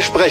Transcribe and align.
Zwei 0.00 0.30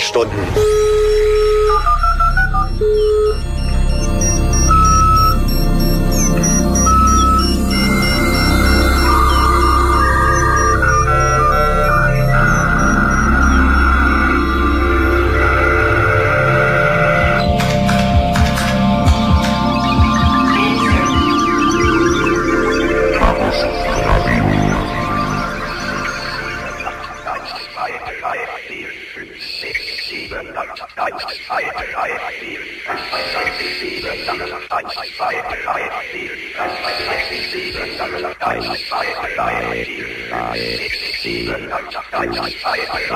Sprechstunden. 42.77 42.97
Chaos 42.97 43.06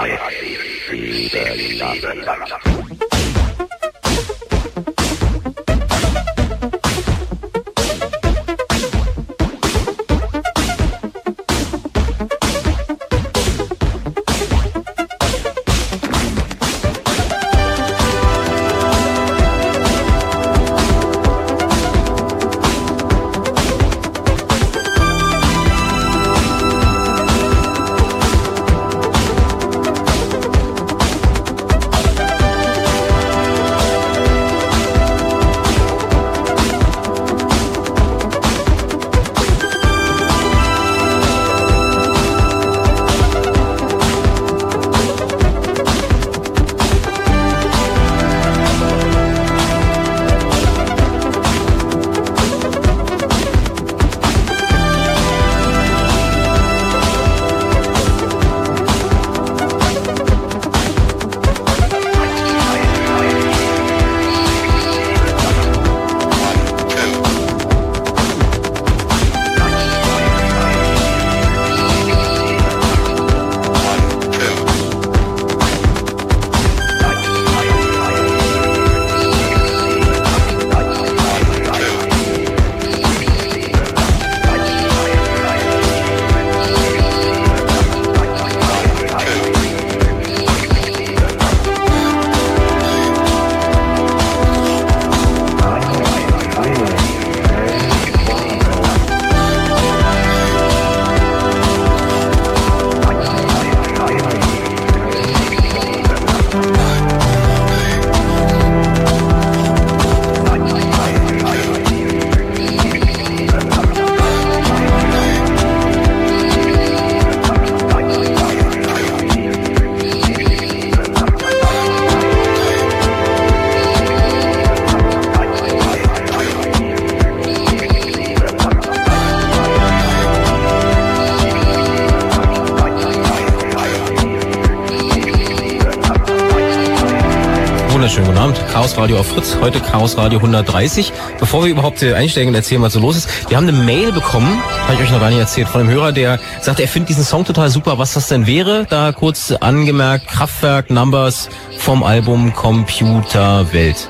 Chaos 140.01 140.17
Radio 140.17 140.39
130. 140.39 141.13
Bevor 141.39 141.63
wir 141.63 141.69
überhaupt 141.69 142.01
äh, 142.01 142.15
einsteigen, 142.15 142.55
erzählen, 142.55 142.81
was 142.81 142.93
so 142.93 142.99
los 142.99 143.17
ist. 143.17 143.49
Wir 143.51 143.57
haben 143.57 143.67
eine 143.67 143.77
Mail 143.77 144.11
bekommen, 144.11 144.59
habe 144.87 144.95
ich 144.95 145.01
euch 145.01 145.11
noch 145.11 145.19
gar 145.19 145.29
nicht 145.29 145.37
erzählt, 145.37 145.67
von 145.67 145.81
einem 145.81 145.91
Hörer, 145.91 146.11
der 146.11 146.39
sagt, 146.59 146.79
er 146.79 146.87
findet 146.87 147.09
diesen 147.09 147.23
Song 147.23 147.45
total 147.45 147.69
super, 147.69 147.99
was 147.99 148.15
das 148.15 148.27
denn 148.27 148.47
wäre. 148.47 148.87
Da 148.89 149.11
kurz 149.11 149.51
angemerkt, 149.51 150.25
Kraftwerk 150.25 150.89
Numbers 150.89 151.49
vom 151.77 152.01
Album 152.01 152.51
Computer 152.55 153.71
Welt. 153.73 154.09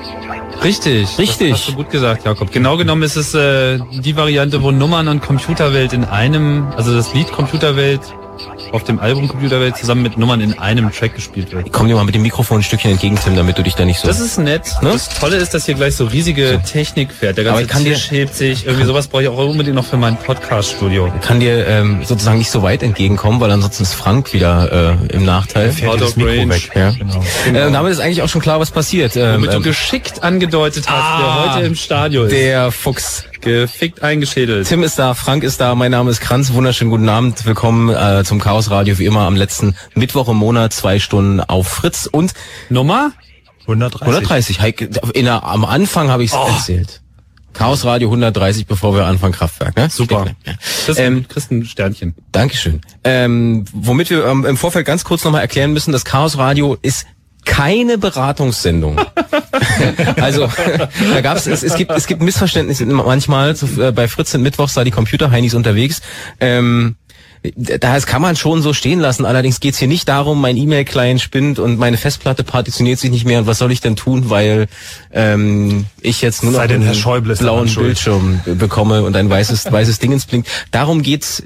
Richtig, 0.64 1.18
richtig. 1.18 1.50
Das 1.50 1.58
hast 1.58 1.68
du 1.68 1.74
gut 1.74 1.90
gesagt, 1.90 2.24
Jakob. 2.24 2.50
Genau 2.50 2.78
genommen 2.78 3.02
ist 3.02 3.16
es 3.16 3.34
äh, 3.34 3.78
die 3.90 4.16
Variante, 4.16 4.62
wo 4.62 4.70
Nummern 4.70 5.08
und 5.08 5.20
Computerwelt 5.20 5.92
in 5.92 6.04
einem, 6.04 6.68
also 6.74 6.94
das 6.94 7.12
Lied 7.12 7.30
Computerwelt 7.32 8.00
auf 8.72 8.84
dem 8.84 8.98
Album 8.98 9.28
Computerwelt 9.28 9.76
zusammen 9.76 10.02
mit 10.02 10.18
Nummern 10.18 10.40
in 10.40 10.58
einem 10.58 10.92
Track 10.92 11.14
gespielt 11.14 11.52
wird. 11.52 11.72
Komm 11.72 11.88
dir 11.88 11.94
mal 11.94 12.04
mit 12.04 12.14
dem 12.14 12.22
Mikrofon 12.22 12.60
ein 12.60 12.62
Stückchen 12.62 12.90
entgegen, 12.90 13.18
Tim, 13.22 13.36
damit 13.36 13.58
du 13.58 13.62
dich 13.62 13.74
da 13.74 13.84
nicht 13.84 14.00
so... 14.00 14.08
Das 14.08 14.20
ist 14.20 14.38
nett. 14.38 14.62
Ne? 14.82 14.90
Das 14.92 15.08
Tolle 15.08 15.36
ist, 15.36 15.54
dass 15.54 15.66
hier 15.66 15.74
gleich 15.74 15.96
so 15.96 16.06
riesige 16.06 16.60
so. 16.64 16.72
Technik 16.72 17.12
fährt. 17.12 17.36
Der 17.36 17.44
ganze 17.44 17.66
kann 17.66 17.84
Tisch 17.84 18.08
dir, 18.08 18.18
hebt 18.18 18.34
sich. 18.34 18.66
Irgendwie 18.66 18.86
sowas 18.86 19.08
brauche 19.08 19.22
ich 19.22 19.28
auch 19.28 19.38
unbedingt 19.38 19.76
noch 19.76 19.84
für 19.84 19.96
mein 19.96 20.16
Podcast-Studio. 20.16 21.12
Kann 21.22 21.40
dir 21.40 21.66
ähm, 21.66 22.04
sozusagen 22.04 22.38
nicht 22.38 22.50
so 22.50 22.62
weit 22.62 22.82
entgegenkommen, 22.82 23.40
weil 23.40 23.50
ansonsten 23.50 23.82
ist 23.82 23.94
Frank 23.94 24.32
wieder 24.32 24.98
äh, 25.10 25.14
im 25.14 25.24
Nachteil. 25.24 25.74
Out 25.86 26.02
of 26.02 26.16
range. 26.16 26.48
Weg. 26.48 26.70
Ja. 26.74 26.90
Genau. 26.90 27.24
Genau. 27.44 27.58
Äh, 27.58 27.72
damit 27.72 27.92
ist 27.92 28.00
eigentlich 28.00 28.22
auch 28.22 28.28
schon 28.28 28.40
klar, 28.40 28.60
was 28.60 28.70
passiert. 28.70 29.16
Ähm, 29.16 29.36
Womit 29.36 29.52
du 29.52 29.56
ähm, 29.56 29.62
geschickt 29.62 30.22
angedeutet 30.22 30.84
hast, 30.88 31.02
ah, 31.02 31.44
der 31.44 31.54
heute 31.54 31.66
im 31.66 31.74
Stadion 31.74 32.26
ist. 32.26 32.32
Der 32.32 32.70
Fuchs. 32.70 33.24
Gefickt 33.42 34.04
eingeschädelt. 34.04 34.68
Tim 34.68 34.84
ist 34.84 35.00
da, 35.00 35.14
Frank 35.14 35.42
ist 35.42 35.60
da, 35.60 35.74
mein 35.74 35.90
Name 35.90 36.12
ist 36.12 36.20
Kranz. 36.20 36.52
Wunderschönen 36.52 36.92
guten 36.92 37.08
Abend. 37.08 37.44
Willkommen 37.44 37.88
äh, 37.88 38.22
zum 38.24 38.40
Chaos 38.40 38.70
Radio, 38.70 39.00
wie 39.00 39.04
immer 39.04 39.22
am 39.22 39.34
letzten 39.34 39.74
Mittwoch 39.96 40.28
im 40.28 40.36
Monat, 40.36 40.72
zwei 40.72 41.00
Stunden 41.00 41.40
auf 41.40 41.66
Fritz. 41.66 42.06
Und 42.06 42.34
Nummer? 42.68 43.10
130. 43.62 44.60
130. 44.60 45.14
In 45.14 45.24
der, 45.24 45.42
am 45.42 45.64
Anfang 45.64 46.08
habe 46.08 46.22
ich 46.22 46.30
es 46.30 46.36
oh. 46.36 46.46
erzählt. 46.46 47.02
Chaos 47.52 47.84
Radio 47.84 48.08
130, 48.10 48.66
bevor 48.66 48.94
wir 48.94 49.06
anfangen, 49.06 49.32
Kraftwerk. 49.32 49.76
Ne? 49.76 49.90
Super. 49.90 50.26
Ja. 50.46 50.52
Christen, 50.86 51.02
ähm, 51.02 51.26
Christen 51.28 51.64
Sternchen. 51.64 52.14
Dankeschön. 52.30 52.80
Ähm, 53.02 53.64
womit 53.72 54.10
wir 54.10 54.24
ähm, 54.24 54.44
im 54.44 54.56
Vorfeld 54.56 54.86
ganz 54.86 55.02
kurz 55.02 55.24
nochmal 55.24 55.42
erklären 55.42 55.72
müssen, 55.72 55.90
das 55.90 56.04
Chaos 56.04 56.38
Radio 56.38 56.76
ist 56.80 57.06
keine 57.44 57.98
Beratungssendung. 57.98 59.00
also 60.16 60.48
da 61.12 61.20
gab's 61.20 61.46
es, 61.46 61.62
es 61.62 61.74
gibt 61.76 61.90
es 61.90 62.06
gibt 62.06 62.22
Missverständnisse 62.22 62.86
manchmal. 62.86 63.56
So, 63.56 63.66
äh, 63.80 63.92
bei 63.92 64.08
Fritz 64.08 64.32
sind 64.32 64.42
Mittwochs 64.42 64.74
da 64.74 64.84
die 64.84 64.90
Computerheinis 64.90 65.54
unterwegs. 65.54 66.02
Ähm, 66.40 66.96
das 67.56 68.06
kann 68.06 68.22
man 68.22 68.36
schon 68.36 68.62
so 68.62 68.72
stehen 68.72 69.00
lassen. 69.00 69.26
Allerdings 69.26 69.58
geht's 69.58 69.78
hier 69.78 69.88
nicht 69.88 70.08
darum, 70.08 70.40
mein 70.40 70.56
E-Mail-Client 70.56 71.20
spinnt 71.20 71.58
und 71.58 71.76
meine 71.76 71.96
Festplatte 71.96 72.44
partitioniert 72.44 73.00
sich 73.00 73.10
nicht 73.10 73.24
mehr. 73.24 73.40
Und 73.40 73.46
was 73.48 73.58
soll 73.58 73.72
ich 73.72 73.80
denn 73.80 73.96
tun, 73.96 74.30
weil 74.30 74.68
ähm, 75.12 75.86
ich 76.00 76.22
jetzt 76.22 76.44
nur 76.44 76.52
noch 76.52 76.60
einen 76.60 76.88
blauen 77.38 77.74
Bildschirm 77.74 78.40
bekomme 78.44 79.02
und 79.02 79.16
ein 79.16 79.28
weißes 79.28 79.72
weißes 79.72 79.98
Dingens 79.98 80.26
blinkt. 80.26 80.48
Darum 80.70 81.02
geht's 81.02 81.42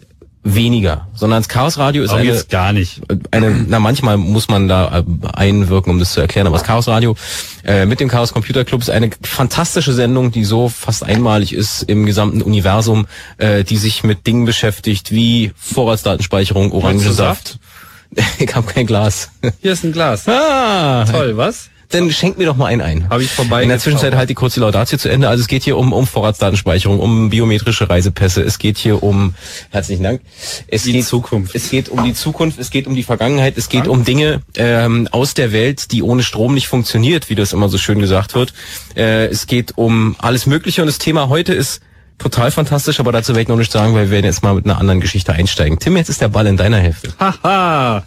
weniger, 0.54 1.08
sondern 1.14 1.40
das 1.40 1.48
Chaos 1.48 1.76
Radio 1.76 2.04
ist 2.04 2.10
aber 2.10 2.20
eine, 2.20 2.44
gar 2.48 2.72
nicht. 2.72 3.02
Eine, 3.30 3.64
na 3.68 3.80
manchmal 3.80 4.16
muss 4.16 4.48
man 4.48 4.68
da 4.68 4.98
äh, 4.98 5.04
einwirken, 5.32 5.90
um 5.90 5.98
das 5.98 6.12
zu 6.12 6.20
erklären, 6.20 6.46
aber 6.46 6.56
das 6.56 6.66
Chaos 6.66 6.86
Radio 6.86 7.16
äh, 7.64 7.84
mit 7.84 8.00
dem 8.00 8.08
Chaos 8.08 8.32
Computer 8.32 8.64
Club 8.64 8.80
ist 8.80 8.90
eine 8.90 9.10
fantastische 9.22 9.92
Sendung, 9.92 10.30
die 10.30 10.44
so 10.44 10.68
fast 10.68 11.02
einmalig 11.04 11.52
ist 11.52 11.82
im 11.82 12.06
gesamten 12.06 12.42
Universum, 12.42 13.06
äh, 13.38 13.64
die 13.64 13.76
sich 13.76 14.04
mit 14.04 14.26
Dingen 14.26 14.44
beschäftigt 14.44 15.10
wie 15.10 15.52
Vorratsdatenspeicherung, 15.56 16.72
Orangensaft. 16.72 17.58
ich 18.38 18.54
habe 18.54 18.72
kein 18.72 18.86
Glas. 18.86 19.30
Hier 19.60 19.72
ist 19.72 19.84
ein 19.84 19.92
Glas. 19.92 20.28
Ah, 20.28 21.04
Toll, 21.10 21.36
was? 21.36 21.70
Dann 21.90 22.10
schenk 22.10 22.38
mir 22.38 22.46
doch 22.46 22.56
mal 22.56 22.66
einen 22.66 22.80
ein. 22.80 23.08
Habe 23.10 23.22
ich 23.22 23.30
vorbei. 23.30 23.62
In 23.62 23.68
der 23.68 23.78
Zwischenzeit 23.78 24.14
halt 24.14 24.28
die 24.28 24.34
kurze 24.34 24.60
Laudatio 24.60 24.98
zu 24.98 25.08
Ende. 25.08 25.28
Also 25.28 25.42
es 25.42 25.48
geht 25.48 25.62
hier 25.62 25.76
um, 25.76 25.92
um 25.92 26.06
Vorratsdatenspeicherung, 26.06 26.98
um 26.98 27.30
biometrische 27.30 27.88
Reisepässe. 27.88 28.42
Es 28.42 28.58
geht 28.58 28.78
hier 28.78 29.02
um, 29.02 29.34
herzlichen 29.70 30.02
Dank. 30.02 30.20
Es 30.66 30.82
Die 30.82 30.92
geht, 30.92 31.04
Zukunft. 31.04 31.54
Es 31.54 31.70
geht 31.70 31.88
um 31.88 32.04
die 32.04 32.14
Zukunft, 32.14 32.58
es 32.58 32.70
geht 32.70 32.86
um 32.86 32.94
die 32.94 33.02
Vergangenheit, 33.02 33.56
es 33.56 33.68
geht 33.68 33.86
um 33.86 34.04
Dinge 34.04 34.42
ähm, 34.56 35.08
aus 35.10 35.34
der 35.34 35.52
Welt, 35.52 35.92
die 35.92 36.02
ohne 36.02 36.22
Strom 36.22 36.54
nicht 36.54 36.68
funktioniert, 36.68 37.30
wie 37.30 37.34
das 37.34 37.52
immer 37.52 37.68
so 37.68 37.78
schön 37.78 38.00
gesagt 38.00 38.34
wird. 38.34 38.52
Äh, 38.96 39.26
es 39.26 39.46
geht 39.46 39.76
um 39.76 40.16
alles 40.18 40.46
Mögliche 40.46 40.82
und 40.82 40.86
das 40.86 40.98
Thema 40.98 41.28
heute 41.28 41.54
ist 41.54 41.80
total 42.18 42.50
fantastisch, 42.50 43.00
aber 43.00 43.12
dazu 43.12 43.32
werde 43.32 43.42
ich 43.42 43.48
noch 43.48 43.56
nicht 43.56 43.72
sagen, 43.72 43.94
weil 43.94 44.04
wir 44.04 44.10
werden 44.10 44.26
jetzt 44.26 44.42
mal 44.42 44.54
mit 44.54 44.64
einer 44.64 44.78
anderen 44.78 45.00
Geschichte 45.00 45.32
einsteigen. 45.32 45.78
Tim, 45.78 45.96
jetzt 45.96 46.08
ist 46.08 46.20
der 46.20 46.28
Ball 46.28 46.46
in 46.46 46.56
deiner 46.56 46.78
Hälfte. 46.78 47.12
Haha. 47.20 48.04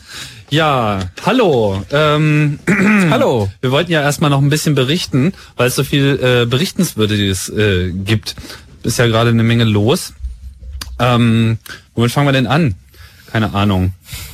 Ja, 0.49 0.99
hallo. 1.25 1.83
Ähm, 1.91 2.59
Hallo. 3.11 3.49
wir 3.61 3.71
wollten 3.71 3.91
ja 3.91 4.01
erstmal 4.01 4.29
noch 4.31 4.41
ein 4.41 4.49
bisschen 4.49 4.73
berichten, 4.73 5.33
weil 5.57 5.67
es 5.67 5.75
so 5.75 5.83
viel 5.83 6.19
äh, 6.21 6.45
Berichtenswürdiges 6.47 7.49
äh, 7.49 7.91
gibt. 7.91 8.35
Ist 8.83 8.97
ja 8.97 9.05
gerade 9.07 9.29
eine 9.29 9.43
Menge 9.43 9.65
los. 9.65 10.13
Ähm, 10.97 11.59
womit 11.93 12.11
fangen 12.11 12.27
wir 12.27 12.31
denn 12.31 12.47
an? 12.47 12.73
Keine 13.31 13.53
Ahnung. 13.53 13.93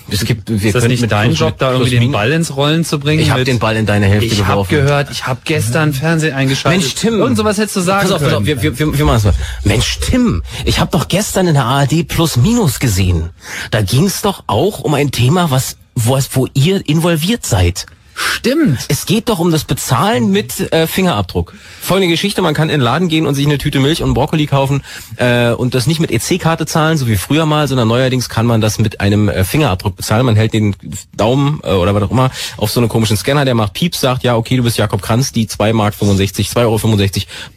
Es 0.10 0.24
gibt, 0.24 0.50
wir 0.50 0.56
Ist 0.56 0.74
das 0.74 0.84
können 0.84 0.92
nicht 0.92 1.02
mit 1.02 1.12
dein 1.12 1.34
Job, 1.34 1.58
da 1.58 1.74
irgendwie 1.74 2.00
den 2.00 2.12
Ball 2.14 2.32
ins 2.32 2.56
Rollen 2.56 2.86
zu 2.86 2.98
bringen? 2.98 3.22
Ich 3.22 3.32
habe 3.32 3.44
den 3.44 3.60
Ball 3.60 3.76
in 3.76 3.86
deine 3.86 4.06
Hälfte 4.06 4.28
Ich 4.28 4.40
habe 4.46 4.52
geworfen. 4.64 4.70
gehört, 4.76 5.12
ich 5.12 5.28
habe 5.28 5.42
gestern 5.44 5.92
Fernsehen 5.94 6.34
eingeschaltet. 6.34 6.82
Mensch, 6.82 6.96
Tim. 6.96 7.22
Und 7.22 7.36
sowas 7.36 7.58
hättest 7.58 7.76
du 7.76 7.82
sagen 7.82 8.04
pass 8.04 8.12
auf, 8.14 8.22
pass 8.22 8.30
auf, 8.32 8.46
können. 8.46 8.46
wir, 8.46 8.62
wir, 8.62 8.80
wir, 8.80 8.98
wir 8.98 9.06
machen 9.06 9.22
mal. 9.26 9.34
Mensch, 9.66 10.00
Tim, 10.00 10.44
ich 10.64 10.80
habe 10.80 10.92
doch 10.92 11.10
gestern 11.10 11.48
in 11.48 11.56
der 11.56 11.66
ARD 11.66 12.08
Plus 12.08 12.38
Minus 12.38 12.80
gesehen. 12.80 13.32
Da 13.72 13.82
ging 13.82 14.06
es 14.06 14.22
doch 14.22 14.46
auch 14.48 14.80
um 14.80 14.94
ein 14.94 15.12
Thema, 15.12 15.52
was, 15.52 15.76
wo, 15.96 16.20
wo 16.32 16.48
ihr 16.54 16.88
involviert 16.88 17.46
seid. 17.46 17.86
Stimmt. 18.18 18.80
Es 18.88 19.06
geht 19.06 19.28
doch 19.28 19.40
um 19.40 19.52
das 19.52 19.66
Bezahlen 19.66 20.32
mit 20.32 20.72
äh, 20.72 20.88
Fingerabdruck. 20.88 21.54
Folgende 21.82 22.08
Geschichte, 22.08 22.42
man 22.42 22.54
kann 22.54 22.70
in 22.70 22.80
den 22.80 22.82
Laden 22.82 23.10
gehen 23.10 23.28
und 23.28 23.36
sich 23.36 23.46
eine 23.46 23.58
Tüte 23.58 23.80
Milch 23.80 24.02
und 24.02 24.14
Brokkoli 24.14 24.46
kaufen 24.46 24.84
äh, 25.18 25.50
und 25.50 25.76
das 25.76 25.86
nicht 25.86 26.00
mit 26.00 26.12
EC-Karte 26.12 26.66
zahlen, 26.66 26.98
so 26.98 27.08
wie 27.08 27.18
früher 27.18 27.46
mal, 27.46 27.68
sondern 27.68 27.90
neuerdings 27.90 28.30
kann 28.30 28.46
man 28.46 28.62
das 28.62 28.80
mit 28.80 29.02
einem 29.02 29.28
äh, 29.28 29.44
Fingerabdruck 29.44 29.98
bezahlen. 29.98 30.26
Man 30.26 30.38
hält 30.38 30.54
den 30.54 30.78
Daumen 31.14 31.60
äh, 31.64 31.72
oder 31.72 31.94
was 31.94 32.04
auch 32.04 32.12
immer 32.12 32.32
auf 32.56 32.72
so 32.72 32.80
einen 32.80 32.88
komischen 32.88 33.18
Scanner, 33.18 33.44
der 33.44 33.54
macht 33.54 33.74
Pieps, 33.74 34.00
sagt, 34.00 34.24
ja, 34.24 34.38
okay, 34.38 34.56
du 34.56 34.64
bist 34.64 34.78
Jakob 34.78 35.02
Kranz, 35.02 35.34
die 35.34 35.48
2 35.48 35.74
Mark 35.74 35.94
65, 35.94 36.48
2,65 36.48 36.58
Euro 36.62 36.80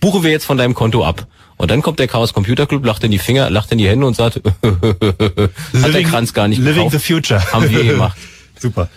buchen 0.01 0.23
wir 0.25 0.33
jetzt 0.33 0.45
von 0.45 0.59
deinem 0.59 0.75
Konto 0.75 1.05
ab. 1.05 1.29
Und 1.59 1.71
dann 1.71 1.83
kommt 1.83 1.99
der 1.99 2.07
Chaos 2.07 2.33
Computer 2.33 2.67
Club, 2.67 2.85
lacht 2.85 3.05
in 3.05 3.11
die 3.11 3.19
Finger, 3.19 3.51
lacht 3.51 3.73
in 3.73 3.79
die 3.79 3.89
Hände 3.89 4.07
und 4.07 4.15
sagt, 4.15 4.37
hat 4.63 5.95
der 5.95 6.03
Kranz 6.05 6.33
gar 6.33 6.49
nicht 6.49 6.59
Living 6.59 6.85
gekauft. 6.85 6.93
the 6.93 6.99
future. 6.99 7.53
Haben 7.53 7.69
wir 7.71 7.85
gemacht. 7.85 8.17
Super. 8.59 8.89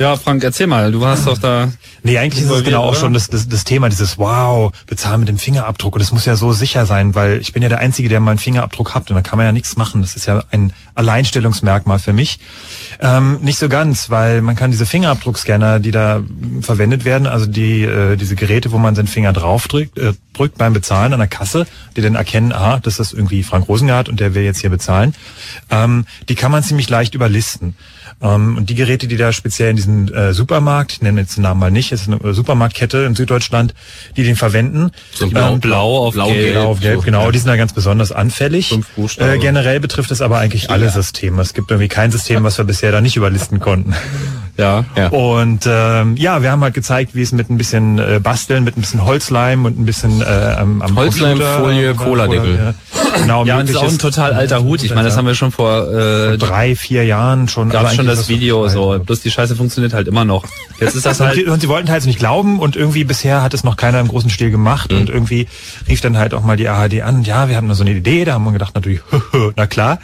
Ja, 0.00 0.16
Frank, 0.16 0.44
erzähl 0.44 0.68
mal. 0.68 0.92
Du 0.92 1.00
warst 1.00 1.26
doch 1.26 1.38
da. 1.38 1.72
Nee, 2.04 2.18
eigentlich 2.18 2.44
ist 2.44 2.50
es 2.50 2.62
genau 2.62 2.82
auch 2.82 2.90
oder? 2.90 3.00
schon 3.00 3.14
das, 3.14 3.28
das, 3.30 3.48
das 3.48 3.64
Thema, 3.64 3.88
dieses 3.88 4.16
Wow, 4.16 4.70
bezahlen 4.86 5.18
mit 5.20 5.28
dem 5.28 5.38
Fingerabdruck. 5.38 5.94
Und 5.94 6.00
das 6.00 6.12
muss 6.12 6.24
ja 6.24 6.36
so 6.36 6.52
sicher 6.52 6.86
sein, 6.86 7.16
weil 7.16 7.40
ich 7.40 7.52
bin 7.52 7.64
ja 7.64 7.68
der 7.68 7.80
Einzige, 7.80 8.08
der 8.08 8.20
mal 8.20 8.30
einen 8.30 8.38
Fingerabdruck 8.38 8.94
hat 8.94 9.10
und 9.10 9.16
da 9.16 9.22
kann 9.22 9.38
man 9.38 9.46
ja 9.46 9.52
nichts 9.52 9.76
machen. 9.76 10.00
Das 10.00 10.14
ist 10.14 10.26
ja 10.26 10.44
ein 10.52 10.72
Alleinstellungsmerkmal 10.94 11.98
für 11.98 12.12
mich. 12.12 12.38
Ähm, 13.00 13.38
nicht 13.42 13.58
so 13.58 13.68
ganz, 13.68 14.08
weil 14.08 14.40
man 14.40 14.54
kann 14.54 14.70
diese 14.70 14.86
Fingerabdruckscanner, 14.86 15.80
die 15.80 15.90
da 15.90 16.22
verwendet 16.60 17.04
werden, 17.04 17.26
also 17.26 17.46
die 17.46 17.82
äh, 17.82 18.16
diese 18.16 18.36
Geräte, 18.36 18.70
wo 18.70 18.78
man 18.78 18.94
seinen 18.94 19.08
Finger 19.08 19.32
draufdrückt, 19.32 19.98
äh, 19.98 20.12
drückt 20.32 20.58
beim 20.58 20.74
Bezahlen 20.74 21.12
an 21.12 21.18
der 21.18 21.28
Kasse, 21.28 21.66
die 21.96 22.02
dann 22.02 22.14
erkennen, 22.14 22.52
aha, 22.52 22.78
das 22.80 23.00
ist 23.00 23.12
irgendwie 23.12 23.42
Frank 23.42 23.68
Rosengart 23.68 24.08
und 24.08 24.20
der 24.20 24.34
will 24.34 24.44
jetzt 24.44 24.60
hier 24.60 24.70
bezahlen, 24.70 25.14
ähm, 25.70 26.06
die 26.28 26.36
kann 26.36 26.52
man 26.52 26.62
ziemlich 26.62 26.88
leicht 26.88 27.14
überlisten. 27.16 27.74
Ähm, 28.20 28.56
und 28.56 28.68
die 28.68 28.74
Geräte, 28.74 29.06
die 29.06 29.16
da 29.16 29.32
speziell 29.32 29.70
in 29.70 29.76
diesem 29.76 30.12
äh, 30.12 30.32
Supermarkt, 30.32 30.92
ich 30.92 31.02
nenne 31.02 31.20
jetzt 31.20 31.36
den 31.36 31.42
Namen 31.42 31.60
mal 31.60 31.70
nicht, 31.70 31.92
es 31.92 32.02
ist 32.02 32.08
eine 32.08 32.16
äh, 32.22 32.34
Supermarktkette 32.34 32.98
in 33.04 33.14
Süddeutschland, 33.14 33.74
die 34.16 34.24
den 34.24 34.34
verwenden. 34.34 34.90
So 35.14 35.28
blau- 35.28 35.52
Ähm, 35.52 35.60
blau 35.60 36.06
auf 36.08 36.14
blau, 36.14 36.26
gelb. 36.28 36.52
Blau 36.54 36.70
auf 36.70 36.80
Gelb, 36.80 36.96
so. 36.96 37.02
genau, 37.02 37.30
die 37.30 37.38
sind 37.38 37.46
da 37.48 37.56
ganz 37.56 37.72
besonders 37.72 38.10
anfällig. 38.10 38.76
Äh, 39.18 39.38
generell 39.38 39.78
betrifft 39.80 40.10
es 40.10 40.20
aber 40.20 40.38
eigentlich 40.38 40.70
alle 40.70 40.90
Systeme. 40.90 41.40
Es 41.42 41.54
gibt 41.54 41.70
irgendwie 41.70 41.88
kein 41.88 42.10
System, 42.10 42.42
was 42.42 42.58
wir 42.58 42.64
bisher 42.64 42.90
da 42.90 43.00
nicht 43.00 43.16
überlisten 43.16 43.60
konnten. 43.60 43.94
Ja. 44.58 44.84
Ja. 44.96 45.08
Und 45.08 45.66
ähm, 45.66 46.16
ja, 46.16 46.42
wir 46.42 46.50
haben 46.50 46.62
halt 46.62 46.74
gezeigt, 46.74 47.14
wie 47.14 47.22
es 47.22 47.30
mit 47.30 47.48
ein 47.48 47.56
bisschen 47.58 47.98
äh, 48.00 48.18
Basteln, 48.20 48.64
mit 48.64 48.76
ein 48.76 48.80
bisschen 48.80 49.04
Holzleim 49.04 49.64
und 49.64 49.78
ein 49.78 49.86
bisschen 49.86 50.20
äh, 50.20 50.24
am, 50.24 50.82
am 50.82 50.96
Holzleim, 50.96 51.38
Computer- 51.38 51.58
Folie, 51.60 51.94
Cola-Deckel. 51.94 52.56
Ja, 52.56 52.74
genau, 53.20 53.44
Ja, 53.44 53.54
und 53.60 53.68
das 53.68 53.70
ist 53.70 53.76
auch 53.76 53.88
ein 53.88 53.98
total 53.98 54.32
alter 54.32 54.64
Hut. 54.64 54.82
Ich 54.82 54.90
meine, 54.92 55.04
das 55.06 55.16
haben 55.16 55.26
wir 55.26 55.36
schon 55.36 55.52
vor 55.52 55.88
äh, 55.94 56.36
drei, 56.38 56.74
vier 56.74 57.04
Jahren 57.04 57.46
schon. 57.48 57.68
gab 57.70 57.92
schon 57.94 58.06
das 58.06 58.28
Video 58.28 58.66
so. 58.68 58.98
Bloß 58.98 59.20
die 59.20 59.30
Scheiße 59.30 59.54
funktioniert 59.54 59.94
halt 59.94 60.08
immer 60.08 60.24
noch. 60.24 60.44
Jetzt 60.80 60.96
ist 60.96 61.06
das 61.06 61.20
halt. 61.20 61.46
und 61.46 61.60
sie 61.60 61.68
wollten 61.68 61.88
halt 61.88 62.04
nicht 62.06 62.18
glauben 62.18 62.58
und 62.58 62.74
irgendwie 62.74 63.04
bisher 63.04 63.42
hat 63.42 63.54
es 63.54 63.62
noch 63.62 63.76
keiner 63.76 64.00
im 64.00 64.08
großen 64.08 64.28
Stil 64.30 64.50
gemacht 64.50 64.90
Mhm. 64.90 64.98
und 64.98 65.08
irgendwie 65.10 65.46
rief 65.88 66.00
dann 66.00 66.18
halt 66.18 66.34
auch 66.34 66.42
mal 66.42 66.56
die 66.56 66.68
ARD 66.68 67.02
an, 67.02 67.22
ja, 67.22 67.48
wir 67.48 67.56
haben 67.56 67.68
da 67.68 67.74
so 67.74 67.82
eine 67.84 67.92
Idee, 67.92 68.24
da 68.24 68.34
haben 68.34 68.44
wir 68.44 68.52
gedacht 68.52 68.74
natürlich, 68.74 69.00
na 69.56 69.66
klar, 69.68 69.98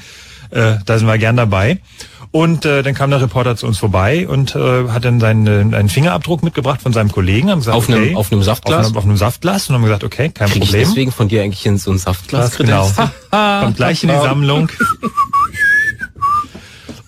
äh, 0.51 0.75
da 0.87 0.99
sind 0.99 1.06
wir 1.09 1.19
gern 1.19 1.37
dabei. 1.37 1.79
Und 2.34 2.64
äh, 2.64 2.82
dann 2.82 2.94
kam 2.94 3.10
der 3.10 3.20
Reporter 3.20 3.54
zu 3.54 3.64
uns 3.64 3.78
vorbei 3.78 4.26
und 4.26 4.56
äh, 4.56 4.88
hat 4.88 5.04
dann 5.04 5.20
seinen 5.20 5.72
einen 5.72 5.88
Fingerabdruck 5.88 6.42
mitgebracht 6.42 6.82
von 6.82 6.92
seinem 6.92 7.12
Kollegen. 7.12 7.48
Haben 7.48 7.60
gesagt, 7.60 7.76
Auf 7.76 7.88
einem- 7.88 8.02
okay, 8.02 8.16
auf 8.16 8.32
einem 8.32 8.42
Saftglas? 8.42 8.81
Auf 8.81 8.86
einem, 8.86 8.96
auf 8.96 9.04
einem 9.04 9.16
Saftglas 9.16 9.69
und 9.69 9.76
haben 9.76 9.84
gesagt, 9.84 10.02
okay, 10.02 10.31
kein 10.31 10.48
Krieg 10.48 10.64
ich 10.64 10.69
Problem. 10.70 10.88
deswegen 10.88 11.12
von 11.12 11.28
dir 11.28 11.44
eigentlich 11.44 11.64
in 11.64 11.78
so 11.78 11.92
ein 11.92 11.98
Saftglas 11.98 12.50
Das 12.50 12.58
genau. 12.58 12.90
Kommt 13.31 13.76
gleich 13.76 14.02
in 14.02 14.08
die 14.08 14.16
Sammlung. 14.16 14.69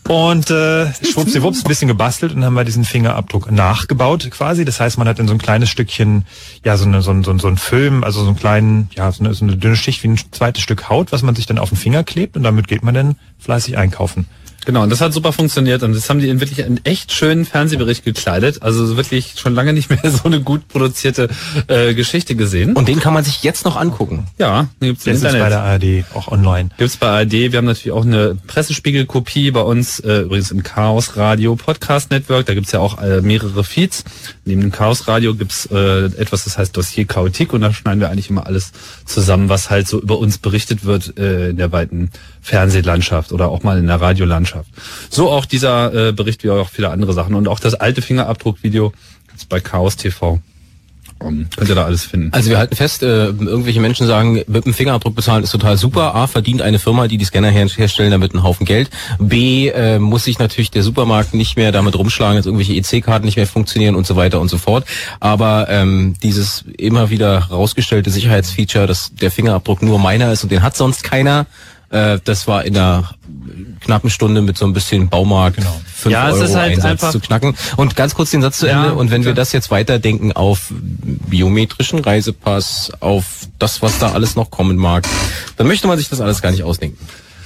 Und 0.07 0.49
äh, 0.53 0.93
schwuppsiwupps, 1.03 1.65
ein 1.65 1.69
bisschen 1.69 1.89
gebastelt 1.89 2.33
und 2.33 2.45
haben 2.45 2.55
wir 2.55 2.63
diesen 2.63 2.85
Fingerabdruck 2.85 3.51
nachgebaut 3.51 4.31
quasi. 4.31 4.65
Das 4.65 4.79
heißt, 4.79 4.97
man 4.97 5.09
hat 5.09 5.19
in 5.19 5.27
so 5.27 5.35
ein 5.35 5.39
kleines 5.39 5.71
Stückchen, 5.71 6.25
ja, 6.65 6.77
so, 6.77 6.85
eine, 6.85 7.03
so, 7.03 7.11
ein, 7.11 7.25
so, 7.25 7.33
ein, 7.33 7.41
so 7.41 7.49
ein 7.49 7.57
Film, 7.57 8.05
also 8.05 8.21
so 8.21 8.29
einen 8.29 8.37
kleinen, 8.37 8.89
ja, 8.95 9.11
so 9.11 9.25
eine, 9.25 9.35
so 9.35 9.45
eine 9.45 9.57
dünne 9.57 9.75
Schicht 9.75 10.05
wie 10.05 10.09
ein 10.09 10.21
zweites 10.31 10.63
Stück 10.63 10.89
Haut, 10.89 11.11
was 11.11 11.23
man 11.23 11.35
sich 11.35 11.47
dann 11.47 11.59
auf 11.59 11.71
den 11.71 11.79
Finger 11.79 12.05
klebt 12.05 12.37
und 12.37 12.45
damit 12.45 12.69
geht 12.69 12.85
man 12.85 12.95
dann 12.95 13.17
fleißig 13.41 13.77
einkaufen. 13.77 14.29
Genau, 14.67 14.83
und 14.83 14.91
das 14.91 15.01
hat 15.01 15.13
super 15.13 15.33
funktioniert 15.33 15.85
und 15.85 15.95
das 15.95 16.11
haben 16.11 16.19
die 16.19 16.29
in 16.29 16.41
wirklich 16.41 16.65
einen 16.65 16.85
echt 16.85 17.13
schönen 17.13 17.45
Fernsehbericht 17.45 18.05
gekleidet. 18.05 18.63
Also 18.63 18.97
wirklich 18.97 19.35
schon 19.37 19.55
lange 19.55 19.73
nicht 19.73 19.89
mehr 19.91 20.01
so 20.11 20.25
eine 20.25 20.41
gut 20.41 20.67
produzierte 20.67 21.29
äh, 21.69 21.95
Geschichte 21.95 22.35
gesehen. 22.35 22.73
Und 22.75 22.89
den 22.89 22.99
kann 22.99 23.15
man 23.15 23.23
sich 23.23 23.45
jetzt 23.45 23.65
noch 23.65 23.77
angucken. 23.77 24.27
ja, 24.39 24.69
den 24.83 24.89
gibt's 24.89 25.07
Internet. 25.07 25.41
bei 25.41 25.49
der 25.49 25.63
ARD 25.63 26.05
auch 26.15 26.27
online. 26.29 26.71
Gibt's 26.79 26.97
bei 26.97 27.07
ARD. 27.07 27.33
Wir 27.33 27.59
haben 27.59 27.65
natürlich 27.65 27.93
auch 27.93 28.05
eine 28.05 28.35
Pressespiegelkopie 28.49 29.53
bei 29.53 29.61
uns, 29.61 30.01
äh, 30.01 30.23
übrigens 30.23 30.51
im 30.51 30.65
Chaos 30.65 31.17
Radio 31.17 31.55
Podcast 31.55 32.11
Network. 32.11 32.47
Da 32.47 32.55
gibt's 32.55 32.73
ja 32.73 32.81
auch 32.81 33.01
äh, 33.01 33.21
mehrere 33.21 33.63
Feeds. 33.63 34.03
Neben 34.45 34.63
dem 34.63 34.73
Chaos 34.73 35.07
Radio 35.07 35.37
gibt's 35.37 35.67
äh, 35.67 36.07
etwas, 36.07 36.43
das 36.43 36.59
heißt 36.59 36.77
Dossier 36.77 37.07
Chaotik 37.07 37.53
und 37.53 37.61
da 37.61 37.73
schneiden 37.73 38.01
wir 38.01 38.11
eigentlich 38.11 38.31
immer 38.31 38.47
alles 38.47 38.73
zusammen, 39.05 39.49
was 39.49 39.71
halt 39.71 39.87
so 39.87 40.01
über 40.01 40.19
uns 40.19 40.39
berichtet 40.39 40.85
wird 40.85 41.17
äh, 41.19 41.51
in 41.51 41.57
der 41.57 41.71
weiten 41.71 42.11
Fernsehlandschaft 42.47 43.33
oder 43.33 43.49
auch 43.49 43.65
mal 43.65 43.77
in 43.77 43.89
der 43.89 44.01
Radiolandschaft. 44.01 44.71
So 45.11 45.31
auch 45.31 45.47
dieser 45.47 46.11
äh, 46.11 46.13
Bericht 46.13 46.45
wie 46.45 46.51
auch 46.51 46.69
viele 46.69 46.91
andere 46.91 47.13
Sachen 47.13 47.35
und 47.35 47.49
auch 47.49 47.59
das 47.59 47.75
alte 47.75 48.03
Fingerabdruckvideo 48.03 48.93
gibt's 49.27 49.47
bei 49.47 49.59
Chaos 49.59 49.97
TV. 49.97 50.41
Um, 51.19 51.49
könnt 51.57 51.71
ihr 51.71 51.75
da 51.75 51.87
alles 51.87 52.05
finden. 52.05 52.29
Also 52.33 52.51
wir 52.51 52.59
halten 52.59 52.77
fest, 52.77 53.03
äh, 53.03 53.29
irgendwelche 53.29 53.81
Menschen 53.81 54.07
sagen, 54.07 54.43
mit 54.47 54.67
dem 54.67 54.75
Fingerabdruck 54.75 55.15
bezahlen 55.15 55.43
ist 55.43 55.51
total 55.51 55.79
super. 55.79 56.15
A, 56.15 56.27
verdient 56.27 56.61
eine 56.61 56.79
Firma, 56.79 57.09
die 57.09 57.17
die 57.17 57.25
Scanner 57.25 57.49
her 57.49 57.67
herstellen, 57.67 58.11
damit 58.11 58.35
einen 58.35 58.43
Haufen 58.43 58.67
Geld. 58.67 58.91
B, 59.19 59.69
äh, 59.69 59.99
muss 59.99 60.25
sich 60.25 60.39
natürlich 60.39 60.71
der 60.71 60.83
Supermarkt 60.83 61.33
nicht 61.33 61.57
mehr 61.57 61.73
damit 61.73 61.97
rumschlagen, 61.97 62.37
dass 62.37 62.45
irgendwelche 62.45 62.75
EC-Karten 62.75 63.25
nicht 63.25 63.37
mehr 63.37 63.47
funktionieren 63.47 63.95
und 63.95 64.07
so 64.07 64.15
weiter 64.15 64.41
und 64.41 64.49
so 64.49 64.59
fort. 64.59 64.85
Aber 65.19 65.69
ähm, 65.71 66.15
dieses 66.23 66.65
immer 66.77 67.09
wieder 67.09 67.39
rausgestellte 67.45 68.11
Sicherheitsfeature, 68.11 68.87
dass 68.87 69.15
der 69.15 69.31
Fingerabdruck 69.31 69.81
nur 69.81 69.99
meiner 69.99 70.31
ist 70.33 70.43
und 70.43 70.53
den 70.53 70.63
hat 70.63 70.77
sonst 70.77 71.03
keiner, 71.03 71.47
äh, 71.91 72.19
das 72.25 72.47
war 72.49 72.65
in 72.65 72.77
einer 72.77 73.11
knappen 73.81 74.11
Stunde 74.11 74.43
mit 74.43 74.57
so 74.59 74.67
ein 74.67 74.73
bisschen 74.73 75.09
Baumarkt 75.09 75.57
Genau. 75.59 75.81
5 75.95 76.13
Ja, 76.13 76.29
es 76.29 76.35
Euro 76.37 76.45
ist 76.45 76.55
halt 76.57 76.73
Einsatz 76.73 76.91
einfach- 76.91 77.11
zu 77.13 77.21
knacken. 77.21 77.55
Und 77.77 77.95
ganz 77.97 78.15
kurz 78.15 78.31
den 78.31 78.43
Satz 78.43 78.59
zu 78.59 78.67
Ja, 78.67 78.83
Ende. 78.85 78.95
Und 78.95 79.11
wenn 79.11 79.23
wir 79.23 79.31
bitte. 79.33 79.41
das 79.41 79.53
jetzt 79.53 79.71
weiterdenken 79.71 80.33
auf 80.33 80.71
biometrischen 80.71 81.99
Reisepass, 82.01 82.93
auf 83.01 83.47
das, 83.59 83.83
was 83.83 83.99
da 83.99 84.13
alles 84.13 84.37
noch 84.37 84.51
kommen 84.51 84.77
mag, 84.77 85.07
dann 85.57 85.67
möchte 85.67 85.87
man 85.87 85.99
sich 85.99 86.09
das 86.09 86.21
alles 86.21 86.43
gar 86.43 86.51
nicht 86.51 86.63
ausdenken. 86.65 86.99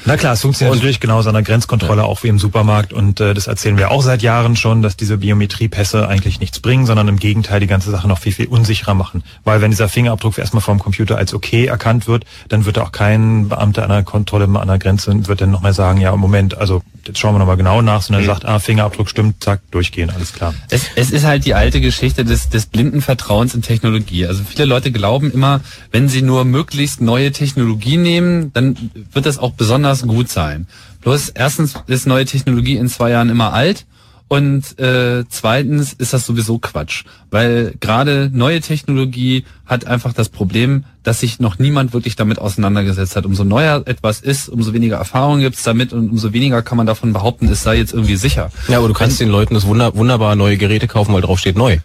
Na 0.05 0.17
klar, 0.17 0.33
es 0.35 0.41
funktioniert 0.41 0.77
natürlich 0.77 1.01
genauso 1.01 1.29
an 1.29 1.35
der 1.35 1.43
Grenzkontrolle 1.43 2.05
auch 2.05 2.23
wie 2.23 2.29
im 2.29 2.39
Supermarkt 2.39 2.93
und 2.93 3.21
äh, 3.21 3.35
das 3.35 3.47
erzählen 3.47 3.77
wir 3.77 3.91
auch 3.91 4.03
seit 4.03 4.23
Jahren 4.23 4.57
schon, 4.57 4.83
dass 4.83 4.97
diese 4.97 5.19
Biometriepässe 5.19 6.09
eigentlich 6.09 6.41
nichts 6.41 6.61
bringen, 6.61 6.87
sondern 6.87 7.09
im 7.09 7.19
Gegenteil 7.19 7.61
die 7.61 7.67
ganze 7.67 7.91
Sache 7.91 8.09
noch 8.09 8.19
viel, 8.19 8.33
viel 8.33 8.47
unsicherer 8.47 8.95
machen. 8.95 9.23
Weil 9.45 9.61
wenn 9.61 9.71
dieser 9.71 9.89
Fingerabdruck 9.89 10.39
erstmal 10.39 10.63
vom 10.63 10.79
Computer 10.79 11.19
als 11.19 11.35
okay 11.35 11.67
erkannt 11.67 12.07
wird, 12.07 12.25
dann 12.49 12.65
wird 12.65 12.79
auch 12.79 12.93
kein 12.93 13.49
Beamter 13.49 13.83
an 13.83 13.91
der 13.91 14.03
Kontrolle 14.03 14.49
an 14.59 14.69
der 14.69 14.79
Grenze 14.79 15.11
wird 15.29 15.41
dann 15.41 15.51
noch 15.51 15.61
mal 15.61 15.73
sagen, 15.73 16.01
ja, 16.01 16.15
Moment, 16.17 16.57
also 16.57 16.83
jetzt 17.07 17.19
schauen 17.19 17.35
wir 17.35 17.39
noch 17.39 17.47
mal 17.47 17.57
genau 17.57 17.83
nach, 17.83 18.03
sondern 18.03 18.25
sagt, 18.25 18.45
ah, 18.45 18.59
Fingerabdruck 18.59 19.09
stimmt, 19.09 19.43
zack, 19.43 19.61
durchgehen, 19.71 20.11
alles 20.11 20.33
klar. 20.33 20.55
Es, 20.71 20.85
es 20.97 21.11
ist 21.11 21.25
halt 21.25 21.45
die 21.45 21.55
alte 21.55 21.81
Geschichte 21.81 22.25
des, 22.25 22.49
des 22.49 22.67
blinden 22.67 23.03
Vertrauens 23.03 23.55
in 23.55 23.63
Technologie. 23.63 24.27
Also 24.27 24.43
viele 24.45 24.65
Leute 24.65 24.93
glauben 24.93 25.31
immer, 25.31 25.61
wenn 25.91 26.09
sie 26.09 26.23
nur 26.23 26.45
möglichst 26.45 27.01
neue 27.01 27.33
Technologie 27.33 27.97
nehmen, 27.97 28.53
dann 28.53 28.91
wird 29.13 29.27
das 29.27 29.39
auch 29.39 29.53
besonders 29.53 29.90
gut 30.07 30.29
sein. 30.29 30.67
Bloß 31.03 31.31
erstens 31.31 31.75
ist 31.87 32.07
neue 32.07 32.25
Technologie 32.25 32.77
in 32.77 32.89
zwei 32.89 33.11
Jahren 33.11 33.31
immer 33.31 33.53
alt 33.53 33.87
Und 34.33 34.79
äh, 34.79 35.25
zweitens 35.29 35.93
ist 35.93 36.13
das 36.13 36.25
sowieso 36.25 36.61
Quatsch, 36.61 37.03
weil 37.33 37.75
gerade 37.81 38.31
neue 38.33 38.61
Technologie 38.61 39.45
hat 39.67 39.89
einfach 39.89 40.13
das 40.13 40.29
Problem, 40.29 40.85
dass 41.03 41.19
sich 41.19 41.41
noch 41.41 41.59
niemand 41.59 41.93
wirklich 41.93 42.15
damit 42.15 42.39
auseinandergesetzt 42.39 43.17
hat. 43.17 43.27
Umso 43.27 43.43
neuer 43.43 43.83
etwas 43.87 44.21
ist, 44.21 44.49
umso 44.49 44.73
weniger 44.73 44.99
Erfahrung 44.99 45.41
gibt's 45.41 45.65
damit 45.65 45.93
und 45.93 46.11
umso 46.11 46.33
weniger 46.33 46.63
kann 46.63 46.77
man 46.77 46.87
davon 46.87 47.13
behaupten, 47.13 47.49
es 47.49 47.65
sei 47.65 47.79
jetzt 47.79 47.93
irgendwie 47.93 48.15
sicher. 48.15 48.53
Ja, 48.69 48.79
aber 48.79 48.87
du 48.87 48.95
kannst 48.95 49.19
den 49.19 49.31
Leuten 49.31 49.55
das 49.55 49.67
wunder 49.67 49.97
wunderbar 49.97 50.37
neue 50.37 50.57
Geräte 50.57 50.87
kaufen, 50.87 51.13
weil 51.13 51.23
drauf 51.23 51.41
steht 51.41 51.57
neu. 51.59 51.79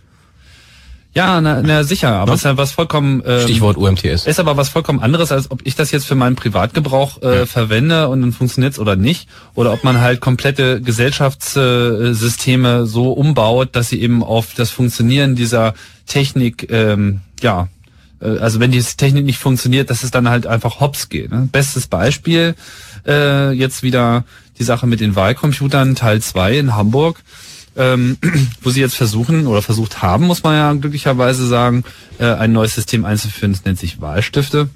Ja, 1.15 1.39
na, 1.39 1.61
na 1.61 1.85
sicher, 1.85 2.09
aber 2.09 2.33
es 2.33 2.41
ist 2.41 2.43
ja 2.43 2.57
was 2.57 2.73
vollkommen 2.73 3.23
ähm, 3.25 3.39
Stichwort 3.39 3.77
UMTS. 3.77 4.27
ist 4.27 4.37
aber 4.37 4.57
was 4.57 4.67
vollkommen 4.67 4.99
anderes, 4.99 5.31
als 5.31 5.49
ob 5.49 5.61
ich 5.63 5.75
das 5.75 5.91
jetzt 5.91 6.05
für 6.05 6.15
meinen 6.15 6.35
Privatgebrauch 6.35 7.21
äh, 7.21 7.45
verwende 7.45 8.09
und 8.09 8.19
dann 8.19 8.33
funktioniert's 8.33 8.79
oder 8.79 8.97
nicht. 8.97 9.29
Oder 9.53 9.71
ob 9.71 9.85
man 9.85 10.01
halt 10.01 10.19
komplette 10.19 10.81
Gesellschaftssysteme 10.81 12.85
so 12.85 13.13
umbaut, 13.13 13.77
dass 13.77 13.87
sie 13.87 14.01
eben 14.01 14.25
auf 14.25 14.55
das 14.55 14.71
Funktionieren 14.71 15.35
dieser 15.35 15.73
Technik, 16.05 16.69
ähm, 16.69 17.21
ja, 17.41 17.69
äh, 18.19 18.37
also 18.39 18.59
wenn 18.59 18.71
die 18.71 18.83
Technik 18.83 19.23
nicht 19.23 19.39
funktioniert, 19.39 19.89
dass 19.89 20.03
es 20.03 20.11
dann 20.11 20.27
halt 20.27 20.47
einfach 20.47 20.81
hops 20.81 21.07
geht. 21.07 21.31
Ne? 21.31 21.47
Bestes 21.49 21.87
Beispiel, 21.87 22.55
äh, 23.07 23.53
jetzt 23.53 23.83
wieder 23.83 24.25
die 24.59 24.63
Sache 24.63 24.85
mit 24.85 24.99
den 24.99 25.15
Wahlcomputern, 25.15 25.95
Teil 25.95 26.21
2 26.21 26.57
in 26.57 26.75
Hamburg 26.75 27.21
ähm, 27.75 28.17
wo 28.61 28.69
sie 28.69 28.81
jetzt 28.81 28.95
versuchen 28.95 29.47
oder 29.47 29.61
versucht 29.61 30.01
haben, 30.01 30.25
muss 30.27 30.43
man 30.43 30.55
ja 30.55 30.73
glücklicherweise 30.73 31.47
sagen, 31.47 31.83
äh, 32.19 32.25
ein 32.25 32.53
neues 32.53 32.75
System 32.75 33.05
einzuführen. 33.05 33.53
Das 33.53 33.65
nennt 33.65 33.79
sich 33.79 34.01
Wahlstifte. 34.01 34.69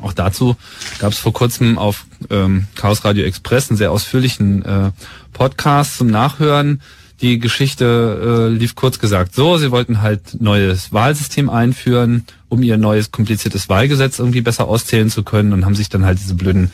Auch 0.00 0.12
dazu 0.12 0.56
gab 0.98 1.12
es 1.12 1.18
vor 1.18 1.32
kurzem 1.32 1.78
auf 1.78 2.06
ähm, 2.30 2.66
Chaos 2.74 3.04
Radio 3.04 3.24
Express 3.24 3.70
einen 3.70 3.76
sehr 3.76 3.90
ausführlichen 3.90 4.64
äh, 4.64 4.90
Podcast 5.32 5.98
zum 5.98 6.08
Nachhören. 6.08 6.80
Die 7.20 7.38
Geschichte 7.38 8.48
äh, 8.50 8.56
lief 8.56 8.74
kurz 8.74 8.98
gesagt 8.98 9.34
so, 9.34 9.56
sie 9.56 9.70
wollten 9.70 10.02
halt 10.02 10.40
neues 10.40 10.92
Wahlsystem 10.92 11.50
einführen, 11.50 12.24
um 12.48 12.62
ihr 12.62 12.78
neues 12.78 13.12
kompliziertes 13.12 13.68
Wahlgesetz 13.68 14.18
irgendwie 14.18 14.40
besser 14.40 14.66
auszählen 14.66 15.08
zu 15.08 15.22
können 15.22 15.52
und 15.52 15.64
haben 15.64 15.76
sich 15.76 15.88
dann 15.88 16.04
halt 16.04 16.18
diese 16.18 16.34
blöden 16.34 16.72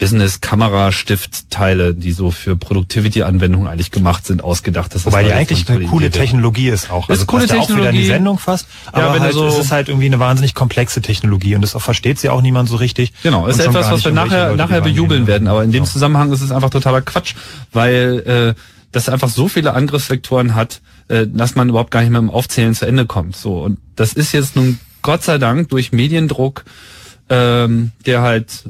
Business-Kamera-Stiftteile, 0.00 1.94
die 1.94 2.12
so 2.12 2.30
für 2.30 2.56
Productivity-Anwendungen 2.56 3.68
eigentlich 3.68 3.90
gemacht 3.90 4.26
sind, 4.26 4.42
ausgedacht. 4.42 4.94
Das 4.94 5.06
Wobei 5.06 5.22
die 5.24 5.32
eigentlich 5.32 5.68
eine 5.68 5.84
coole 5.86 6.10
Technologie 6.10 6.68
ist 6.68 6.90
auch. 6.90 7.08
Also 7.08 7.22
ist 7.22 7.26
coole 7.26 7.46
ja 7.46 7.58
auch 7.58 7.68
wieder 7.70 7.90
in 7.90 7.96
die 7.96 8.06
Sendung 8.06 8.38
fast. 8.38 8.66
Ja, 8.86 9.02
aber 9.04 9.14
wenn 9.14 9.22
halt, 9.22 9.34
so- 9.34 9.46
es 9.46 9.58
ist 9.58 9.70
halt 9.72 9.88
irgendwie 9.88 10.06
eine 10.06 10.18
wahnsinnig 10.18 10.54
komplexe 10.54 11.00
Technologie 11.02 11.54
und 11.54 11.62
das 11.62 11.72
versteht 11.72 12.18
sie 12.18 12.28
auch 12.28 12.42
niemand 12.42 12.68
so 12.68 12.76
richtig. 12.76 13.12
Genau, 13.22 13.46
ist 13.46 13.60
etwas, 13.60 13.90
was 13.90 14.04
wir 14.04 14.12
nachher, 14.12 14.56
nachher 14.56 14.80
bejubeln 14.80 15.26
werden. 15.26 15.48
Aber 15.48 15.62
in 15.64 15.72
dem 15.72 15.84
Ja. 15.84 15.90
Zusammenhang 15.90 16.32
ist 16.32 16.40
es 16.42 16.50
einfach 16.52 16.70
totaler 16.70 17.02
Quatsch, 17.02 17.34
weil 17.72 18.54
äh, 18.56 18.60
das 18.92 19.08
einfach 19.08 19.28
so 19.28 19.48
viele 19.48 19.74
Angriffsvektoren 19.74 20.54
hat, 20.54 20.80
äh, 21.08 21.26
dass 21.26 21.54
man 21.54 21.68
überhaupt 21.68 21.90
gar 21.90 22.00
nicht 22.00 22.10
mehr 22.10 22.20
im 22.20 22.30
Aufzählen 22.30 22.74
zu 22.74 22.86
Ende 22.86 23.06
kommt. 23.06 23.36
So 23.36 23.62
und 23.62 23.78
das 23.96 24.12
ist 24.12 24.32
jetzt 24.32 24.56
nun 24.56 24.78
Gott 25.02 25.22
sei 25.22 25.38
Dank 25.38 25.68
durch 25.70 25.92
Mediendruck, 25.92 26.64
ähm, 27.28 27.92
der 28.06 28.22
halt 28.22 28.64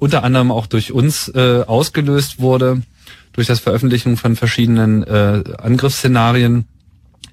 unter 0.00 0.24
anderem 0.24 0.50
auch 0.50 0.66
durch 0.66 0.92
uns 0.92 1.28
äh, 1.28 1.62
ausgelöst 1.66 2.40
wurde, 2.40 2.82
durch 3.32 3.46
das 3.46 3.60
Veröffentlichen 3.60 4.16
von 4.16 4.34
verschiedenen 4.34 5.04
äh, 5.04 5.44
Angriffsszenarien, 5.58 6.66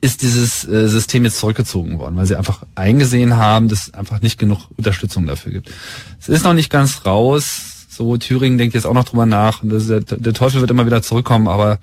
ist 0.01 0.21
dieses 0.21 0.67
äh, 0.67 0.87
System 0.87 1.23
jetzt 1.23 1.39
zurückgezogen 1.39 1.97
worden, 1.97 2.17
weil 2.17 2.27
sie 2.27 2.35
einfach 2.35 2.63
eingesehen 2.75 3.37
haben, 3.37 3.67
dass 3.67 3.87
es 3.87 3.93
einfach 3.93 4.21
nicht 4.21 4.37
genug 4.37 4.67
Unterstützung 4.77 5.25
dafür 5.25 5.53
gibt. 5.53 5.71
Es 6.19 6.29
ist 6.29 6.43
noch 6.43 6.53
nicht 6.53 6.69
ganz 6.69 7.05
raus. 7.05 7.87
So, 7.89 8.17
Thüringen 8.17 8.59
denkt 8.59 8.75
jetzt 8.75 8.85
auch 8.85 8.93
noch 8.93 9.05
drüber 9.05 9.25
nach. 9.25 9.63
Und 9.63 9.69
das 9.69 9.87
der, 9.87 10.01
der 10.01 10.33
Teufel 10.33 10.61
wird 10.61 10.69
immer 10.69 10.85
wieder 10.85 11.01
zurückkommen, 11.01 11.47
aber 11.47 11.79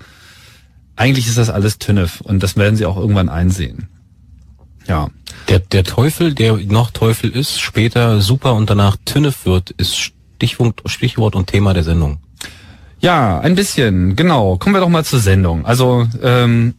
eigentlich 0.94 1.26
ist 1.26 1.38
das 1.38 1.50
alles 1.50 1.78
Tünnef 1.78 2.20
und 2.20 2.42
das 2.42 2.56
werden 2.56 2.76
sie 2.76 2.86
auch 2.86 2.96
irgendwann 2.96 3.28
einsehen. 3.28 3.88
Ja. 4.86 5.08
Der, 5.48 5.58
der 5.58 5.82
Teufel, 5.82 6.34
der 6.34 6.56
noch 6.56 6.90
Teufel 6.90 7.30
ist, 7.30 7.60
später 7.60 8.20
super 8.20 8.54
und 8.54 8.70
danach 8.70 8.96
Tünnef 9.04 9.44
wird, 9.44 9.70
ist 9.72 10.13
Stichwort, 10.46 10.82
Stichwort 10.86 11.34
und 11.34 11.46
Thema 11.46 11.74
der 11.74 11.84
Sendung. 11.84 12.18
Ja, 13.00 13.40
ein 13.40 13.54
bisschen, 13.54 14.16
genau. 14.16 14.56
Kommen 14.56 14.74
wir 14.74 14.80
doch 14.80 14.88
mal 14.88 15.04
zur 15.04 15.18
Sendung. 15.20 15.66
Also, 15.66 16.06
ähm, 16.22 16.74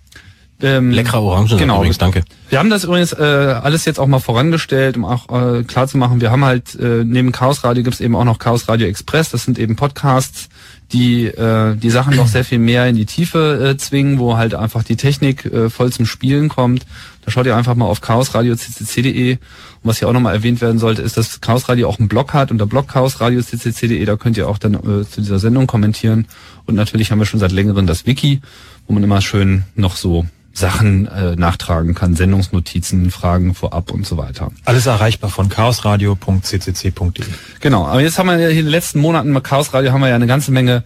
ähm, 0.62 0.90
Leckerer 0.90 1.22
Orangensaft 1.22 1.60
Genau. 1.60 1.76
übrigens, 1.76 1.98
danke. 1.98 2.22
Wir 2.48 2.58
haben 2.58 2.70
das 2.70 2.84
übrigens 2.84 3.12
äh, 3.12 3.22
alles 3.62 3.84
jetzt 3.84 3.98
auch 3.98 4.06
mal 4.06 4.18
vorangestellt, 4.20 4.96
um 4.96 5.04
auch 5.04 5.28
äh, 5.30 5.62
klar 5.64 5.86
zu 5.86 5.96
machen, 5.96 6.20
wir 6.20 6.30
haben 6.30 6.44
halt 6.44 6.74
äh, 6.74 7.04
neben 7.04 7.32
Chaos 7.32 7.64
Radio 7.64 7.82
gibt's 7.82 8.00
eben 8.00 8.14
auch 8.16 8.24
noch 8.24 8.38
Chaos 8.38 8.68
Radio 8.68 8.86
Express. 8.88 9.30
Das 9.30 9.44
sind 9.44 9.58
eben 9.58 9.76
Podcasts, 9.76 10.48
die 10.92 11.26
äh, 11.26 11.76
die 11.76 11.90
Sachen 11.90 12.16
noch 12.16 12.26
sehr 12.26 12.44
viel 12.44 12.58
mehr 12.58 12.86
in 12.88 12.96
die 12.96 13.06
Tiefe 13.06 13.70
äh, 13.70 13.76
zwingen, 13.76 14.18
wo 14.18 14.36
halt 14.36 14.54
einfach 14.54 14.82
die 14.82 14.96
Technik 14.96 15.44
äh, 15.44 15.70
voll 15.70 15.92
zum 15.92 16.06
Spielen 16.06 16.48
kommt. 16.48 16.84
Da 17.24 17.30
schaut 17.30 17.46
ihr 17.46 17.56
einfach 17.56 17.74
mal 17.74 17.86
auf 17.86 18.00
chaosradio.ccc.de. 18.00 19.32
Und 19.32 19.38
was 19.82 19.98
hier 19.98 20.08
auch 20.08 20.12
nochmal 20.12 20.34
erwähnt 20.34 20.60
werden 20.60 20.78
sollte, 20.78 21.02
ist, 21.02 21.16
dass 21.16 21.40
Chaos 21.40 21.68
Radio 21.68 21.88
auch 21.88 21.98
einen 21.98 22.08
Blog 22.08 22.34
hat 22.34 22.50
unter 22.50 22.66
Blog 22.66 22.88
chaosradio.ccc.de. 22.88 24.04
Da 24.04 24.16
könnt 24.16 24.36
ihr 24.36 24.48
auch 24.48 24.58
dann 24.58 24.74
äh, 24.74 25.08
zu 25.08 25.20
dieser 25.20 25.38
Sendung 25.38 25.66
kommentieren. 25.66 26.26
Und 26.66 26.74
natürlich 26.74 27.10
haben 27.10 27.18
wir 27.18 27.26
schon 27.26 27.40
seit 27.40 27.52
längerem 27.52 27.86
das 27.86 28.06
Wiki, 28.06 28.40
wo 28.86 28.94
man 28.94 29.04
immer 29.04 29.20
schön 29.20 29.64
noch 29.74 29.96
so 29.96 30.26
Sachen 30.52 31.06
äh, 31.06 31.36
nachtragen 31.36 31.94
kann, 31.94 32.16
Sendungsnotizen, 32.16 33.10
Fragen 33.10 33.54
vorab 33.54 33.90
und 33.92 34.06
so 34.06 34.16
weiter. 34.16 34.50
Alles 34.64 34.86
erreichbar 34.86 35.30
von 35.30 35.48
chaosradio.ccc.de. 35.48 37.24
Genau, 37.60 37.86
aber 37.86 38.00
jetzt 38.00 38.18
haben 38.18 38.26
wir 38.26 38.38
ja 38.38 38.48
hier 38.48 38.60
in 38.60 38.66
den 38.66 38.70
letzten 38.70 39.00
Monaten 39.00 39.32
bei 39.32 39.40
Chaos 39.40 39.72
Radio 39.72 39.92
haben 39.92 40.00
wir 40.00 40.08
ja 40.08 40.16
eine 40.16 40.26
ganze 40.26 40.50
Menge 40.52 40.84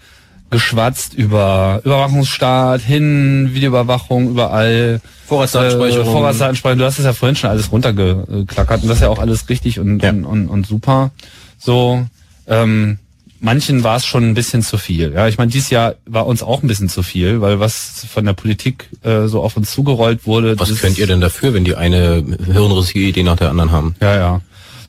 geschwatzt 0.50 1.14
über 1.14 1.80
Überwachungsstaat, 1.84 2.80
hin, 2.80 3.50
Videoüberwachung, 3.54 4.28
überall. 4.30 5.00
Vorratsdatenspeicherung. 5.26 6.06
Äh, 6.06 6.10
Vorratsdatenspeicherung. 6.12 6.78
Du 6.78 6.84
hast 6.84 6.98
es 6.98 7.04
ja 7.04 7.12
vorhin 7.12 7.34
schon 7.34 7.50
alles 7.50 7.72
runtergeklackert 7.72 8.82
und 8.82 8.88
das 8.88 8.98
ist 8.98 9.02
ja 9.02 9.08
auch 9.08 9.18
alles 9.18 9.48
richtig 9.48 9.80
und, 9.80 10.00
Ja. 10.02 10.10
und, 10.10 10.24
und, 10.24 10.48
und 10.48 10.66
super. 10.66 11.10
So, 11.58 12.04
ähm, 12.46 12.98
manchen 13.40 13.84
war 13.84 13.96
es 13.96 14.06
schon 14.06 14.24
ein 14.24 14.34
bisschen 14.34 14.62
zu 14.62 14.78
viel. 14.78 15.12
Ja, 15.12 15.28
ich 15.28 15.38
meine, 15.38 15.50
dieses 15.50 15.70
Jahr 15.70 15.94
war 16.06 16.26
uns 16.26 16.42
auch 16.42 16.62
ein 16.62 16.68
bisschen 16.68 16.88
zu 16.88 17.02
viel, 17.02 17.40
weil 17.40 17.60
was 17.60 18.06
von 18.12 18.24
der 18.24 18.32
Politik 18.32 18.88
äh, 19.02 19.26
so 19.26 19.42
auf 19.42 19.56
uns 19.56 19.70
zugerollt 19.70 20.26
wurde. 20.26 20.58
Was 20.58 20.78
könnt 20.80 20.98
ihr 20.98 21.06
denn 21.06 21.20
dafür, 21.20 21.54
wenn 21.54 21.64
die 21.64 21.74
eine 21.74 22.24
hirnrissige 22.46 23.00
Idee 23.00 23.22
nach 23.22 23.36
der 23.36 23.50
anderen 23.50 23.70
haben? 23.70 23.94
ja, 24.00 24.16
ja. 24.16 24.40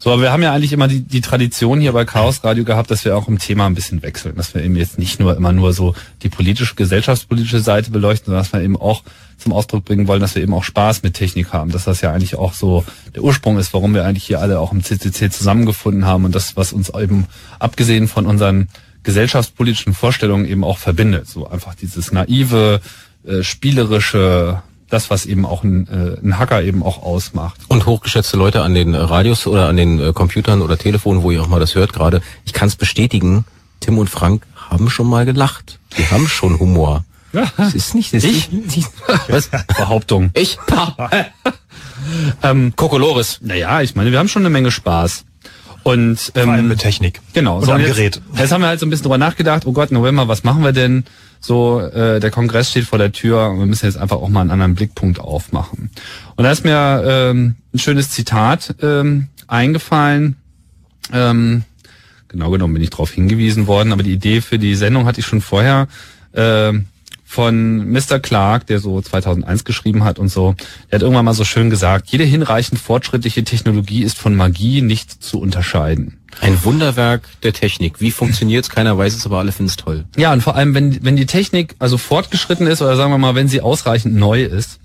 So, 0.05 0.11
aber 0.11 0.21
wir 0.21 0.31
haben 0.31 0.43
ja 0.43 0.53
eigentlich 0.53 0.71
immer 0.71 0.87
die, 0.87 1.01
die 1.01 1.21
Tradition 1.21 1.81
hier 1.81 1.91
bei 1.91 2.05
Chaos 2.05 2.43
Radio 2.43 2.63
gehabt, 2.63 2.91
dass 2.91 3.03
wir 3.05 3.17
auch 3.17 3.27
im 3.27 3.39
Thema 3.39 3.65
ein 3.65 3.73
bisschen 3.73 4.03
wechseln, 4.03 4.35
dass 4.35 4.53
wir 4.53 4.61
eben 4.61 4.75
jetzt 4.75 4.99
nicht 4.99 5.19
nur 5.19 5.35
immer 5.35 5.51
nur 5.51 5.73
so 5.73 5.95
die 6.21 6.29
politische, 6.29 6.75
gesellschaftspolitische 6.75 7.59
Seite 7.59 7.89
beleuchten, 7.89 8.25
sondern 8.27 8.43
dass 8.43 8.53
wir 8.53 8.61
eben 8.61 8.77
auch 8.77 9.01
zum 9.39 9.51
Ausdruck 9.51 9.83
bringen 9.83 10.07
wollen, 10.07 10.21
dass 10.21 10.35
wir 10.35 10.43
eben 10.43 10.53
auch 10.53 10.63
Spaß 10.63 11.01
mit 11.01 11.15
Technik 11.15 11.53
haben, 11.53 11.71
dass 11.71 11.85
das 11.85 12.01
ja 12.01 12.13
eigentlich 12.13 12.35
auch 12.35 12.53
so 12.53 12.85
der 13.15 13.23
Ursprung 13.23 13.57
ist, 13.57 13.73
warum 13.73 13.95
wir 13.95 14.05
eigentlich 14.05 14.25
hier 14.25 14.41
alle 14.41 14.59
auch 14.59 14.71
im 14.71 14.83
CCC 14.83 15.31
zusammengefunden 15.31 16.05
haben 16.05 16.23
und 16.23 16.35
das, 16.35 16.55
was 16.55 16.71
uns 16.71 16.89
eben 16.89 17.25
abgesehen 17.57 18.07
von 18.07 18.27
unseren 18.27 18.69
gesellschaftspolitischen 19.01 19.95
Vorstellungen 19.95 20.45
eben 20.45 20.63
auch 20.63 20.77
verbindet. 20.77 21.27
So 21.27 21.49
einfach 21.49 21.73
dieses 21.73 22.11
naive, 22.11 22.79
äh, 23.25 23.41
spielerische, 23.41 24.61
das, 24.89 25.09
was 25.09 25.25
eben 25.25 25.45
auch 25.45 25.63
ein, 25.63 25.87
äh, 25.87 26.19
ein 26.25 26.37
Hacker 26.37 26.61
eben 26.63 26.83
auch 26.83 27.01
ausmacht. 27.01 27.59
Und 27.67 27.85
hochgeschätzte 27.85 28.37
Leute 28.37 28.61
an 28.61 28.73
den 28.73 28.93
Radios 28.95 29.47
oder 29.47 29.67
an 29.67 29.77
den 29.77 29.99
äh, 29.99 30.13
Computern 30.13 30.61
oder 30.61 30.77
Telefonen, 30.77 31.23
wo 31.23 31.31
ihr 31.31 31.41
auch 31.41 31.47
mal 31.47 31.59
das 31.59 31.75
hört 31.75 31.93
gerade, 31.93 32.21
ich 32.45 32.53
kann 32.53 32.67
es 32.67 32.75
bestätigen, 32.75 33.45
Tim 33.79 33.97
und 33.97 34.09
Frank 34.09 34.43
haben 34.69 34.89
schon 34.89 35.07
mal 35.07 35.25
gelacht. 35.25 35.79
Die 35.97 36.05
haben 36.07 36.27
schon 36.27 36.59
Humor. 36.59 37.03
Ja. 37.33 37.45
Das 37.57 37.73
ist 37.73 37.95
nicht, 37.95 38.13
das 38.13 38.23
Ich? 38.23 38.51
nicht, 38.51 38.87
was? 39.27 39.49
Behauptung. 39.77 40.31
Ich? 40.33 40.57
Ähm, 42.43 42.73
Kokolores. 42.75 43.39
naja, 43.41 43.81
ich 43.81 43.95
meine, 43.95 44.11
wir 44.11 44.19
haben 44.19 44.27
schon 44.27 44.43
eine 44.43 44.49
Menge 44.49 44.69
Spaß. 44.69 45.25
Und 45.83 46.31
ähm, 46.35 46.43
Vor 46.45 46.53
allem 46.53 46.67
mit 46.67 46.79
Technik. 46.79 47.21
genau, 47.33 47.59
Und 47.59 47.69
am 47.69 47.79
jetzt, 47.79 47.95
Gerät. 47.95 48.21
Jetzt 48.35 48.51
haben 48.51 48.61
wir 48.61 48.67
halt 48.67 48.79
so 48.79 48.85
ein 48.85 48.89
bisschen 48.89 49.03
drüber 49.03 49.17
nachgedacht, 49.17 49.65
oh 49.65 49.71
Gott, 49.71 49.91
November, 49.91 50.27
was 50.27 50.43
machen 50.43 50.63
wir 50.63 50.71
denn? 50.71 51.05
So, 51.45 51.79
äh, 51.79 52.19
der 52.19 52.31
Kongress 52.31 52.71
steht 52.71 52.85
vor 52.85 52.97
der 52.97 53.11
Tür 53.11 53.51
und 53.51 53.59
wir 53.59 53.67
müssen 53.67 53.85
jetzt 53.85 53.97
einfach 53.97 54.17
auch 54.17 54.29
mal 54.29 54.41
einen 54.41 54.49
anderen 54.49 54.73
Blickpunkt 54.73 55.19
aufmachen. 55.19 55.91
Und 56.35 56.43
da 56.43 56.49
ist 56.49 56.63
mir 56.63 57.03
ähm, 57.05 57.53
ein 57.71 57.77
schönes 57.77 58.09
Zitat 58.09 58.73
ähm, 58.81 59.27
eingefallen. 59.45 60.37
Ähm, 61.13 61.61
genau 62.29 62.49
genommen 62.49 62.73
bin 62.73 62.81
ich 62.81 62.89
darauf 62.89 63.11
hingewiesen 63.11 63.67
worden, 63.67 63.93
aber 63.93 64.01
die 64.01 64.13
Idee 64.13 64.41
für 64.41 64.57
die 64.57 64.73
Sendung 64.73 65.05
hatte 65.05 65.19
ich 65.19 65.27
schon 65.27 65.39
vorher 65.39 65.87
ähm, 66.33 66.87
von 67.35 67.91
Mr. 67.91 68.19
Clark, 68.19 68.65
der 68.67 68.79
so 68.79 69.01
2001 69.01 69.65
geschrieben 69.65 70.05
hat 70.05 70.19
und 70.19 70.29
so. 70.29 70.55
Der 70.89 70.97
hat 70.97 71.01
irgendwann 71.01 71.25
mal 71.25 71.33
so 71.33 71.43
schön 71.43 71.69
gesagt, 71.69 72.07
jede 72.07 72.23
hinreichend 72.23 72.79
fortschrittliche 72.79 73.43
Technologie 73.43 74.03
ist 74.03 74.17
von 74.17 74.37
Magie 74.37 74.81
nicht 74.81 75.21
zu 75.21 75.41
unterscheiden. 75.41 76.17
Ein 76.39 76.63
Wunderwerk 76.63 77.27
der 77.43 77.51
Technik. 77.51 77.99
Wie 77.99 78.11
funktioniert's? 78.11 78.69
Keiner 78.69 78.97
weiß 78.97 79.15
es, 79.15 79.25
aber 79.25 79.39
alle 79.39 79.51
finden 79.51 79.69
es 79.69 79.75
toll. 79.75 80.05
Ja, 80.15 80.31
und 80.31 80.43
vor 80.43 80.55
allem, 80.55 80.73
wenn, 80.73 81.03
wenn 81.03 81.17
die 81.17 81.25
Technik 81.25 81.75
also 81.77 81.97
fortgeschritten 81.97 82.67
ist 82.67 82.81
oder 82.81 82.95
sagen 82.95 83.11
wir 83.11 83.17
mal, 83.17 83.35
wenn 83.35 83.49
sie 83.49 83.59
ausreichend 83.59 84.15
neu 84.15 84.43
ist, 84.43 84.79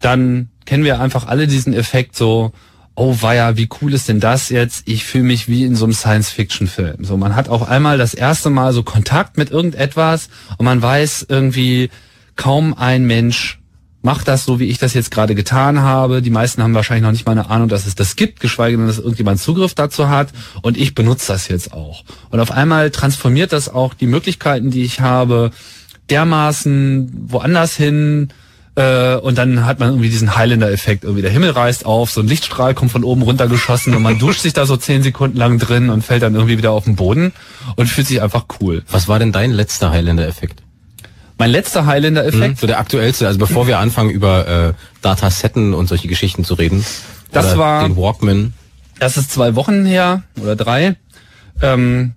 dann 0.00 0.48
kennen 0.64 0.84
wir 0.84 1.00
einfach 1.00 1.26
alle 1.26 1.46
diesen 1.46 1.74
Effekt 1.74 2.16
so, 2.16 2.52
oh 2.94 3.16
weia, 3.20 3.56
wie 3.56 3.68
cool 3.80 3.92
ist 3.92 4.08
denn 4.08 4.20
das 4.20 4.48
jetzt? 4.48 4.82
Ich 4.86 5.04
fühle 5.04 5.24
mich 5.24 5.48
wie 5.48 5.64
in 5.64 5.76
so 5.76 5.84
einem 5.84 5.94
Science-Fiction-Film. 5.94 7.04
So, 7.04 7.16
man 7.16 7.34
hat 7.34 7.48
auf 7.48 7.68
einmal 7.68 7.98
das 7.98 8.14
erste 8.14 8.50
Mal 8.50 8.72
so 8.72 8.82
Kontakt 8.82 9.36
mit 9.36 9.50
irgendetwas 9.50 10.28
und 10.58 10.64
man 10.64 10.80
weiß 10.80 11.26
irgendwie 11.28 11.90
kaum 12.36 12.74
ein 12.74 13.04
Mensch 13.04 13.60
macht 14.04 14.28
das 14.28 14.44
so, 14.44 14.60
wie 14.60 14.66
ich 14.66 14.76
das 14.76 14.92
jetzt 14.92 15.10
gerade 15.10 15.34
getan 15.34 15.80
habe. 15.80 16.20
Die 16.20 16.28
meisten 16.28 16.62
haben 16.62 16.74
wahrscheinlich 16.74 17.04
noch 17.04 17.10
nicht 17.10 17.24
mal 17.24 17.32
eine 17.32 17.48
Ahnung, 17.48 17.68
dass 17.70 17.86
es 17.86 17.94
das 17.94 18.16
gibt, 18.16 18.38
geschweige 18.38 18.76
denn, 18.76 18.86
dass 18.86 18.98
irgendjemand 18.98 19.40
Zugriff 19.40 19.74
dazu 19.74 20.10
hat. 20.10 20.28
Und 20.60 20.76
ich 20.76 20.94
benutze 20.94 21.32
das 21.32 21.48
jetzt 21.48 21.72
auch. 21.72 22.04
Und 22.28 22.38
auf 22.38 22.50
einmal 22.50 22.90
transformiert 22.90 23.54
das 23.54 23.70
auch 23.70 23.94
die 23.94 24.06
Möglichkeiten, 24.06 24.70
die 24.70 24.82
ich 24.82 25.00
habe, 25.00 25.52
dermaßen 26.10 27.10
woanders 27.28 27.76
hin. 27.76 28.28
Äh, 28.76 29.16
und 29.16 29.38
dann 29.38 29.64
hat 29.66 29.78
man 29.78 29.90
irgendwie 29.90 30.08
diesen 30.08 30.34
Highlander-Effekt. 30.36 31.04
Irgendwie 31.04 31.22
der 31.22 31.30
Himmel 31.30 31.50
reißt 31.50 31.86
auf, 31.86 32.10
so 32.10 32.20
ein 32.20 32.26
Lichtstrahl 32.26 32.74
kommt 32.74 32.90
von 32.90 33.04
oben 33.04 33.22
runtergeschossen 33.22 33.94
und 33.94 34.02
man 34.02 34.18
duscht 34.18 34.40
sich 34.40 34.52
da 34.52 34.66
so 34.66 34.76
zehn 34.76 35.02
Sekunden 35.02 35.36
lang 35.36 35.58
drin 35.60 35.90
und 35.90 36.02
fällt 36.04 36.22
dann 36.24 36.34
irgendwie 36.34 36.58
wieder 36.58 36.72
auf 36.72 36.84
den 36.84 36.96
Boden 36.96 37.32
und 37.76 37.86
fühlt 37.86 38.08
sich 38.08 38.20
einfach 38.20 38.46
cool. 38.60 38.82
Was 38.90 39.06
war 39.06 39.18
denn 39.20 39.30
dein 39.30 39.52
letzter 39.52 39.90
Highlander-Effekt? 39.90 40.62
Mein 41.38 41.50
letzter 41.50 41.86
Highlander-Effekt. 41.86 42.56
Mhm, 42.56 42.60
so 42.60 42.66
der 42.66 42.78
aktuellste, 42.80 43.26
also 43.28 43.38
bevor 43.38 43.66
wir 43.68 43.78
anfangen 43.78 44.10
über 44.10 44.46
äh, 44.48 44.72
Datasetten 45.02 45.72
und 45.74 45.88
solche 45.88 46.08
Geschichten 46.08 46.44
zu 46.44 46.54
reden. 46.54 46.84
Das 47.32 47.56
war- 47.56 47.86
den 47.86 47.96
Walkman. 47.96 48.54
Das 48.98 49.16
ist 49.16 49.32
zwei 49.32 49.54
Wochen 49.56 49.84
her 49.84 50.22
oder 50.40 50.54
drei. 50.56 50.96
Ähm, 51.62 52.14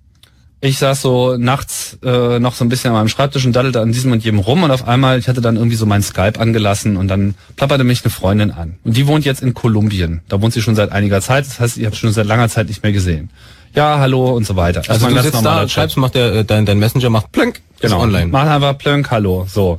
ich 0.60 0.78
saß 0.78 1.00
so 1.02 1.36
nachts 1.36 1.98
äh, 2.04 2.38
noch 2.40 2.54
so 2.54 2.64
ein 2.64 2.68
bisschen 2.68 2.90
an 2.90 2.96
meinem 2.96 3.08
Schreibtisch 3.08 3.46
und 3.46 3.54
daddelte 3.54 3.80
an 3.80 3.92
diesem 3.92 4.10
und 4.12 4.24
jedem 4.24 4.40
rum 4.40 4.64
und 4.64 4.70
auf 4.70 4.88
einmal, 4.88 5.18
ich 5.18 5.28
hatte 5.28 5.40
dann 5.40 5.56
irgendwie 5.56 5.76
so 5.76 5.86
mein 5.86 6.02
Skype 6.02 6.38
angelassen 6.40 6.96
und 6.96 7.08
dann 7.08 7.34
plapperte 7.56 7.84
mich 7.84 8.04
eine 8.04 8.10
Freundin 8.10 8.50
an. 8.50 8.76
Und 8.84 8.96
die 8.96 9.06
wohnt 9.06 9.24
jetzt 9.24 9.40
in 9.42 9.54
Kolumbien. 9.54 10.22
Da 10.28 10.40
wohnt 10.40 10.52
sie 10.52 10.62
schon 10.62 10.74
seit 10.74 10.90
einiger 10.90 11.20
Zeit. 11.20 11.46
Das 11.46 11.60
heißt, 11.60 11.78
ich 11.78 11.86
habe 11.86 11.94
schon 11.94 12.12
seit 12.12 12.26
langer 12.26 12.48
Zeit 12.48 12.68
nicht 12.68 12.82
mehr 12.82 12.92
gesehen. 12.92 13.30
Ja, 13.74 13.98
hallo 13.98 14.30
und 14.32 14.46
so 14.46 14.56
weiter. 14.56 14.82
Also 14.88 15.06
ein 15.06 15.14
du 15.14 15.22
sitzt 15.22 15.44
da 15.44 15.62
und 15.62 15.70
schreibst, 15.70 15.96
macht 15.96 16.14
der, 16.14 16.34
äh, 16.34 16.44
dein, 16.44 16.66
dein 16.66 16.78
Messenger 16.78 17.10
macht 17.10 17.30
plönk, 17.32 17.60
Genau. 17.80 18.00
online. 18.00 18.26
Macht 18.26 18.48
einfach 18.48 18.76
plönk, 18.78 19.10
hallo. 19.10 19.46
So. 19.48 19.78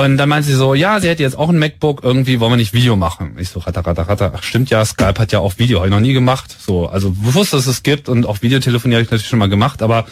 Und 0.00 0.16
dann 0.16 0.28
meint 0.28 0.44
sie 0.44 0.54
so, 0.54 0.74
ja, 0.74 1.00
sie 1.00 1.08
hätte 1.08 1.22
jetzt 1.22 1.38
auch 1.38 1.48
ein 1.48 1.58
MacBook, 1.58 2.02
irgendwie 2.02 2.40
wollen 2.40 2.52
wir 2.52 2.56
nicht 2.56 2.72
Video 2.72 2.96
machen. 2.96 3.36
Ich 3.38 3.50
so, 3.50 3.60
ratter, 3.60 3.84
ratter, 3.86 4.08
ratter. 4.08 4.32
Ach, 4.36 4.42
stimmt 4.42 4.70
ja, 4.70 4.84
Skype 4.84 5.18
hat 5.18 5.32
ja 5.32 5.38
auch 5.40 5.58
Video, 5.58 5.78
habe 5.78 5.88
ich 5.88 5.94
noch 5.94 6.00
nie 6.00 6.12
gemacht. 6.12 6.56
So, 6.58 6.88
also 6.88 7.10
bewusst, 7.10 7.52
dass 7.52 7.66
es 7.66 7.82
gibt 7.82 8.08
und 8.08 8.26
auch 8.26 8.42
Videotelefonie 8.42 8.94
habe 8.94 9.02
ich 9.02 9.10
natürlich 9.10 9.28
schon 9.28 9.38
mal 9.38 9.48
gemacht, 9.48 9.82
aber 9.82 10.06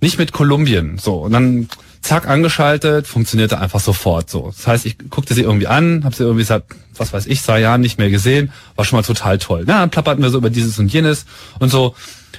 nicht 0.00 0.18
mit 0.18 0.32
Kolumbien. 0.32 0.98
So. 0.98 1.16
Und 1.16 1.32
dann 1.32 1.68
zack, 2.00 2.28
angeschaltet, 2.28 3.06
funktionierte 3.06 3.58
einfach 3.58 3.80
sofort 3.80 4.30
so. 4.30 4.52
Das 4.56 4.66
heißt, 4.66 4.86
ich 4.86 4.96
guckte 5.10 5.34
sie 5.34 5.42
irgendwie 5.42 5.66
an, 5.66 6.04
habe 6.04 6.14
sie 6.14 6.22
irgendwie 6.22 6.44
seit, 6.44 6.64
was 6.96 7.12
weiß 7.12 7.26
ich, 7.26 7.42
zwei 7.42 7.60
Jahren 7.60 7.80
nicht 7.80 7.98
mehr 7.98 8.10
gesehen, 8.10 8.52
war 8.76 8.84
schon 8.84 8.98
mal 8.98 9.02
total 9.02 9.38
toll. 9.38 9.64
Na, 9.66 9.80
dann 9.80 9.90
plapperten 9.90 10.22
wir 10.22 10.30
so 10.30 10.38
über 10.38 10.50
dieses 10.50 10.78
und 10.78 10.92
jenes 10.92 11.26
und 11.58 11.70
so, 11.70 11.94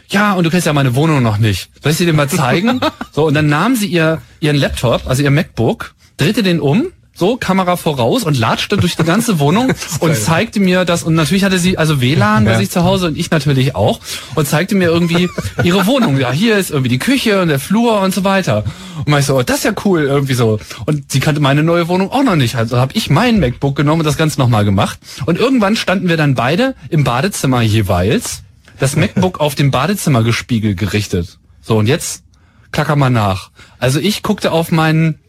ja, 0.10 0.34
und 0.34 0.44
du 0.44 0.50
kennst 0.50 0.66
ja 0.66 0.74
meine 0.74 0.96
Wohnung 0.96 1.22
noch 1.22 1.38
nicht. 1.38 1.70
Soll 1.84 1.92
ich 1.92 1.98
sie 1.98 2.06
dir 2.06 2.14
mal 2.14 2.30
zeigen? 2.30 2.80
so, 3.12 3.28
und 3.28 3.34
dann 3.34 3.48
nahm 3.48 3.76
sie 3.76 3.88
ihr, 3.88 4.22
ihren 4.40 4.56
Laptop, 4.56 5.08
also 5.08 5.22
ihr 5.22 5.32
MacBook, 5.32 5.94
drehte 6.20 6.44
den 6.44 6.60
um, 6.60 6.88
so, 7.16 7.36
Kamera 7.36 7.76
voraus 7.76 8.24
und 8.24 8.38
latschte 8.38 8.78
durch 8.78 8.96
die 8.96 9.04
ganze 9.04 9.40
Wohnung 9.40 9.74
und 10.00 10.16
zeigte 10.16 10.62
mir 10.62 10.86
das. 10.86 11.04
Und 11.04 11.16
natürlich 11.16 11.44
hatte 11.44 11.60
sie 11.60 11.78
also 11.78 12.00
WLAN 12.00 12.46
bei 12.46 12.52
Ja. 12.52 12.58
sich 12.58 12.72
zu 12.72 12.86
Hause 12.86 13.08
und 13.08 13.18
ich 13.18 13.30
natürlich 13.30 13.76
auch. 13.76 14.00
Und 14.36 14.48
zeigte 14.48 14.74
mir 14.76 14.86
irgendwie 14.86 15.30
ihre 15.62 15.86
Wohnung. 15.86 16.18
Ja, 16.18 16.32
hier 16.32 16.58
ist 16.58 16.70
irgendwie 16.70 16.88
die 16.90 17.00
Küche 17.00 17.42
und 17.42 17.50
der 17.50 17.60
Flur 17.60 18.00
und 18.00 18.14
so 18.14 18.24
weiter. 18.24 18.64
Und 19.06 19.18
ich 19.18 19.26
so, 19.26 19.36
oh, 19.38 19.44
das 19.44 19.58
ist 19.58 19.64
ja 19.66 19.74
cool, 19.84 20.04
irgendwie 20.04 20.34
so. 20.34 20.60
Und 20.86 21.12
sie 21.12 21.20
kannte 21.20 21.42
meine 21.42 21.62
neue 21.62 21.90
Wohnung 21.90 22.10
auch 22.10 22.24
noch 22.24 22.38
nicht. 22.38 22.56
Also 22.56 22.78
habe 22.78 22.94
ich 22.96 23.10
mein 23.10 23.42
MacBook 23.42 23.76
genommen 23.76 24.00
und 24.02 24.06
das 24.06 24.16
Ganze 24.16 24.40
nochmal 24.40 24.64
gemacht. 24.64 24.98
Und 25.26 25.38
irgendwann 25.38 25.76
standen 25.76 26.08
wir 26.08 26.16
dann 26.16 26.36
beide 26.36 26.74
im 26.90 27.04
Badezimmer 27.04 27.62
jeweils. 27.62 28.44
Das 28.80 28.96
MacBook 28.96 29.42
auf 29.42 29.56
dem 29.56 29.72
Badezimmergespiegel 29.72 30.74
gerichtet. 30.76 31.38
So, 31.62 31.78
und 31.78 31.88
jetzt 31.88 32.24
klacker 32.72 32.96
mal 32.96 33.10
nach. 33.10 33.50
Also 33.78 34.00
ich 34.00 34.24
guckte 34.24 34.54
auf 34.54 34.72
meinen 34.72 35.20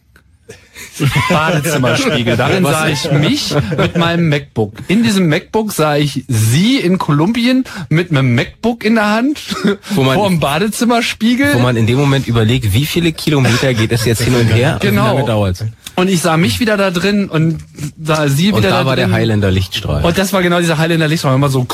Badezimmerspiegel. 1.28 2.36
Darin 2.38 2.64
sah 2.64 2.88
ich 2.88 3.10
mich 3.12 3.54
mit 3.76 3.96
meinem 3.96 4.28
MacBook. 4.28 4.74
In 4.88 5.02
diesem 5.02 5.28
MacBook 5.28 5.72
sah 5.72 5.96
ich 5.96 6.24
sie 6.28 6.76
in 6.78 6.98
Kolumbien 6.98 7.64
mit 7.88 8.10
einem 8.10 8.34
MacBook 8.34 8.84
in 8.84 8.96
der 8.96 9.10
Hand 9.10 9.38
Wo 9.90 10.02
man- 10.02 10.14
vor 10.16 10.28
dem 10.28 10.40
Badezimmerspiegel. 10.40 11.54
Wo 11.54 11.58
man 11.60 11.76
in 11.76 11.86
dem 11.86 11.98
Moment 11.98 12.26
überlegt, 12.26 12.72
wie 12.72 12.86
viele 12.86 13.12
Kilometer 13.12 13.74
geht 13.74 13.92
es 13.92 14.04
jetzt 14.04 14.22
hin 14.22 14.34
und 14.34 14.46
her? 14.48 14.74
und 14.74 14.80
Genau. 14.82 15.12
Wie 15.12 15.16
lange 15.16 15.24
dauert 15.26 15.64
und 16.00 16.08
ich 16.08 16.22
sah 16.22 16.38
mich 16.38 16.60
wieder 16.60 16.78
da 16.78 16.90
drin 16.90 17.28
und 17.28 17.58
sah 18.02 18.26
sie 18.28 18.52
Und 18.52 18.60
wieder 18.60 18.70
da 18.70 18.86
war 18.86 18.96
drin. 18.96 19.08
der 19.10 19.16
Highlander 19.18 19.50
Lichtstrahl. 19.50 20.02
Und 20.02 20.16
das 20.16 20.32
war 20.32 20.42
genau 20.42 20.58
dieser 20.58 20.78
Highlander 20.78 21.08
Lichtstrahl, 21.08 21.34
immer 21.34 21.50
so, 21.50 21.66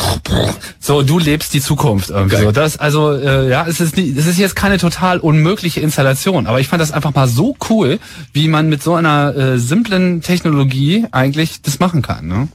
so, 0.81 1.03
du 1.03 1.21
lebst 1.21 1.55
die 1.55 1.61
Zukunft 1.61 2.11
irgendwie 2.11 2.37
so. 2.37 2.51
Das, 2.51 2.77
also, 2.77 3.13
äh, 3.13 3.49
ja, 3.49 3.67
es 3.69 3.81
ist, 3.81 3.97
nicht, 3.97 4.17
es 4.17 4.27
ist 4.27 4.39
jetzt 4.39 4.57
keine 4.57 4.79
total 4.79 5.19
unmögliche 5.19 5.81
Installation, 5.81 6.49
aber 6.49 6.59
ich 6.59 6.67
fand 6.67 6.81
das 6.83 6.91
einfach 6.91 7.15
mal 7.15 7.29
so 7.29 7.57
cool, 7.71 8.01
wie 8.33 8.49
man 8.49 8.69
mit 8.69 8.83
so 8.83 8.96
einer 8.97 9.35
äh, 9.37 9.59
simplen 9.59 10.23
Technologie 10.23 11.07
eigentlich 11.13 11.63
das 11.63 11.79
machen 11.79 12.03
kann, 12.03 12.27
ne? 12.27 12.49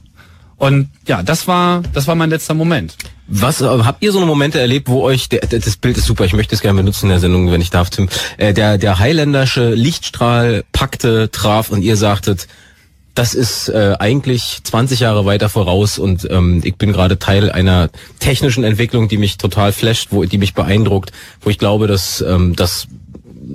Und 0.62 0.90
ja, 1.08 1.24
das 1.24 1.48
war, 1.48 1.82
das 1.92 2.06
war 2.06 2.14
mein 2.14 2.30
letzter 2.30 2.54
Moment. 2.54 2.96
Was 3.26 3.60
äh, 3.60 3.64
habt 3.66 4.00
ihr 4.00 4.12
so 4.12 4.18
eine 4.18 4.28
Momente 4.28 4.60
erlebt, 4.60 4.88
wo 4.88 5.02
euch 5.02 5.28
der, 5.28 5.40
das 5.40 5.76
Bild 5.76 5.98
ist 5.98 6.04
super, 6.04 6.24
ich 6.24 6.34
möchte 6.34 6.54
es 6.54 6.60
gerne 6.60 6.76
benutzen 6.76 7.06
in 7.06 7.10
der 7.10 7.18
Sendung, 7.18 7.50
wenn 7.50 7.60
ich 7.60 7.70
darf, 7.70 7.90
Tim. 7.90 8.08
Äh, 8.36 8.54
der 8.54 8.78
der 8.78 9.00
Highländersche 9.00 9.74
Lichtstrahl 9.74 10.62
packte, 10.70 11.32
traf 11.32 11.70
und 11.70 11.82
ihr 11.82 11.96
sagtet, 11.96 12.46
das 13.14 13.34
ist 13.34 13.68
äh, 13.68 13.96
eigentlich 13.98 14.60
20 14.62 15.00
Jahre 15.00 15.26
weiter 15.26 15.48
voraus 15.48 15.98
und 15.98 16.28
ähm, 16.30 16.60
ich 16.64 16.76
bin 16.76 16.92
gerade 16.92 17.18
Teil 17.18 17.50
einer 17.50 17.90
technischen 18.20 18.64
Entwicklung, 18.64 19.08
die 19.08 19.18
mich 19.18 19.38
total 19.38 19.72
flasht, 19.72 20.08
wo 20.12 20.24
die 20.24 20.38
mich 20.38 20.54
beeindruckt, 20.54 21.12
wo 21.40 21.50
ich 21.50 21.58
glaube, 21.58 21.88
dass 21.88 22.22
ähm, 22.22 22.56
das 22.56 22.86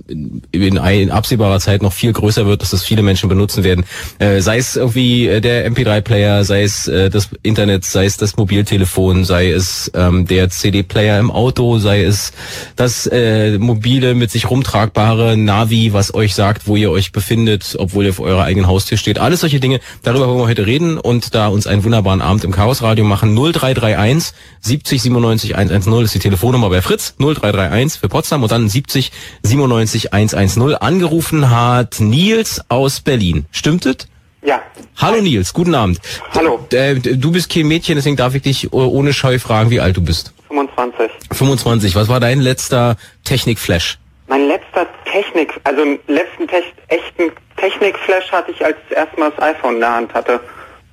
in, 0.07 0.41
in, 0.51 0.77
in 0.77 1.11
absehbarer 1.11 1.59
Zeit 1.59 1.81
noch 1.81 1.93
viel 1.93 2.13
größer 2.13 2.45
wird, 2.45 2.61
dass 2.61 2.71
das 2.71 2.83
viele 2.83 3.01
Menschen 3.01 3.29
benutzen 3.29 3.63
werden. 3.63 3.85
Äh, 4.19 4.41
sei 4.41 4.57
es 4.57 4.75
irgendwie 4.75 5.27
äh, 5.27 5.41
der 5.41 5.69
MP3-Player, 5.69 6.43
sei 6.43 6.63
es 6.63 6.87
äh, 6.87 7.09
das 7.09 7.29
Internet, 7.43 7.85
sei 7.85 8.05
es 8.05 8.17
das 8.17 8.37
Mobiltelefon, 8.37 9.25
sei 9.25 9.51
es 9.51 9.91
ähm, 9.95 10.27
der 10.27 10.49
CD-Player 10.49 11.19
im 11.19 11.31
Auto, 11.31 11.77
sei 11.77 12.03
es 12.03 12.33
das 12.75 13.07
äh, 13.07 13.57
mobile, 13.57 14.13
mit 14.15 14.31
sich 14.31 14.49
rumtragbare 14.49 15.37
Navi, 15.37 15.93
was 15.93 16.13
euch 16.13 16.35
sagt, 16.35 16.67
wo 16.67 16.75
ihr 16.75 16.91
euch 16.91 17.11
befindet, 17.11 17.75
obwohl 17.79 18.05
ihr 18.05 18.13
vor 18.13 18.25
eurer 18.25 18.43
eigenen 18.43 18.67
Haustür 18.67 18.97
steht. 18.97 19.19
Alles 19.19 19.41
solche 19.41 19.59
Dinge, 19.59 19.79
darüber 20.03 20.27
wollen 20.27 20.39
wir 20.39 20.47
heute 20.47 20.65
reden 20.65 20.97
und 20.97 21.33
da 21.33 21.47
uns 21.47 21.67
einen 21.67 21.83
wunderbaren 21.83 22.21
Abend 22.21 22.43
im 22.43 22.51
Chaosradio 22.51 23.05
machen. 23.05 23.35
0331 23.35 24.33
70 24.61 25.01
97 25.01 25.55
110 25.55 25.93
ist 26.03 26.15
die 26.15 26.19
Telefonnummer 26.19 26.69
bei 26.69 26.81
Fritz. 26.81 27.15
0331 27.19 27.99
für 27.99 28.09
Potsdam 28.09 28.43
und 28.43 28.51
dann 28.51 28.67
70 28.67 29.11
97 29.43 29.76
110. 29.85 30.75
Angerufen 30.75 31.49
hat 31.49 31.99
Nils 31.99 32.61
aus 32.69 32.99
Berlin. 33.01 33.45
Stimmt 33.51 33.85
es? 33.85 33.97
Ja, 34.41 34.61
Hallo 34.97 35.21
Nils, 35.21 35.53
guten 35.53 35.75
Abend. 35.75 35.99
Hallo. 36.33 36.65
Äh, 36.71 36.95
Du 36.95 37.31
bist 37.31 37.51
kein 37.51 37.67
Mädchen, 37.67 37.95
deswegen 37.95 38.15
darf 38.15 38.33
ich 38.33 38.41
dich 38.41 38.73
ohne 38.73 39.13
Scheu 39.13 39.37
fragen, 39.39 39.69
wie 39.69 39.79
alt 39.79 39.97
du 39.97 40.01
bist. 40.01 40.33
25. 40.47 41.09
25. 41.33 41.95
Was 41.95 42.07
war 42.07 42.19
dein 42.19 42.39
letzter 42.39 42.95
Technik-Flash? 43.25 43.99
Mein 44.27 44.47
letzter 44.47 44.87
Technik, 45.11 45.53
also 45.63 45.83
den 45.83 45.99
letzten 46.07 46.47
Tech, 46.47 46.63
echten 46.87 47.31
Technik-Flash 47.57 48.31
hatte 48.31 48.51
ich, 48.51 48.63
als 48.65 48.75
ich 48.89 48.95
erstmal 48.95 49.31
das 49.31 49.41
iPhone 49.43 49.75
in 49.75 49.79
der 49.81 49.93
Hand 49.95 50.13
hatte, 50.13 50.39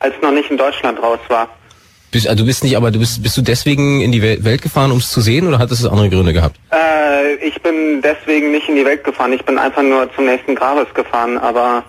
als 0.00 0.14
noch 0.22 0.32
nicht 0.32 0.50
in 0.50 0.56
Deutschland 0.58 1.02
raus 1.02 1.18
war. 1.28 1.48
Bist, 2.14 2.28
also 2.28 2.44
du 2.44 2.46
bist 2.46 2.62
nicht, 2.62 2.76
aber 2.76 2.92
du 2.92 3.00
bist, 3.00 3.22
bist 3.24 3.36
du 3.36 3.42
deswegen 3.42 4.00
in 4.00 4.12
die 4.12 4.22
Wel- 4.22 4.44
Welt 4.44 4.62
gefahren, 4.62 4.92
um 4.92 4.98
es 4.98 5.10
zu 5.10 5.20
sehen, 5.20 5.48
oder 5.48 5.58
hat 5.58 5.70
es 5.72 5.84
andere 5.84 6.08
Gründe 6.08 6.32
gehabt? 6.32 6.56
Äh, 6.70 7.34
ich 7.44 7.60
bin 7.60 8.00
deswegen 8.02 8.52
nicht 8.52 8.68
in 8.68 8.76
die 8.76 8.84
Welt 8.84 9.02
gefahren, 9.02 9.32
ich 9.32 9.44
bin 9.44 9.58
einfach 9.58 9.82
nur 9.82 10.08
zum 10.14 10.26
nächsten 10.26 10.54
Gravis 10.54 10.86
gefahren, 10.94 11.36
aber 11.38 11.82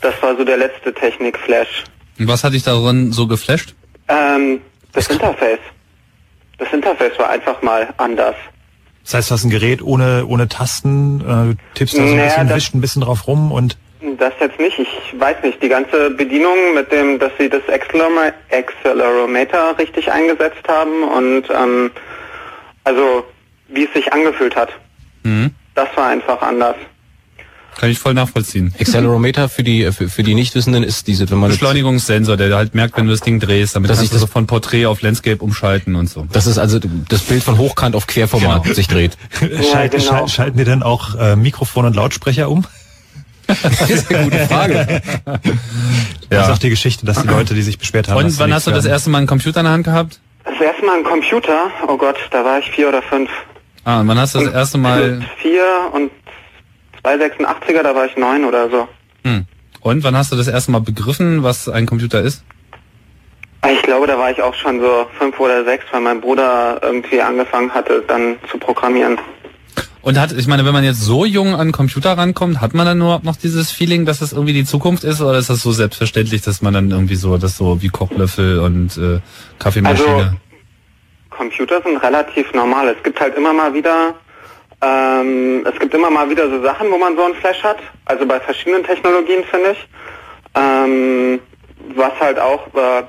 das 0.00 0.14
war 0.22 0.34
so 0.34 0.44
der 0.44 0.56
letzte 0.56 0.94
Technik-Flash. 0.94 1.84
Und 2.18 2.26
was 2.26 2.42
hat 2.42 2.54
dich 2.54 2.62
darin 2.62 3.12
so 3.12 3.26
geflasht? 3.26 3.74
Ähm, 4.08 4.60
das 4.94 5.08
Interface. 5.08 5.58
Das 6.58 6.72
Interface 6.72 7.18
war 7.18 7.28
einfach 7.28 7.60
mal 7.60 7.86
anders. 7.98 8.34
Das 9.04 9.12
heißt, 9.12 9.30
du 9.30 9.34
hast 9.34 9.44
ein 9.44 9.50
Gerät 9.50 9.82
ohne, 9.82 10.24
ohne 10.26 10.48
Tasten, 10.48 11.20
äh, 11.20 11.24
du 11.24 11.56
tippst 11.74 11.98
da 11.98 12.02
so 12.02 12.08
ein 12.08 12.16
Naja, 12.16 12.28
bisschen, 12.28 12.48
das- 12.48 12.56
wischt 12.56 12.74
ein 12.74 12.80
bisschen 12.80 13.02
drauf 13.02 13.26
rum 13.28 13.52
und 13.52 13.76
Das 14.18 14.32
jetzt 14.40 14.58
nicht. 14.60 14.78
Ich 14.78 14.88
weiß 15.18 15.36
nicht. 15.42 15.60
Die 15.62 15.68
ganze 15.68 16.10
Bedienung 16.10 16.74
mit 16.74 16.92
dem, 16.92 17.18
dass 17.18 17.32
sie 17.38 17.48
das 17.48 17.62
Accelerometer 17.68 19.76
richtig 19.78 20.10
eingesetzt 20.10 20.66
haben 20.68 21.02
und 21.02 21.44
ähm, 21.50 21.90
also 22.84 23.24
wie 23.68 23.84
es 23.84 23.92
sich 23.92 24.12
angefühlt 24.12 24.54
hat. 24.54 24.70
Mhm. 25.24 25.50
Das 25.74 25.88
war 25.96 26.06
einfach 26.08 26.40
anders. 26.40 26.76
Kann 27.78 27.90
ich 27.90 27.98
voll 27.98 28.14
nachvollziehen. 28.14 28.74
Accelerometer 28.80 29.50
für 29.50 29.62
die, 29.62 29.92
für, 29.92 30.08
für 30.08 30.22
die 30.22 30.34
Nichtwissenden 30.34 30.82
ist 30.82 31.08
diese, 31.08 31.28
wenn 31.30 31.36
man 31.38 31.50
Beschleunigungssensor, 31.50 32.38
der 32.38 32.56
halt 32.56 32.74
merkt, 32.74 32.96
wenn 32.96 33.04
du 33.04 33.10
das 33.10 33.20
Ding 33.20 33.38
drehst, 33.38 33.76
damit 33.76 33.90
Dass 33.90 33.98
kannst 33.98 34.04
ich 34.04 34.10
du 34.10 34.14
das- 34.14 34.20
so 34.22 34.26
von 34.32 34.46
Porträt 34.46 34.86
auf 34.86 35.02
Landscape 35.02 35.42
umschalten 35.44 35.94
und 35.94 36.08
so. 36.08 36.26
das 36.32 36.46
ist 36.46 36.56
also 36.56 36.78
das 37.10 37.20
Bild 37.22 37.42
von 37.42 37.58
Hochkant 37.58 37.94
auf 37.94 38.06
Querformat 38.06 38.62
Genau. 38.62 38.74
sich 38.74 38.88
dreht. 38.88 39.18
Schalt, 39.70 39.92
genau. 39.92 40.04
schal- 40.04 40.28
schalten 40.28 40.56
dir 40.56 40.64
dann 40.64 40.82
auch 40.82 41.16
äh, 41.18 41.36
Mikrofon 41.36 41.84
und 41.84 41.94
Lautsprecher 41.96 42.48
um? 42.48 42.64
Das 43.46 43.90
ist 43.90 44.12
eine 44.12 44.24
gute 44.24 44.38
Frage. 44.46 45.02
Das 46.28 46.46
sagt 46.48 46.62
die 46.62 46.70
Geschichte, 46.70 47.06
dass 47.06 47.22
die 47.22 47.28
Leute, 47.28 47.54
die 47.54 47.62
sich 47.62 47.78
beschwert 47.78 48.08
haben, 48.08 48.24
Und 48.24 48.38
wann 48.38 48.52
hast 48.52 48.66
du 48.66 48.70
das 48.70 48.84
erste 48.84 49.10
Mal 49.10 49.18
einen 49.18 49.26
Computer 49.26 49.60
in 49.60 49.64
der 49.64 49.72
Hand 49.72 49.84
gehabt? 49.84 50.20
Das 50.44 50.60
erste 50.60 50.84
Mal 50.84 50.98
ein 50.98 51.04
Computer, 51.04 51.70
oh 51.88 51.96
Gott, 51.96 52.16
da 52.30 52.44
war 52.44 52.58
ich 52.58 52.70
vier 52.70 52.88
oder 52.88 53.02
fünf. 53.02 53.30
Ah, 53.84 54.00
und 54.00 54.08
wann 54.08 54.18
hast 54.18 54.34
du 54.34 54.40
das 54.40 54.52
erste 54.52 54.78
Mal... 54.78 55.18
Mit 55.18 55.28
vier 55.38 55.64
und 55.92 56.10
286er, 57.04 57.82
da 57.82 57.94
war 57.94 58.06
ich 58.06 58.16
neun 58.16 58.44
oder 58.44 58.68
so. 58.68 58.88
Hm. 59.24 59.46
Und 59.80 60.02
wann 60.02 60.16
hast 60.16 60.32
du 60.32 60.36
das 60.36 60.48
erste 60.48 60.72
Mal 60.72 60.80
begriffen, 60.80 61.44
was 61.44 61.68
ein 61.68 61.86
Computer 61.86 62.20
ist? 62.20 62.42
Ich 63.72 63.82
glaube, 63.82 64.06
da 64.06 64.18
war 64.18 64.30
ich 64.30 64.42
auch 64.42 64.54
schon 64.54 64.80
so 64.80 65.06
fünf 65.18 65.38
oder 65.40 65.64
sechs, 65.64 65.84
weil 65.90 66.00
mein 66.00 66.20
Bruder 66.20 66.78
irgendwie 66.82 67.20
angefangen 67.20 67.72
hatte, 67.72 68.02
dann 68.06 68.36
zu 68.50 68.58
programmieren. 68.58 69.18
Und 70.06 70.20
hat, 70.20 70.30
ich 70.30 70.46
meine, 70.46 70.64
wenn 70.64 70.72
man 70.72 70.84
jetzt 70.84 71.00
so 71.00 71.24
jung 71.24 71.56
an 71.56 71.72
Computer 71.72 72.16
rankommt, 72.16 72.60
hat 72.60 72.74
man 72.74 72.86
dann 72.86 72.96
nur 72.96 73.20
noch 73.24 73.34
dieses 73.34 73.72
Feeling, 73.72 74.06
dass 74.06 74.20
das 74.20 74.32
irgendwie 74.32 74.52
die 74.52 74.64
Zukunft 74.64 75.02
ist, 75.02 75.20
oder 75.20 75.36
ist 75.36 75.50
das 75.50 75.62
so 75.62 75.72
selbstverständlich, 75.72 76.42
dass 76.42 76.62
man 76.62 76.72
dann 76.72 76.92
irgendwie 76.92 77.16
so, 77.16 77.38
das 77.38 77.56
so 77.56 77.82
wie 77.82 77.88
Kochlöffel 77.88 78.60
und 78.60 78.96
äh, 78.98 79.18
Kaffeemaschine? 79.58 80.08
Also, 80.08 80.28
Computer 81.30 81.82
sind 81.82 81.96
relativ 81.96 82.54
normal. 82.54 82.94
Es 82.96 83.02
gibt 83.02 83.20
halt 83.20 83.36
immer 83.36 83.52
mal 83.52 83.74
wieder, 83.74 84.14
ähm, 84.80 85.66
es 85.66 85.76
gibt 85.80 85.92
immer 85.92 86.08
mal 86.08 86.30
wieder 86.30 86.48
so 86.50 86.62
Sachen, 86.62 86.88
wo 86.92 86.98
man 86.98 87.16
so 87.16 87.24
einen 87.24 87.34
Flash 87.34 87.64
hat. 87.64 87.78
Also 88.04 88.26
bei 88.26 88.38
verschiedenen 88.38 88.84
Technologien 88.84 89.42
finde 89.50 89.72
ich. 89.72 89.88
Ähm, 90.54 91.40
was 91.96 92.12
halt 92.20 92.38
auch, 92.38 92.64
äh, 92.76 93.02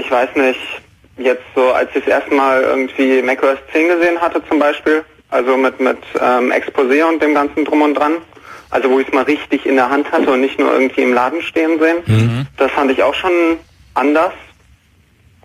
ich 0.00 0.10
weiß 0.10 0.30
nicht, 0.36 0.60
jetzt 1.18 1.44
so, 1.54 1.70
als 1.72 1.90
ich 1.94 2.02
das 2.02 2.22
erste 2.22 2.34
Mal 2.34 2.62
irgendwie 2.62 3.20
macOS 3.20 3.58
10 3.74 3.88
gesehen 3.88 4.18
hatte 4.22 4.42
zum 4.48 4.58
Beispiel, 4.58 5.04
also 5.30 5.56
mit, 5.56 5.80
mit 5.80 5.98
ähm, 6.20 6.52
Exposé 6.52 7.04
und 7.04 7.22
dem 7.22 7.34
ganzen 7.34 7.64
Drum 7.64 7.82
und 7.82 7.94
Dran, 7.94 8.14
also 8.70 8.90
wo 8.90 9.00
ich 9.00 9.08
es 9.08 9.14
mal 9.14 9.24
richtig 9.24 9.66
in 9.66 9.76
der 9.76 9.90
Hand 9.90 10.10
hatte 10.12 10.30
und 10.30 10.40
nicht 10.40 10.58
nur 10.58 10.72
irgendwie 10.72 11.02
im 11.02 11.12
Laden 11.12 11.42
stehen 11.42 11.78
sehen, 11.78 12.02
das 12.56 12.70
fand 12.72 12.90
ich 12.90 13.02
auch 13.02 13.14
schon 13.14 13.58
anders. 13.94 14.32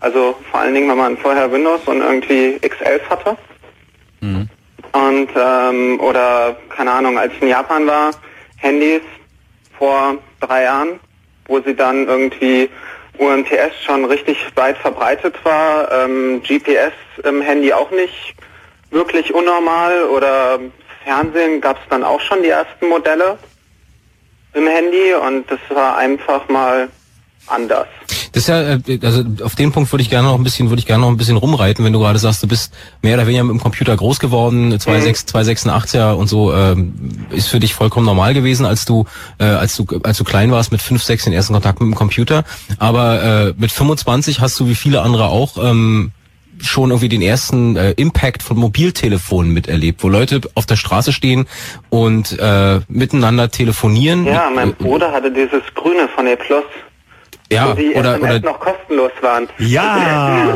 Also 0.01 0.35
vor 0.51 0.59
allen 0.59 0.73
Dingen, 0.73 0.89
wenn 0.89 0.97
man 0.97 1.17
vorher 1.17 1.51
Windows 1.51 1.81
und 1.85 2.01
irgendwie 2.01 2.57
X11 2.61 3.09
hatte. 3.09 3.37
Und 4.93 5.29
ähm, 5.35 5.99
oder 5.99 6.55
keine 6.69 6.91
Ahnung, 6.91 7.17
als 7.17 7.33
ich 7.33 7.41
in 7.41 7.49
Japan 7.49 7.85
war, 7.87 8.11
Handys 8.57 9.01
vor 9.77 10.17
drei 10.39 10.63
Jahren, 10.63 10.99
wo 11.47 11.59
sie 11.61 11.75
dann 11.75 12.07
irgendwie 12.07 12.69
UMTS 13.17 13.83
schon 13.85 14.05
richtig 14.05 14.37
weit 14.55 14.77
verbreitet 14.77 15.35
war, 15.43 15.91
ähm, 15.91 16.41
GPS 16.43 16.93
im 17.23 17.41
Handy 17.41 17.73
auch 17.73 17.91
nicht 17.91 18.35
wirklich 18.91 19.33
unnormal 19.33 20.05
oder 20.15 20.59
Fernsehen 21.03 21.61
gab 21.61 21.77
es 21.77 21.83
dann 21.89 22.03
auch 22.03 22.19
schon 22.21 22.41
die 22.41 22.49
ersten 22.49 22.87
Modelle 22.89 23.37
im 24.53 24.67
Handy 24.67 25.13
und 25.27 25.49
das 25.49 25.59
war 25.69 25.97
einfach 25.97 26.47
mal 26.49 26.89
anders. 27.47 27.87
Das 28.31 28.43
ist 28.43 28.47
ja, 28.47 28.61
äh, 28.61 28.99
also 29.01 29.23
auf 29.43 29.55
den 29.55 29.71
Punkt 29.71 29.91
würde 29.93 30.01
ich 30.01 30.09
gerne 30.09 30.27
noch 30.27 30.35
ein 30.35 30.43
bisschen, 30.43 30.69
würde 30.69 30.79
ich 30.79 30.85
gerne 30.85 31.01
noch 31.01 31.09
ein 31.09 31.17
bisschen 31.17 31.37
rumreiten, 31.37 31.85
wenn 31.85 31.93
du 31.93 31.99
gerade 31.99 32.19
sagst, 32.19 32.43
du 32.43 32.47
bist 32.47 32.73
mehr 33.01 33.15
oder 33.15 33.27
weniger 33.27 33.43
mit 33.43 33.53
dem 33.53 33.61
Computer 33.61 33.95
groß 33.95 34.19
geworden, 34.19 34.73
2,6, 34.73 35.33
286er 35.33 36.13
und 36.13 36.27
so, 36.27 36.53
ähm, 36.53 37.27
ist 37.29 37.47
für 37.47 37.59
dich 37.59 37.73
vollkommen 37.73 38.05
normal 38.05 38.33
gewesen, 38.33 38.65
als 38.65 38.85
du, 38.85 39.05
äh, 39.39 39.45
als 39.45 39.75
du, 39.77 39.85
als 40.03 40.17
du 40.17 40.23
klein 40.23 40.51
warst, 40.51 40.71
mit 40.71 40.81
5, 40.81 41.01
6 41.01 41.25
den 41.25 41.33
ersten 41.33 41.53
Kontakt 41.53 41.79
mit 41.79 41.87
dem 41.87 41.95
Computer. 41.95 42.43
Aber 42.77 43.23
äh, 43.23 43.53
mit 43.57 43.71
25 43.71 44.41
hast 44.41 44.59
du 44.59 44.67
wie 44.67 44.75
viele 44.75 45.01
andere 45.01 45.27
auch 45.27 45.57
ähm, 45.63 46.11
schon 46.61 46.91
irgendwie 46.91 47.09
den 47.09 47.21
ersten 47.21 47.75
äh, 47.75 47.91
Impact 47.91 48.43
von 48.43 48.57
Mobiltelefonen 48.57 49.51
miterlebt, 49.51 50.03
wo 50.03 50.09
Leute 50.09 50.41
auf 50.55 50.65
der 50.65 50.75
Straße 50.75 51.13
stehen 51.13 51.45
und 51.89 52.37
äh, 52.39 52.79
miteinander 52.87 53.51
telefonieren. 53.51 54.25
Ja, 54.25 54.49
mein 54.53 54.73
Bruder 54.75 55.11
hatte 55.11 55.31
dieses 55.31 55.61
Grüne 55.73 56.07
von 56.15 56.27
E 56.27 56.35
Plus, 56.35 56.63
ja, 57.51 57.69
wo 57.69 57.73
die 57.73 57.93
oder, 57.93 58.15
SMS 58.15 58.37
oder 58.37 58.51
noch 58.51 58.59
kostenlos 58.59 59.11
waren. 59.21 59.47
Ja! 59.59 60.47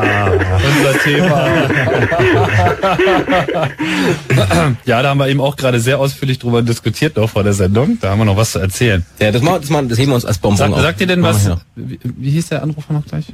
Unser 0.78 0.98
Thema. 0.98 1.46
ja, 4.84 5.02
da 5.02 5.10
haben 5.10 5.18
wir 5.18 5.28
eben 5.28 5.40
auch 5.40 5.56
gerade 5.56 5.80
sehr 5.80 5.98
ausführlich 5.98 6.38
drüber 6.38 6.62
diskutiert 6.62 7.16
noch 7.16 7.30
vor 7.30 7.44
der 7.44 7.52
Sendung. 7.52 7.98
Da 8.00 8.10
haben 8.10 8.18
wir 8.18 8.24
noch 8.24 8.36
was 8.36 8.52
zu 8.52 8.58
erzählen. 8.58 9.04
ja, 9.20 9.30
das, 9.30 9.42
machen, 9.42 9.60
das, 9.60 9.70
machen, 9.70 9.88
das 9.88 9.98
heben 9.98 10.10
wir 10.10 10.16
uns 10.16 10.24
als 10.24 10.38
Bonbon 10.38 10.58
Sag, 10.58 10.72
auf. 10.72 10.80
sagt 10.80 11.00
ihr 11.00 11.06
denn 11.06 11.22
was? 11.22 11.50
Wie, 11.76 11.98
wie 12.02 12.30
hieß 12.30 12.48
der 12.48 12.62
Anrufer 12.62 12.92
noch 12.92 13.06
gleich? 13.06 13.26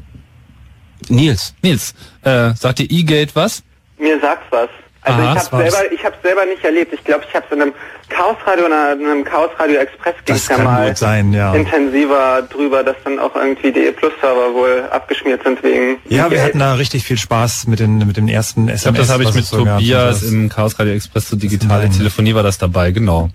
Nils. 1.11 1.55
Nils, 1.62 1.95
äh, 2.23 2.53
sagt 2.55 2.81
ihr 2.81 2.90
E-Gate 2.90 3.35
was? 3.35 3.62
Mir 3.99 4.21
sagt's 4.21 4.47
was. 4.51 4.69
Also 5.03 5.23
Aha, 5.23 5.33
ich 5.35 5.38
habe 5.53 5.71
selber, 5.71 5.92
ich 5.92 6.05
habe 6.05 6.16
selber 6.21 6.45
nicht 6.47 6.64
erlebt. 6.64 6.92
Ich 6.92 7.05
glaube, 7.05 7.25
ich 7.29 7.33
habe 7.35 7.47
es 7.49 7.55
in 7.55 7.62
einem 7.62 7.73
Chaosradio 8.09 8.66
oder 8.66 8.92
in 8.95 9.07
einem 9.07 9.25
Chaosradio 9.25 9.77
Express 9.77 10.14
ging's 10.25 10.40
Das 10.40 10.49
ja 10.49 10.57
kann 10.57 10.64
mal 10.64 10.88
gut 10.88 10.99
sein, 10.99 11.33
ja. 11.33 11.55
intensiver 11.55 12.42
drüber, 12.42 12.83
dass 12.83 12.97
dann 13.05 13.21
auch 13.21 13.37
irgendwie 13.37 13.71
die 13.71 13.87
E-Plus-Server 13.87 14.53
wohl 14.55 14.83
abgeschmiert 14.90 15.45
sind 15.45 15.62
wegen. 15.62 15.99
Ja, 16.09 16.29
wir 16.29 16.42
hatten 16.42 16.59
da 16.59 16.75
richtig 16.75 17.05
viel 17.05 17.19
Spaß 17.19 17.69
mit 17.69 17.79
den, 17.79 17.99
mit 17.99 18.16
den 18.16 18.27
ersten 18.29 18.62
SMS. 18.69 18.79
Ich 18.79 18.83
glaube, 18.83 18.99
das 18.99 19.11
habe 19.11 19.23
ich 19.23 19.33
mit 19.35 19.45
so. 19.45 19.59
Tobias 19.64 20.21
Das- 20.23 20.31
im 20.33 20.49
Chaos 20.49 20.77
Radio 20.77 20.95
Express 20.95 21.29
zur 21.29 21.38
digitale 21.38 21.85
Nein. 21.85 21.92
Telefonie 21.92 22.35
war 22.35 22.42
das 22.42 22.59
dabei, 22.59 22.90
genau. 22.90 23.31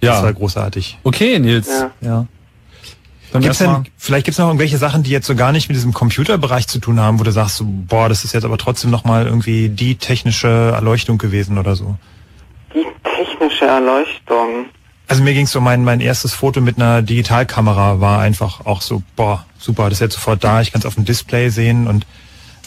Das 0.00 0.18
war 0.18 0.26
Ja. 0.26 0.30
großartig. 0.30 0.98
Okay, 1.02 1.40
Nils. 1.40 1.66
Ja. 1.68 1.90
Ja. 2.00 2.26
Dann 3.32 3.42
Gibt's 3.42 3.58
denn, 3.58 3.84
vielleicht 3.98 4.24
gibt's 4.24 4.38
noch 4.38 4.46
irgendwelche 4.46 4.78
Sachen, 4.78 5.02
die 5.02 5.10
jetzt 5.10 5.26
so 5.26 5.34
gar 5.34 5.52
nicht 5.52 5.68
mit 5.68 5.76
diesem 5.76 5.92
Computerbereich 5.92 6.66
zu 6.66 6.78
tun 6.78 6.98
haben, 6.98 7.20
wo 7.20 7.24
du 7.24 7.30
sagst, 7.30 7.56
so, 7.56 7.64
boah, 7.66 8.08
das 8.08 8.24
ist 8.24 8.32
jetzt 8.32 8.44
aber 8.44 8.56
trotzdem 8.56 8.90
nochmal 8.90 9.26
irgendwie 9.26 9.68
die 9.68 9.96
technische 9.96 10.48
Erleuchtung 10.48 11.18
gewesen 11.18 11.58
oder 11.58 11.76
so. 11.76 11.96
Die 12.74 12.86
technische 13.04 13.66
Erleuchtung. 13.66 14.66
Also 15.08 15.22
mir 15.22 15.34
ging's 15.34 15.52
so, 15.52 15.60
mein, 15.60 15.84
mein 15.84 16.00
erstes 16.00 16.34
Foto 16.34 16.60
mit 16.60 16.76
einer 16.76 17.02
Digitalkamera 17.02 18.00
war 18.00 18.20
einfach 18.20 18.64
auch 18.66 18.82
so, 18.82 19.02
boah, 19.16 19.44
super, 19.58 19.84
das 19.84 19.94
ist 19.94 20.00
jetzt 20.00 20.14
sofort 20.14 20.42
da, 20.44 20.60
ich 20.60 20.72
kann 20.72 20.80
es 20.80 20.86
auf 20.86 20.94
dem 20.94 21.04
Display 21.04 21.50
sehen 21.50 21.86
und 21.86 22.06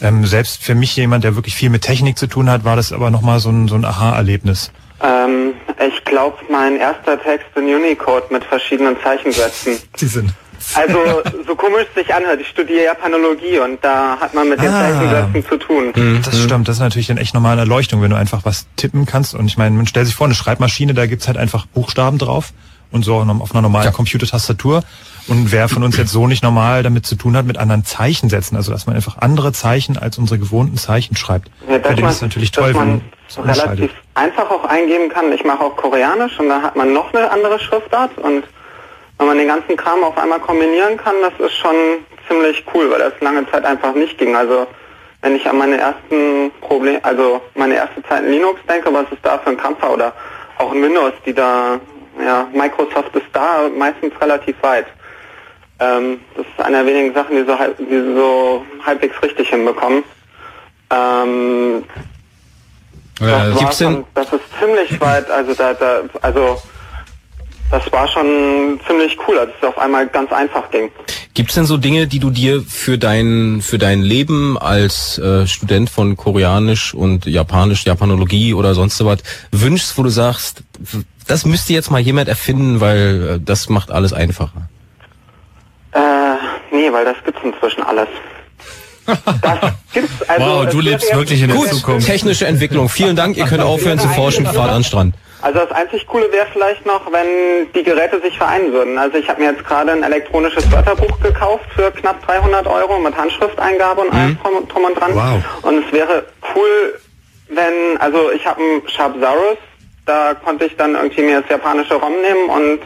ähm, 0.00 0.26
selbst 0.26 0.62
für 0.62 0.74
mich 0.74 0.96
jemand, 0.96 1.22
der 1.22 1.36
wirklich 1.36 1.54
viel 1.54 1.70
mit 1.70 1.82
Technik 1.82 2.18
zu 2.18 2.26
tun 2.26 2.50
hat, 2.50 2.64
war 2.64 2.74
das 2.74 2.92
aber 2.92 3.10
nochmal 3.10 3.38
so 3.38 3.50
ein, 3.50 3.68
so 3.68 3.76
ein 3.76 3.84
Aha-Erlebnis. 3.84 4.72
Ähm, 5.00 5.54
ich 5.86 6.04
glaube, 6.04 6.38
mein 6.50 6.76
erster 6.76 7.20
Text 7.20 7.46
in 7.56 7.64
Unicode 7.64 8.26
mit 8.30 8.44
verschiedenen 8.44 8.96
Zeichensätzen. 9.02 9.78
Die 10.00 10.06
sind. 10.06 10.32
Also, 10.74 10.98
so 11.46 11.54
komisch 11.54 11.86
es 11.94 12.02
sich 12.04 12.14
anhört, 12.14 12.40
ich 12.40 12.48
studiere 12.48 12.84
Japanologie 12.84 13.58
und 13.58 13.84
da 13.84 14.18
hat 14.20 14.34
man 14.34 14.48
mit 14.48 14.60
den 14.60 14.68
Ah. 14.68 14.80
Zeichensätzen 14.80 15.46
zu 15.48 15.56
tun. 15.58 15.92
Das 16.24 16.38
stimmt, 16.40 16.68
das 16.68 16.76
ist 16.76 16.80
natürlich 16.82 17.06
dann 17.08 17.18
echt 17.18 17.34
nochmal 17.34 17.52
eine 17.52 17.62
Erleuchtung, 17.62 18.00
wenn 18.02 18.10
du 18.10 18.16
einfach 18.16 18.44
was 18.44 18.66
tippen 18.76 19.06
kannst. 19.06 19.34
Und 19.34 19.46
ich 19.46 19.56
meine, 19.58 19.74
man 19.76 19.86
stellt 19.86 20.06
sich 20.06 20.14
vor, 20.14 20.26
eine 20.26 20.34
Schreibmaschine, 20.34 20.94
da 20.94 21.06
gibt's 21.06 21.26
halt 21.26 21.36
einfach 21.36 21.66
Buchstaben 21.66 22.18
drauf 22.18 22.52
und 22.90 23.04
so 23.04 23.16
auf 23.16 23.50
einer 23.52 23.62
normalen 23.62 23.92
Computertastatur. 23.92 24.82
Und 25.28 25.52
wer 25.52 25.68
von 25.68 25.82
uns 25.84 25.96
jetzt 25.96 26.10
so 26.10 26.26
nicht 26.26 26.42
normal 26.42 26.82
damit 26.82 27.06
zu 27.06 27.14
tun 27.14 27.36
hat, 27.36 27.46
mit 27.46 27.56
anderen 27.56 27.84
Zeichensätzen, 27.84 28.56
also 28.56 28.72
dass 28.72 28.86
man 28.86 28.96
einfach 28.96 29.18
andere 29.18 29.52
Zeichen 29.52 29.96
als 29.96 30.18
unsere 30.18 30.38
gewohnten 30.38 30.76
Zeichen 30.76 31.16
schreibt, 31.16 31.48
Ja, 31.68 31.78
für 31.80 31.94
den 31.94 32.04
ist 32.06 32.16
es 32.16 32.22
natürlich 32.22 32.50
toll, 32.50 32.72
dass 32.72 32.82
wenn 32.82 33.46
man 33.46 33.54
relativ 33.54 33.90
einfach 34.14 34.50
auch 34.50 34.64
eingeben 34.64 35.08
kann. 35.10 35.32
Ich 35.32 35.44
mache 35.44 35.60
auch 35.60 35.76
Koreanisch 35.76 36.38
und 36.40 36.48
da 36.48 36.60
hat 36.62 36.76
man 36.76 36.92
noch 36.92 37.14
eine 37.14 37.30
andere 37.30 37.58
Schriftart 37.60 38.18
und 38.18 38.42
wenn 39.18 39.26
man 39.26 39.38
den 39.38 39.48
ganzen 39.48 39.76
Kram 39.76 40.02
auf 40.04 40.16
einmal 40.18 40.40
kombinieren 40.40 40.96
kann, 40.96 41.14
das 41.22 41.32
ist 41.46 41.56
schon 41.56 41.74
ziemlich 42.28 42.64
cool, 42.74 42.90
weil 42.90 42.98
das 42.98 43.12
lange 43.20 43.48
Zeit 43.50 43.64
einfach 43.64 43.94
nicht 43.94 44.18
ging. 44.18 44.34
Also 44.34 44.66
wenn 45.20 45.36
ich 45.36 45.46
an 45.48 45.58
meine 45.58 45.78
ersten 45.78 46.50
Probleme, 46.60 46.98
also 47.04 47.40
meine 47.54 47.74
erste 47.76 48.02
Zeit 48.04 48.24
in 48.24 48.30
Linux 48.32 48.60
denke, 48.68 48.92
was 48.92 49.06
es 49.12 49.18
da 49.22 49.38
für 49.38 49.50
ein 49.50 49.56
Kampf 49.56 49.80
war 49.82 49.92
oder 49.92 50.12
auch 50.58 50.72
in 50.72 50.82
Windows, 50.82 51.12
die 51.24 51.32
da, 51.34 51.78
ja, 52.24 52.48
Microsoft 52.52 53.14
ist 53.14 53.26
da 53.32 53.68
meistens 53.76 54.12
relativ 54.20 54.56
weit. 54.62 54.86
Ähm, 55.78 56.20
das 56.36 56.44
ist 56.46 56.64
eine 56.64 56.78
der 56.78 56.86
wenigen 56.86 57.14
Sachen, 57.14 57.36
die 57.36 57.44
so, 57.44 57.56
die 57.78 58.00
sie 58.00 58.14
so 58.14 58.64
halbwegs 58.84 59.20
richtig 59.22 59.48
hinbekommen. 59.50 60.02
Ähm, 60.90 61.84
Äh, 63.20 63.52
das, 63.60 63.78
denn- 63.78 64.04
das 64.14 64.32
ist 64.32 64.42
ziemlich 64.58 65.00
weit, 65.00 65.30
also 65.30 65.54
da, 65.54 65.74
da, 65.74 66.00
also 66.22 66.60
das 67.72 67.90
war 67.90 68.06
schon 68.06 68.78
ziemlich 68.86 69.16
cool, 69.26 69.38
als 69.38 69.50
es 69.58 69.66
auf 69.66 69.78
einmal 69.78 70.06
ganz 70.06 70.30
einfach 70.30 70.70
ging. 70.70 70.90
Gibt's 71.32 71.54
denn 71.54 71.64
so 71.64 71.78
Dinge, 71.78 72.06
die 72.06 72.18
du 72.18 72.28
dir 72.28 72.60
für 72.60 72.98
dein 72.98 73.62
für 73.62 73.78
dein 73.78 74.02
Leben 74.02 74.58
als 74.58 75.18
äh, 75.18 75.46
Student 75.46 75.88
von 75.88 76.16
Koreanisch 76.16 76.92
und 76.92 77.24
Japanisch, 77.24 77.86
Japanologie 77.86 78.52
oder 78.52 78.74
sonst 78.74 79.02
was 79.04 79.20
wünschst, 79.50 79.96
wo 79.96 80.02
du 80.02 80.10
sagst, 80.10 80.62
das 81.26 81.46
müsste 81.46 81.72
jetzt 81.72 81.90
mal 81.90 81.98
jemand 82.00 82.28
erfinden, 82.28 82.80
weil 82.80 83.36
äh, 83.36 83.40
das 83.42 83.70
macht 83.70 83.90
alles 83.90 84.12
einfacher? 84.12 84.68
Äh, 85.92 85.98
nee, 86.70 86.92
weil 86.92 87.06
das 87.06 87.16
gibt's 87.24 87.40
inzwischen 87.42 87.82
alles. 87.82 88.08
Das 89.06 89.72
gibt's 89.94 90.28
also. 90.28 90.44
Wow, 90.44 90.68
du 90.68 90.78
es 90.78 90.84
lebst 90.84 91.14
wirklich 91.14 91.40
in 91.40 91.48
der 91.48 91.56
Gut, 91.56 91.68
Zukunft. 91.68 92.06
technische 92.06 92.46
Entwicklung. 92.46 92.90
Vielen 92.90 93.16
Dank. 93.16 93.38
Ihr 93.38 93.46
könnt 93.46 93.62
aufhören 93.62 93.98
zu 93.98 94.08
forschen. 94.08 94.44
Fahrt 94.44 94.68
an 94.68 94.82
den 94.82 94.84
Strand. 94.84 95.14
Also 95.42 95.58
das 95.58 95.72
einzig 95.72 96.06
Coole 96.06 96.30
wäre 96.30 96.46
vielleicht 96.52 96.86
noch, 96.86 97.10
wenn 97.10 97.70
die 97.74 97.82
Geräte 97.82 98.20
sich 98.20 98.38
vereinen 98.38 98.72
würden. 98.72 98.96
Also 98.96 99.18
ich 99.18 99.28
habe 99.28 99.42
mir 99.42 99.50
jetzt 99.50 99.64
gerade 99.64 99.90
ein 99.90 100.04
elektronisches 100.04 100.70
Wörterbuch 100.70 101.18
gekauft 101.20 101.64
für 101.74 101.90
knapp 101.90 102.24
300 102.24 102.64
Euro 102.68 103.00
mit 103.00 103.16
Handschrifteingabe 103.16 104.02
und 104.02 104.12
allem 104.12 104.38
drum, 104.40 104.68
drum 104.68 104.84
und 104.84 104.94
dran. 104.94 105.14
Wow. 105.14 105.42
Und 105.62 105.84
es 105.84 105.92
wäre 105.92 106.24
cool, 106.54 107.00
wenn, 107.48 108.00
also 108.00 108.30
ich 108.30 108.46
habe 108.46 108.62
einen 108.62 108.88
Sharpsaurus, 108.88 109.58
da 110.06 110.34
konnte 110.34 110.64
ich 110.66 110.76
dann 110.76 110.94
irgendwie 110.94 111.22
mir 111.22 111.40
das 111.40 111.50
japanische 111.50 111.94
ROM 111.94 112.12
nehmen 112.12 112.48
und 112.48 112.80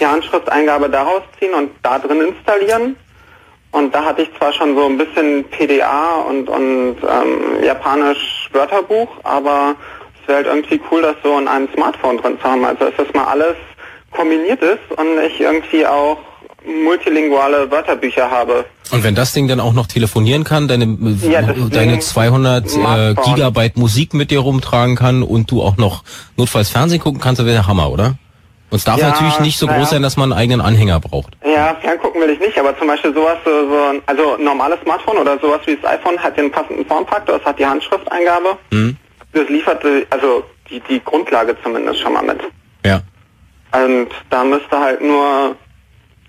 die 0.00 0.06
Handschrifteingabe 0.06 0.88
daraus 0.88 1.22
ziehen 1.38 1.52
und 1.52 1.70
da 1.82 1.98
drin 1.98 2.22
installieren. 2.22 2.96
Und 3.70 3.94
da 3.94 4.04
hatte 4.04 4.22
ich 4.22 4.30
zwar 4.38 4.52
schon 4.54 4.74
so 4.74 4.86
ein 4.86 4.96
bisschen 4.96 5.44
PDA 5.44 6.22
und, 6.26 6.48
und 6.48 6.96
ähm, 7.02 7.62
japanisch 7.62 8.48
Wörterbuch, 8.52 9.08
aber 9.24 9.76
wäre 10.28 10.38
halt 10.38 10.46
irgendwie 10.46 10.80
cool, 10.90 11.02
das 11.02 11.16
so 11.22 11.38
in 11.38 11.48
einem 11.48 11.68
Smartphone 11.74 12.18
drin 12.18 12.38
zu 12.40 12.48
haben. 12.48 12.64
Also 12.64 12.84
dass 12.86 12.94
das 12.96 13.12
mal 13.14 13.24
alles 13.24 13.56
kombiniert 14.10 14.62
ist 14.62 14.98
und 14.98 15.06
ich 15.26 15.40
irgendwie 15.40 15.86
auch 15.86 16.18
multilinguale 16.66 17.70
Wörterbücher 17.70 18.30
habe. 18.30 18.64
Und 18.90 19.04
wenn 19.04 19.14
das 19.14 19.32
Ding 19.32 19.48
dann 19.48 19.60
auch 19.60 19.72
noch 19.72 19.86
telefonieren 19.86 20.44
kann, 20.44 20.68
deine, 20.68 20.96
Ja, 21.22 21.42
das 21.42 21.54
Ding 21.54 21.70
deine 21.70 21.98
200 21.98 22.64
äh. 22.64 23.14
Gigabyte 23.14 23.76
Musik 23.76 24.14
mit 24.14 24.30
dir 24.30 24.40
rumtragen 24.40 24.96
kann 24.96 25.22
und 25.22 25.50
du 25.50 25.62
auch 25.62 25.76
noch 25.76 26.04
notfalls 26.36 26.70
Fernsehen 26.70 27.00
gucken 27.00 27.20
kannst, 27.20 27.40
wäre 27.40 27.52
der 27.52 27.66
Hammer, 27.66 27.90
oder? 27.90 28.14
Und 28.70 28.76
es 28.76 28.84
darf 28.84 28.98
Ja, 28.98 29.08
natürlich 29.08 29.40
nicht 29.40 29.58
so 29.58 29.66
groß 29.66 29.90
sein, 29.90 30.02
dass 30.02 30.16
man 30.16 30.32
einen 30.32 30.40
eigenen 30.40 30.60
Anhänger 30.60 31.00
braucht. 31.00 31.36
Ja, 31.42 31.74
ferngucken 31.80 32.20
will 32.20 32.30
ich 32.30 32.38
nicht, 32.38 32.58
aber 32.58 32.78
zum 32.78 32.88
Beispiel 32.88 33.14
sowas, 33.14 33.38
so, 33.44 33.50
so 33.50 34.00
also 34.04 34.36
normales 34.36 34.78
Smartphone 34.82 35.16
oder 35.16 35.38
sowas 35.38 35.60
wie 35.64 35.76
das 35.76 35.90
iPhone 35.90 36.18
hat 36.18 36.36
den 36.36 36.50
passenden 36.50 36.84
Formfaktor, 36.84 37.36
es 37.36 37.44
hat 37.44 37.58
die 37.58 37.64
Handschrifteingabe. 37.64 38.58
Das 39.32 39.48
liefert 39.48 39.84
also 40.10 40.44
die, 40.70 40.80
die 40.88 41.00
Grundlage 41.04 41.56
zumindest 41.62 42.00
schon 42.00 42.12
mal 42.12 42.22
mit. 42.22 42.40
Ja. 42.84 43.02
Und 43.72 44.08
da 44.30 44.44
müsste 44.44 44.78
halt 44.78 45.00
nur 45.02 45.56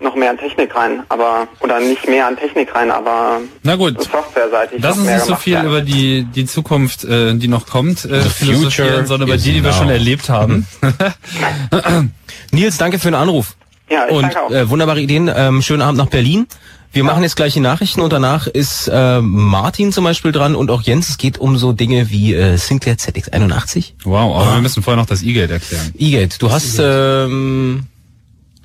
noch 0.00 0.14
mehr 0.14 0.30
an 0.30 0.38
Technik 0.38 0.74
rein, 0.74 1.02
aber 1.08 1.46
oder 1.60 1.78
nicht 1.78 2.08
mehr 2.08 2.26
an 2.26 2.36
Technik 2.36 2.74
rein, 2.74 2.90
aber 2.90 3.40
Na 3.62 3.76
gut. 3.76 4.02
softwareseitig 4.02 4.82
uns 4.82 4.96
mehr 4.96 5.16
nicht 5.16 5.26
so 5.26 5.34
viel 5.36 5.54
werden. 5.54 5.68
über 5.68 5.80
die, 5.82 6.24
die 6.24 6.46
Zukunft, 6.46 7.04
äh, 7.04 7.34
die 7.34 7.48
noch 7.48 7.66
kommt, 7.66 8.04
äh, 8.04 8.22
philosophieren, 8.22 8.70
future 8.70 9.06
sondern 9.06 9.28
über 9.28 9.36
die, 9.36 9.52
die 9.52 9.62
wir 9.62 9.70
now. 9.70 9.76
schon 9.76 9.90
erlebt 9.90 10.28
haben. 10.30 10.66
Nils, 12.52 12.78
danke 12.78 12.98
für 12.98 13.08
den 13.08 13.14
Anruf. 13.14 13.56
Ja, 13.90 14.06
ich 14.06 14.12
und 14.12 14.22
danke 14.22 14.42
auch. 14.42 14.50
äh, 14.50 14.70
wunderbare 14.70 15.00
Ideen. 15.00 15.30
Ähm, 15.34 15.62
schönen 15.62 15.82
Abend 15.82 15.98
nach 15.98 16.06
Berlin. 16.08 16.46
Wir 16.92 17.04
machen 17.04 17.22
jetzt 17.22 17.36
gleich 17.36 17.52
die 17.52 17.60
Nachrichten 17.60 18.00
und 18.00 18.12
danach 18.12 18.48
ist 18.48 18.88
äh, 18.88 19.20
Martin 19.20 19.92
zum 19.92 20.04
Beispiel 20.04 20.32
dran 20.32 20.56
und 20.56 20.70
auch 20.70 20.82
Jens. 20.82 21.08
Es 21.08 21.18
geht 21.18 21.38
um 21.38 21.56
so 21.56 21.72
Dinge 21.72 22.10
wie 22.10 22.34
äh, 22.34 22.56
Sinclair 22.56 22.96
ZX81. 22.96 23.92
Wow, 24.02 24.36
aber 24.36 24.54
wir 24.54 24.62
müssen 24.62 24.82
vorher 24.82 25.00
noch 25.00 25.08
das 25.08 25.22
E-Geld 25.22 25.50
erklären. 25.50 25.92
E-Gate, 25.96 26.42
du 26.42 26.50
hast... 26.50 26.78
Ähm, 26.80 27.86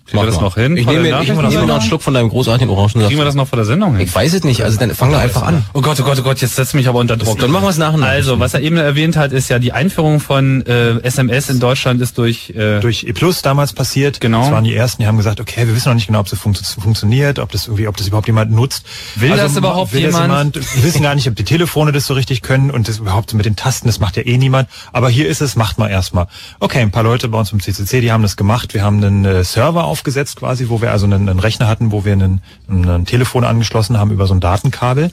Kriegen 0.07 0.21
wir 0.21 0.27
das 0.27 0.39
noch 0.39 0.53
hin? 0.53 0.77
Ich 0.77 0.85
nehme, 0.85 1.09
ich 1.21 1.27
nehme 1.29 1.41
noch 1.65 1.75
einen 1.75 1.81
Schluck 1.81 2.03
von 2.03 2.13
deinem 2.13 2.29
großartigen 2.29 2.69
Orangensaft. 2.69 3.07
Kriegen 3.07 3.19
wir 3.19 3.25
das 3.25 3.33
noch 3.33 3.47
vor 3.47 3.57
der 3.57 3.65
Sendung 3.65 3.95
hin? 3.95 4.05
Ich 4.05 4.13
weiß 4.13 4.33
es 4.35 4.43
nicht, 4.43 4.63
also 4.63 4.77
dann 4.77 4.93
fang 4.93 5.11
doch 5.11 5.17
einfach 5.17 5.41
an. 5.41 5.65
Oh 5.73 5.81
Gott, 5.81 5.99
oh 5.99 6.03
Gott, 6.03 6.19
oh 6.19 6.23
Gott, 6.23 6.41
jetzt 6.41 6.55
setzt 6.55 6.75
mich 6.75 6.87
aber 6.87 6.99
unter 6.99 7.17
Druck. 7.17 7.39
Dann 7.39 7.49
machen 7.49 7.63
wir 7.63 7.69
es 7.69 7.77
nach 7.77 7.93
und 7.93 8.01
nach. 8.01 8.09
Also, 8.09 8.39
was 8.39 8.53
er 8.53 8.61
eben 8.61 8.77
erwähnt 8.77 9.17
hat, 9.17 9.31
ist 9.31 9.49
ja 9.49 9.57
die 9.57 9.71
Einführung 9.71 10.19
von 10.19 10.63
äh, 10.67 10.99
SMS 10.99 11.49
in 11.49 11.59
Deutschland 11.59 12.01
ist 12.01 12.19
durch 12.19 12.51
äh, 12.51 12.79
durch 12.81 13.05
E 13.05 13.13
Plus 13.13 13.41
damals 13.41 13.73
passiert. 13.73 14.21
Genau. 14.21 14.41
Das 14.41 14.51
waren 14.51 14.63
die 14.63 14.75
ersten, 14.75 15.01
die 15.01 15.07
haben 15.07 15.17
gesagt, 15.17 15.39
okay, 15.39 15.65
wir 15.65 15.75
wissen 15.75 15.89
noch 15.89 15.95
nicht 15.95 16.07
genau, 16.07 16.19
ob 16.19 16.31
es 16.31 16.37
funkt 16.37 16.59
funktioniert, 16.59 17.39
ob 17.39 17.51
das 17.51 17.65
irgendwie, 17.65 17.87
ob 17.87 17.97
das 17.97 18.07
überhaupt 18.07 18.27
jemand 18.27 18.51
nutzt. 18.51 18.85
Also, 19.15 19.21
Will 19.21 19.37
das 19.37 19.57
überhaupt 19.57 19.93
will 19.93 20.01
jemand? 20.01 20.55
Das 20.55 20.75
Wir 20.75 20.83
wissen 20.83 21.01
gar 21.01 21.15
nicht, 21.15 21.27
ob 21.27 21.35
die 21.35 21.45
Telefone 21.45 21.91
das 21.91 22.05
so 22.05 22.13
richtig 22.13 22.43
können 22.43 22.69
und 22.69 22.87
das 22.87 22.99
überhaupt 22.99 23.33
mit 23.33 23.45
den 23.45 23.55
Tasten, 23.55 23.87
das 23.87 23.99
macht 23.99 24.17
ja 24.17 24.23
eh 24.23 24.37
niemand. 24.37 24.69
Aber 24.93 25.09
hier 25.09 25.27
ist 25.27 25.41
es, 25.41 25.55
macht 25.55 25.79
mal 25.79 25.89
erstmal. 25.89 26.27
Okay, 26.59 26.81
ein 26.81 26.91
paar 26.91 27.03
Leute 27.03 27.27
bei 27.27 27.39
uns 27.39 27.51
im 27.51 27.59
CCC, 27.59 28.01
die 28.01 28.11
haben 28.11 28.21
das 28.21 28.37
gemacht. 28.37 28.75
Wir 28.75 28.83
haben 28.83 29.03
einen 29.03 29.25
äh, 29.25 29.43
Server 29.43 29.85
aufgesetzt 29.95 30.35
quasi, 30.35 30.67
wo 30.67 30.81
wir 30.81 30.91
also 30.91 31.05
einen, 31.05 31.29
einen 31.29 31.39
Rechner 31.39 31.69
hatten, 31.69 31.93
wo 31.93 32.03
wir 32.03 32.11
einen, 32.11 32.41
ein 32.67 33.05
Telefon 33.05 33.45
angeschlossen 33.45 33.97
haben 33.97 34.11
über 34.11 34.27
so 34.27 34.33
ein 34.33 34.41
Datenkabel 34.41 35.09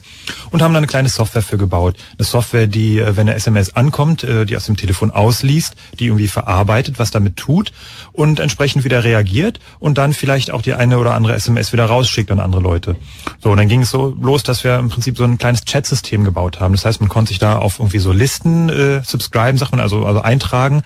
und 0.51 0.61
haben 0.61 0.73
da 0.73 0.79
eine 0.79 0.87
kleine 0.87 1.07
Software 1.07 1.41
für 1.41 1.57
gebaut. 1.57 1.95
Eine 2.17 2.25
Software, 2.25 2.67
die, 2.67 2.99
äh, 2.99 3.15
wenn 3.15 3.29
eine 3.29 3.35
SMS 3.35 3.77
ankommt, 3.77 4.25
äh, 4.25 4.45
die 4.45 4.57
aus 4.57 4.65
dem 4.65 4.75
Telefon 4.75 5.09
ausliest, 5.09 5.75
die 5.99 6.07
irgendwie 6.07 6.27
verarbeitet, 6.27 6.99
was 6.99 7.11
damit 7.11 7.37
tut 7.37 7.71
und 8.11 8.41
entsprechend 8.41 8.83
wieder 8.83 9.05
reagiert 9.05 9.61
und 9.79 9.97
dann 9.97 10.11
vielleicht 10.11 10.51
auch 10.51 10.61
die 10.61 10.73
eine 10.73 10.97
oder 10.97 11.13
andere 11.13 11.33
SMS 11.33 11.71
wieder 11.71 11.85
rausschickt 11.85 12.29
an 12.29 12.41
andere 12.41 12.61
Leute. 12.61 12.97
So, 13.41 13.51
und 13.51 13.57
dann 13.57 13.69
ging 13.69 13.83
es 13.83 13.89
so 13.89 14.13
los, 14.19 14.43
dass 14.43 14.65
wir 14.65 14.77
im 14.79 14.89
Prinzip 14.89 15.15
so 15.15 15.23
ein 15.23 15.37
kleines 15.37 15.63
Chat-System 15.63 16.25
gebaut 16.25 16.59
haben. 16.59 16.73
Das 16.73 16.83
heißt, 16.83 16.99
man 16.99 17.09
konnte 17.09 17.29
sich 17.29 17.39
da 17.39 17.57
auf 17.57 17.79
irgendwie 17.79 17.99
so 17.99 18.11
Listen 18.11 18.67
äh, 18.67 19.01
subscriben, 19.05 19.57
sagt 19.57 19.71
man, 19.71 19.79
also, 19.79 20.05
also 20.05 20.21
eintragen, 20.21 20.83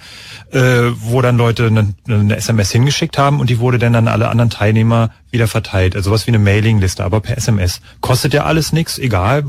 äh, 0.52 0.92
wo 1.02 1.22
dann 1.22 1.38
Leute 1.38 1.68
eine, 1.68 1.94
eine 2.08 2.38
SMS 2.38 2.72
hingeschickt 2.72 3.18
haben 3.18 3.40
und 3.40 3.50
die 3.50 3.60
wurde 3.60 3.80
dann 3.80 3.96
an 3.96 4.08
alle 4.08 4.30
anderen 4.30 4.50
Teilnehmer 4.50 5.12
wieder 5.32 5.48
verteilt. 5.48 5.96
Also 5.96 6.12
was 6.12 6.26
wie 6.28 6.32
eine 6.32 6.40
Mailingliste, 6.40 7.04
aber 7.04 7.20
per 7.20 7.38
SMS. 7.38 7.82
Kostet 8.02 8.34
ja 8.34 8.44
alles 8.46 8.72
nichts, 8.74 8.98
egal, 8.98 9.44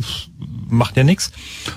macht 0.69 0.97
ja 0.97 1.05
nichts. 1.05 1.31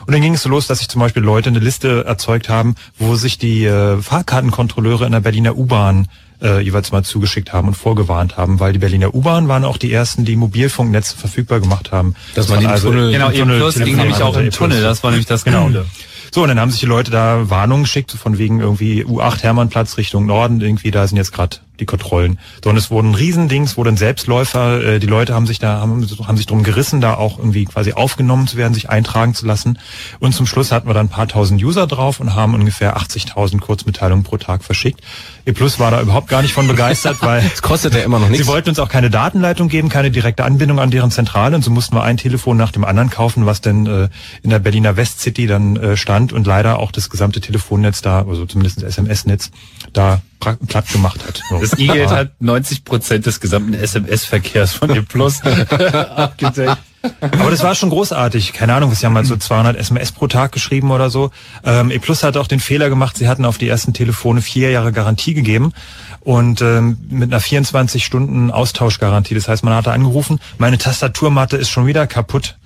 Und 0.05 0.13
dann 0.13 0.21
ging 0.21 0.33
es 0.33 0.41
so 0.43 0.49
los, 0.49 0.67
dass 0.67 0.79
sich 0.79 0.89
zum 0.89 0.99
Beispiel 1.01 1.23
Leute 1.23 1.49
eine 1.49 1.59
Liste 1.59 2.03
erzeugt 2.05 2.49
haben, 2.49 2.75
wo 2.97 3.15
sich 3.15 3.37
die 3.37 3.65
äh, 3.65 4.01
Fahrkartenkontrolleure 4.01 5.05
in 5.05 5.11
der 5.11 5.19
Berliner 5.21 5.55
U-Bahn 5.57 6.07
äh, 6.41 6.59
jeweils 6.61 6.91
mal 6.91 7.03
zugeschickt 7.03 7.53
haben 7.53 7.67
und 7.67 7.75
vorgewarnt 7.75 8.35
haben, 8.37 8.59
weil 8.59 8.73
die 8.73 8.79
Berliner 8.79 9.13
U-Bahn 9.13 9.47
waren 9.47 9.63
auch 9.63 9.77
die 9.77 9.93
ersten, 9.93 10.25
die 10.25 10.35
Mobilfunknetze 10.35 11.15
verfügbar 11.15 11.59
gemacht 11.59 11.91
haben. 11.91 12.15
Dass 12.33 12.49
man 12.49 12.63
waren 12.65 12.73
den 12.75 12.81
Tunnel- 12.81 13.11
Genau, 13.11 13.29
im 13.29 13.35
eben 13.49 13.57
plus 13.59 13.75
ging 13.75 13.95
nämlich 13.95 14.21
auch 14.23 14.35
im. 14.35 14.49
Tunnel, 14.49 14.81
das 14.81 15.03
war 15.03 15.11
nämlich 15.11 15.27
das 15.27 15.43
Genau. 15.43 15.65
Coole. 15.65 15.85
So, 16.33 16.43
und 16.43 16.47
dann 16.47 16.59
haben 16.61 16.71
sich 16.71 16.79
die 16.79 16.85
Leute 16.85 17.11
da 17.11 17.49
Warnungen 17.49 17.83
geschickt, 17.83 18.11
von 18.11 18.37
wegen 18.37 18.61
irgendwie 18.61 19.03
U8 19.03 19.43
Hermannplatz 19.43 19.97
Richtung 19.97 20.25
Norden, 20.25 20.61
irgendwie, 20.61 20.89
da 20.89 21.05
sind 21.05 21.17
jetzt 21.17 21.33
gerade 21.33 21.57
die 21.81 21.85
Kontrollen. 21.85 22.39
So, 22.63 22.69
und 22.69 22.77
es 22.77 22.89
wurden 22.89 23.13
Riesendings, 23.13 23.75
wurde 23.75 23.89
ein 23.89 23.97
Selbstläufer, 23.97 24.81
äh, 24.81 24.99
die 24.99 25.07
Leute 25.07 25.33
haben 25.33 25.47
sich 25.47 25.59
da, 25.59 25.81
haben, 25.81 26.07
haben 26.25 26.37
sich 26.37 26.45
drum 26.45 26.63
gerissen, 26.63 27.01
da 27.01 27.15
auch 27.15 27.37
irgendwie 27.37 27.65
quasi 27.65 27.93
aufgenommen 27.93 28.47
zu 28.47 28.55
werden, 28.55 28.73
sich 28.73 28.89
eintragen 28.89 29.33
zu 29.33 29.45
lassen. 29.45 29.79
Und 30.19 30.33
zum 30.33 30.45
Schluss 30.45 30.71
hatten 30.71 30.87
wir 30.87 30.93
dann 30.93 31.07
ein 31.07 31.09
paar 31.09 31.27
tausend 31.27 31.61
User 31.61 31.87
drauf 31.87 32.19
und 32.19 32.35
haben 32.35 32.53
ungefähr 32.53 32.97
80.000 32.97 33.59
Kurzmitteilungen 33.59 34.23
pro 34.23 34.37
Tag 34.37 34.63
verschickt. 34.63 35.01
E 35.45 35.51
Plus 35.51 35.79
war 35.79 35.91
da 35.91 36.01
überhaupt 36.01 36.27
gar 36.29 36.41
nicht 36.41 36.53
von 36.53 36.67
begeistert, 36.67 37.17
weil 37.21 37.41
Das 37.41 37.61
kostet 37.61 37.95
ja 37.95 38.01
immer 38.01 38.19
noch 38.19 38.29
nichts. 38.29 38.45
Sie 38.45 38.51
wollten 38.51 38.69
uns 38.69 38.79
auch 38.79 38.89
keine 38.89 39.09
Datenleitung 39.09 39.67
geben, 39.67 39.89
keine 39.89 40.11
direkte 40.11 40.45
Anbindung 40.45 40.79
an 40.79 40.91
deren 40.91 41.11
Zentrale 41.11 41.55
und 41.55 41.63
so 41.63 41.71
mussten 41.71 41.95
wir 41.95 42.03
ein 42.03 42.17
Telefon 42.17 42.57
nach 42.57 42.71
dem 42.71 42.85
anderen 42.85 43.09
kaufen, 43.09 43.45
was 43.45 43.61
denn 43.61 43.87
äh, 43.87 44.09
in 44.43 44.51
der 44.51 44.59
Berliner 44.59 44.95
Westcity 44.95 45.47
dann 45.47 45.75
äh, 45.77 45.97
stand 45.97 46.31
und 46.31 46.45
leider 46.45 46.77
auch 46.79 46.91
das 46.91 47.09
gesamte 47.09 47.41
Telefonnetz 47.41 48.01
da, 48.01 48.19
also 48.27 48.45
zumindest 48.45 48.77
das 48.77 48.83
SMS-Netz, 48.83 49.51
da 49.93 50.21
platt 50.41 50.89
gemacht 50.91 51.25
hat. 51.25 51.41
So. 51.49 51.59
Das 51.59 51.77
E-Geld 51.77 52.09
hat 52.09 52.41
90 52.41 52.83
Prozent 52.83 53.25
des 53.25 53.39
gesamten 53.39 53.73
SMS-Verkehrs 53.73 54.73
von 54.73 54.89
E 54.95 55.01
Plus 55.01 55.41
abgedeckt. 55.45 56.77
Aber 57.21 57.49
das 57.49 57.63
war 57.63 57.73
schon 57.73 57.89
großartig. 57.89 58.53
Keine 58.53 58.75
Ahnung, 58.75 58.93
sie 58.93 59.05
haben 59.05 59.15
halt 59.15 59.25
so 59.25 59.35
200 59.35 59.75
SMS 59.75 60.11
pro 60.11 60.27
Tag 60.27 60.51
geschrieben 60.51 60.91
oder 60.91 61.09
so. 61.09 61.31
Ähm, 61.63 61.89
E 61.91 61.99
Plus 61.99 62.23
hat 62.23 62.37
auch 62.37 62.47
den 62.47 62.59
Fehler 62.59 62.89
gemacht, 62.89 63.17
sie 63.17 63.27
hatten 63.27 63.45
auf 63.45 63.57
die 63.57 63.67
ersten 63.67 63.93
Telefone 63.93 64.41
vier 64.41 64.69
Jahre 64.71 64.91
Garantie 64.91 65.33
gegeben 65.33 65.73
und 66.19 66.61
ähm, 66.61 66.97
mit 67.09 67.31
einer 67.31 67.39
24 67.39 68.05
Stunden 68.05 68.51
Austauschgarantie. 68.51 69.33
Das 69.33 69.47
heißt, 69.47 69.63
man 69.63 69.73
hatte 69.73 69.91
angerufen, 69.91 70.39
meine 70.57 70.77
Tastaturmatte 70.77 71.57
ist 71.57 71.69
schon 71.69 71.87
wieder 71.87 72.05
kaputt. 72.07 72.57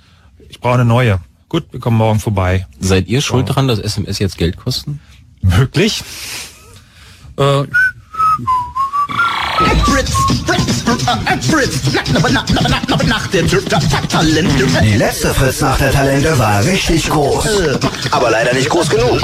Ich 0.49 0.59
brauche 0.59 0.75
eine 0.75 0.85
neue. 0.85 1.19
Gut, 1.47 1.67
wir 1.71 1.79
kommen 1.79 1.97
morgen 1.97 2.19
vorbei. 2.19 2.67
Seid 2.79 3.07
ihr 3.07 3.21
schuld 3.21 3.49
daran, 3.49 3.67
dass 3.67 3.79
SMS 3.79 4.19
jetzt 4.19 4.37
Geld 4.37 4.57
kosten? 4.57 4.99
Möglich? 5.41 6.03
Äh, 7.37 7.61
äh. 7.61 7.65
Die 14.81 14.97
letzte 14.97 15.33
Fritz 15.33 15.61
nach 15.61 15.77
der 15.77 15.91
Talente 15.91 16.37
war 16.39 16.63
richtig 16.63 17.09
groß. 17.09 17.47
Aber 18.11 18.29
leider 18.31 18.53
nicht 18.53 18.69
groß 18.69 18.89
genug. 18.89 19.21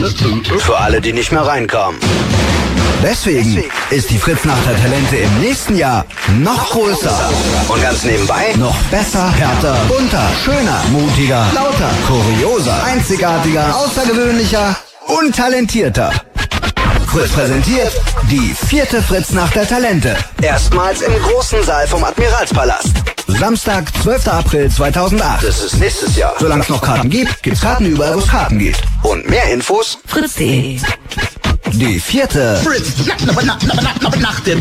Für 0.60 0.78
alle, 0.78 1.02
die 1.02 1.13
nicht 1.13 1.32
mehr 1.32 1.45
reinkamen. 1.45 2.00
Deswegen 3.04 3.63
ist 3.89 4.10
die 4.12 4.17
Fritz 4.17 4.45
nach 4.45 4.62
der 4.63 4.80
Talente 4.82 5.15
im 5.17 5.39
nächsten 5.39 5.76
Jahr 5.76 6.06
noch 6.39 6.69
größer. 6.69 7.32
Und 7.67 7.82
ganz 7.82 8.04
nebenbei 8.04 8.54
noch 8.58 8.76
besser, 8.91 9.32
härter, 9.32 9.76
bunter, 9.88 10.30
schöner, 10.43 10.84
mutiger, 10.91 11.47
lauter, 11.54 11.89
kurioser, 12.08 12.84
einzigartiger, 12.84 13.76
außergewöhnlicher 13.76 14.76
und 15.08 15.36
talentierter. 15.36 16.12
Fritz 17.12 17.32
präsentiert 17.34 17.91
die 18.30 18.56
vierte 18.56 19.04
Fritz 19.04 19.32
nach 19.32 19.52
der 19.52 19.67
Talente. 19.67 20.15
Erstmals 20.41 21.02
im 21.02 21.12
großen 21.21 21.62
Saal 21.62 21.86
vom 21.86 22.02
Admiralspalast. 22.06 22.93
Samstag, 23.28 23.91
12. 24.02 24.28
April 24.30 24.71
2008. 24.71 25.43
Das 25.43 25.60
ist 25.62 25.78
nächstes 25.78 26.15
Jahr. 26.15 26.34
Solange 26.39 26.63
es 26.63 26.69
noch 26.69 26.82
Karten 26.82 27.10
gibt, 27.10 27.43
gibt's 27.43 27.60
Karten 27.60 27.88
überall, 27.88 28.15
wo 28.15 28.19
es 28.19 28.28
Karten 28.30 28.60
gibt. 28.60 28.82
Und 29.04 29.30
mehr 29.30 29.43
Infos? 29.52 29.97
Fritz.de. 30.06 30.80
Die 31.74 32.00
vierte. 32.00 32.62
Fritz, 32.63 32.93
na, 33.06 33.13
na, 33.26 33.34
na, 33.43 33.58
na, 33.65 33.74
na, 33.82 33.93
na, 34.00 34.15
nach 34.15 34.39
der 34.39 34.58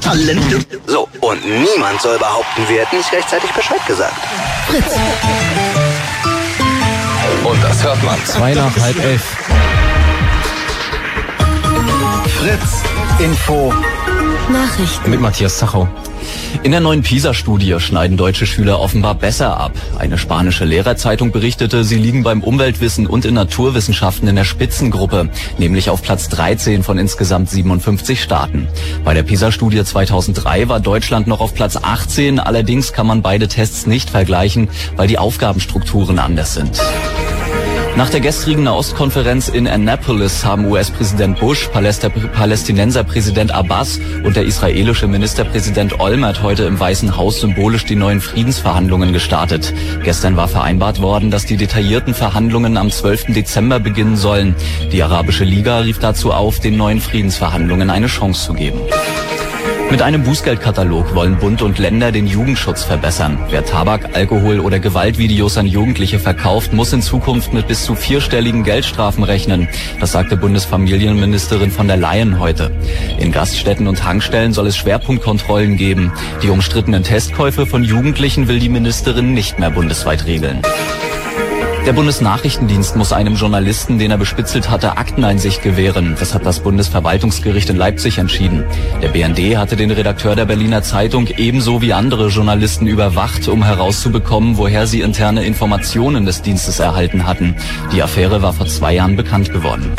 Talent. 0.00 0.66
So, 0.86 1.08
und 1.20 1.44
niemand 1.44 2.00
soll 2.00 2.18
behaupten, 2.18 2.68
wir 2.68 2.82
hätten 2.82 2.98
nicht 2.98 3.12
rechtzeitig 3.12 3.50
Bescheid 3.50 3.84
gesagt. 3.88 4.14
Und 7.42 7.64
das 7.64 7.82
hört 7.82 8.02
man. 8.04 8.24
Zwei 8.26 8.54
nach 8.54 8.76
halb 8.78 9.02
elf. 9.02 9.22
Fritz, 12.40 12.82
Info. 13.22 13.70
Nachrichten. 14.50 15.10
Mit 15.10 15.20
Matthias 15.20 15.58
Zachau. 15.58 15.86
In 16.62 16.70
der 16.70 16.80
neuen 16.80 17.02
PISA-Studie 17.02 17.78
schneiden 17.80 18.16
deutsche 18.16 18.46
Schüler 18.46 18.80
offenbar 18.80 19.14
besser 19.14 19.58
ab. 19.58 19.72
Eine 19.98 20.16
spanische 20.16 20.64
Lehrerzeitung 20.64 21.32
berichtete, 21.32 21.84
sie 21.84 21.98
liegen 21.98 22.22
beim 22.22 22.42
Umweltwissen 22.42 23.06
und 23.06 23.26
in 23.26 23.34
Naturwissenschaften 23.34 24.26
in 24.26 24.36
der 24.36 24.44
Spitzengruppe, 24.44 25.28
nämlich 25.58 25.90
auf 25.90 26.00
Platz 26.00 26.30
13 26.30 26.82
von 26.82 26.96
insgesamt 26.96 27.50
57 27.50 28.22
Staaten. 28.22 28.68
Bei 29.04 29.12
der 29.12 29.22
PISA-Studie 29.22 29.84
2003 29.84 30.70
war 30.70 30.80
Deutschland 30.80 31.26
noch 31.26 31.40
auf 31.40 31.54
Platz 31.54 31.76
18, 31.76 32.40
allerdings 32.40 32.94
kann 32.94 33.06
man 33.06 33.20
beide 33.20 33.48
Tests 33.48 33.86
nicht 33.86 34.08
vergleichen, 34.08 34.70
weil 34.96 35.08
die 35.08 35.18
Aufgabenstrukturen 35.18 36.18
anders 36.18 36.54
sind. 36.54 36.80
Nach 38.00 38.08
der 38.08 38.20
gestrigen 38.20 38.62
Nahostkonferenz 38.62 39.48
in 39.48 39.68
Annapolis 39.68 40.42
haben 40.42 40.64
US-Präsident 40.64 41.38
Bush, 41.38 41.68
Paläst- 41.68 42.08
Palästinenser 42.32 43.04
Präsident 43.04 43.52
Abbas 43.52 44.00
und 44.24 44.36
der 44.36 44.44
israelische 44.44 45.06
Ministerpräsident 45.06 46.00
Olmert 46.00 46.42
heute 46.42 46.62
im 46.62 46.80
Weißen 46.80 47.18
Haus 47.18 47.42
symbolisch 47.42 47.84
die 47.84 47.96
neuen 47.96 48.22
Friedensverhandlungen 48.22 49.12
gestartet. 49.12 49.74
Gestern 50.02 50.38
war 50.38 50.48
vereinbart 50.48 51.02
worden, 51.02 51.30
dass 51.30 51.44
die 51.44 51.58
detaillierten 51.58 52.14
Verhandlungen 52.14 52.78
am 52.78 52.90
12. 52.90 53.34
Dezember 53.34 53.80
beginnen 53.80 54.16
sollen. 54.16 54.54
Die 54.90 55.02
Arabische 55.02 55.44
Liga 55.44 55.80
rief 55.80 55.98
dazu 55.98 56.32
auf, 56.32 56.58
den 56.58 56.78
neuen 56.78 57.02
Friedensverhandlungen 57.02 57.90
eine 57.90 58.06
Chance 58.06 58.46
zu 58.46 58.54
geben. 58.54 58.80
Mit 59.90 60.02
einem 60.02 60.22
Bußgeldkatalog 60.22 61.16
wollen 61.16 61.36
Bund 61.36 61.62
und 61.62 61.78
Länder 61.78 62.12
den 62.12 62.28
Jugendschutz 62.28 62.84
verbessern. 62.84 63.38
Wer 63.50 63.64
Tabak, 63.64 64.14
Alkohol 64.14 64.60
oder 64.60 64.78
Gewaltvideos 64.78 65.58
an 65.58 65.66
Jugendliche 65.66 66.20
verkauft, 66.20 66.72
muss 66.72 66.92
in 66.92 67.02
Zukunft 67.02 67.52
mit 67.52 67.66
bis 67.66 67.84
zu 67.84 67.96
vierstelligen 67.96 68.62
Geldstrafen 68.62 69.24
rechnen. 69.24 69.68
Das 69.98 70.12
sagte 70.12 70.36
Bundesfamilienministerin 70.36 71.72
von 71.72 71.88
der 71.88 71.96
Leyen 71.96 72.38
heute. 72.38 72.70
In 73.18 73.32
Gaststätten 73.32 73.88
und 73.88 73.98
Tankstellen 73.98 74.52
soll 74.52 74.68
es 74.68 74.76
Schwerpunktkontrollen 74.76 75.76
geben. 75.76 76.12
Die 76.44 76.50
umstrittenen 76.50 77.02
Testkäufe 77.02 77.66
von 77.66 77.82
Jugendlichen 77.82 78.46
will 78.46 78.60
die 78.60 78.68
Ministerin 78.68 79.34
nicht 79.34 79.58
mehr 79.58 79.70
bundesweit 79.70 80.24
regeln. 80.24 80.62
Der 81.86 81.94
Bundesnachrichtendienst 81.94 82.94
muss 82.96 83.12
einem 83.12 83.36
Journalisten, 83.36 83.98
den 83.98 84.10
er 84.10 84.18
bespitzelt 84.18 84.68
hatte, 84.68 84.98
Akteneinsicht 84.98 85.62
gewähren. 85.62 86.14
Das 86.20 86.34
hat 86.34 86.44
das 86.44 86.60
Bundesverwaltungsgericht 86.60 87.70
in 87.70 87.76
Leipzig 87.76 88.18
entschieden. 88.18 88.64
Der 89.02 89.08
BND 89.08 89.56
hatte 89.56 89.76
den 89.76 89.90
Redakteur 89.90 90.36
der 90.36 90.44
Berliner 90.44 90.82
Zeitung 90.82 91.26
ebenso 91.38 91.80
wie 91.80 91.94
andere 91.94 92.28
Journalisten 92.28 92.86
überwacht, 92.86 93.48
um 93.48 93.64
herauszubekommen, 93.64 94.58
woher 94.58 94.86
sie 94.86 95.00
interne 95.00 95.44
Informationen 95.44 96.26
des 96.26 96.42
Dienstes 96.42 96.80
erhalten 96.80 97.26
hatten. 97.26 97.56
Die 97.92 98.02
Affäre 98.02 98.42
war 98.42 98.52
vor 98.52 98.66
zwei 98.66 98.94
Jahren 98.94 99.16
bekannt 99.16 99.50
geworden. 99.50 99.90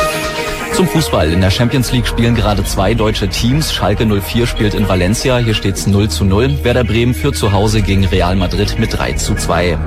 Zum 0.73 0.87
Fußball. 0.87 1.33
In 1.33 1.41
der 1.41 1.51
Champions 1.51 1.91
League 1.91 2.07
spielen 2.07 2.35
gerade 2.35 2.63
zwei 2.63 2.93
deutsche 2.93 3.27
Teams. 3.27 3.73
Schalke 3.73 4.05
04 4.05 4.47
spielt 4.47 4.73
in 4.73 4.87
Valencia. 4.87 5.37
Hier 5.37 5.53
steht's 5.53 5.87
0 5.87 6.09
zu 6.09 6.23
0. 6.25 6.63
Werder 6.63 6.83
Bremen 6.83 7.13
führt 7.13 7.35
zu 7.35 7.51
Hause 7.51 7.81
gegen 7.81 8.05
Real 8.05 8.35
Madrid 8.35 8.79
mit 8.79 8.97
3 8.97 9.13
zu 9.13 9.35
2. 9.35 9.77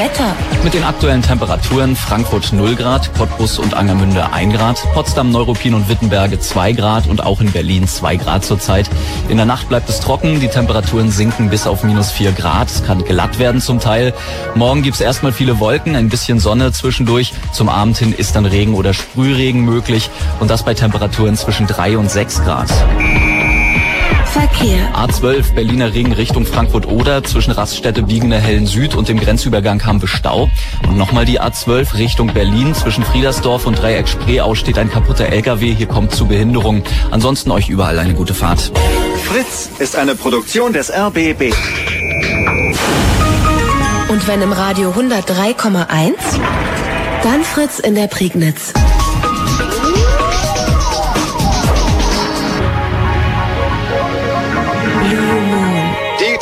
Wetter. 0.00 0.34
Mit 0.64 0.72
den 0.72 0.82
aktuellen 0.82 1.20
Temperaturen 1.20 1.94
Frankfurt 1.94 2.54
0 2.54 2.74
Grad, 2.74 3.12
Cottbus 3.18 3.58
und 3.58 3.74
Angermünde 3.74 4.32
1 4.32 4.54
Grad, 4.54 4.82
Potsdam, 4.94 5.30
Neuruppin 5.30 5.74
und 5.74 5.90
Wittenberge 5.90 6.40
2 6.40 6.72
Grad 6.72 7.06
und 7.06 7.22
auch 7.22 7.42
in 7.42 7.52
Berlin 7.52 7.86
2 7.86 8.16
Grad 8.16 8.42
zurzeit. 8.42 8.88
In 9.28 9.36
der 9.36 9.44
Nacht 9.44 9.68
bleibt 9.68 9.90
es 9.90 10.00
trocken, 10.00 10.40
die 10.40 10.48
Temperaturen 10.48 11.10
sinken 11.10 11.50
bis 11.50 11.66
auf 11.66 11.84
minus 11.84 12.12
4 12.12 12.32
Grad. 12.32 12.70
Es 12.70 12.82
kann 12.82 13.04
glatt 13.04 13.38
werden 13.38 13.60
zum 13.60 13.78
Teil. 13.78 14.14
Morgen 14.54 14.82
gibt's 14.82 15.02
erstmal 15.02 15.32
viele 15.32 15.60
Wolken, 15.60 15.94
ein 15.94 16.08
bisschen 16.08 16.40
Sonne 16.40 16.72
zwischendurch. 16.72 17.34
Zum 17.52 17.68
Abend 17.68 17.98
hin 17.98 18.14
ist 18.14 18.34
dann 18.36 18.46
Regen 18.46 18.72
oder 18.72 18.94
Sprühregen 18.94 19.66
möglich 19.66 20.08
und 20.40 20.50
das 20.50 20.62
bei 20.62 20.72
Temperaturen 20.72 21.36
zwischen 21.36 21.66
3 21.66 21.98
und 21.98 22.10
6 22.10 22.42
Grad. 22.44 22.70
Verkehr. 24.32 24.94
A12 24.94 25.54
Berliner 25.54 25.92
Ring 25.92 26.12
Richtung 26.12 26.46
Frankfurt-Oder 26.46 27.24
zwischen 27.24 27.50
Raststätte 27.50 28.04
Biegene 28.04 28.38
Hellen 28.38 28.66
Süd 28.66 28.94
und 28.94 29.08
dem 29.08 29.18
Grenzübergang 29.18 29.84
haben 29.84 30.00
wir 30.00 30.08
Stau. 30.08 30.48
Und 30.86 30.96
nochmal 30.96 31.24
die 31.24 31.40
A12 31.40 31.98
Richtung 31.98 32.32
Berlin 32.32 32.72
zwischen 32.74 33.02
Friedersdorf 33.02 33.66
und 33.66 33.82
Dreieck 33.82 34.06
Spreeau 34.06 34.54
steht 34.54 34.78
ein 34.78 34.88
kaputter 34.88 35.26
LKW. 35.26 35.74
Hier 35.74 35.88
kommt 35.88 36.12
zu 36.12 36.26
Behinderung. 36.26 36.84
Ansonsten 37.10 37.50
euch 37.50 37.68
überall 37.68 37.98
eine 37.98 38.14
gute 38.14 38.34
Fahrt. 38.34 38.70
Fritz 39.24 39.68
ist 39.80 39.96
eine 39.96 40.14
Produktion 40.14 40.72
des 40.72 40.92
RBB. 40.92 41.52
Und 44.08 44.28
wenn 44.28 44.42
im 44.42 44.52
Radio 44.52 44.90
103,1, 44.90 46.14
dann 47.24 47.42
Fritz 47.42 47.80
in 47.80 47.96
der 47.96 48.06
Prignitz. 48.06 48.72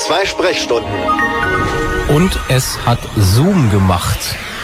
Zwei 0.08 0.24
Sprechstunden. 0.24 0.90
Und 2.08 2.40
es 2.48 2.78
hat 2.86 2.98
Zoom 3.18 3.70
gemacht. 3.70 4.18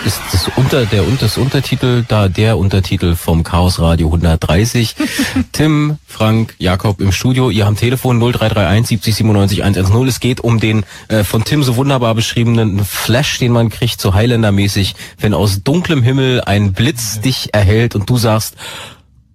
Ist 0.07 0.19
das 0.33 0.49
unter 0.57 0.87
der 0.87 1.03
das 1.21 1.37
Untertitel 1.37 2.03
da 2.09 2.29
der 2.29 2.57
Untertitel 2.57 3.15
vom 3.15 3.45
Chaos 3.45 3.79
Radio 3.79 4.07
130. 4.07 4.97
Tim, 5.53 5.99
Frank, 6.07 6.55
Jakob 6.59 7.03
im 7.03 7.13
Studio. 7.13 7.51
Ihr 7.51 7.67
habt 7.67 7.79
Telefon 7.79 8.21
0331 8.21 8.89
70 8.89 9.17
97 9.17 9.63
110. 9.65 10.09
Es 10.09 10.21
geht 10.21 10.41
um 10.41 10.61
den 10.61 10.87
äh, 11.09 11.25
von 11.25 11.45
Tim 11.45 11.63
so 11.63 11.77
wunderbar 11.77 12.15
beschriebenen 12.15 12.83
Flash, 12.83 13.39
den 13.39 13.53
man 13.53 13.69
kriegt, 13.69 14.01
so 14.01 14.15
Highlander-mäßig, 14.15 14.95
wenn 15.19 15.35
aus 15.35 15.63
dunklem 15.63 16.03
Himmel 16.03 16.41
ein 16.41 16.73
Blitz 16.73 17.21
dich 17.21 17.53
erhält 17.53 17.95
und 17.95 18.09
du 18.09 18.17
sagst, 18.17 18.57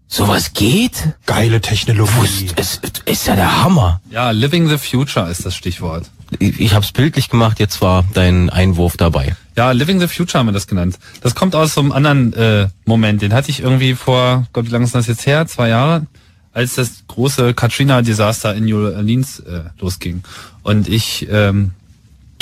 sowas 0.10 0.54
geht? 0.54 1.14
Geile 1.26 1.62
Technologie. 1.62 2.50
Es 2.56 2.82
ist 3.06 3.28
ja 3.28 3.36
der 3.36 3.64
Hammer. 3.64 4.02
Ja, 4.10 4.32
Living 4.32 4.68
the 4.68 4.78
Future 4.78 5.30
ist 5.30 5.46
das 5.46 5.56
Stichwort. 5.56 6.10
Ich, 6.40 6.60
ich 6.60 6.74
habe 6.74 6.84
es 6.84 6.92
bildlich 6.92 7.30
gemacht, 7.30 7.60
jetzt 7.60 7.82
war 7.82 8.04
dein 8.14 8.50
Einwurf 8.50 8.98
dabei. 8.98 9.36
Ja, 9.56 9.72
Living 9.72 10.00
the 10.00 10.08
Future 10.08 10.40
haben 10.40 10.48
wir 10.48 10.52
das 10.52 10.68
genannt. 10.68 11.00
Das 11.22 11.36
kommt 11.36 11.56
aus 11.56 11.76
so 11.76 11.82
einem 11.82 11.92
anderen 11.92 12.34
äh, 12.34 12.68
Moment. 12.86 13.22
Den 13.22 13.34
hatte 13.34 13.52
ich 13.52 13.62
irgendwie 13.62 13.94
vor, 13.94 14.48
Gott, 14.52 14.66
wie 14.66 14.70
lange 14.70 14.86
ist 14.86 14.96
das 14.96 15.08
jetzt 15.08 15.26
her? 15.26 15.48
Zwei 15.48 15.70
Jahre? 15.70 16.08
Als 16.52 16.76
das 16.76 17.04
große 17.08 17.54
Katrina-Desaster 17.54 18.56
in 18.56 18.66
New 18.66 18.84
Orleans 18.84 19.40
äh, 19.40 19.62
losging. 19.80 20.24
Und 20.64 20.88
ich 20.88 21.28
ähm, 21.32 21.72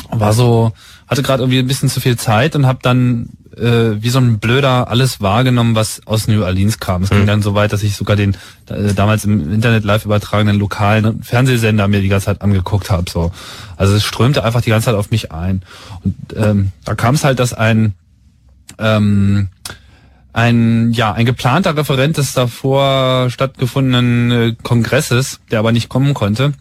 war 0.09 0.33
so, 0.33 0.71
hatte 1.07 1.23
gerade 1.23 1.43
irgendwie 1.43 1.59
ein 1.59 1.67
bisschen 1.67 1.89
zu 1.89 1.99
viel 1.99 2.17
Zeit 2.17 2.55
und 2.55 2.65
habe 2.65 2.79
dann 2.81 3.29
äh, 3.57 4.01
wie 4.01 4.09
so 4.09 4.19
ein 4.19 4.39
Blöder 4.39 4.89
alles 4.89 5.21
wahrgenommen, 5.21 5.75
was 5.75 6.01
aus 6.05 6.27
New 6.27 6.43
Orleans 6.43 6.79
kam. 6.79 7.03
Es 7.03 7.09
ging 7.09 7.25
dann 7.25 7.41
so 7.41 7.55
weit, 7.55 7.73
dass 7.73 7.83
ich 7.83 7.95
sogar 7.95 8.15
den 8.15 8.35
äh, 8.69 8.93
damals 8.93 9.25
im 9.25 9.53
Internet 9.53 9.83
live 9.83 10.05
übertragenen 10.05 10.57
lokalen 10.57 11.23
Fernsehsender 11.23 11.87
mir 11.87 12.01
die 12.01 12.07
ganze 12.07 12.27
Zeit 12.27 12.41
angeguckt 12.41 12.89
habe. 12.89 13.09
So, 13.09 13.31
also 13.75 13.95
es 13.95 14.03
strömte 14.03 14.43
einfach 14.43 14.61
die 14.61 14.69
ganze 14.69 14.85
Zeit 14.85 14.95
auf 14.95 15.11
mich 15.11 15.31
ein. 15.31 15.61
Und 16.03 16.15
ähm, 16.35 16.71
da 16.85 16.95
kam 16.95 17.15
es 17.15 17.23
halt, 17.23 17.39
dass 17.39 17.53
ein 17.53 17.93
ähm, 18.79 19.49
ein 20.33 20.91
ja 20.91 21.13
ein 21.13 21.25
geplanter 21.25 21.75
Referent 21.75 22.17
des 22.17 22.33
davor 22.33 23.29
stattgefundenen 23.29 24.31
äh, 24.31 24.55
Kongresses, 24.61 25.39
der 25.51 25.59
aber 25.59 25.71
nicht 25.71 25.89
kommen 25.89 26.13
konnte, 26.13 26.53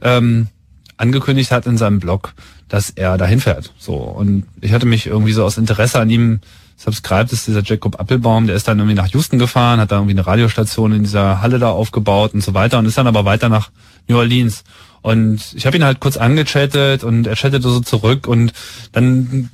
ähm, 0.00 0.48
angekündigt 0.96 1.52
hat 1.52 1.66
in 1.66 1.78
seinem 1.78 2.00
Blog, 2.00 2.34
dass 2.72 2.88
er 2.88 3.18
dahin 3.18 3.38
fährt. 3.38 3.70
So 3.78 3.94
und 3.94 4.44
ich 4.62 4.72
hatte 4.72 4.86
mich 4.86 5.06
irgendwie 5.06 5.32
so 5.32 5.44
aus 5.44 5.58
Interesse 5.58 6.00
an 6.00 6.08
ihm 6.08 6.40
subscribed, 6.78 7.30
ist 7.30 7.46
dieser 7.46 7.62
Jacob 7.62 8.00
Appelbaum, 8.00 8.46
der 8.46 8.56
ist 8.56 8.66
dann 8.66 8.78
irgendwie 8.78 8.96
nach 8.96 9.08
Houston 9.08 9.38
gefahren, 9.38 9.78
hat 9.78 9.92
da 9.92 9.96
irgendwie 9.96 10.14
eine 10.14 10.26
Radiostation 10.26 10.92
in 10.92 11.02
dieser 11.02 11.42
Halle 11.42 11.58
da 11.58 11.70
aufgebaut 11.70 12.32
und 12.32 12.42
so 12.42 12.54
weiter 12.54 12.78
und 12.78 12.86
ist 12.86 12.96
dann 12.96 13.06
aber 13.06 13.26
weiter 13.26 13.50
nach 13.50 13.70
New 14.08 14.16
Orleans. 14.16 14.64
Und 15.02 15.40
ich 15.54 15.66
habe 15.66 15.76
ihn 15.76 15.84
halt 15.84 15.98
kurz 15.98 16.16
angechattet 16.16 17.02
und 17.02 17.26
er 17.26 17.34
chattete 17.34 17.68
so 17.68 17.80
zurück 17.80 18.28
und 18.28 18.52
dann 18.92 19.50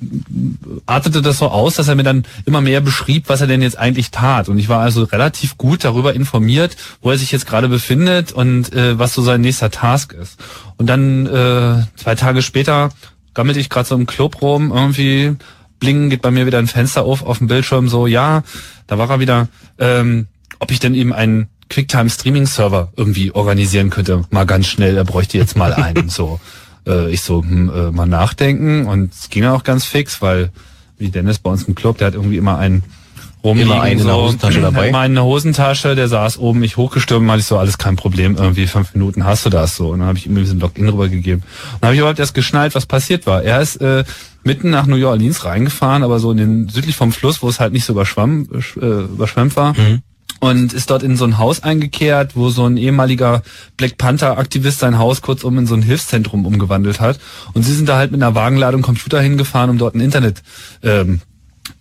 artete 0.85 1.23
das 1.23 1.39
so 1.39 1.47
aus, 1.49 1.75
dass 1.75 1.87
er 1.87 1.95
mir 1.95 2.03
dann 2.03 2.23
immer 2.45 2.61
mehr 2.61 2.81
beschrieb, 2.81 3.29
was 3.29 3.41
er 3.41 3.47
denn 3.47 3.63
jetzt 3.63 3.77
eigentlich 3.77 4.11
tat. 4.11 4.47
Und 4.47 4.59
ich 4.59 4.69
war 4.69 4.81
also 4.81 5.03
relativ 5.03 5.57
gut 5.57 5.83
darüber 5.83 6.13
informiert, 6.13 6.77
wo 7.01 7.09
er 7.09 7.17
sich 7.17 7.31
jetzt 7.31 7.47
gerade 7.47 7.67
befindet 7.67 8.31
und 8.31 8.71
äh, 8.73 8.99
was 8.99 9.13
so 9.13 9.23
sein 9.23 9.41
nächster 9.41 9.71
Task 9.71 10.13
ist. 10.13 10.39
Und 10.77 10.87
dann 10.87 11.25
äh, 11.25 11.83
zwei 11.95 12.13
Tage 12.15 12.43
später 12.43 12.91
gammelte 13.33 13.59
ich 13.59 13.69
gerade 13.69 13.87
so 13.87 13.95
im 13.95 14.05
Club 14.05 14.41
rum, 14.43 14.71
irgendwie 14.71 15.35
blingen 15.79 16.09
geht 16.09 16.21
bei 16.21 16.29
mir 16.29 16.45
wieder 16.45 16.59
ein 16.59 16.67
Fenster 16.67 17.03
auf 17.03 17.25
auf 17.25 17.39
dem 17.39 17.47
Bildschirm 17.47 17.87
so, 17.87 18.05
ja, 18.05 18.43
da 18.85 18.97
war 18.97 19.09
er 19.09 19.19
wieder, 19.19 19.47
ähm, 19.79 20.27
ob 20.59 20.71
ich 20.71 20.79
denn 20.79 20.93
eben 20.93 21.13
einen 21.13 21.47
Quicktime 21.69 22.09
Streaming 22.09 22.45
Server 22.45 22.91
irgendwie 22.95 23.31
organisieren 23.31 23.89
könnte, 23.89 24.23
mal 24.31 24.45
ganz 24.45 24.67
schnell, 24.67 24.97
er 24.97 25.05
bräuchte 25.05 25.37
jetzt 25.37 25.55
mal 25.55 25.73
einen, 25.73 26.09
so. 26.09 26.39
Äh, 26.87 27.11
ich 27.11 27.21
so, 27.21 27.41
hm, 27.41 27.71
äh, 27.73 27.91
mal 27.91 28.05
nachdenken 28.05 28.85
und 28.87 29.13
es 29.13 29.29
ging 29.29 29.45
auch 29.45 29.63
ganz 29.63 29.85
fix, 29.85 30.21
weil, 30.21 30.51
wie 30.97 31.09
Dennis 31.09 31.39
bei 31.39 31.49
uns 31.49 31.63
im 31.63 31.75
Club, 31.75 31.97
der 31.97 32.07
hat 32.07 32.13
irgendwie 32.15 32.37
immer 32.37 32.57
einen 32.57 32.83
rumliegen. 33.43 33.71
Immer 33.71 33.81
einen 33.81 33.99
in 33.99 34.07
der 34.07 34.15
Hosentasche 34.15 34.61
dabei? 34.61 34.89
Immer 34.89 34.99
eine 34.99 35.23
Hosentasche, 35.23 35.95
der 35.95 36.07
saß 36.07 36.37
oben, 36.39 36.63
ich 36.63 36.77
hochgestürmt, 36.77 37.25
meinte 37.25 37.41
ich 37.41 37.47
so, 37.47 37.57
alles 37.57 37.77
kein 37.77 37.95
Problem, 37.95 38.35
irgendwie 38.35 38.67
fünf 38.67 38.93
Minuten 38.93 39.25
hast 39.25 39.45
du 39.45 39.49
das 39.49 39.75
so. 39.75 39.89
Und 39.89 39.99
dann 39.99 40.07
habe 40.07 40.17
ich 40.17 40.25
ihm 40.25 40.35
diesen 40.35 40.59
Login 40.59 40.89
rübergegeben. 40.89 41.41
Und 41.41 41.81
dann 41.81 41.87
habe 41.87 41.95
ich 41.95 41.99
überhaupt 41.99 42.19
erst 42.19 42.33
geschnallt, 42.33 42.75
was 42.75 42.85
passiert 42.85 43.27
war. 43.27 43.43
Er 43.43 43.61
ist 43.61 43.77
äh, 43.77 44.03
mitten 44.43 44.69
nach 44.69 44.85
New 44.85 45.05
Orleans 45.07 45.45
reingefahren, 45.45 46.03
aber 46.03 46.19
so 46.19 46.31
in 46.31 46.37
den 46.37 46.69
südlich 46.69 46.95
vom 46.95 47.11
Fluss, 47.11 47.41
wo 47.41 47.49
es 47.49 47.59
halt 47.59 47.73
nicht 47.73 47.85
so 47.85 47.93
überschwamm, 47.93 48.47
äh, 48.81 48.85
überschwemmt 48.85 49.55
war. 49.55 49.73
Und 50.39 50.71
ist 50.71 50.89
dort 50.89 51.03
in 51.03 51.17
so 51.17 51.25
ein 51.25 51.37
Haus 51.37 51.63
eingekehrt, 51.63 52.35
wo 52.35 52.49
so 52.49 52.65
ein 52.65 52.77
ehemaliger 52.77 53.41
Black 53.75 53.97
Panther-Aktivist 53.97 54.79
sein 54.79 54.97
Haus 54.97 55.21
kurzum 55.21 55.57
in 55.57 55.67
so 55.67 55.75
ein 55.75 55.81
Hilfszentrum 55.81 56.45
umgewandelt 56.45 57.01
hat. 57.01 57.19
Und 57.53 57.63
sie 57.63 57.73
sind 57.73 57.89
da 57.89 57.97
halt 57.97 58.11
mit 58.11 58.21
einer 58.21 58.35
Wagenladung 58.35 58.81
Computer 58.81 59.19
hingefahren, 59.21 59.69
um 59.69 59.77
dort 59.77 59.95
ein 59.95 59.99
Internet 59.99 60.41
ähm, 60.81 61.21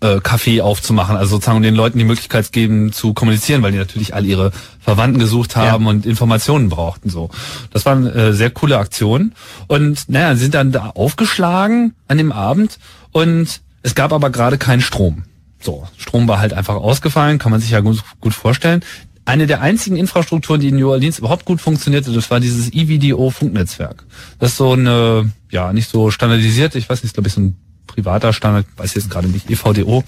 äh, 0.01 0.17
Café 0.17 0.61
aufzumachen, 0.61 1.17
also 1.17 1.37
sozusagen 1.37 1.59
um 1.59 1.63
den 1.63 1.75
Leuten 1.75 1.99
die 1.99 2.05
Möglichkeit 2.05 2.53
geben 2.53 2.93
zu 2.93 3.15
kommunizieren, 3.15 3.63
weil 3.63 3.73
die 3.73 3.79
natürlich 3.79 4.15
all 4.15 4.25
ihre 4.25 4.53
Verwandten 4.81 5.19
gesucht 5.19 5.57
haben 5.57 5.87
und 5.87 6.07
Informationen 6.07 6.69
brauchten 6.69 7.11
so. 7.11 7.31
Das 7.73 7.87
war 7.87 7.97
eine 7.97 8.13
äh, 8.13 8.33
sehr 8.33 8.51
coole 8.51 8.79
Aktion 8.79 9.33
und 9.67 10.09
naja, 10.09 10.35
sie 10.35 10.43
sind 10.43 10.55
dann 10.55 10.73
da 10.73 10.91
aufgeschlagen 10.95 11.95
an 12.07 12.19
dem 12.19 12.33
Abend 12.33 12.79
und 13.13 13.61
Es 13.83 13.95
gab 13.95 14.13
aber 14.13 14.31
gerade 14.31 14.59
keinen 14.59 14.81
Strom. 14.81 15.23
So, 15.61 15.87
Strom 15.97 16.29
war 16.29 16.39
halt 16.39 16.53
einfach 16.53 16.77
ausgefallen, 16.77 17.39
kann 17.39 17.51
man 17.51 17.61
sich 17.61 17.71
ja 17.71 17.81
gut, 17.81 18.03
gut 18.21 18.35
vorstellen. 18.35 18.85
Eine 19.25 19.47
der 19.47 19.61
einzigen 19.61 19.97
Infrastrukturen, 19.97 20.61
die 20.61 20.69
in 20.69 20.77
New 20.77 20.91
Orleans 20.91 21.19
überhaupt 21.19 21.45
gut 21.45 21.61
funktionierte, 21.61 22.13
das 22.13 22.31
war 22.31 22.41
dieses 22.41 22.73
EVDO-Funknetzwerk. 22.73 24.05
Das 24.39 24.53
ist 24.53 24.57
so 24.57 24.73
eine, 24.73 25.31
ja, 25.51 25.73
nicht 25.73 25.91
so 25.91 26.11
standardisiert, 26.11 26.75
ich 26.77 26.89
weiß 26.89 27.03
nicht, 27.03 27.13
glaube 27.15 27.29
ich, 27.29 27.35
so 27.35 27.41
ein 27.43 27.57
privater 27.87 28.33
Standard, 28.33 28.67
weiß 28.77 28.95
jetzt 28.95 29.11
gerade 29.11 29.29
nicht, 29.29 29.51
EVDO, 29.51 30.05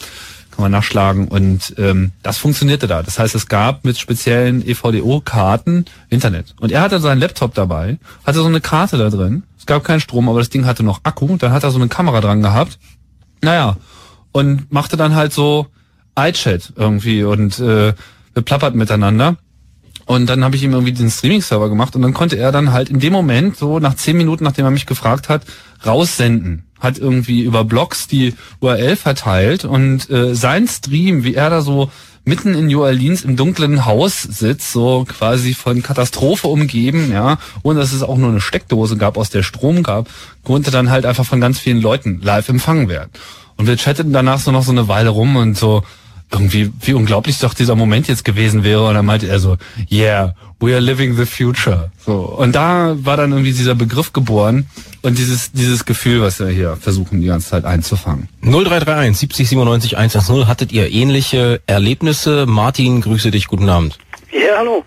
kann 0.51 0.63
man 0.63 0.73
nachschlagen. 0.73 1.29
Und 1.29 1.75
ähm, 1.79 2.13
das 2.23 2.39
funktionierte 2.39 2.87
da. 2.87 3.03
Das 3.03 3.19
heißt, 3.19 3.35
es 3.35 3.49
gab 3.49 3.85
mit 3.85 3.99
speziellen 3.99 4.67
EVDO-Karten 4.67 5.87
Internet. 6.09 6.55
Und 6.61 6.73
er 6.73 6.83
hatte 6.83 7.01
seinen 7.01 7.19
Laptop 7.19 7.55
dabei, 7.55 7.99
hatte 8.25 8.39
so 8.39 8.47
eine 8.47 8.61
Karte 8.61 8.97
da 8.97 9.11
drin. 9.11 9.43
Es 9.59 9.67
gab 9.67 9.85
keinen 9.85 10.01
Strom, 10.01 10.29
aber 10.29 10.39
das 10.39 10.51
Ding 10.51 10.67
hatte 10.67 10.83
noch 10.83 11.01
Akku. 11.03 11.37
Dann 11.37 11.53
hat 11.53 11.65
er 11.65 11.71
so 11.71 11.79
eine 11.79 11.89
Kamera 11.89 12.21
dran 12.21 12.43
gehabt. 12.43 12.79
Naja, 13.43 13.77
und 14.33 14.73
machte 14.73 14.97
dann 14.97 15.15
halt 15.15 15.33
so 15.33 15.67
iChat 16.19 16.73
irgendwie 16.77 17.25
und 17.25 17.59
äh, 17.61 17.95
beplappert 18.35 18.75
miteinander. 18.75 19.37
Und 20.07 20.27
dann 20.27 20.43
habe 20.43 20.57
ich 20.57 20.65
ihm 20.65 20.73
irgendwie 20.73 20.93
den 20.93 21.09
Streaming-Server 21.09 21.69
gemacht 21.69 21.95
und 21.95 22.03
dann 22.03 22.15
konnte 22.15 22.37
er 22.37 22.51
dann 22.51 22.73
halt 22.73 22.91
in 22.91 22.99
dem 22.99 23.13
Moment, 23.13 23.57
so 23.57 23.79
nach 23.79 23.95
zehn 23.95 24.17
Minuten, 24.17 24.43
nachdem 24.43 24.65
er 24.65 24.73
mich 24.73 24.87
gefragt 24.87 25.29
hat, 25.29 25.43
raussenden. 25.87 26.65
Hat 26.81 26.99
irgendwie 26.99 27.43
über 27.43 27.65
Blogs 27.65 28.09
die 28.09 28.35
URL 28.61 28.97
verteilt 28.97 29.65
und 29.65 30.11
äh, 30.11 30.35
sein 30.35 30.67
Stream, 30.67 31.23
wie 31.23 31.35
er 31.35 31.51
da 31.51 31.61
so 31.61 31.91
mitten 32.25 32.55
in 32.55 32.67
New 32.67 32.83
Orleans 32.83 33.23
im 33.23 33.37
dunklen 33.37 33.87
Haus 33.87 34.23
sitzt, 34.23 34.73
so 34.73 35.05
quasi 35.07 35.55
von 35.55 35.83
Katastrophe 35.83 36.49
umgeben, 36.49 37.13
ja, 37.13 37.39
ohne 37.63 37.81
dass 37.81 37.93
es 37.93 38.03
auch 38.03 38.17
nur 38.17 38.31
eine 38.31 38.41
Steckdose 38.41 38.97
gab, 38.97 39.17
aus 39.17 39.31
der 39.31 39.43
Strom 39.43 39.83
gab, 39.83 40.09
konnte 40.45 40.71
dann 40.71 40.91
halt 40.91 41.07
einfach 41.07 41.25
von 41.25 41.41
ganz 41.41 41.59
vielen 41.59 41.81
Leuten 41.81 42.21
live 42.21 42.49
empfangen 42.49 42.89
werden. 42.89 43.11
Und 43.61 43.67
wir 43.67 43.77
chatteten 43.77 44.15
danach 44.15 44.39
so 44.39 44.53
noch 44.53 44.63
so 44.63 44.71
eine 44.71 44.89
Weile 44.89 45.11
rum 45.11 45.37
und 45.37 45.55
so, 45.55 45.83
irgendwie, 46.33 46.73
wie 46.81 46.95
unglaublich 46.95 47.39
doch 47.41 47.53
dieser 47.53 47.75
Moment 47.75 48.09
jetzt 48.09 48.25
gewesen 48.25 48.65
wäre. 48.65 48.89
Und 48.89 48.95
dann 48.95 49.05
meinte 49.05 49.29
er 49.29 49.39
so, 49.39 49.59
yeah, 49.91 50.35
we 50.61 50.73
are 50.73 50.81
living 50.81 51.15
the 51.15 51.27
future. 51.27 51.91
So. 52.03 52.21
Und 52.21 52.55
da 52.55 52.97
war 53.03 53.19
dann 53.19 53.33
irgendwie 53.33 53.53
dieser 53.53 53.75
Begriff 53.75 54.15
geboren 54.15 54.65
und 55.03 55.19
dieses, 55.19 55.53
dieses 55.53 55.85
Gefühl, 55.85 56.23
was 56.23 56.41
wir 56.41 56.49
hier 56.49 56.79
versuchen, 56.81 57.21
die 57.21 57.27
ganze 57.27 57.51
Zeit 57.51 57.67
einzufangen. 57.67 58.31
0331 58.41 59.19
70 59.19 59.49
97 59.51 59.99
110. 59.99 60.49
Hattet 60.49 60.73
ihr 60.73 60.91
ähnliche 60.91 61.61
Erlebnisse? 61.67 62.47
Martin, 62.47 63.03
grüße 63.03 63.31
dich, 63.31 63.47
guten 63.47 63.69
Abend. 63.69 63.99
Ja, 64.33 64.57
hallo. 64.57 64.87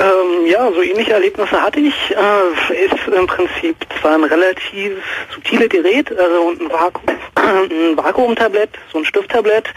Ähm, 0.00 0.46
ja, 0.46 0.72
so 0.72 0.82
ähnliche 0.82 1.12
Erlebnisse 1.12 1.60
hatte 1.60 1.80
ich. 1.80 1.94
Äh, 2.10 2.84
ist 2.86 3.08
im 3.14 3.26
Prinzip 3.26 3.76
zwar 4.00 4.14
ein 4.14 4.24
relativ 4.24 4.92
subtiles 5.34 5.68
Gerät, 5.68 6.10
also 6.18 6.50
ein, 6.50 6.70
Vaku 6.70 7.00
ein 7.34 7.96
Vakuumtablett, 7.96 8.70
so 8.92 8.98
ein 8.98 9.04
Stifttablett 9.04 9.68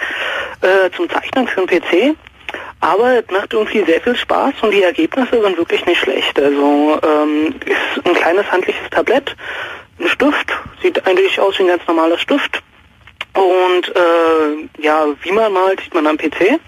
äh, 0.61 0.89
zum 0.95 1.09
Zeichnen 1.09 1.47
für 1.47 1.59
einen 1.59 1.67
PC. 1.67 2.17
Aber 2.79 3.19
es 3.19 3.25
macht 3.31 3.53
irgendwie 3.53 3.83
sehr 3.83 3.99
viel 4.01 4.15
Spaß 4.15 4.53
und 4.61 4.71
die 4.71 4.83
Ergebnisse 4.83 5.41
sind 5.41 5.57
wirklich 5.57 5.85
nicht 5.85 5.99
schlecht. 5.99 6.39
Also 6.39 6.99
ähm, 7.03 7.55
ist 7.65 8.05
ein 8.05 8.13
kleines 8.13 8.49
handliches 8.49 8.89
Tablett, 8.91 9.35
ein 9.99 10.07
Stift, 10.07 10.53
sieht 10.81 11.05
eigentlich 11.05 11.39
aus 11.39 11.57
wie 11.59 11.63
ein 11.63 11.69
ganz 11.69 11.85
normaler 11.87 12.17
Stift. 12.17 12.61
Und 13.33 13.89
äh, 13.95 14.81
ja, 14.81 15.05
wie 15.21 15.31
man 15.31 15.51
malt, 15.51 15.81
sieht 15.81 15.93
man 15.93 16.07
am 16.07 16.17
PC. 16.17 16.59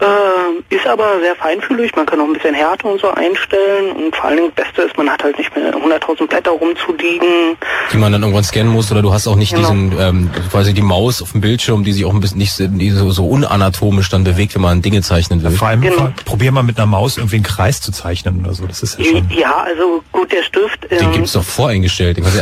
Äh, 0.00 0.74
ist 0.74 0.86
aber 0.86 1.18
sehr 1.20 1.34
feinfühlig, 1.36 1.94
man 1.96 2.06
kann 2.06 2.20
auch 2.20 2.24
ein 2.26 2.32
bisschen 2.32 2.54
Härte 2.54 2.86
und 2.86 3.00
so 3.00 3.10
einstellen 3.10 3.92
und 3.92 4.14
vor 4.14 4.26
allen 4.26 4.36
Dingen 4.36 4.52
das 4.54 4.66
Beste 4.66 4.82
ist, 4.82 4.96
man 4.96 5.10
hat 5.10 5.24
halt 5.24 5.36
nicht 5.38 5.54
mehr 5.56 5.72
100.000 5.74 6.26
Blätter 6.28 6.52
rumzuliegen. 6.52 7.56
Die 7.92 7.96
man 7.96 8.12
dann 8.12 8.22
irgendwann 8.22 8.44
scannen 8.44 8.72
muss 8.72 8.90
oder 8.92 9.02
du 9.02 9.12
hast 9.12 9.26
auch 9.26 9.34
nicht 9.36 9.54
Genau. 9.54 9.62
diesen, 9.70 9.98
ähm, 9.98 10.30
quasi 10.50 10.72
die 10.74 10.82
Maus 10.82 11.20
auf 11.22 11.32
dem 11.32 11.40
Bildschirm, 11.40 11.82
die 11.84 11.92
sich 11.92 12.04
auch 12.04 12.12
ein 12.14 12.20
bisschen 12.20 12.38
nicht 12.38 12.52
so- 12.52 12.66
die 12.68 12.90
so, 12.90 13.10
so 13.10 13.26
unanatomisch 13.26 14.08
dann 14.08 14.24
bewegt, 14.24 14.54
wenn 14.54 14.62
man 14.62 14.82
Dinge 14.82 15.02
zeichnen 15.02 15.42
will. 15.42 15.50
Vor 15.50 15.68
allem, 15.68 15.80
Genau. 15.80 16.12
probier 16.24 16.52
mal 16.52 16.62
mit 16.62 16.76
einer 16.78 16.86
Maus 16.86 17.16
irgendwie 17.16 17.36
einen 17.36 17.44
Kreis 17.44 17.80
zu 17.80 17.90
zeichnen 17.90 18.44
oder 18.44 18.54
so. 18.54 18.66
Das 18.66 18.82
ist 18.82 18.98
ja 18.98 19.04
schon. 19.04 19.28
Ja, 19.30 19.56
also 19.64 20.02
gut, 20.12 20.30
der 20.32 20.42
Stift, 20.42 20.90
Den 20.90 20.98
ähm, 21.06 21.12
gibt's 21.12 21.32
doch 21.32 21.42
voreingestellt. 21.42 22.18
Den 22.18 22.24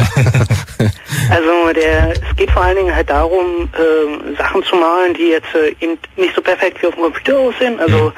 also 1.30 1.72
der, 1.74 2.12
es 2.12 2.36
geht 2.36 2.50
vor 2.50 2.62
allen 2.62 2.76
Dingen 2.76 2.94
halt 2.94 3.08
darum, 3.10 3.68
ähm, 3.78 4.36
Sachen 4.36 4.62
zu 4.64 4.76
malen, 4.76 5.14
die 5.14 5.28
jetzt 5.30 5.54
äh, 5.54 5.74
eben 5.84 5.98
nicht 6.16 6.34
so 6.34 6.42
perfekt 6.42 6.82
wie 6.82 6.86
auf 6.88 6.94
dem 6.94 7.04
Computer 7.04 7.45
aussehen. 7.48 7.78
Also 7.80 8.12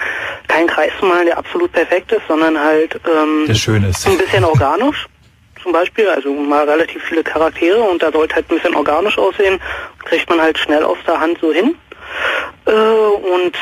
kein 0.49 0.66
Kreis 0.66 0.93
zu 0.99 1.07
malen, 1.07 1.26
der 1.26 1.39
absolut 1.39 1.72
perfekt 1.72 2.12
ist, 2.12 2.22
sondern 2.29 2.59
halt 2.59 2.99
ähm, 3.07 3.45
Der 3.47 3.55
schön 3.55 3.85
ist. 3.85 4.07
ein 4.07 4.18
bisschen 4.18 4.45
organisch. 4.45 5.07
Zum 5.62 5.72
Beispiel, 5.72 6.09
also 6.09 6.33
mal 6.33 6.68
relativ 6.68 7.03
viele 7.05 7.24
Charaktere 7.24 7.81
und 7.83 8.03
da 8.03 8.12
sollte 8.12 8.37
halt 8.37 8.47
ein 8.51 8.55
bisschen 8.57 8.74
organisch 8.76 9.18
aussehen, 9.18 9.61
kriegt 10.05 10.29
man 10.31 10.41
halt 10.41 10.57
schnell 10.59 10.85
aus 10.85 10.99
der 11.07 11.20
Hand 11.20 11.39
so 11.41 11.53
hin. 11.53 11.74
Äh, 12.66 12.70
und 12.70 13.57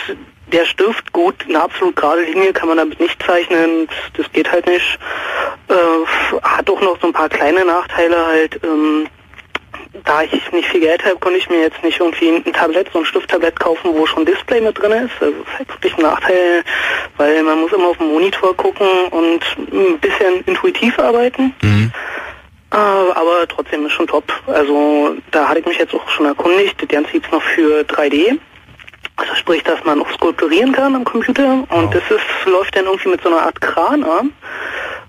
der 0.53 0.65
Stift, 0.67 1.13
gut, 1.13 1.35
eine 1.49 1.63
absolut 1.63 1.97
gerade 1.97 2.23
Linie 2.23 2.53
kann 2.53 2.69
man 2.69 2.77
damit 2.77 3.01
nicht 3.01 3.21
zeichnen, 3.23 3.87
das, 3.89 3.97
das 4.25 4.33
geht 4.33 4.51
halt 4.53 4.67
nicht. 4.67 4.99
Äh, 5.69 6.39
hat 6.43 6.71
auch 6.71 6.81
noch 6.81 7.01
so 7.01 7.09
ein 7.09 7.13
paar 7.13 7.29
kleine 7.29 7.65
Nachteile 7.65 8.27
halt. 8.27 8.61
Ähm, 8.63 9.09
da 10.05 10.23
ich 10.23 10.53
nicht 10.53 10.69
viel 10.69 10.81
Geld 10.81 11.05
habe, 11.05 11.17
konnte 11.17 11.39
ich 11.39 11.49
mir 11.49 11.61
jetzt 11.61 11.83
nicht 11.83 12.01
irgendwie 12.01 12.29
ein 12.29 12.53
Tablett, 12.53 12.89
so 12.93 13.01
ein 13.01 13.05
Stifttablett 13.05 13.59
kaufen, 13.59 13.91
wo 13.95 14.07
schon 14.07 14.25
Display 14.25 14.61
mit 14.61 14.79
drin 14.79 14.93
ist. 14.93 15.13
Also 15.21 15.35
das 15.39 15.53
ist 15.53 15.59
halt 15.59 15.69
wirklich 15.69 15.97
ein 15.97 16.03
Nachteil, 16.03 16.65
weil 17.17 17.43
man 17.43 17.61
muss 17.61 17.73
immer 17.73 17.89
auf 17.89 17.99
den 17.99 18.13
Monitor 18.13 18.57
gucken 18.57 18.87
und 19.11 19.41
ein 19.59 19.99
bisschen 19.99 20.43
intuitiv 20.47 20.99
arbeiten. 20.99 21.55
Äh, 22.73 22.77
aber 22.77 23.47
trotzdem 23.49 23.87
ist 23.87 23.93
schon 23.93 24.07
top. 24.07 24.25
Also 24.47 25.17
da 25.31 25.49
hatte 25.49 25.61
ich 25.61 25.67
mich 25.67 25.79
jetzt 25.79 25.95
auch 25.95 26.09
schon 26.09 26.27
erkundigt. 26.27 26.81
Das 26.81 26.89
Ganze 26.89 27.13
gibt's 27.13 27.31
noch 27.31 27.43
für 27.43 27.83
3D. 27.83 28.39
Also 29.17 29.35
sprich, 29.35 29.63
dass 29.63 29.83
man 29.85 30.03
auch 30.03 30.11
skulpturieren 30.13 30.73
kann 30.73 30.95
am 30.95 31.05
Computer 31.05 31.65
und 31.71 31.95
das 31.95 32.03
ist, 32.11 32.47
läuft 32.47 32.77
dann 32.77 32.85
irgendwie 32.85 33.09
mit 33.09 33.23
so 33.23 33.31
einer 33.31 33.43
Art 33.43 33.61
Kranarm. 33.63 34.33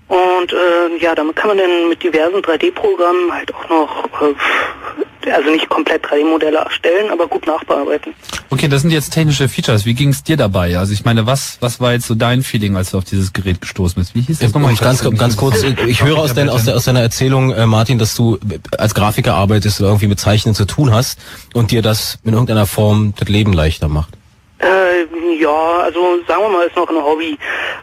Und 0.08 0.52
äh, 0.54 0.96
ja, 1.04 1.14
damit 1.14 1.36
kann 1.36 1.48
man 1.48 1.58
dann 1.58 1.88
mit 1.90 2.02
diversen 2.02 2.36
3D-Programmen 2.36 3.30
halt 3.30 3.54
auch 3.54 3.68
noch, 3.68 4.04
äh, 4.22 5.30
also 5.30 5.50
nicht 5.50 5.68
komplett 5.68 6.06
3D-Modelle 6.06 6.56
erstellen, 6.56 7.10
aber 7.10 7.26
gut 7.26 7.46
nachbearbeiten. 7.46 8.14
Okay, 8.48 8.68
das 8.68 8.80
sind 8.80 8.90
jetzt 8.90 9.10
technische 9.10 9.50
Features. 9.50 9.84
Wie 9.84 9.92
ging's 9.92 10.24
dir 10.24 10.38
dabei? 10.38 10.78
Also 10.78 10.94
ich 10.94 11.04
meine, 11.04 11.26
was, 11.26 11.58
was 11.60 11.78
war 11.78 11.92
jetzt 11.92 12.06
so 12.06 12.14
dein 12.14 12.42
Feeling, 12.42 12.74
als 12.74 12.92
du 12.92 12.98
auf 12.98 13.04
dieses 13.04 13.34
Gerät 13.34 13.60
gestoßen 13.60 14.00
bist? 14.00 14.14
Wie 14.14 14.22
hieß 14.22 14.38
das 14.38 14.54
nochmal? 14.54 14.74
Ganz, 14.76 15.04
ganz 15.18 15.36
kurz, 15.36 15.62
ich 15.62 16.02
höre 16.02 16.16
aus, 16.16 16.32
dein, 16.32 16.48
aus, 16.48 16.64
der, 16.64 16.76
aus 16.76 16.84
deiner 16.84 17.02
Erzählung, 17.02 17.52
äh, 17.52 17.66
Martin, 17.66 17.98
dass 17.98 18.14
du 18.14 18.38
als 18.78 18.94
Grafiker 18.94 19.34
arbeitest 19.34 19.80
oder 19.80 19.90
irgendwie 19.90 20.06
mit 20.06 20.18
Zeichnen 20.18 20.54
zu 20.54 20.64
tun 20.64 20.90
hast 20.90 21.20
und 21.52 21.70
dir 21.70 21.82
das 21.82 22.18
in 22.24 22.32
irgendeiner 22.32 22.64
Form 22.64 23.12
das 23.18 23.28
Leben 23.28 23.52
leichter 23.52 23.88
macht. 23.88 24.14
Äh, 24.60 25.04
ja, 25.38 25.80
also 25.82 26.00
sagen 26.26 26.42
wir 26.44 26.48
mal, 26.48 26.66
ist 26.66 26.76
noch 26.76 26.88
ein 26.88 26.96
Hobby. 26.96 27.38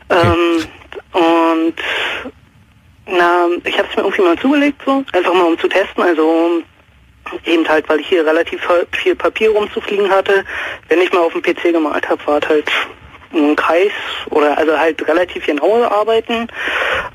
Ähm, 0.10 0.66
und 1.16 1.76
na, 3.08 3.48
ich 3.64 3.78
habe 3.78 3.88
es 3.90 3.96
mir 3.96 4.04
irgendwie 4.04 4.22
mal 4.24 4.38
zugelegt, 4.38 4.82
so, 4.86 5.04
einfach 5.14 5.34
mal 5.34 5.44
um 5.46 5.60
zu 5.60 5.68
testen. 5.68 6.04
Also 6.04 6.62
eben 7.46 7.68
halt, 7.68 7.88
weil 7.90 8.00
ich 8.00 8.08
hier 8.08 8.26
relativ 8.26 8.62
viel 8.92 9.16
Papier 9.16 9.52
rumzufliegen 9.52 10.10
hatte. 10.10 10.44
Wenn 10.90 11.02
ich 11.02 11.12
mal 11.14 11.22
auf 11.22 11.34
dem 11.34 11.42
PC 11.42 11.72
gemalt 11.72 12.08
habe, 12.10 12.26
war 12.28 12.40
es 12.40 12.50
halt 12.50 12.70
ein 13.34 13.56
Kreis 13.56 13.92
oder 14.30 14.58
also 14.58 14.78
halt 14.78 15.06
relativ 15.08 15.46
genau 15.46 15.84
arbeiten, 15.84 16.48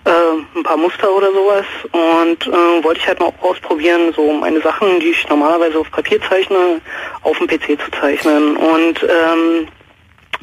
äh, 0.04 0.58
ein 0.58 0.62
paar 0.62 0.76
Muster 0.76 1.10
oder 1.10 1.32
sowas 1.32 1.64
und 1.92 2.46
äh, 2.46 2.84
wollte 2.84 3.00
ich 3.00 3.06
halt 3.06 3.20
mal 3.20 3.32
ausprobieren, 3.40 4.12
so 4.14 4.30
meine 4.32 4.60
Sachen, 4.60 5.00
die 5.00 5.10
ich 5.10 5.28
normalerweise 5.28 5.78
auf 5.78 5.90
Papier 5.90 6.20
zeichne, 6.20 6.80
auf 7.22 7.38
dem 7.38 7.46
PC 7.46 7.80
zu 7.80 7.90
zeichnen 7.98 8.56
und 8.56 9.02
ähm, 9.02 9.68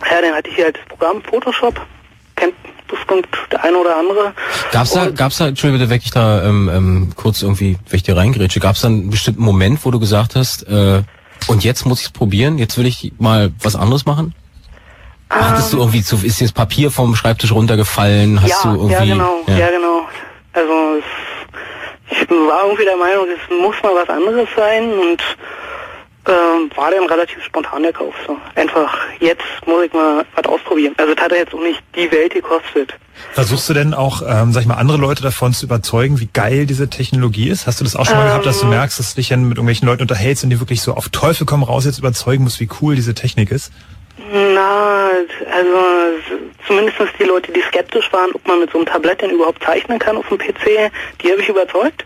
ja, 0.10 0.22
dann 0.22 0.34
hatte 0.34 0.50
ich 0.50 0.56
hier 0.56 0.66
halt 0.66 0.78
das 0.78 0.86
Programm 0.86 1.22
Photoshop, 1.22 1.80
kennt 2.36 2.56
bestimmt 2.88 3.28
der 3.52 3.64
eine 3.64 3.78
oder 3.78 3.98
andere. 3.98 4.34
Gab's 4.72 4.92
da, 4.92 5.10
gab's 5.10 5.38
da, 5.38 5.48
Entschuldigung, 5.48 5.80
bitte, 5.80 5.92
weg 5.92 6.02
ich 6.04 6.12
da 6.12 6.44
ähm, 6.44 6.70
ähm, 6.74 7.10
kurz 7.16 7.42
irgendwie, 7.42 7.78
wenn 7.90 7.98
ich 7.98 8.04
dir 8.04 8.18
reingrätsche, 8.18 8.60
gab's 8.60 8.82
da 8.82 8.88
einen 8.88 9.10
bestimmten 9.10 9.44
Moment, 9.44 9.86
wo 9.86 9.92
du 9.92 10.00
gesagt 10.00 10.36
hast, 10.36 10.64
äh, 10.64 11.04
und 11.48 11.64
jetzt 11.64 11.86
muss 11.86 12.00
ich 12.00 12.08
es 12.08 12.12
probieren, 12.12 12.58
jetzt 12.58 12.78
will 12.78 12.86
ich 12.86 13.14
mal 13.20 13.52
was 13.62 13.76
anderes 13.76 14.06
machen? 14.06 14.34
Hattest 15.30 15.74
du 15.74 15.78
irgendwie 15.78 16.04
zu, 16.04 16.16
ist 16.24 16.40
dir 16.40 16.46
das 16.46 16.54
Papier 16.54 16.90
vom 16.90 17.16
Schreibtisch 17.16 17.52
runtergefallen? 17.52 18.42
Hast 18.42 18.64
ja, 18.64 18.72
du 18.72 18.78
irgendwie, 18.78 18.94
ja 18.94 19.06
genau, 19.06 19.44
ja, 19.48 19.70
genau. 19.70 20.08
Also 20.54 20.74
es, 21.00 22.18
ich 22.18 22.30
war 22.30 22.64
irgendwie 22.64 22.86
der 22.86 22.96
Meinung, 22.96 23.26
es 23.36 23.62
muss 23.62 23.76
mal 23.84 23.92
was 24.02 24.10
anderes 24.10 24.48
sein 24.56 24.94
und 24.94 25.22
ähm, 26.28 26.70
war 26.76 26.92
dann 26.92 27.06
relativ 27.08 27.44
spontan 27.44 27.84
der 27.84 27.94
Kauf. 27.94 28.14
So. 28.26 28.38
Einfach, 28.56 28.98
jetzt 29.20 29.44
muss 29.66 29.86
ich 29.86 29.94
mal 29.94 30.26
was 30.36 30.46
ausprobieren. 30.46 30.94
Also 30.98 31.14
es 31.14 31.22
hat 31.22 31.32
ja 31.32 31.38
jetzt 31.38 31.54
auch 31.54 31.62
nicht 31.62 31.82
die 31.96 32.12
Welt 32.12 32.34
gekostet. 32.34 32.94
Versuchst 33.34 33.68
du 33.70 33.74
denn 33.74 33.94
auch, 33.94 34.22
ähm, 34.28 34.52
sag 34.52 34.62
ich 34.62 34.68
mal, 34.68 34.76
andere 34.76 34.98
Leute 34.98 35.24
davon 35.24 35.54
zu 35.54 35.66
überzeugen, 35.66 36.20
wie 36.20 36.30
geil 36.32 36.66
diese 36.66 36.90
Technologie 36.90 37.50
ist? 37.50 37.66
Hast 37.66 37.80
du 37.80 37.84
das 37.84 37.96
auch 37.96 38.06
schon 38.06 38.16
mal 38.16 38.24
Ähm. 38.24 38.28
gehabt, 38.30 38.46
dass 38.46 38.60
du 38.60 38.68
merkst, 38.68 39.00
dass 39.00 39.14
du 39.14 39.20
dich 39.20 39.30
dann 39.30 39.44
mit 39.44 39.58
irgendwelchen 39.58 39.88
Leuten 39.88 40.04
unterhältst 40.04 40.44
und 40.44 40.50
die 40.52 40.60
wirklich 40.60 40.82
so 40.82 40.94
auf 40.94 41.10
Teufel 41.10 41.46
komm 41.46 41.64
raus 41.64 41.86
jetzt 41.86 41.98
überzeugen 42.00 42.44
musst, 42.44 42.60
wie 42.60 42.70
cool 42.82 42.96
diese 42.96 43.16
Technik 43.16 43.52
ist? 43.52 43.72
Na, 44.32 45.10
also 45.52 45.78
zumindest 46.68 46.98
die 47.20 47.24
Leute, 47.24 47.52
die 47.54 47.62
skeptisch 47.62 48.12
waren, 48.12 48.32
ob 48.34 48.46
man 48.48 48.60
mit 48.60 48.72
so 48.72 48.78
einem 48.78 48.86
Tablett 48.88 49.22
denn 49.22 49.30
überhaupt 49.32 49.64
zeichnen 49.64 50.00
kann 50.00 50.18
auf 50.18 50.28
dem 50.28 50.38
PC, 50.38 50.92
die 51.24 51.32
habe 51.32 51.42
ich 51.42 51.50
überzeugt. 51.50 52.06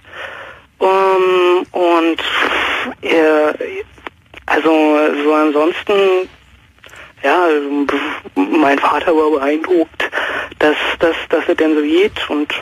Ähm, 0.79 1.65
und 1.71 2.21
äh, 3.01 3.53
also 4.53 4.69
so 5.23 5.33
ansonsten, 5.33 6.27
ja, 7.23 7.37
mein 8.35 8.79
Vater 8.79 9.15
war 9.15 9.39
beeindruckt, 9.39 10.09
dass, 10.59 10.75
dass, 10.99 11.15
dass 11.29 11.43
es 11.47 11.55
denn 11.57 11.75
so 11.75 11.81
geht 11.81 12.29
und 12.29 12.53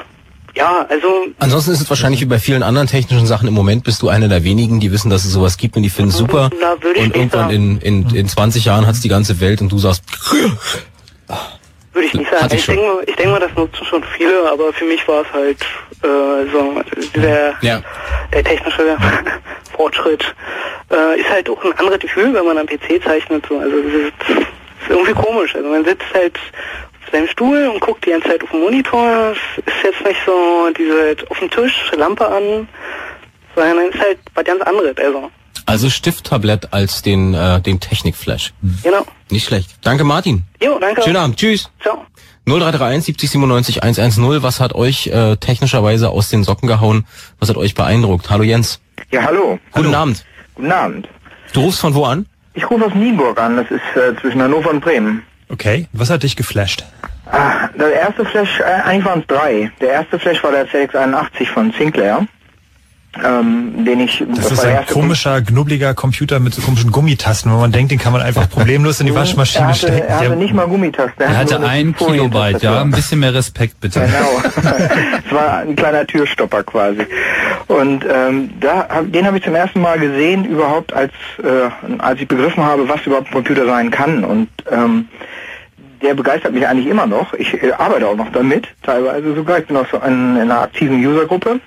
ja, 0.56 0.86
also 0.90 1.28
Ansonsten 1.38 1.72
ist 1.72 1.82
es 1.82 1.90
wahrscheinlich 1.90 2.22
wie 2.22 2.26
bei 2.26 2.40
vielen 2.40 2.64
anderen 2.64 2.88
technischen 2.88 3.28
Sachen 3.28 3.48
im 3.48 3.54
Moment 3.54 3.84
bist 3.84 4.02
du 4.02 4.10
einer 4.10 4.28
der 4.28 4.44
wenigen, 4.44 4.80
die 4.80 4.92
wissen, 4.92 5.10
dass 5.10 5.24
es 5.24 5.32
sowas 5.32 5.58
gibt 5.58 5.78
und 5.78 5.84
die 5.84 5.90
finden 5.90 6.10
es 6.10 6.18
super. 6.18 6.50
Na, 6.60 6.74
und 6.74 7.16
irgendwann 7.16 7.30
sagen. 7.30 7.80
in, 7.82 7.82
in, 7.82 8.16
in 8.16 8.28
20 8.28 8.66
Jahren 8.66 8.88
hat's 8.88 9.00
die 9.00 9.10
ganze 9.10 9.40
Welt 9.40 9.62
und 9.62 9.72
du 9.72 9.78
sagst, 9.78 10.04
Würde 12.00 12.08
ich 12.08 12.14
nicht 12.14 12.32
sagen. 12.32 12.46
Ich 12.48 12.60
Ich, 12.60 12.66
denke 12.66 12.82
mal, 12.82 13.04
ich 13.06 13.16
denke 13.18 13.32
mal, 13.32 13.40
das 13.42 13.54
nutzen 13.56 13.86
schon 13.86 14.02
viele, 14.16 14.50
aber 14.50 14.72
für 14.72 14.86
mich 14.86 15.06
war 15.06 15.22
es 15.24 15.34
halt 15.34 15.62
äh, 16.02 16.50
so 16.50 16.82
der, 17.14 17.56
ja. 17.60 17.82
der 18.34 18.42
technische 18.42 18.96
Fortschritt. 19.76 20.34
Äh, 20.90 21.20
ist 21.20 21.30
halt 21.30 21.50
auch 21.50 21.62
ein 21.62 21.74
anderes 21.74 22.00
Gefühl, 22.00 22.34
wenn 22.34 22.46
man 22.46 22.58
am 22.58 22.68
PC 22.68 23.04
zeichnet. 23.04 23.46
So. 23.50 23.58
Also 23.58 23.82
das 23.82 23.94
ist, 23.94 24.14
das 24.30 24.38
ist 24.38 24.48
irgendwie 24.88 25.12
komisch. 25.12 25.54
Also 25.54 25.68
man 25.68 25.84
sitzt 25.84 26.06
halt 26.14 26.40
auf 27.04 27.12
seinem 27.12 27.28
Stuhl 27.28 27.68
und 27.68 27.82
guckt 27.82 28.06
die 28.06 28.12
ganze 28.12 28.30
Zeit 28.30 28.44
auf 28.44 28.52
den 28.52 28.62
Monitor. 28.62 29.34
Es 29.58 29.74
ist 29.74 29.84
jetzt 29.84 30.06
nicht 30.06 30.22
so 30.26 30.70
diese 30.78 31.18
auf 31.30 31.40
dem 31.40 31.50
Tisch, 31.50 31.92
Lampe 31.98 32.26
an, 32.26 32.66
sondern 33.58 33.90
es 33.90 33.96
ist 33.96 34.02
halt 34.02 34.20
was 34.36 34.46
ganz 34.46 34.62
anderes. 34.62 34.96
Also 35.00 35.30
also 35.70 35.90
Stifttablett 35.90 36.74
als 36.74 37.04
den, 37.04 37.34
äh, 37.36 37.62
den 37.62 37.80
Technikflash. 37.80 38.54
genau. 38.84 39.06
Nicht 39.30 39.46
schlecht. 39.46 39.70
Danke 39.84 40.04
Martin. 40.04 40.44
Jo, 40.62 40.80
danke. 40.80 41.04
Schönen 41.04 41.18
Abend. 41.18 41.38
Tschüss. 41.38 41.70
Ciao. 41.82 42.06
0331 42.48 43.06
70 43.06 43.30
97 43.30 43.84
110. 43.84 44.42
Was 44.42 44.60
hat 44.60 44.74
euch 44.74 45.08
äh, 45.08 45.36
technischerweise 45.38 46.10
aus 46.10 46.30
den 46.30 46.44
Socken 46.44 46.68
gehauen? 46.68 47.06
Was 47.40 47.50
hat 47.50 47.58
euch 47.58 47.76
beeindruckt? 47.76 48.32
Hallo 48.32 48.44
Jens. 48.44 48.82
Ja, 49.12 49.24
hallo. 49.24 49.60
Guten 49.72 49.94
Abend. 49.94 50.26
Guten 50.56 50.72
Abend. 50.72 51.08
Du 51.54 51.62
rufst 51.62 51.80
von 51.80 51.94
wo 51.94 52.06
an? 52.06 52.26
Ich 52.56 52.68
rufe 52.70 52.86
aus 52.86 52.96
Nienburg 52.96 53.40
an, 53.40 53.58
das 53.58 53.68
ist 53.70 53.82
äh, 53.96 54.20
zwischen 54.20 54.42
Hannover 54.42 54.72
und 54.72 54.82
Bremen. 54.82 55.22
Okay, 55.50 55.88
was 55.94 56.10
hat 56.10 56.24
dich 56.24 56.36
geflasht? 56.36 56.84
Ah, 57.32 57.68
der 57.80 57.94
erste 57.94 58.26
Flash, 58.26 58.60
äh, 58.60 58.64
eigentlich 58.64 59.06
waren 59.06 59.20
es 59.22 59.28
drei. 59.28 59.72
Der 59.80 59.90
erste 59.90 60.18
Flash 60.20 60.44
war 60.44 60.52
der 60.52 60.68
ZX81 60.68 61.46
von 61.54 61.72
Sinclair. 61.78 62.28
Ähm, 63.24 63.86
den 63.86 64.00
ich, 64.02 64.24
Das, 64.36 64.52
ist 64.52 64.66
ein 64.66 64.86
komischer, 64.88 65.42
knubbeliger 65.42 65.94
Computer 65.94 66.40
mit 66.40 66.54
so 66.54 66.62
komischen 66.62 66.92
Gummitasten, 66.92 67.52
wo 67.52 67.58
man 67.58 67.72
denkt, 67.72 67.92
den 67.92 68.00
kann 68.00 68.14
man 68.14 68.22
einfach 68.22 68.50
problemlos 68.50 69.00
in 69.00 69.08
die 69.08 69.14
er 69.14 69.16
Waschmaschine 69.20 69.68
hatte, 69.68 69.78
stecken. 69.78 70.08
er 70.08 70.20
hatte 70.20 70.36
nicht 70.36 70.54
mal 70.54 70.68
Gummitasten. 70.68 71.14
Er 71.18 71.38
hatte 71.38 71.60
nur 71.60 71.70
eine 71.70 71.90
ein 71.90 71.96
Kilobyte, 71.96 72.62
ja. 72.62 72.82
Ein 72.82 72.92
bisschen 72.92 73.20
mehr 73.20 73.34
Respekt, 73.34 73.80
bitte. 73.80 74.00
Genau. 74.02 74.70
es 75.26 75.34
war 75.34 75.60
ein 75.60 75.76
kleiner 75.76 76.06
Türstopper 76.06 76.64
quasi. 76.64 77.06
Und 77.68 78.06
ähm, 78.12 78.50
da, 78.60 78.88
den 79.04 79.26
habe 79.26 79.38
ich 79.38 79.44
zum 79.44 79.56
ersten 79.56 79.82
Mal 79.82 80.00
gesehen, 80.00 80.46
überhaupt 80.46 80.94
als, 80.94 81.14
äh, 81.44 81.70
als 82.00 82.20
ich 82.20 82.28
begriffen 82.28 82.64
habe, 82.64 82.88
was 82.90 83.06
überhaupt 83.06 83.28
ein 83.28 83.34
Computer 83.34 83.66
sein 83.66 83.92
kann. 83.92 84.24
Und 84.24 84.50
ähm, 84.72 85.08
der 86.02 86.14
begeistert 86.14 86.54
mich 86.54 86.68
eigentlich 86.68 86.88
immer 86.88 87.08
noch. 87.08 87.34
Ich 87.34 87.62
äh, 87.62 87.72
arbeite 87.74 88.08
auch 88.08 88.16
noch 88.16 88.32
damit, 88.32 88.68
teilweise 88.84 89.36
sogar. 89.36 89.60
Ich 89.60 89.68
bin 89.68 89.78
auch 89.78 89.88
so 89.92 89.98
in, 89.98 90.36
in 90.36 90.42
einer 90.44 90.62
aktiven 90.62 91.04
Usergruppe. 91.06 91.60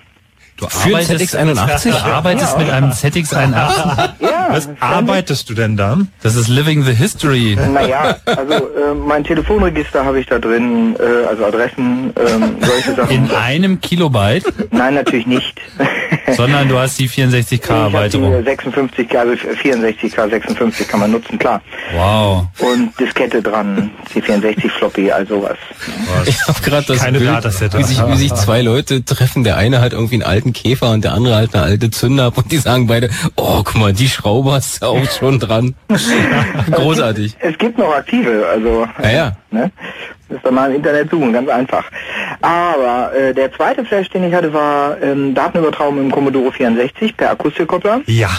Du 0.63 0.69
Für 0.69 0.95
arbeitest- 0.97 1.35
ZX81? 1.35 1.91
Du 1.91 2.05
arbeitest 2.05 2.59
mit 2.59 2.71
einem 2.71 2.91
ZX81? 2.91 4.11
Ja, 4.21 4.47
Was 4.51 4.69
arbeitest 4.81 5.49
du 5.51 5.55
denn 5.55 5.77
da? 5.77 5.99
Das 6.23 6.37
ist 6.37 6.49
Living 6.49 6.83
the 6.85 6.93
History. 6.95 7.57
Naja, 7.73 8.17
also 8.27 8.55
äh, 8.55 8.95
mein 8.95 9.25
Telefonregister 9.25 10.05
habe 10.05 10.21
ich 10.21 10.27
da 10.27 10.39
drin, 10.39 10.97
äh, 10.99 11.27
also 11.29 11.45
Adressen, 11.47 12.13
ähm, 12.17 12.57
solche 12.61 12.95
Sachen. 12.95 13.11
In 13.11 13.31
einem 13.31 13.81
Kilobyte, 13.81 14.45
Nein, 14.71 14.95
natürlich 14.95 15.27
nicht. 15.27 15.61
sondern 16.37 16.69
du 16.69 16.79
hast 16.79 16.99
die 16.99 17.09
64K 17.09 17.53
Ich 17.55 17.71
habe 17.71 17.97
Erweiterung. 17.97 18.45
die 18.45 18.51
56K, 18.51 19.17
also 19.17 19.33
64K, 19.33 20.31
56 20.31 20.89
kann 20.89 21.01
man 21.01 21.11
nutzen, 21.11 21.39
klar. 21.39 21.61
Wow. 21.95 22.47
Und 22.61 22.99
Diskette 22.99 23.43
dran, 23.43 23.91
C64 24.15 24.71
Floppy, 24.71 25.11
all 25.11 25.27
sowas. 25.27 25.57
Ich 26.27 26.41
habe 26.47 26.61
gerade 26.63 26.87
das 26.87 26.99
Keine 26.99 27.19
Bild, 27.19 27.45
wie 27.75 27.83
sich, 27.83 28.07
wie 28.07 28.17
sich 28.17 28.35
zwei 28.35 28.63
Leute 28.63 29.05
treffen. 29.05 29.45
Der 29.45 29.57
eine 29.57 29.81
hat 29.81 29.93
irgendwie 29.93 30.15
einen 30.17 30.23
alten 30.23 30.52
Käfer 30.53 30.91
und 30.91 31.05
der 31.05 31.13
andere 31.13 31.37
halt 31.37 31.55
eine 31.55 31.65
alte 31.65 31.91
Zünder 31.91 32.25
ab 32.27 32.39
und 32.39 32.51
die 32.53 32.59
sagen 32.59 32.87
beide, 32.87 33.11
oh, 33.37 33.63
guck 33.65 33.75
mal, 33.77 33.93
die 33.93 34.09
Schraube 34.09 34.53
hast 34.53 34.83
du 34.83 34.87
auch 34.87 35.11
schon 35.11 35.39
dran. 35.39 35.75
Großartig. 36.71 37.37
Es 37.41 37.57
gibt 37.59 37.79
noch 37.79 37.95
aktive, 37.95 38.47
also 38.49 38.87
Ja, 39.03 39.11
ja. 39.11 39.33
ne? 39.51 39.71
Müsst 40.29 40.45
ihr 40.47 40.51
mal 40.53 40.71
im 40.71 40.77
Internet 40.77 41.11
suchen, 41.11 41.33
ganz 41.33 41.49
einfach. 41.49 41.85
Aber 42.41 43.13
äh, 43.15 43.35
der 43.35 43.53
zweite 43.53 43.85
Flash, 43.85 44.09
den 44.11 44.25
ich 44.25 44.35
hatte, 44.35 44.53
war 44.53 45.01
ähm, 45.03 45.35
Datenübertragung 45.35 45.99
im 45.99 46.11
Commodore 46.11 46.53
64 46.53 47.17
per 47.17 47.31
Akustikkoppler. 47.33 48.01
Ja. 48.07 48.31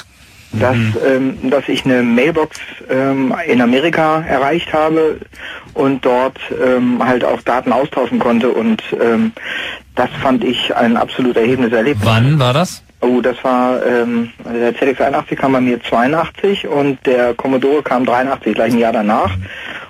dass, 0.54 0.78
ähm, 1.08 1.38
dass 1.50 1.68
ich 1.68 1.84
eine 1.86 2.04
Mailbox 2.04 2.60
ähm, 2.90 3.34
in 3.48 3.60
Amerika 3.62 4.22
erreicht 4.22 4.72
habe 4.72 5.18
und 5.74 6.06
dort 6.06 6.38
ähm, 6.64 7.04
halt 7.04 7.24
auch 7.26 7.42
Daten 7.42 7.72
austauschen 7.72 8.20
konnte 8.20 8.50
und 8.50 8.84
ähm, 9.02 9.32
das 9.96 10.10
fand 10.22 10.44
ich 10.44 10.76
ein 10.76 10.98
absolut 10.98 11.38
erhebendes 11.38 11.74
Erlebnis. 11.74 12.06
Wann 12.06 12.40
war 12.40 12.54
das? 12.54 12.84
Oh, 13.02 13.20
das 13.20 13.36
war, 13.44 13.86
ähm, 13.86 14.32
der 14.46 14.74
ZX81 14.74 15.36
kam 15.36 15.52
bei 15.52 15.62
mir 15.62 15.82
82 15.84 16.68
und 16.68 17.06
der 17.06 17.34
Commodore 17.34 17.84
kam 17.84 18.06
83, 18.06 18.56
gleich 18.56 18.72
ein 18.72 18.80
Jahr 18.80 18.94
danach. 18.94 19.32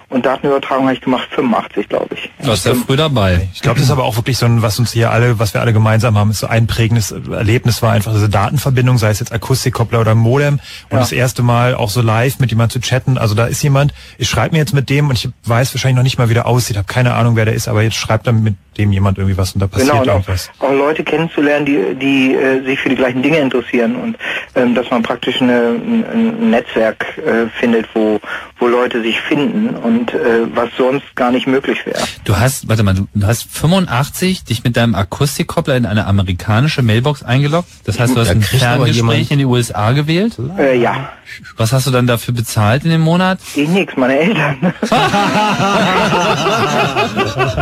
Und 0.09 0.25
Datenübertragung 0.25 0.85
habe 0.85 0.93
ich 0.95 1.01
gemacht 1.01 1.27
85, 1.31 1.89
glaube 1.89 2.15
ich. 2.15 2.29
Du 2.41 2.47
warst 2.47 2.65
ja 2.65 2.73
früh 2.75 2.95
dabei. 2.95 3.47
Ich 3.53 3.61
glaube, 3.61 3.75
das 3.79 3.85
ist 3.87 3.91
aber 3.91 4.03
auch 4.03 4.15
wirklich 4.15 4.37
so 4.37 4.45
ein, 4.45 4.61
was 4.61 4.77
uns 4.79 4.91
hier 4.93 5.11
alle, 5.11 5.39
was 5.39 5.53
wir 5.53 5.61
alle 5.61 5.73
gemeinsam 5.73 6.17
haben, 6.17 6.29
ist 6.31 6.39
so 6.39 6.47
ein 6.47 6.67
prägendes 6.67 7.11
Erlebnis 7.11 7.81
war 7.81 7.91
einfach 7.93 8.13
diese 8.13 8.29
Datenverbindung, 8.29 8.97
sei 8.97 9.09
es 9.09 9.19
jetzt 9.19 9.31
Akustikkoppler 9.33 9.99
oder 10.01 10.15
Modem 10.15 10.55
und 10.55 10.61
Ja. 10.91 10.99
das 10.99 11.11
erste 11.11 11.41
Mal 11.43 11.75
auch 11.75 11.89
so 11.89 12.01
live 12.01 12.39
mit 12.39 12.51
jemand 12.51 12.71
zu 12.71 12.79
chatten. 12.79 13.17
Also 13.17 13.35
da 13.35 13.45
ist 13.45 13.61
jemand, 13.63 13.93
ich 14.17 14.29
schreibe 14.29 14.53
mir 14.53 14.59
jetzt 14.59 14.73
mit 14.73 14.89
dem 14.89 15.09
und 15.09 15.15
ich 15.17 15.29
weiß 15.45 15.73
wahrscheinlich 15.73 15.95
noch 15.97 16.03
nicht 16.03 16.17
mal, 16.17 16.29
wie 16.29 16.33
der 16.33 16.45
aussieht, 16.47 16.77
habe 16.77 16.87
keine 16.87 17.13
Ahnung, 17.15 17.35
wer 17.35 17.45
der 17.45 17.53
ist, 17.53 17.67
aber 17.67 17.81
jetzt 17.81 17.95
schreibt 17.95 18.27
dann 18.27 18.43
mit 18.43 18.55
dem 18.77 18.91
jemand 18.91 19.19
irgendwie 19.19 19.37
was 19.37 19.51
und 19.53 19.59
da 19.61 19.67
passiert 19.67 19.91
Genau, 19.91 20.01
und 20.01 20.09
auch, 20.09 20.13
irgendwas. 20.15 20.49
auch 20.59 20.71
Leute 20.73 21.03
kennenzulernen, 21.03 21.65
die, 21.65 21.93
die 21.95 22.33
äh, 22.33 22.63
sich 22.63 22.79
für 22.79 22.89
die 22.89 22.95
gleichen 22.95 23.21
Dinge 23.21 23.37
interessieren 23.37 23.95
und 23.95 24.17
ähm, 24.55 24.73
dass 24.73 24.89
man 24.89 25.03
praktisch 25.03 25.39
eine, 25.41 25.75
ein, 25.75 26.03
ein 26.11 26.49
Netzwerk 26.49 27.05
äh, 27.19 27.47
findet, 27.59 27.85
wo, 27.93 28.19
wo 28.57 28.67
Leute 28.67 29.03
sich 29.03 29.21
finden 29.21 29.69
und 29.75 30.02
äh, 30.13 30.47
was 30.55 30.69
sonst 30.77 31.15
gar 31.15 31.31
nicht 31.31 31.45
möglich 31.45 31.85
wäre. 31.85 31.99
Du 32.23 32.35
hast, 32.37 32.67
warte 32.67 32.81
mal, 32.83 32.95
du 32.95 33.27
hast 33.27 33.43
85 33.51 34.43
dich 34.43 34.63
mit 34.63 34.75
deinem 34.75 34.95
Akustikkoppler 34.95 35.77
in 35.77 35.85
eine 35.85 36.07
amerikanische 36.07 36.81
Mailbox 36.81 37.21
eingeloggt. 37.23 37.69
Das 37.85 37.99
heißt, 37.99 38.15
du 38.15 38.19
hast 38.21 38.29
Da 38.29 38.33
ein 38.33 38.41
Ferngespräch 38.41 39.31
in 39.31 39.37
die 39.39 39.45
USA 39.45 39.91
gewählt. 39.91 40.37
Äh, 40.57 40.79
ja, 40.79 41.09
Was 41.57 41.71
hast 41.71 41.87
du 41.87 41.91
dann 41.91 42.07
dafür 42.07 42.33
bezahlt 42.33 42.83
in 42.85 42.89
dem 42.91 43.01
Monat? 43.01 43.39
ich 43.55 43.67
nix, 43.69 43.95
meine 43.95 44.17
Eltern. 44.17 44.57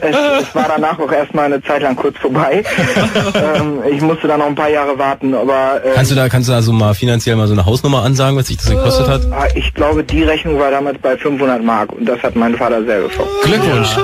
es, 0.00 0.16
es 0.42 0.54
war 0.54 0.66
danach 0.68 0.98
auch 0.98 1.10
erstmal 1.12 1.46
eine 1.46 1.62
Zeit 1.62 1.82
lang 1.82 1.96
kurz 1.96 2.16
vorbei. 2.18 2.62
ähm, 3.34 3.80
ich 3.90 4.00
musste 4.00 4.28
dann 4.28 4.40
noch 4.40 4.46
ein 4.46 4.54
paar 4.54 4.68
Jahre 4.70 4.98
warten, 4.98 5.34
aber 5.34 5.80
äh, 5.84 5.92
Kannst 5.94 6.10
du 6.10 6.14
da, 6.14 6.28
kannst 6.28 6.48
du 6.48 6.52
da 6.52 6.62
so 6.62 6.72
mal 6.72 6.94
finanziell 6.94 7.36
mal 7.36 7.46
so 7.46 7.52
eine 7.52 7.64
Hausnummer 7.66 8.02
ansagen, 8.02 8.36
was 8.36 8.46
sich 8.48 8.56
das 8.56 8.70
gekostet 8.70 9.08
hat? 9.08 9.22
Ah, 9.32 9.46
Ich 9.54 9.74
glaube, 9.74 9.99
die 10.02 10.22
Rechnung 10.22 10.58
war 10.58 10.70
damals 10.70 10.98
bei 10.98 11.16
500 11.16 11.62
Mark 11.62 11.92
und 11.92 12.06
das 12.06 12.22
hat 12.22 12.36
mein 12.36 12.56
Vater 12.56 12.84
sehr 12.84 13.02
geschockt. 13.02 13.30
Glückwunsch. 13.42 13.96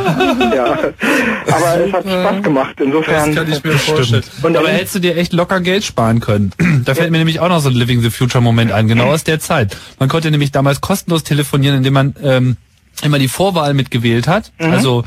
Ja, 0.55 0.79
aber 1.49 1.81
es 1.85 1.93
hat 1.93 2.05
Spaß 2.05 2.43
gemacht. 2.43 2.77
Insofern. 2.81 3.37
Und 4.43 4.57
aber 4.57 4.69
hättest 4.69 4.95
du 4.97 4.99
dir 4.99 5.17
echt 5.17 5.33
locker 5.33 5.61
Geld 5.61 5.85
sparen 5.85 6.21
können. 6.21 6.53
da 6.85 6.95
fällt 6.95 7.11
mir 7.11 7.19
nämlich 7.19 7.41
auch 7.41 7.49
noch 7.49 7.61
so 7.61 7.69
ein 7.69 7.75
Living 7.75 8.01
the 8.01 8.11
Future 8.11 8.43
Moment 8.43 8.73
ein, 8.73 8.89
genau 8.89 9.07
aus 9.07 9.25
der 9.25 9.41
Zeit. 9.41 9.77
Man 9.99 10.09
konnte 10.09 10.31
nämlich 10.31 10.53
damals 10.53 10.81
kostenlos 10.81 11.25
telefonieren, 11.25 11.79
indem 11.79 11.95
man 11.95 12.15
ähm, 12.23 12.57
immer 13.03 13.19
die 13.19 13.29
Vorwahl 13.29 13.75
mitgewählt 13.75 14.29
hat. 14.29 14.53
Mhm. 14.59 14.73
Also, 14.73 15.05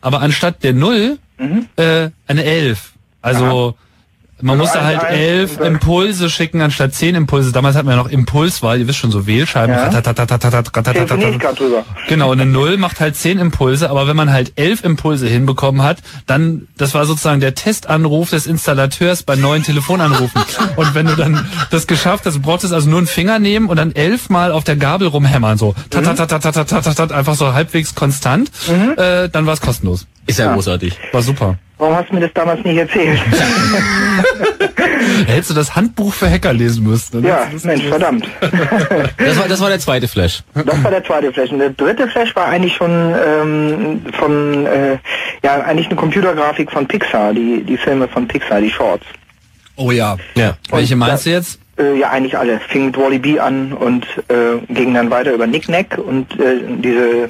aber 0.00 0.20
anstatt 0.20 0.62
der 0.64 0.72
Null 0.72 1.18
äh, 1.76 2.10
eine 2.26 2.44
Elf. 2.44 2.92
Also 3.22 3.74
man 4.40 4.60
Also 4.60 4.62
musste 4.62 4.80
eins, 4.80 5.02
halt 5.02 5.12
elf 5.12 5.60
Impulse 5.60 6.30
schicken 6.30 6.60
anstatt 6.60 6.94
zehn 6.94 7.14
Impulse. 7.14 7.52
Damals 7.52 7.76
hatten 7.76 7.88
wir 7.88 7.96
noch 7.96 8.08
Impulswahl, 8.08 8.78
ihr 8.78 8.86
wisst 8.86 8.98
schon, 8.98 9.10
so 9.10 9.26
Wählscheiben. 9.26 9.74
Ja. 9.74 9.84
Genau, 12.08 12.30
eine 12.30 12.46
Null 12.46 12.76
macht 12.76 13.00
halt 13.00 13.16
zehn 13.16 13.38
Impulse, 13.38 13.90
aber 13.90 14.06
wenn 14.06 14.16
man 14.16 14.32
halt 14.32 14.52
elf 14.56 14.84
Impulse 14.84 15.26
hinbekommen 15.28 15.82
hat, 15.82 15.98
dann, 16.26 16.68
das 16.76 16.94
war 16.94 17.04
sozusagen 17.06 17.40
der 17.40 17.54
Testanruf 17.54 18.30
des 18.30 18.46
Installateurs 18.46 19.22
bei 19.24 19.34
neuen 19.36 19.62
Telefonanrufen. 19.62 20.42
und 20.76 20.94
wenn 20.94 21.06
du 21.06 21.16
dann 21.16 21.46
das 21.70 21.86
geschafft 21.86 22.24
hast, 22.26 22.34
du 22.34 22.40
also 22.72 22.88
nur 22.88 22.98
einen 22.98 23.06
Finger 23.08 23.38
nehmen 23.38 23.68
und 23.68 23.76
dann 23.76 23.92
elfmal 23.92 24.52
auf 24.52 24.64
der 24.64 24.76
Gabel 24.76 25.08
rumhämmern, 25.08 25.58
so, 25.58 25.74
einfach 27.12 27.34
so 27.34 27.52
halbwegs 27.52 27.94
konstant, 27.94 28.50
äh, 28.96 29.28
dann 29.28 29.46
war 29.46 29.54
es 29.54 29.60
kostenlos. 29.60 30.06
Ist 30.28 30.38
ja, 30.38 30.46
Ja. 30.46 30.54
großartig. 30.54 30.96
War 31.12 31.22
super. 31.22 31.58
Warum 31.78 31.96
hast 31.96 32.10
du 32.10 32.14
mir 32.14 32.20
das 32.20 32.32
damals 32.34 32.62
nicht 32.64 32.76
erzählt? 32.76 33.18
Hättest 35.26 35.50
du 35.50 35.54
das 35.54 35.74
Handbuch 35.76 36.12
für 36.12 36.28
Hacker 36.30 36.52
lesen 36.52 36.84
müssen. 36.84 37.24
ja, 37.24 37.46
Mensch, 37.50 37.62
gewusst. 37.82 37.88
verdammt. 37.88 38.28
Das 39.18 39.38
war, 39.38 39.48
das 39.48 39.60
war 39.60 39.68
der 39.68 39.78
zweite 39.78 40.08
Flash. 40.08 40.42
Das 40.54 40.82
war 40.84 40.90
der 40.90 41.04
zweite 41.04 41.32
Flash. 41.32 41.50
Und 41.50 41.58
der 41.60 41.70
dritte 41.70 42.08
Flash 42.08 42.34
war 42.36 42.46
eigentlich 42.46 42.74
schon 42.74 43.14
ähm, 43.24 44.02
von, 44.18 44.66
äh, 44.66 44.98
ja, 45.44 45.60
eigentlich 45.62 45.86
eine 45.86 45.96
Computergrafik 45.96 46.70
von 46.72 46.86
Pixar, 46.86 47.32
die, 47.32 47.62
die 47.62 47.76
Filme 47.76 48.08
von 48.08 48.26
Pixar, 48.26 48.60
die 48.60 48.70
Shorts. 48.70 49.04
Oh 49.76 49.90
ja. 49.92 50.16
Ja. 50.34 50.56
Welche 50.70 50.96
meinst 50.96 51.26
da- 51.26 51.30
du 51.30 51.36
jetzt? 51.36 51.60
Äh, 51.78 51.98
ja, 52.00 52.10
eigentlich 52.10 52.36
alle. 52.36 52.58
Fing 52.68 52.86
mit 52.86 52.96
Wally 52.98 53.20
B 53.20 53.38
an 53.38 53.72
und 53.72 54.04
äh, 54.28 54.58
ging 54.74 54.94
dann 54.94 55.10
weiter 55.10 55.32
über 55.32 55.46
Nick 55.46 55.68
Nack 55.68 55.96
und 55.96 56.32
äh, 56.40 56.56
diese, 56.82 57.28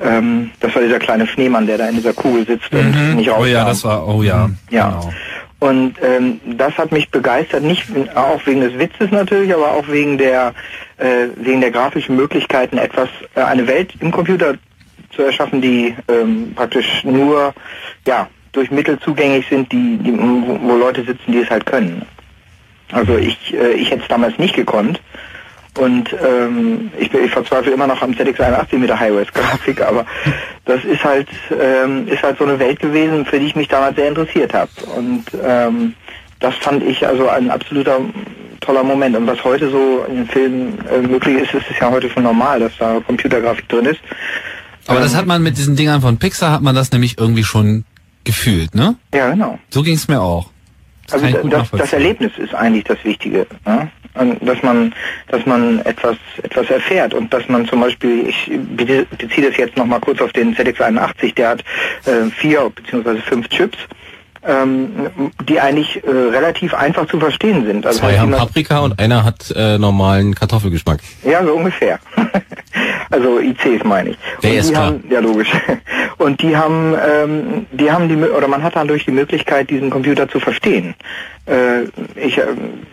ähm, 0.00 0.50
das 0.60 0.74
war 0.74 0.82
dieser 0.82 0.98
kleine 0.98 1.26
Schneemann, 1.26 1.66
der 1.66 1.78
da 1.78 1.88
in 1.88 1.96
dieser 1.96 2.12
Kugel 2.12 2.46
sitzt 2.46 2.72
und 2.72 3.16
nicht 3.16 3.28
rauskam. 3.28 3.42
Oh 3.42 3.46
ja, 3.46 3.64
das 3.64 3.84
war, 3.84 4.06
oh 4.06 4.22
ja. 4.22 4.50
Ja. 4.70 4.88
Genau. 4.88 5.12
Und 5.58 5.94
ähm, 6.02 6.40
das 6.44 6.76
hat 6.76 6.92
mich 6.92 7.10
begeistert, 7.10 7.62
nicht 7.62 7.86
auch 8.14 8.44
wegen 8.46 8.60
des 8.60 8.78
Witzes 8.78 9.10
natürlich, 9.10 9.54
aber 9.54 9.72
auch 9.72 9.88
wegen 9.88 10.18
der 10.18 10.52
äh, 10.98 11.28
wegen 11.36 11.62
der 11.62 11.70
grafischen 11.70 12.14
Möglichkeiten, 12.14 12.76
etwas 12.76 13.08
äh, 13.34 13.40
eine 13.40 13.66
Welt 13.66 13.94
im 14.00 14.10
Computer 14.10 14.54
zu 15.14 15.22
erschaffen, 15.22 15.62
die 15.62 15.94
ähm, 16.08 16.52
praktisch 16.54 17.04
nur 17.04 17.54
ja 18.06 18.28
durch 18.52 18.70
Mittel 18.70 18.98
zugänglich 19.00 19.46
sind, 19.48 19.72
die, 19.72 19.96
die 19.96 20.12
wo, 20.12 20.58
wo 20.60 20.76
Leute 20.76 21.04
sitzen, 21.04 21.32
die 21.32 21.38
es 21.38 21.48
halt 21.48 21.64
können. 21.64 22.02
Also 22.92 23.16
ich 23.16 23.54
äh, 23.54 23.72
ich 23.72 23.90
hätte 23.90 24.02
es 24.02 24.08
damals 24.08 24.38
nicht 24.38 24.54
gekonnt. 24.54 25.00
Und 25.76 26.14
ähm, 26.14 26.90
ich, 26.98 27.12
ich 27.12 27.30
verzweifle 27.30 27.72
immer 27.72 27.86
noch 27.86 28.00
am 28.02 28.12
ZX81 28.12 28.76
mit 28.76 28.88
der 28.88 28.98
High-Res-Grafik, 28.98 29.82
aber 29.82 30.06
das 30.64 30.84
ist 30.84 31.04
halt 31.04 31.28
ähm, 31.50 32.08
ist 32.08 32.22
halt 32.22 32.38
so 32.38 32.44
eine 32.44 32.58
Welt 32.58 32.80
gewesen, 32.80 33.26
für 33.26 33.38
die 33.38 33.46
ich 33.46 33.56
mich 33.56 33.68
damals 33.68 33.96
sehr 33.96 34.08
interessiert 34.08 34.54
habe. 34.54 34.70
Und 34.96 35.24
ähm, 35.44 35.94
das 36.40 36.54
fand 36.56 36.82
ich 36.82 37.06
also 37.06 37.28
ein 37.28 37.50
absoluter 37.50 38.00
toller 38.60 38.84
Moment. 38.84 39.16
Und 39.16 39.26
was 39.26 39.42
heute 39.44 39.70
so 39.70 40.04
in 40.08 40.16
den 40.16 40.28
Filmen 40.28 40.78
äh, 40.88 41.00
möglich 41.06 41.42
ist, 41.42 41.54
ist 41.54 41.66
es 41.70 41.78
ja 41.78 41.90
heute 41.90 42.10
schon 42.10 42.22
normal, 42.22 42.60
dass 42.60 42.72
da 42.78 43.00
Computergrafik 43.00 43.68
drin 43.68 43.86
ist. 43.86 44.00
Aber 44.86 45.00
das 45.00 45.12
Ähm, 45.12 45.18
hat 45.18 45.26
man 45.26 45.42
mit 45.42 45.56
diesen 45.56 45.76
Dingern 45.76 46.00
von 46.00 46.18
Pixar, 46.18 46.52
hat 46.52 46.62
man 46.62 46.74
das 46.74 46.92
nämlich 46.92 47.18
irgendwie 47.18 47.44
schon 47.44 47.84
gefühlt, 48.24 48.74
ne? 48.74 48.96
Ja, 49.14 49.30
genau. 49.30 49.58
So 49.70 49.82
ging 49.82 49.94
es 49.94 50.08
mir 50.08 50.20
auch. 50.20 50.50
Das 51.06 51.22
Also 51.22 51.48
das, 51.48 51.70
das, 51.70 51.80
das 51.80 51.92
Erlebnis 51.92 52.32
ist 52.38 52.54
eigentlich 52.54 52.84
das 52.84 52.98
Wichtige, 53.04 53.46
ne? 53.64 53.90
Dass 54.40 54.62
man, 54.62 54.94
dass 55.28 55.44
man 55.46 55.80
etwas, 55.84 56.16
etwas 56.42 56.70
erfährt. 56.70 57.12
Und 57.14 57.32
dass 57.32 57.48
man 57.48 57.66
zum 57.66 57.80
Beispiel, 57.80 58.28
ich 58.28 58.50
be- 58.50 59.06
beziehe 59.18 59.46
das 59.48 59.56
jetzt 59.56 59.76
noch 59.76 59.86
mal 59.86 60.00
kurz 60.00 60.20
auf 60.20 60.32
den 60.32 60.56
ZX81, 60.56 61.34
der 61.34 61.48
hat 61.50 61.60
äh, 62.06 62.30
vier 62.30 62.70
beziehungsweise 62.74 63.20
fünf 63.20 63.48
Chips, 63.48 63.78
ähm, 64.46 65.10
die 65.48 65.60
eigentlich 65.60 66.02
äh, 66.04 66.10
relativ 66.10 66.74
einfach 66.74 67.06
zu 67.06 67.18
verstehen 67.18 67.66
sind. 67.66 67.86
Also 67.86 68.00
Zwei 68.00 68.18
haben 68.18 68.30
Paprika 68.30 68.80
und 68.80 68.98
einer 68.98 69.24
hat 69.24 69.52
äh, 69.56 69.78
normalen 69.78 70.34
Kartoffelgeschmack. 70.34 71.00
Ja, 71.24 71.44
so 71.44 71.52
ungefähr. 71.54 71.98
also 73.10 73.40
ICs 73.40 73.84
meine 73.84 74.10
ich. 74.10 74.18
Der 74.42 74.50
und 74.50 74.56
ist 74.56 74.68
die 74.68 74.72
klar. 74.72 74.86
haben, 74.86 75.04
ja 75.10 75.20
logisch. 75.20 75.50
Und 76.18 76.40
die 76.40 76.56
haben, 76.56 76.94
ähm, 76.94 77.66
die 77.72 77.90
haben 77.90 78.08
die, 78.08 78.16
oder 78.16 78.48
man 78.48 78.62
hat 78.62 78.74
dadurch 78.74 79.04
die 79.04 79.10
Möglichkeit, 79.10 79.68
diesen 79.68 79.90
Computer 79.90 80.28
zu 80.28 80.40
verstehen. 80.40 80.94
Äh, 81.46 81.84
ich, 82.18 82.38
äh, 82.38 82.46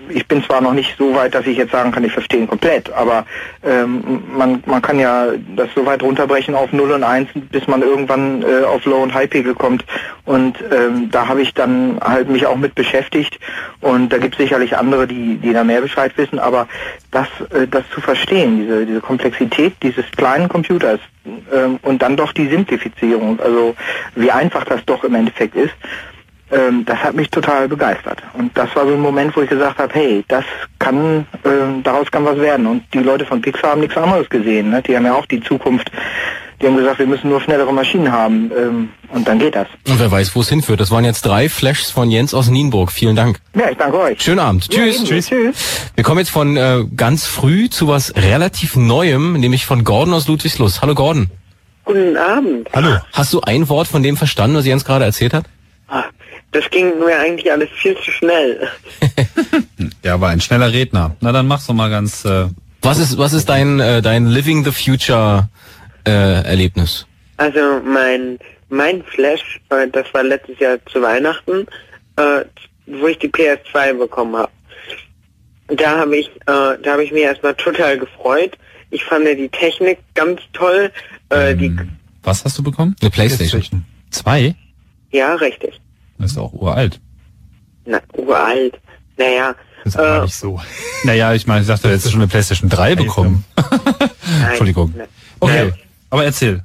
ich 0.09 0.27
bin 0.27 0.43
zwar 0.43 0.61
noch 0.61 0.73
nicht 0.73 0.95
so 0.97 1.15
weit, 1.15 1.33
dass 1.33 1.47
ich 1.47 1.57
jetzt 1.57 1.71
sagen 1.71 1.91
kann, 1.91 2.03
ich 2.03 2.11
verstehe 2.11 2.41
ihn 2.41 2.47
komplett, 2.47 2.91
aber 2.91 3.25
ähm, 3.63 4.23
man, 4.37 4.63
man 4.65 4.81
kann 4.81 4.99
ja 4.99 5.27
das 5.55 5.69
so 5.75 5.85
weit 5.85 6.03
runterbrechen 6.03 6.53
auf 6.53 6.71
0 6.71 6.91
und 6.91 7.03
1, 7.03 7.29
bis 7.49 7.67
man 7.67 7.81
irgendwann 7.81 8.43
äh, 8.43 8.65
auf 8.65 8.85
Low- 8.85 9.01
und 9.01 9.13
High-Pegel 9.13 9.55
kommt. 9.55 9.85
Und 10.25 10.57
ähm, 10.71 11.09
da 11.11 11.27
habe 11.27 11.41
ich 11.41 11.42
dann 11.51 11.97
halt 11.99 12.29
mich 12.29 12.45
auch 12.45 12.57
mit 12.57 12.75
beschäftigt. 12.75 13.39
Und 13.81 14.13
da 14.13 14.19
gibt 14.19 14.35
es 14.35 14.41
sicherlich 14.41 14.77
andere, 14.77 15.07
die, 15.07 15.37
die 15.37 15.51
da 15.51 15.63
mehr 15.63 15.81
Bescheid 15.81 16.13
wissen, 16.15 16.37
aber 16.37 16.67
das, 17.09 17.27
äh, 17.49 17.67
das 17.67 17.83
zu 17.89 18.01
verstehen, 18.01 18.59
diese, 18.59 18.85
diese 18.85 19.01
Komplexität 19.01 19.73
dieses 19.81 20.05
kleinen 20.11 20.47
Computers 20.47 20.99
ähm, 21.25 21.79
und 21.81 22.01
dann 22.01 22.15
doch 22.15 22.33
die 22.33 22.47
Simplifizierung, 22.47 23.39
also 23.39 23.75
wie 24.15 24.31
einfach 24.31 24.63
das 24.65 24.85
doch 24.85 25.03
im 25.03 25.15
Endeffekt 25.15 25.55
ist, 25.55 25.73
ähm, 26.53 26.85
das 26.85 26.99
hat 26.99 27.15
mich 27.15 27.29
total 27.29 27.67
begeistert. 27.67 28.21
Und 28.33 28.55
das 28.57 28.75
war 28.75 28.85
so 28.85 28.93
ein 28.93 28.99
Moment, 28.99 29.35
wo 29.35 29.41
ich 29.41 29.49
gesagt 29.49 29.79
habe, 29.79 29.93
hey, 29.93 30.23
das 30.27 30.45
kann, 30.77 31.25
ähm, 31.45 31.81
daraus 31.83 32.11
kann 32.11 32.25
was 32.25 32.37
werden. 32.37 32.67
Und 32.67 32.83
die 32.93 32.99
Leute 32.99 33.25
von 33.25 33.41
Pixar 33.41 33.71
haben 33.71 33.81
nichts 33.81 33.97
anderes 33.97 34.29
gesehen. 34.29 34.69
Ne? 34.69 34.81
Die 34.81 34.95
haben 34.95 35.05
ja 35.05 35.15
auch 35.15 35.25
die 35.25 35.41
Zukunft. 35.41 35.91
Die 36.61 36.67
haben 36.67 36.77
gesagt, 36.77 36.99
wir 36.99 37.07
müssen 37.07 37.29
nur 37.29 37.41
schnellere 37.41 37.73
Maschinen 37.73 38.11
haben. 38.11 38.51
Ähm, 38.57 38.89
und 39.09 39.27
dann 39.27 39.39
geht 39.39 39.55
das. 39.55 39.67
Und 39.87 39.99
wer 39.99 40.11
weiß, 40.11 40.35
wo 40.35 40.41
es 40.41 40.49
hinführt. 40.49 40.79
Das 40.79 40.91
waren 40.91 41.03
jetzt 41.05 41.23
drei 41.25 41.49
Flashs 41.49 41.89
von 41.91 42.09
Jens 42.09 42.33
aus 42.33 42.47
Nienburg. 42.49 42.91
Vielen 42.91 43.15
Dank. 43.15 43.39
Ja, 43.55 43.69
ich 43.69 43.77
danke 43.77 43.99
euch. 43.99 44.21
Schönen 44.21 44.39
Abend. 44.39 44.73
Ja, 44.73 44.83
Tschüss. 44.83 45.03
Tschüss. 45.03 45.27
Tschüss. 45.27 45.55
Wir 45.95 46.03
kommen 46.03 46.19
jetzt 46.19 46.29
von 46.31 46.55
äh, 46.57 46.83
ganz 46.95 47.25
früh 47.25 47.69
zu 47.69 47.87
was 47.87 48.15
relativ 48.15 48.75
Neuem, 48.75 49.33
nämlich 49.33 49.65
von 49.65 49.83
Gordon 49.83 50.13
aus 50.13 50.27
Ludwigslust. 50.27 50.81
Hallo 50.81 50.95
Gordon. 50.95 51.29
Guten 51.85 52.15
Abend. 52.15 52.69
Hallo. 52.73 52.97
Hast 53.11 53.33
du 53.33 53.41
ein 53.41 53.67
Wort 53.67 53.87
von 53.87 54.03
dem 54.03 54.15
verstanden, 54.15 54.55
was 54.55 54.65
Jens 54.65 54.85
gerade 54.85 55.03
erzählt 55.05 55.33
hat? 55.33 55.45
Ah, 55.89 56.05
Das 56.51 56.63
ging 56.71 56.93
mir 56.99 57.19
eigentlich 57.19 57.51
alles 57.51 57.69
viel 57.81 57.95
zu 58.03 58.11
schnell. 58.11 58.67
Ja, 60.03 60.19
war 60.21 60.29
ein 60.29 60.41
schneller 60.41 60.71
Redner. 60.71 61.15
Na, 61.21 61.31
dann 61.31 61.47
mach's 61.47 61.65
doch 61.67 61.73
mal 61.73 61.89
ganz. 61.89 62.23
Äh, 62.25 62.45
Was 62.81 62.99
ist 62.99 63.17
was 63.17 63.33
ist 63.33 63.47
dein 63.49 63.79
äh, 63.79 64.01
dein 64.01 64.27
Living 64.27 64.63
the 64.65 64.71
Future 64.71 65.49
äh, 66.05 66.43
Erlebnis? 66.43 67.05
Also 67.37 67.81
mein 67.83 68.39
mein 68.69 69.03
Flash, 69.03 69.61
äh, 69.69 69.87
das 69.87 70.11
war 70.13 70.23
letztes 70.23 70.59
Jahr 70.59 70.77
zu 70.87 71.01
Weihnachten, 71.01 71.67
äh, 72.15 72.45
wo 72.87 73.07
ich 73.07 73.19
die 73.19 73.29
PS2 73.29 73.93
bekommen 73.93 74.35
habe. 74.35 74.51
Da 75.67 75.99
habe 75.99 76.17
ich, 76.17 76.27
äh, 76.27 76.41
da 76.45 76.91
habe 76.91 77.03
ich 77.03 77.11
mich 77.11 77.23
erstmal 77.23 77.55
total 77.55 77.97
gefreut. 77.97 78.57
Ich 78.89 79.03
fand 79.03 79.25
die 79.27 79.49
Technik 79.49 79.99
ganz 80.13 80.41
toll. 80.53 80.91
Äh, 81.29 81.55
die, 81.55 81.75
was 82.21 82.43
hast 82.43 82.57
du 82.57 82.63
bekommen? 82.63 82.95
Eine 83.01 83.09
Playstation. 83.09 83.85
Zwei? 84.09 84.55
ja, 85.11 85.35
richtig. 85.35 85.79
Das 86.17 86.31
ist 86.31 86.37
auch 86.37 86.53
uralt. 86.53 86.99
Na, 87.85 87.99
uralt. 88.15 88.79
Naja. 89.17 89.55
Das 89.83 89.95
ist 89.95 89.99
äh, 89.99 90.03
aber 90.03 90.23
nicht 90.23 90.35
so. 90.35 90.61
Naja, 91.03 91.33
ich 91.33 91.47
meine, 91.47 91.61
ich 91.61 91.67
dachte, 91.67 91.83
du 91.83 91.89
hättest 91.89 92.11
schon 92.11 92.21
eine 92.21 92.29
Playstation 92.29 92.69
3 92.69 92.95
bekommen. 92.95 93.45
Entschuldigung. 94.49 94.93
Nein. 94.95 95.07
Okay, 95.39 95.73
aber 96.13 96.25
erzähl. 96.25 96.61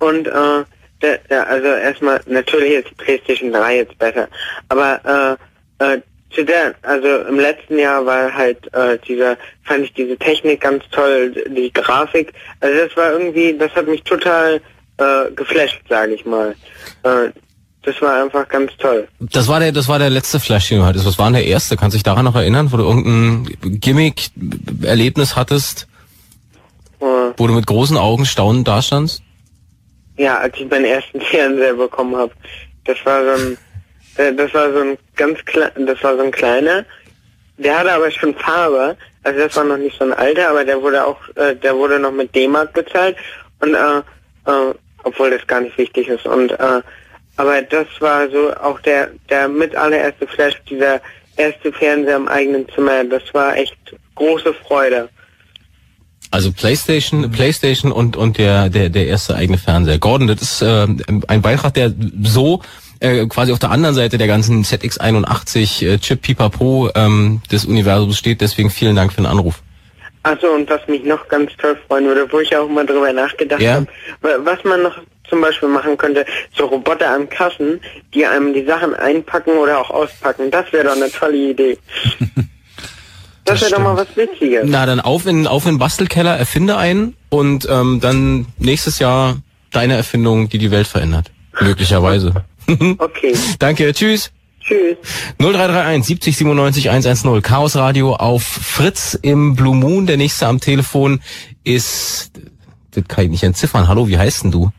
Und 0.00 0.26
äh, 0.26 0.64
der, 1.02 1.18
der, 1.30 1.48
also 1.48 1.68
erstmal 1.68 2.20
natürlich 2.26 2.72
ist 2.72 2.90
die 2.90 2.94
PlayStation 2.96 3.52
3 3.52 3.76
jetzt 3.76 3.98
besser, 3.98 4.28
aber 4.68 5.38
äh, 5.80 5.84
äh, 5.84 6.00
zu 6.30 6.44
der, 6.44 6.74
also 6.82 7.28
im 7.28 7.38
letzten 7.38 7.78
Jahr 7.78 8.04
war 8.04 8.34
halt 8.34 8.72
äh, 8.74 8.98
dieser, 9.06 9.36
fand 9.62 9.84
ich 9.84 9.94
diese 9.94 10.16
Technik 10.16 10.60
ganz 10.60 10.82
toll, 10.90 11.32
die 11.48 11.72
Grafik, 11.72 12.32
also 12.60 12.76
das 12.76 12.96
war 12.96 13.12
irgendwie, 13.12 13.56
das 13.56 13.72
hat 13.76 13.86
mich 13.86 14.02
total 14.02 14.60
äh, 14.98 15.30
geflasht, 15.34 15.80
sage 15.88 16.14
ich 16.14 16.26
mal. 16.26 16.56
Äh, 17.04 17.30
das 17.82 18.02
war 18.02 18.22
einfach 18.22 18.48
ganz 18.48 18.72
toll. 18.78 19.06
Das 19.20 19.48
war 19.48 19.60
der 19.60 19.72
das 19.72 19.88
war 19.88 19.98
der 19.98 20.10
letzte 20.10 20.40
Flash, 20.40 20.68
den 20.68 20.80
du 20.80 20.84
hattest. 20.84 21.06
Was 21.06 21.18
war 21.18 21.26
denn 21.26 21.34
der 21.34 21.46
erste? 21.46 21.76
Kannst 21.76 21.94
du 21.94 21.96
dich 21.96 22.02
daran 22.02 22.24
noch 22.24 22.34
erinnern, 22.34 22.70
wo 22.72 22.76
du 22.76 22.82
irgendein 22.82 23.80
Gimmick 23.80 24.30
Erlebnis 24.82 25.36
hattest, 25.36 25.87
wo 27.38 27.46
du 27.46 27.54
mit 27.54 27.66
großen 27.66 27.96
Augen 27.96 28.26
staunend 28.26 28.66
dastandst? 28.68 29.22
Ja, 30.16 30.38
als 30.38 30.56
ich 30.58 30.68
meinen 30.68 30.84
ersten 30.84 31.20
Fernseher 31.30 31.74
bekommen 31.74 32.16
habe, 32.16 32.32
das 32.84 32.98
war 33.04 33.24
so 33.24 33.42
ein, 33.42 33.58
äh, 34.16 34.34
das 34.34 34.52
war 34.54 34.72
so 34.72 34.80
ein 34.80 34.98
ganz 35.16 35.44
klein, 35.44 35.86
das 35.86 36.02
war 36.02 36.16
so 36.16 36.22
ein 36.22 36.32
kleiner. 36.32 36.84
Der 37.56 37.78
hatte 37.78 37.92
aber 37.92 38.10
schon 38.10 38.34
Farbe, 38.34 38.96
also 39.22 39.38
das 39.38 39.56
war 39.56 39.64
noch 39.64 39.78
nicht 39.78 39.98
so 39.98 40.04
ein 40.04 40.12
alter, 40.12 40.50
aber 40.50 40.64
der 40.64 40.80
wurde 40.80 41.04
auch, 41.04 41.18
äh, 41.36 41.54
der 41.56 41.76
wurde 41.76 41.98
noch 41.98 42.12
mit 42.12 42.34
D-Mark 42.34 42.72
bezahlt 42.72 43.16
und 43.60 43.74
äh, 43.74 43.98
äh, 43.98 44.74
obwohl 45.04 45.30
das 45.30 45.46
gar 45.46 45.60
nicht 45.60 45.76
wichtig 45.78 46.08
ist 46.08 46.26
und 46.26 46.52
äh, 46.52 46.82
aber 47.36 47.62
das 47.62 47.86
war 48.00 48.28
so 48.30 48.52
auch 48.54 48.80
der 48.80 49.10
der 49.30 49.48
mit 49.48 49.74
allererste 49.76 50.26
Flash, 50.26 50.54
dieser 50.68 51.00
erste 51.36 51.72
Fernseher 51.72 52.16
im 52.16 52.28
eigenen 52.28 52.68
Zimmer, 52.70 53.04
das 53.04 53.22
war 53.32 53.56
echt 53.56 53.76
große 54.16 54.54
Freude. 54.54 55.08
Also 56.30 56.52
PlayStation, 56.52 57.30
PlayStation 57.30 57.90
und 57.92 58.16
und 58.16 58.36
der 58.38 58.68
der 58.68 58.88
der 58.90 59.06
erste 59.06 59.34
eigene 59.34 59.56
Fernseher. 59.58 59.98
Gordon, 59.98 60.26
das 60.28 60.42
ist 60.42 60.62
äh, 60.62 60.86
ein 61.26 61.42
Beitrag, 61.42 61.72
der 61.74 61.92
so 62.22 62.60
äh, 63.00 63.26
quasi 63.26 63.52
auf 63.52 63.58
der 63.58 63.70
anderen 63.70 63.94
Seite 63.94 64.18
der 64.18 64.26
ganzen 64.26 64.62
ZX81 64.64 65.86
äh, 65.86 65.98
Chip 65.98 66.20
Pipapo 66.22 66.90
ähm, 66.94 67.40
des 67.50 67.64
Universums 67.64 68.18
steht. 68.18 68.40
Deswegen 68.40 68.70
vielen 68.70 68.96
Dank 68.96 69.12
für 69.12 69.22
den 69.22 69.26
Anruf. 69.26 69.62
Achso, 70.24 70.48
und 70.48 70.68
was 70.68 70.86
mich 70.88 71.04
noch 71.04 71.28
ganz 71.28 71.52
toll 71.56 71.78
freuen 71.86 72.04
würde, 72.06 72.26
wo 72.30 72.40
ich 72.40 72.54
auch 72.56 72.68
mal 72.68 72.84
drüber 72.84 73.12
nachgedacht 73.12 73.62
Ja. 73.62 73.74
habe, 73.74 73.86
wa- 74.20 74.38
was 74.44 74.62
man 74.64 74.82
noch 74.82 74.98
zum 75.30 75.40
Beispiel 75.40 75.68
machen 75.68 75.96
könnte, 75.96 76.26
so 76.56 76.66
Roboter 76.66 77.14
an 77.14 77.28
Kassen, 77.28 77.80
die 78.12 78.26
einem 78.26 78.52
die 78.52 78.64
Sachen 78.64 78.94
einpacken 78.94 79.52
oder 79.52 79.78
auch 79.78 79.90
auspacken, 79.90 80.50
das 80.50 80.70
wäre 80.72 80.88
doch 80.88 80.96
eine 80.96 81.10
tolle 81.10 81.50
Idee. 81.50 81.78
Das 83.48 83.60
wäre 83.62 83.70
doch 83.72 83.78
mal 83.80 83.96
was 83.96 84.16
Witziges. 84.16 84.64
Na 84.66 84.86
dann 84.86 85.00
auf 85.00 85.26
in 85.26 85.46
auf 85.46 85.64
in 85.66 85.74
den 85.74 85.78
Bastelkeller, 85.78 86.36
erfinde 86.36 86.76
einen 86.76 87.14
und 87.28 87.66
ähm, 87.70 88.00
dann 88.00 88.46
nächstes 88.58 88.98
Jahr 88.98 89.36
deine 89.70 89.94
Erfindung, 89.94 90.48
die 90.48 90.58
die 90.58 90.70
Welt 90.70 90.86
verändert. 90.86 91.30
Möglicherweise. 91.60 92.34
Okay. 92.98 93.34
Danke, 93.58 93.90
tschüss. 93.94 94.30
Tschüss. 94.60 94.98
0331 95.38 96.04
70 96.04 96.36
97 96.36 96.90
110 96.90 97.40
Chaos 97.40 97.76
Radio 97.76 98.14
auf 98.14 98.42
Fritz 98.42 99.18
im 99.22 99.56
Blue 99.56 99.74
Moon. 99.74 100.06
Der 100.06 100.18
nächste 100.18 100.46
am 100.46 100.60
Telefon 100.60 101.20
ist, 101.64 102.30
das 102.90 103.04
kann 103.08 103.24
ich 103.24 103.30
nicht 103.30 103.42
entziffern. 103.42 103.88
Hallo, 103.88 104.06
wie 104.08 104.18
heißt 104.18 104.44
denn 104.44 104.50
du? 104.50 104.70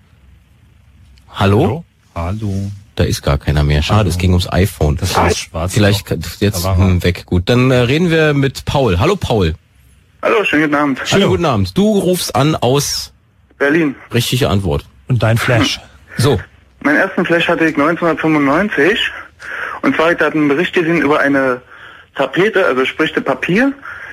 Hallo? 1.30 1.84
Hallo. 2.14 2.72
Da 3.00 3.06
ist 3.06 3.22
gar 3.22 3.38
keiner 3.38 3.64
mehr. 3.64 3.82
Schade, 3.82 4.10
es 4.10 4.18
ging 4.18 4.32
ums 4.32 4.52
iPhone. 4.52 4.98
Das 4.98 5.16
war 5.16 5.30
das 5.30 5.38
schwarze 5.38 5.74
Vielleicht 5.74 6.06
jetzt 6.42 6.68
hm, 6.68 7.02
weg. 7.02 7.26
Gut, 7.26 7.44
dann 7.48 7.72
äh, 7.72 7.76
reden 7.76 8.12
wir 8.12 8.34
mit 8.34 8.66
Paul. 8.66 9.00
Hallo 9.00 9.16
Paul. 9.16 9.56
Hallo, 10.22 10.44
schönen 10.44 10.64
guten 10.64 10.76
Abend. 10.76 11.00
Schönen 11.06 11.30
guten 11.30 11.46
Abend. 11.46 11.78
Du 11.78 11.98
rufst 11.98 12.36
an 12.36 12.58
aus 12.58 13.14
Berlin. 13.58 13.96
richtige 14.14 14.50
Antwort. 14.50 14.84
Und 15.08 15.24
dein 15.24 15.38
Flash. 15.38 15.80
So. 16.18 16.42
Meinen 16.82 16.98
ersten 16.98 17.26
Flash 17.26 17.48
hatte 17.48 17.64
ich 17.64 17.78
1995. 17.78 19.00
Und 19.82 19.96
zwar, 19.96 20.12
ich 20.12 20.20
hatte 20.20 20.34
einen 20.34 20.50
Bericht 20.50 20.74
gesehen 20.74 20.98
über 20.98 21.22
eine 21.22 21.62
Tapete, 22.16 22.66
also 22.66 22.84
sprich 22.84 23.14
das 23.14 23.24
Papier, 23.24 23.72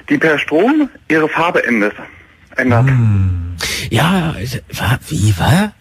die 0.08 0.16
per 0.16 0.38
Strom 0.38 0.88
ihre 1.08 1.28
Farbe 1.28 1.66
ändert. 1.66 1.94
ändert. 2.54 2.88
Ja, 3.90 4.36
war, 4.70 5.00
wie 5.08 5.36
war? 5.36 5.72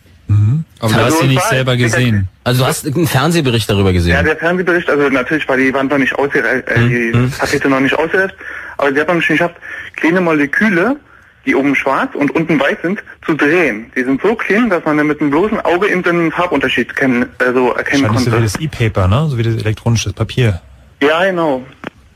Aber 0.79 0.93
du 0.93 0.99
hast 0.99 1.19
sie 1.19 1.27
nicht 1.27 1.43
selber 1.43 1.77
gesehen. 1.77 2.27
Also 2.43 2.61
du 2.63 2.67
hast 2.67 2.85
einen 2.85 3.07
Fernsehbericht 3.07 3.69
darüber 3.69 3.93
gesehen. 3.93 4.13
Ja, 4.13 4.23
der 4.23 4.37
Fernsehbericht, 4.37 4.89
also 4.89 5.09
natürlich 5.09 5.47
war 5.47 5.57
die 5.57 5.73
Wand 5.73 5.91
noch 5.91 5.97
nicht 5.97 6.13
ausgereift, 6.13 6.67
äh, 6.67 6.87
die 6.87 7.29
Tapete 7.37 7.69
noch 7.69 7.79
nicht 7.79 7.97
ausgereift, 7.97 8.35
aber 8.77 8.93
sie 8.93 8.99
hat 8.99 9.07
man 9.07 9.21
schon 9.21 9.35
geschafft, 9.35 9.55
kleine 9.95 10.21
Moleküle, 10.21 10.97
die 11.45 11.55
oben 11.55 11.75
schwarz 11.75 12.13
und 12.15 12.31
unten 12.31 12.59
weiß 12.59 12.77
sind, 12.81 13.03
zu 13.25 13.33
drehen. 13.35 13.91
Die 13.95 14.03
sind 14.03 14.21
so 14.21 14.35
klein, 14.35 14.69
dass 14.69 14.83
man 14.85 14.97
dann 14.97 15.07
mit 15.07 15.19
dem 15.21 15.29
bloßen 15.29 15.59
Auge 15.61 15.87
eben 15.87 16.03
den 16.03 16.31
Farbunterschied 16.31 16.95
kennen, 16.95 17.27
also 17.39 17.73
erkennen 17.73 18.03
Wahrscheinlich 18.03 18.23
so 18.23 18.31
wie 18.31 18.31
konnte. 18.31 18.41
das 18.41 18.59
E-Paper, 18.59 19.07
ne? 19.07 19.27
So 19.29 19.37
wie 19.37 19.43
das 19.43 19.55
elektronische 19.55 20.11
Papier. 20.13 20.61
Ja, 21.01 21.23
genau. 21.23 21.63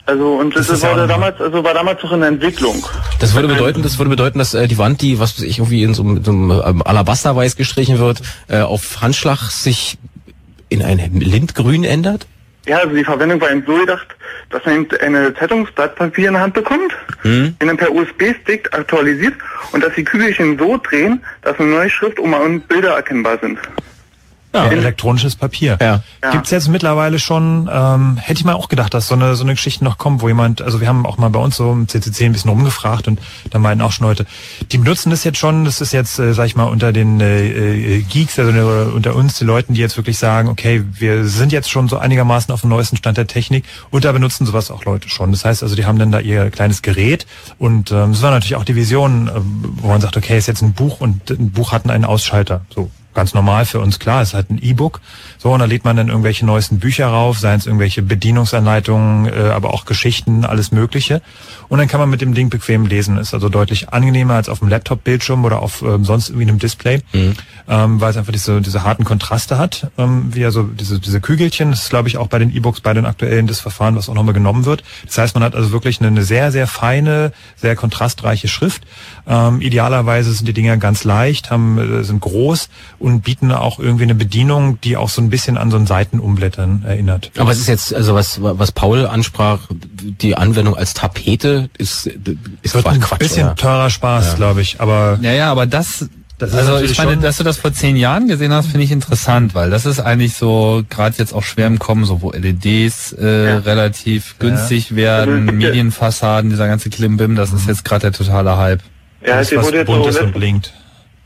Also 0.10 0.34
und 0.38 0.56
Das 0.56 0.68
das, 0.68 0.82
ja 0.82 0.90
wurde 0.90 1.02
noch- 1.02 1.08
damals, 1.10 1.40
also 1.40 1.64
war 1.64 1.74
damals 1.76 2.02
noch 2.02 2.12
in 2.14 2.20
der 2.22 2.30
Entwicklung. 2.30 2.84
Das 3.20 3.36
würde 3.36 3.48
bedeuten, 3.48 3.84
das 3.84 4.00
würde 4.00 4.10
bedeuten, 4.10 4.40
dass 4.40 4.54
äh, 4.56 4.68
die 4.68 4.78
Wand, 4.80 5.02
die 5.02 5.20
was 5.20 5.38
weiß 5.38 5.44
ich 5.46 5.60
irgendwie 5.60 5.84
in 5.84 5.94
so, 5.94 6.02
einem- 6.04 6.24
so 6.24 6.32
einem 6.32 6.52
ähm, 6.66 6.82
Alabasterweiß 6.84 7.56
gestrichen 7.56 8.00
wird, 8.00 8.22
äh, 8.48 8.60
auf 8.62 9.02
Handschlag 9.02 9.40
sich 9.52 9.98
in 10.70 10.82
ein 10.84 10.98
Lindgrün 11.20 11.84
ändert? 11.84 12.26
Ja, 12.66 12.78
also 12.80 12.96
die 12.96 13.04
Verwendung 13.04 13.40
war 13.42 13.52
eben 13.52 13.64
so 13.66 13.76
gedacht, 13.76 14.08
dass 14.50 14.66
man 14.66 14.88
eine 15.02 15.34
Zeitungsblattpapier 15.36 16.28
in 16.28 16.34
der 16.34 16.42
Hand 16.44 16.54
bekommt, 16.56 16.92
Hm? 17.22 17.56
den 17.62 17.68
dann 17.68 17.78
per 17.78 17.92
USB-Stick 17.94 18.70
aktualisiert 18.74 19.34
und 19.72 19.84
dass 19.84 19.94
die 19.96 20.04
Kügelchen 20.04 20.58
so 20.58 20.78
drehen, 20.78 21.24
dass 21.44 21.60
eine 21.60 21.70
neue 21.70 21.90
Schrift 21.90 22.20
und 22.20 22.68
Bilder 22.68 22.96
erkennbar 22.96 23.38
sind. 23.42 23.60
Ja, 24.52 24.66
elektronisches 24.66 25.36
Papier. 25.36 25.78
Ja. 25.80 26.02
Gibt's 26.32 26.50
jetzt 26.50 26.70
mittlerweile 26.70 27.20
schon, 27.20 27.70
ähm, 27.72 28.18
hätte 28.18 28.40
ich 28.40 28.46
mal 28.46 28.54
auch 28.54 28.68
gedacht, 28.68 28.96
dass 28.96 29.08
so 29.08 29.14
eine, 29.14 29.36
so 29.36 29.44
eine 29.44 29.54
Geschichte 29.54 29.84
noch 29.84 30.00
kommt, 30.00 30.22
wo 30.22 30.28
jemand, 30.28 30.64
also 30.64 30.82
wir 30.82 30.88
haben 30.88 31.06
auch 31.06 31.18
mal 31.20 31.30
bei 31.30 31.40
uns 31.40 31.56
so 31.56 31.72
im 31.72 31.88
CCC 31.88 32.26
ein 32.26 32.32
bisschen 32.32 32.50
rumgefragt 32.50 33.08
und 33.08 33.20
da 33.52 33.60
meinten 33.60 33.84
auch 33.84 33.92
schon 33.92 34.08
Leute, 34.08 34.26
die 34.72 34.80
benutzen 34.80 35.12
das 35.12 35.24
jetzt 35.24 35.38
schon, 35.38 35.66
das 35.66 35.82
ist 35.82 35.94
jetzt, 35.94 36.18
äh, 36.18 36.34
sag 36.34 36.48
ich 36.48 36.56
mal, 36.56 36.64
unter 36.64 36.92
den 36.92 37.22
äh, 37.22 37.98
äh, 37.98 38.02
Geeks, 38.02 38.40
also 38.40 38.52
äh, 38.52 38.92
unter 38.92 39.16
uns, 39.16 39.38
die 39.38 39.46
Leuten, 39.46 39.76
die 39.76 39.82
jetzt 39.82 39.98
wirklich 39.98 40.18
sagen, 40.18 40.50
okay, 40.50 40.84
wir 40.94 41.26
sind 41.26 41.52
jetzt 41.52 41.70
schon 41.70 41.88
so 41.88 42.00
einigermaßen 42.00 42.52
auf 42.52 42.62
dem 42.62 42.72
neuesten 42.72 42.98
Stand 42.98 43.20
der 43.20 43.28
Technik 43.28 43.66
und 43.92 44.04
da 44.04 44.12
benutzen 44.12 44.48
sowas 44.48 44.72
auch 44.72 44.84
Leute 44.84 45.10
schon. 45.10 45.32
Das 45.32 45.46
heißt 45.46 45.62
also, 45.62 45.76
die 45.76 45.86
haben 45.86 46.00
dann 46.00 46.12
da 46.12 46.20
ihr 46.20 46.50
kleines 46.50 46.82
Gerät 46.82 47.28
und 47.60 47.92
ähm, 47.92 48.12
es 48.12 48.24
war 48.24 48.32
natürlich 48.32 48.56
auch 48.56 48.66
die 48.66 48.76
Vision, 48.76 49.28
äh, 49.28 49.32
wo 49.84 49.90
man 49.90 50.02
sagt, 50.02 50.18
okay, 50.18 50.40
ist 50.40 50.48
jetzt 50.48 50.64
ein 50.64 50.74
Buch 50.74 51.02
und 51.02 51.30
ein 51.30 51.52
Buch 51.52 51.72
hat 51.72 51.88
einen 51.88 52.06
Ausschalter, 52.06 52.62
so 52.74 52.90
ganz 53.14 53.34
normal 53.34 53.66
für 53.66 53.80
uns, 53.80 54.00
klar, 54.00 54.22
ist 54.22 54.34
halt 54.34 54.50
ein 54.50 54.60
E-Book. 54.62 55.02
So, 55.38 55.52
und 55.52 55.60
da 55.60 55.66
lädt 55.66 55.84
man 55.84 55.96
dann 55.96 56.10
irgendwelche 56.10 56.46
neuesten 56.46 56.80
Bücher 56.80 57.08
rauf, 57.08 57.40
seien 57.40 57.60
es 57.60 57.66
irgendwelche 57.66 58.02
Bedienungsanleitungen, 58.02 59.26
äh, 59.28 59.50
aber 59.50 59.74
auch 59.74 59.86
Geschichten, 59.86 60.46
alles 60.46 60.72
Mögliche. 60.72 61.22
Und 61.70 61.80
dann 61.80 61.88
kann 61.88 62.00
man 62.00 62.10
mit 62.10 62.22
dem 62.22 62.34
Ding 62.34 62.50
bequem 62.50 62.86
lesen. 62.86 63.18
Ist 63.18 63.34
also 63.34 63.50
deutlich 63.50 63.90
angenehmer 63.90 64.36
als 64.36 64.50
auf 64.50 64.60
dem 64.60 64.70
Laptop-Bildschirm 64.70 65.46
oder 65.46 65.62
auf 65.62 65.82
ähm, 65.82 66.04
sonst 66.04 66.30
irgendwie 66.30 66.48
einem 66.48 66.60
Display, 66.60 67.02
ähm, 67.68 68.02
weil 68.02 68.10
es 68.10 68.18
einfach 68.18 68.32
diese, 68.32 68.62
diese 68.62 68.84
harten 68.84 69.04
Kontraste 69.04 69.58
hat, 69.58 69.92
ähm, 69.98 70.30
wie 70.34 70.46
also 70.46 70.64
diese, 70.64 71.00
diese 71.00 71.22
Kügelchen. 71.22 71.72
Das 71.72 71.84
ist, 71.84 71.90
glaube 71.90 72.08
ich, 72.08 72.18
auch 72.18 72.28
bei 72.28 72.40
den 72.40 72.56
E-Books, 72.56 72.82
bei 72.82 72.94
den 72.94 73.06
aktuellen 73.06 73.48
das 73.48 73.60
Verfahren, 73.60 73.96
was 73.96 74.10
auch 74.10 74.16
nochmal 74.16 74.34
genommen 74.34 74.66
wird. 74.66 74.84
Das 75.06 75.18
heißt, 75.18 75.36
man 75.36 75.44
hat 75.44 75.56
also 75.56 75.72
wirklich 75.72 76.00
eine, 76.00 76.08
eine 76.08 76.24
sehr, 76.24 76.52
sehr 76.52 76.68
feine, 76.68 77.32
sehr 77.56 77.76
kontrastreiche 77.76 78.48
Schrift. 78.48 78.84
Ähm, 79.28 79.62
idealerweise 79.62 80.34
sind 80.34 80.48
die 80.48 80.54
Dinger 80.54 80.78
ganz 80.78 81.04
leicht, 81.04 81.52
haben, 81.52 82.00
äh, 82.00 82.04
sind 82.04 82.20
groß 82.20 82.70
und 83.00 83.22
bieten 83.22 83.52
auch 83.52 83.80
irgendwie 83.80 84.04
eine 84.04 84.16
Bedienung, 84.16 84.80
die 84.82 84.98
auch 84.98 85.10
so 85.10 85.22
ein 85.22 85.30
bisschen 85.30 85.58
an 85.58 85.72
so 85.72 85.78
ein 85.78 85.88
Seitenumblättern 85.88 86.84
erinnert. 86.86 87.32
Aber 87.38 87.52
es 87.52 87.60
ist 87.60 87.68
jetzt, 87.68 87.94
also 87.94 88.14
was, 88.16 88.40
was 88.42 88.72
Paul 88.72 89.06
ansprach, 89.06 89.60
die 89.72 90.36
Anwendung 90.36 90.76
als 90.76 90.94
Tapete 90.94 91.70
ist, 91.78 92.08
ist 92.62 92.74
wird 92.76 92.86
ein 92.88 93.00
Quatsch, 93.00 93.20
bisschen 93.20 93.46
oder? 93.48 93.56
teurer 93.56 93.90
Spaß, 93.90 94.28
Ja. 94.32 94.34
glaube 94.36 94.62
ich. 94.62 94.80
Aber 94.82 95.18
Ja, 95.22 95.32
ja, 95.32 95.52
aber 95.52 95.66
das, 95.66 96.08
Das 96.38 96.52
ist 96.52 96.56
also 96.58 96.78
ich 96.80 96.98
meine, 96.98 97.18
dass 97.18 97.38
du 97.38 97.44
das 97.44 97.58
vor 97.58 97.74
zehn 97.74 97.96
Jahren 97.98 98.28
gesehen 98.28 98.54
hast, 98.54 98.68
finde 98.68 98.84
ich 98.86 98.92
interessant, 98.92 99.56
weil 99.56 99.70
das 99.70 99.86
ist 99.86 100.00
eigentlich 100.00 100.36
so 100.36 100.84
gerade 100.90 101.16
jetzt 101.18 101.34
auch 101.34 101.44
schwer 101.44 101.68
im 101.68 101.80
Kommen, 101.80 102.06
so 102.06 102.22
wo 102.22 102.32
LEDs 102.32 103.12
äh, 103.14 103.26
relativ 103.26 104.38
günstig 104.40 104.96
werden, 104.96 105.48
Also, 105.50 105.52
Medienfassaden, 105.54 106.50
dieser 106.50 106.68
ganze 106.68 106.90
Klimbim, 106.90 107.36
das 107.36 107.52
ist 107.52 107.68
jetzt 107.68 107.84
gerade 107.84 108.02
der 108.04 108.12
totale 108.14 108.56
Hype. 108.58 108.82
Ja, 109.26 109.38
was 109.40 109.52
wurde 109.52 109.80
jetzt 109.80 110.18
so 110.18 110.28
blinkt. 110.28 110.74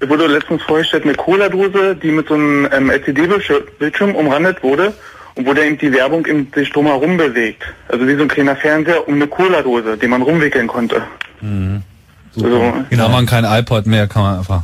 Mir 0.04 0.10
wurde 0.10 0.28
letztens 0.28 0.62
vorgestellt 0.64 1.06
eine 1.06 1.16
Cola-Dose, 1.16 1.96
die 1.96 2.12
mit 2.12 2.28
so 2.28 2.34
einem 2.34 2.68
ähm, 2.74 2.90
LCD-Bildschirm 2.90 4.16
umrandet 4.16 4.62
wurde 4.62 4.94
und 5.36 5.48
wo 5.48 5.54
da 5.54 5.62
eben 5.62 5.78
die 5.78 5.94
Werbung 5.94 6.26
im, 6.26 6.48
sich 6.54 6.72
drumherum 6.72 7.16
bewegt. 7.16 7.64
Also 7.88 8.06
wie 8.08 8.16
so 8.16 8.24
ein 8.24 8.28
kleiner 8.28 8.56
Fernseher 8.56 9.08
um 9.08 9.16
eine 9.16 9.28
Cola-Dose, 9.28 9.98
die 9.98 10.08
man 10.08 10.22
rumwickeln 10.22 10.68
konnte. 10.68 11.04
Also, 12.36 12.74
Genau. 12.90 13.10
man 13.10 13.26
kein 13.26 13.46
iPod 13.46 13.86
mehr, 13.86 14.08
kann 14.08 14.24
man 14.24 14.38
einfach 14.40 14.64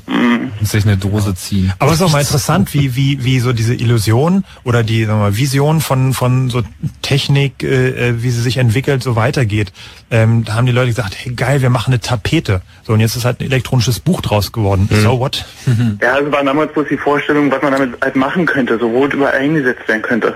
sich 0.61 0.85
eine 0.85 0.97
Dose 0.97 1.35
ziehen. 1.35 1.71
Aber 1.79 1.91
es 1.91 1.97
ist 1.97 2.03
auch 2.05 2.11
mal 2.11 2.19
interessant, 2.19 2.73
wie, 2.73 2.95
wie, 2.95 3.23
wie 3.23 3.39
so 3.39 3.53
diese 3.53 3.73
Illusion 3.73 4.43
oder 4.63 4.83
die 4.83 5.05
sagen 5.05 5.19
wir 5.19 5.23
mal, 5.25 5.37
Vision 5.37 5.79
von, 5.81 6.13
von 6.13 6.49
so 6.49 6.63
Technik, 7.01 7.63
äh, 7.63 8.09
äh, 8.09 8.23
wie 8.23 8.29
sie 8.29 8.41
sich 8.41 8.57
entwickelt, 8.57 9.01
so 9.03 9.15
weitergeht. 9.15 9.71
Ähm, 10.11 10.43
da 10.43 10.55
haben 10.55 10.65
die 10.65 10.71
Leute 10.71 10.87
gesagt, 10.87 11.15
hey 11.17 11.33
geil, 11.33 11.61
wir 11.61 11.69
machen 11.69 11.93
eine 11.93 12.01
Tapete. 12.01 12.61
So, 12.85 12.93
und 12.93 12.99
jetzt 12.99 13.15
ist 13.15 13.25
halt 13.25 13.39
ein 13.39 13.45
elektronisches 13.45 13.99
Buch 13.99 14.21
draus 14.21 14.51
geworden. 14.51 14.89
So 14.91 15.19
what? 15.19 15.45
ja, 16.01 16.13
also 16.15 16.31
war 16.31 16.43
damals 16.43 16.73
bloß 16.73 16.87
die 16.89 16.97
Vorstellung, 16.97 17.49
was 17.51 17.61
man 17.61 17.71
damit 17.71 17.93
halt 18.01 18.15
machen 18.15 18.45
könnte, 18.45 18.77
so 18.79 18.91
wo 18.91 19.05
es 19.05 19.13
überall 19.13 19.35
eingesetzt 19.35 19.87
werden 19.87 20.01
könnte. 20.01 20.35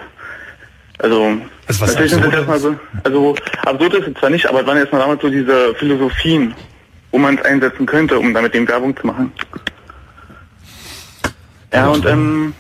Also, 1.00 1.32
Also 1.68 1.82
was 1.82 1.90
natürlich 1.90 2.12
sind 2.14 2.24
das 2.24 2.34
erstmal 2.34 2.60
so, 2.60 2.76
also 3.04 3.36
absurd 3.66 3.94
ist 3.96 4.08
es 4.08 4.14
zwar 4.20 4.30
nicht, 4.30 4.48
aber 4.48 4.62
es 4.62 4.68
waren 4.68 4.78
erstmal 4.78 5.02
damals 5.02 5.22
so 5.22 5.30
diese 5.30 5.74
Philosophien, 5.76 6.54
wo 7.14 7.20
man 7.20 7.38
es 7.38 7.45
einsetzen 7.45 7.86
könnte, 7.86 8.20
um 8.20 8.34
damit 8.34 8.53
eben 8.55 8.68
Werbung 8.68 8.97
zu 8.97 9.07
machen. 9.07 9.32
Ja, 11.72 11.88
und 11.88 12.05
ähm, 12.05 12.53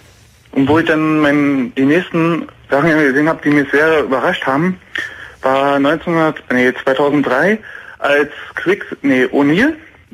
und 0.51 0.69
wo 0.69 0.77
ich 0.77 0.85
dann 0.85 1.19
mein, 1.19 1.73
die 1.75 1.85
nächsten 1.85 2.47
Sachen 2.69 2.91
gesehen 2.91 3.27
habe, 3.27 3.41
die 3.43 3.49
mich 3.49 3.69
sehr 3.71 4.03
überrascht 4.03 4.45
haben, 4.45 4.79
war 5.41 5.75
1900, 5.75 6.43
nee, 6.53 6.71
2003, 6.83 7.57
als 7.97 8.29
Quicks, 8.55 8.85
nee, 9.01 9.25
O'Neill 9.25 9.73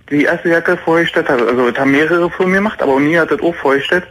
die 0.09 0.23
erste 0.23 0.49
Jacke 0.49 0.77
vorgestellt 0.77 1.27
hat. 1.27 1.41
Also, 1.41 1.69
das 1.69 1.79
haben 1.79 1.91
mehrere 1.91 2.31
Firmen 2.31 2.55
gemacht, 2.55 2.81
aber 2.81 2.93
O'Neill 2.93 3.19
hat 3.19 3.31
das 3.31 3.41
auch 3.41 3.55
vorgestellt. 3.55 4.05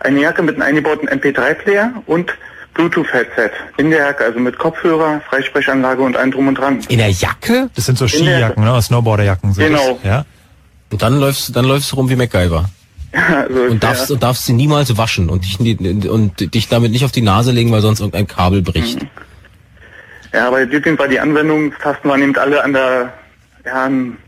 Eine 0.00 0.20
Jacke 0.20 0.42
mit 0.42 0.56
einem 0.56 0.62
eingebauten 0.62 1.08
MP3-Player 1.08 2.02
und 2.06 2.34
Bluetooth-Headset 2.74 3.50
in 3.76 3.90
der 3.90 4.00
Jacke, 4.00 4.24
also 4.24 4.38
mit 4.38 4.58
Kopfhörer, 4.58 5.20
Freisprechanlage 5.28 6.02
und 6.02 6.16
allem 6.16 6.30
drum 6.30 6.48
und 6.48 6.54
dran. 6.56 6.80
In 6.88 6.98
der 6.98 7.10
Jacke? 7.10 7.70
Das 7.74 7.86
sind 7.86 7.98
so 7.98 8.06
Skijacken, 8.06 8.64
ne? 8.64 8.80
Snowboarderjacken. 8.80 9.52
Sind 9.52 9.66
Genau. 9.66 9.94
Das, 9.94 10.04
ja? 10.04 10.24
Und 10.90 11.02
dann 11.02 11.18
läufst, 11.18 11.54
dann 11.54 11.64
läufst 11.64 11.92
du 11.92 11.96
rum 11.96 12.08
wie 12.08 12.16
MacGyver. 12.16 12.68
Also, 13.10 13.62
Und 13.62 13.82
darfst, 13.82 14.10
und 14.10 14.22
darfst 14.22 14.44
sie 14.44 14.52
niemals 14.52 14.96
waschen 14.98 15.30
und 15.30 15.42
dich, 15.42 15.58
und 15.58 16.54
dich 16.54 16.68
damit 16.68 16.92
nicht 16.92 17.06
auf 17.06 17.10
die 17.12 17.22
Nase 17.22 17.52
legen, 17.52 17.72
weil 17.72 17.80
sonst 17.80 18.00
irgendein 18.00 18.26
Kabel 18.26 18.60
bricht. 18.60 18.98
Ja, 20.34 20.48
aber 20.48 20.66
deswegen 20.66 20.98
war 20.98 21.08
die 21.08 21.18
Anwendungstasten 21.18 22.10
waren 22.10 22.22
eben 22.22 22.36
alle 22.36 22.62
an 22.62 22.74
der, 22.74 23.12
ja, 23.64 23.84
an, 23.84 24.18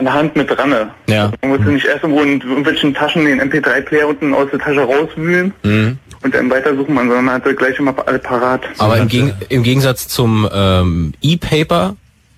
der 0.00 0.12
Hand 0.12 0.34
mit 0.34 0.50
dran. 0.50 0.74
Ja. 1.06 1.30
Man 1.40 1.50
musste 1.50 1.68
nicht 1.68 1.86
erst 1.86 2.02
irgendwo 2.02 2.22
in 2.22 2.40
irgendwelchen 2.40 2.94
Taschen 2.94 3.24
den 3.26 3.40
MP3-Player 3.40 4.08
unten 4.08 4.34
aus 4.34 4.50
der 4.50 4.58
Tasche 4.58 4.80
rauswühlen 4.80 5.54
Mhm. 5.62 5.98
Und 6.22 6.34
dann 6.34 6.50
weitersuchen, 6.50 6.94
man, 6.94 7.08
sondern 7.08 7.24
man 7.24 7.34
hatte 7.36 7.54
gleich 7.54 7.78
immer 7.78 7.94
alle 8.06 8.18
parat. 8.18 8.62
Aber 8.78 8.98
im, 8.98 9.08
Geg 9.08 9.34
im 9.48 9.62
Gegensatz 9.62 10.08
zum 10.08 10.48
ähm, 10.52 11.12
E-Paper, 11.22 11.96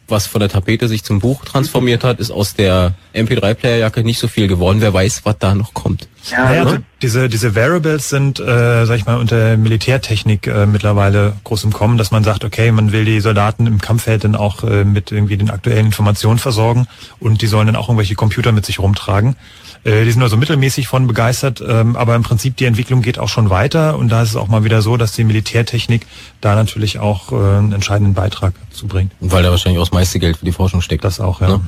was 0.09 0.27
von 0.27 0.41
der 0.41 0.49
Tapete 0.49 0.89
sich 0.89 1.05
zum 1.05 1.21
Buch 1.21 1.45
transformiert 1.45 2.05
hat, 2.05 2.21
ist 2.21 2.31
aus 2.31 2.55
der 2.55 2.95
MP3-Player-Jacke 3.15 4.05
nicht 4.05 4.19
so 4.19 4.29
viel 4.29 4.47
geworden. 4.47 4.81
Wer 4.81 4.93
weiß, 4.93 5.23
was 5.25 5.39
da 5.39 5.55
noch 5.55 5.75
kommt. 5.75 6.09
Ja, 6.31 6.45
naja, 6.45 6.61
also- 6.61 6.71
also 6.75 6.83
diese, 7.03 7.29
diese 7.29 7.57
Variables 7.57 8.09
sind, 8.09 8.39
äh, 8.39 8.85
sag 8.87 8.97
ich 8.97 9.07
mal, 9.07 9.17
unter 9.19 9.57
Militärtechnik 9.57 10.47
äh, 10.47 10.67
mittlerweile 10.67 11.33
groß 11.43 11.65
im 11.65 11.73
Kommen, 11.73 11.99
dass 11.99 12.13
man 12.13 12.23
sagt, 12.23 12.45
okay, 12.45 12.71
man 12.71 12.93
will 12.93 13.05
die 13.05 13.19
Soldaten 13.21 13.67
im 13.67 13.81
Kampffeld 13.81 14.23
dann 14.23 14.37
auch 14.37 14.63
äh, 14.63 14.85
mit 14.85 15.11
irgendwie 15.11 15.37
den 15.37 15.51
aktuellen 15.51 15.87
Informationen 15.87 16.39
versorgen 16.39 16.87
und 17.19 17.43
die 17.43 17.49
sollen 17.49 17.67
dann 17.67 17.75
auch 17.77 17.89
irgendwelche 17.89 18.15
Computer 18.15 18.53
mit 18.53 18.65
sich 18.65 18.79
rumtragen. 18.79 19.35
Äh, 19.83 20.05
die 20.05 20.13
sind 20.13 20.23
also 20.23 20.37
mittelmäßig 20.37 20.87
von 20.87 21.09
begeistert, 21.09 21.61
ähm, 21.67 21.97
aber 21.97 22.15
im 22.15 22.23
Prinzip 22.23 22.57
die 22.57 22.67
Entwicklung 22.67 23.03
geht 23.03 23.19
auch 23.19 23.29
schon 23.29 23.51
weiter 23.51 23.99
und 23.99 24.09
da 24.09 24.23
ist 24.23 24.29
es 24.31 24.37
auch 24.37 24.47
mal 24.47 24.63
wieder 24.63 24.81
so, 24.81 24.97
dass 24.97 25.11
die 25.13 25.25
Militärtechnik 25.25 26.07
da 26.41 26.55
natürlich 26.55 27.01
auch 27.01 27.33
äh, 27.33 27.35
einen 27.35 27.73
entscheidenden 27.73 28.15
Beitrag 28.15 28.55
zubringt. 28.71 29.11
Und 29.21 29.33
weil 29.33 29.43
da 29.43 29.51
wahrscheinlich 29.51 29.81
auch 29.81 29.87
das 29.87 29.93
meiste 29.93 30.21
Geld 30.21 30.37
für 30.37 30.45
die 30.45 30.53
Forschung 30.53 30.83
steckt. 30.83 31.03
Das 31.03 31.19
auch, 31.19 31.41
ja. 31.41 31.61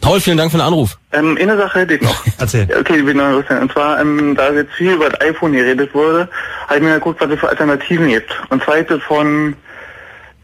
Paul, 0.00 0.20
vielen 0.20 0.36
Dank 0.36 0.50
für 0.50 0.56
den 0.58 0.66
Anruf. 0.66 0.98
Ähm, 1.12 1.36
eine 1.40 1.56
Sache 1.56 1.80
hätte 1.80 1.94
ich 1.94 2.02
noch. 2.02 2.24
Erzähl. 2.38 2.68
Okay, 2.78 3.02
die 3.02 3.08
ich 3.08 3.14
noch 3.14 3.30
loswerden. 3.32 3.64
Und 3.64 3.72
zwar, 3.72 4.00
ähm, 4.00 4.34
da 4.36 4.52
jetzt 4.52 4.72
viel 4.74 4.92
über 4.92 5.10
das 5.10 5.20
iPhone 5.20 5.52
geredet 5.52 5.92
wurde, 5.92 6.28
habe 6.66 6.76
ich 6.76 6.82
mir 6.82 6.94
geguckt, 6.94 7.20
was 7.20 7.30
es 7.30 7.40
für 7.40 7.48
Alternativen 7.48 8.08
gibt. 8.08 8.30
Und 8.50 8.62
zwar 8.62 8.76
gibt 8.76 8.90
es 8.92 9.02
von 9.02 9.56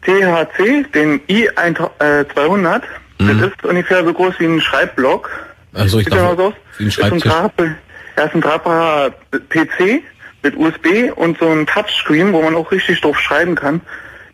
THC, 0.02 0.84
den 0.92 1.20
i200. 1.28 2.82
Mhm. 3.18 3.40
Das 3.40 3.48
ist 3.48 3.64
ungefähr 3.64 4.04
so 4.04 4.12
groß 4.12 4.34
wie 4.38 4.46
ein 4.46 4.60
Schreibblock. 4.60 5.30
Also 5.72 6.00
ich 6.00 6.08
mal 6.10 6.36
so 6.36 6.52
wie 6.78 6.84
ein 6.84 6.88
Ist 6.88 7.02
ein 7.02 7.76
ja, 8.16 8.24
ist 8.24 8.34
ein 8.34 8.40
tragbarer 8.40 9.10
PC 9.50 10.02
mit 10.42 10.56
USB 10.56 11.12
und 11.14 11.38
so 11.38 11.48
ein 11.48 11.66
Touchscreen, 11.66 12.32
wo 12.32 12.40
man 12.40 12.54
auch 12.54 12.70
richtig 12.72 13.00
drauf 13.00 13.18
schreiben 13.20 13.54
kann. 13.54 13.80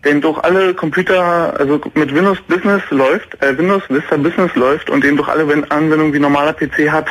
Den 0.05 0.21
durch 0.21 0.39
alle 0.43 0.75
Computer, 0.75 1.59
also 1.59 1.81
mit 1.95 2.13
Windows 2.15 2.39
Business 2.49 2.83
läuft, 2.91 3.41
äh, 3.43 3.57
Windows 3.57 3.83
Vista 3.89 4.17
Business 4.17 4.55
läuft 4.57 4.91
und 4.91 5.05
den 5.05 5.17
durch 5.17 5.29
alle 5.29 5.45
Anwendungen 5.71 6.13
wie 6.13 6.19
normaler 6.19 6.53
PC 6.53 6.91
hat. 6.91 7.07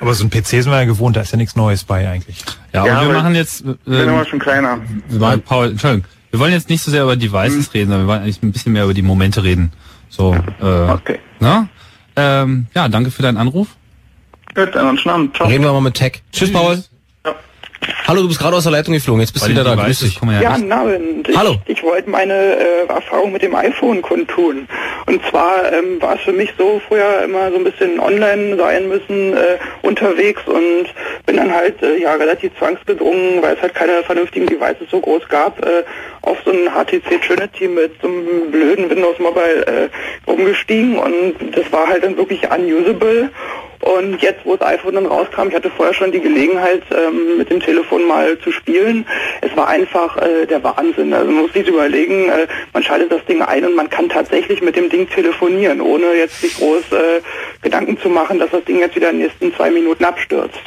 Aber 0.00 0.14
so 0.14 0.24
ein 0.24 0.30
PC 0.30 0.46
sind 0.62 0.66
wir 0.70 0.78
ja 0.80 0.84
gewohnt, 0.84 1.16
da 1.16 1.20
ist 1.20 1.30
ja 1.32 1.36
nichts 1.36 1.54
Neues 1.56 1.84
bei 1.84 2.08
eigentlich. 2.08 2.44
Ja, 2.72 2.80
aber 2.82 2.88
Ja, 2.88 2.94
wir 3.00 3.08
aber 3.10 3.12
machen 3.14 3.34
jetzt. 3.34 3.60
Ich 3.60 3.76
bin 3.84 4.00
immer 4.08 4.24
schon 4.24 4.38
kleiner. 4.38 4.78
wir 5.08 5.36
Paul, 5.38 5.70
Entschuldigung. 5.70 6.06
Wir 6.30 6.40
wollen 6.40 6.52
jetzt 6.52 6.68
nicht 6.68 6.82
so 6.82 6.90
sehr 6.90 7.04
über 7.04 7.16
Devices 7.16 7.72
reden, 7.72 7.90
sondern 7.90 8.06
wir 8.06 8.12
wollen 8.12 8.22
eigentlich 8.22 8.42
ein 8.42 8.52
bisschen 8.52 8.72
mehr 8.72 8.84
über 8.84 8.94
die 8.94 9.02
Momente 9.02 9.42
reden. 9.42 9.72
So, 10.08 10.34
äh, 10.60 10.64
Okay. 10.64 11.18
na? 11.40 11.68
Ähm, 12.16 12.66
ja, 12.74 12.88
danke 12.88 13.10
für 13.10 13.22
deinen 13.22 13.36
Anruf. 13.38 13.68
Gut, 14.54 14.74
dann 14.74 14.98
Abend. 14.98 15.36
Ciao. 15.36 15.48
Reden 15.48 15.64
wir 15.64 15.72
mal 15.72 15.80
mit 15.80 15.94
Tech. 15.94 16.22
Tschüss, 16.32 16.52
Paul. 16.52 16.82
Hallo, 18.06 18.22
du 18.22 18.28
bist 18.28 18.40
gerade 18.40 18.56
aus 18.56 18.62
der 18.64 18.72
Leitung 18.72 18.94
geflogen, 18.94 19.20
jetzt 19.20 19.32
bist 19.32 19.46
du 19.46 19.50
wieder 19.50 19.64
da. 19.64 19.74
Grüß 19.74 20.00
dich. 20.00 20.20
ja, 20.22 20.40
Ja, 20.40 20.50
Abend. 20.50 21.28
Ich, 21.28 21.36
Hallo. 21.36 21.56
Ich 21.66 21.82
wollte 21.82 22.08
meine 22.08 22.34
äh, 22.34 22.86
Erfahrung 22.88 23.32
mit 23.32 23.42
dem 23.42 23.54
iPhone 23.54 24.02
kundtun. 24.02 24.68
Und 25.06 25.24
zwar 25.26 25.72
ähm, 25.72 26.00
war 26.00 26.16
es 26.16 26.22
für 26.22 26.32
mich 26.32 26.52
so, 26.58 26.80
früher 26.88 27.22
immer 27.22 27.50
so 27.50 27.56
ein 27.56 27.64
bisschen 27.64 28.00
online 28.00 28.56
sein 28.56 28.88
müssen, 28.88 29.34
äh, 29.34 29.58
unterwegs 29.82 30.42
und 30.46 30.86
bin 31.26 31.36
dann 31.36 31.54
halt 31.54 31.82
äh, 31.82 32.00
ja 32.00 32.14
relativ 32.14 32.56
zwangsgedrungen, 32.58 33.42
weil 33.42 33.54
es 33.56 33.62
halt 33.62 33.74
keine 33.74 34.02
vernünftigen 34.02 34.46
Devices 34.46 34.88
so 34.90 35.00
groß 35.00 35.28
gab, 35.28 35.64
äh, 35.64 35.84
auf 36.22 36.38
so 36.44 36.50
ein 36.50 36.70
HTC 36.72 37.20
Trinity 37.26 37.68
mit 37.68 37.92
so 38.00 38.08
einem 38.08 38.50
blöden 38.50 38.90
Windows 38.90 39.18
Mobile 39.18 39.66
äh, 39.66 40.30
umgestiegen 40.30 40.98
und 40.98 41.34
das 41.52 41.70
war 41.72 41.86
halt 41.86 42.04
dann 42.04 42.16
wirklich 42.16 42.40
unusable. 42.50 43.30
Und 43.80 44.20
jetzt, 44.22 44.40
wo 44.44 44.56
das 44.56 44.68
iPhone 44.68 44.94
dann 44.94 45.06
rauskam, 45.06 45.48
ich 45.48 45.54
hatte 45.54 45.70
vorher 45.70 45.94
schon 45.94 46.10
die 46.10 46.20
Gelegenheit, 46.20 46.82
ähm, 46.90 47.38
mit 47.38 47.50
dem 47.50 47.60
Telefon 47.60 48.06
mal 48.08 48.38
zu 48.40 48.50
spielen. 48.50 49.06
Es 49.40 49.56
war 49.56 49.68
einfach 49.68 50.16
äh, 50.16 50.46
der 50.46 50.62
Wahnsinn. 50.64 51.12
Also 51.12 51.30
man 51.30 51.42
muss 51.42 51.52
sich 51.52 51.66
überlegen, 51.68 52.28
äh, 52.28 52.48
man 52.72 52.82
schaltet 52.82 53.12
das 53.12 53.24
Ding 53.26 53.40
ein 53.40 53.64
und 53.64 53.76
man 53.76 53.88
kann 53.88 54.08
tatsächlich 54.08 54.62
mit 54.62 54.74
dem 54.74 54.88
Ding 54.90 55.08
telefonieren, 55.08 55.80
ohne 55.80 56.14
jetzt 56.16 56.40
sich 56.40 56.56
groß 56.56 56.92
äh, 56.92 57.20
Gedanken 57.62 57.98
zu 58.00 58.08
machen, 58.08 58.40
dass 58.40 58.50
das 58.50 58.64
Ding 58.64 58.80
jetzt 58.80 58.96
wieder 58.96 59.10
in 59.10 59.18
den 59.18 59.26
nächsten 59.26 59.54
zwei 59.54 59.70
Minuten 59.70 60.04
abstürzt. 60.04 60.58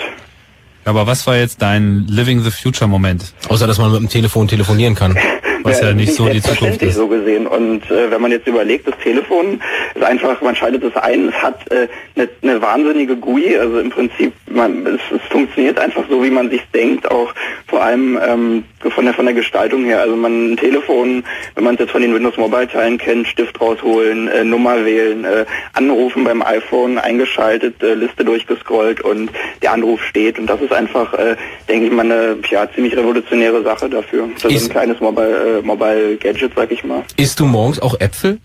Aber 0.86 1.06
was 1.06 1.28
war 1.28 1.36
jetzt 1.36 1.62
dein 1.62 2.06
Living 2.08 2.42
the 2.42 2.50
Future 2.50 2.90
Moment? 2.90 3.34
Außer, 3.50 3.68
dass 3.68 3.78
man 3.78 3.92
mit 3.92 4.02
dem 4.02 4.10
Telefon 4.10 4.48
telefonieren 4.48 4.96
kann. 4.96 5.18
Was 5.64 5.82
ja 5.82 5.94
nicht 5.94 6.14
so 6.14 6.28
die 6.28 6.42
Zukunft 6.42 6.82
ist. 6.82 6.96
so 6.96 7.08
gesehen. 7.08 7.48
Und 7.48 7.90
äh, 7.92 8.10
wenn 8.12 8.22
man 8.22 8.32
jetzt 8.32 8.48
überlegt, 8.48 8.88
das 8.88 8.98
Telefon 9.04 9.62
ist 9.96 10.04
einfach, 10.04 10.42
man 10.42 10.56
schaltet 10.56 10.84
es 10.84 10.96
ein, 10.96 11.30
es 11.30 11.36
hat 11.42 11.72
äh, 11.72 11.88
eine, 12.16 12.30
eine 12.42 12.62
wahnsinnige 12.62 13.16
GUI, 13.16 13.58
also 13.58 13.80
im 13.80 13.90
Prinzip, 13.90 14.34
man, 14.50 14.86
es, 14.86 15.02
es 15.16 15.22
funktioniert 15.30 15.80
einfach 15.80 16.04
so, 16.10 16.24
wie 16.24 16.30
man 16.32 16.50
sich 16.50 16.62
denkt, 16.74 17.10
auch 17.10 17.34
vor 17.68 17.84
allem 17.84 18.20
ähm, 18.26 18.64
von 18.90 19.06
der 19.06 19.14
von 19.14 19.26
der 19.26 19.34
Gestaltung 19.36 19.84
her. 19.86 20.02
Also 20.02 20.16
man 20.16 20.54
ein 20.54 20.58
Telefon, 20.58 21.24
wenn 21.56 21.64
man 21.64 21.76
es 21.76 21.82
jetzt 21.82 21.92
von 21.92 22.02
den 22.02 22.14
Windows 22.14 22.38
Mobile 22.38 22.68
Teilen 22.68 22.98
kennt, 22.98 23.28
Stift 23.28 23.60
rausholen, 23.62 24.28
äh, 24.28 24.44
Nummer 24.44 24.84
wählen, 24.86 25.24
äh, 25.26 25.46
anrufen 25.74 26.24
beim 26.24 26.42
iPhone, 26.42 26.98
eingeschaltet, 26.98 27.82
äh, 27.84 27.94
Liste 27.94 28.26
durchgescrollt 28.26 29.02
und 29.02 29.30
der 29.62 29.74
Anruf 29.74 30.04
steht. 30.04 30.40
Und 30.40 30.48
das 30.48 30.62
ist 30.62 30.74
einfach, 30.74 31.14
äh, 31.14 31.36
denke 31.70 31.86
ich 31.88 31.92
mal, 31.92 32.06
eine 32.06 32.38
ja, 32.50 32.68
ziemlich 32.74 32.96
revolutionäre 32.98 33.62
Sache 33.64 33.90
dafür. 33.90 34.30
Das 34.36 34.46
ist 34.46 34.58
Ist- 34.58 34.68
ein 34.70 34.72
kleines 34.72 35.00
Mobile, 35.00 35.51
äh, 35.60 35.62
Mobile 35.62 36.18
Gadget, 36.18 36.54
sag 36.56 36.72
ich 36.72 36.84
mal. 36.84 37.04
Isst 37.18 37.40
du 37.40 37.46
morgens 37.46 37.80
auch 37.80 38.00
Äpfel? 38.00 38.40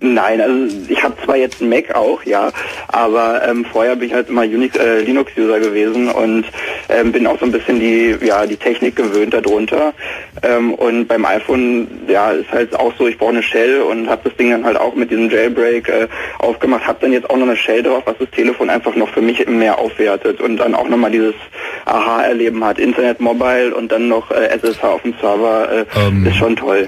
Nein, 0.00 0.42
also 0.42 0.76
ich 0.88 1.02
habe 1.02 1.14
zwar 1.24 1.36
jetzt 1.36 1.62
einen 1.62 1.70
Mac 1.70 1.94
auch, 1.94 2.22
ja, 2.24 2.52
aber 2.88 3.42
ähm, 3.48 3.64
vorher 3.64 3.96
bin 3.96 4.08
ich 4.08 4.14
halt 4.14 4.28
immer 4.28 4.42
Unix, 4.42 4.76
äh, 4.76 5.00
Linux-User 5.00 5.58
gewesen 5.58 6.10
und 6.10 6.44
ähm, 6.90 7.12
bin 7.12 7.26
auch 7.26 7.38
so 7.38 7.46
ein 7.46 7.52
bisschen 7.52 7.80
die, 7.80 8.14
ja, 8.20 8.44
die 8.44 8.58
Technik 8.58 8.94
gewöhnt 8.96 9.32
darunter. 9.32 9.94
Ähm, 10.42 10.74
und 10.74 11.06
beim 11.06 11.24
iPhone, 11.24 11.88
ja, 12.08 12.32
ist 12.32 12.50
halt 12.52 12.78
auch 12.78 12.92
so, 12.98 13.06
ich 13.06 13.16
brauche 13.16 13.30
eine 13.30 13.42
Shell 13.42 13.80
und 13.80 14.10
habe 14.10 14.20
das 14.24 14.36
Ding 14.36 14.50
dann 14.50 14.66
halt 14.66 14.76
auch 14.76 14.94
mit 14.94 15.10
diesem 15.10 15.30
Jailbreak 15.30 15.88
äh, 15.88 16.08
aufgemacht, 16.40 16.86
habe 16.86 16.98
dann 17.00 17.12
jetzt 17.12 17.30
auch 17.30 17.36
noch 17.36 17.46
eine 17.46 17.56
Shell 17.56 17.82
drauf, 17.82 18.02
was 18.04 18.18
das 18.18 18.30
Telefon 18.32 18.68
einfach 18.68 18.94
noch 18.96 19.08
für 19.08 19.22
mich 19.22 19.46
mehr 19.46 19.78
aufwertet 19.78 20.42
und 20.42 20.58
dann 20.58 20.74
auch 20.74 20.88
nochmal 20.88 21.10
dieses 21.10 21.34
Aha-Erleben 21.86 22.62
hat, 22.62 22.78
Internet 22.78 23.20
Mobile 23.20 23.74
und 23.74 23.90
dann 23.90 24.08
noch 24.08 24.30
äh, 24.30 24.48
SSH 24.58 24.84
auf 24.84 25.02
dem 25.02 25.14
Server, 25.22 25.72
äh, 25.72 25.84
Ähm, 25.98 26.26
ist 26.26 26.36
schon 26.36 26.54
toll. 26.54 26.86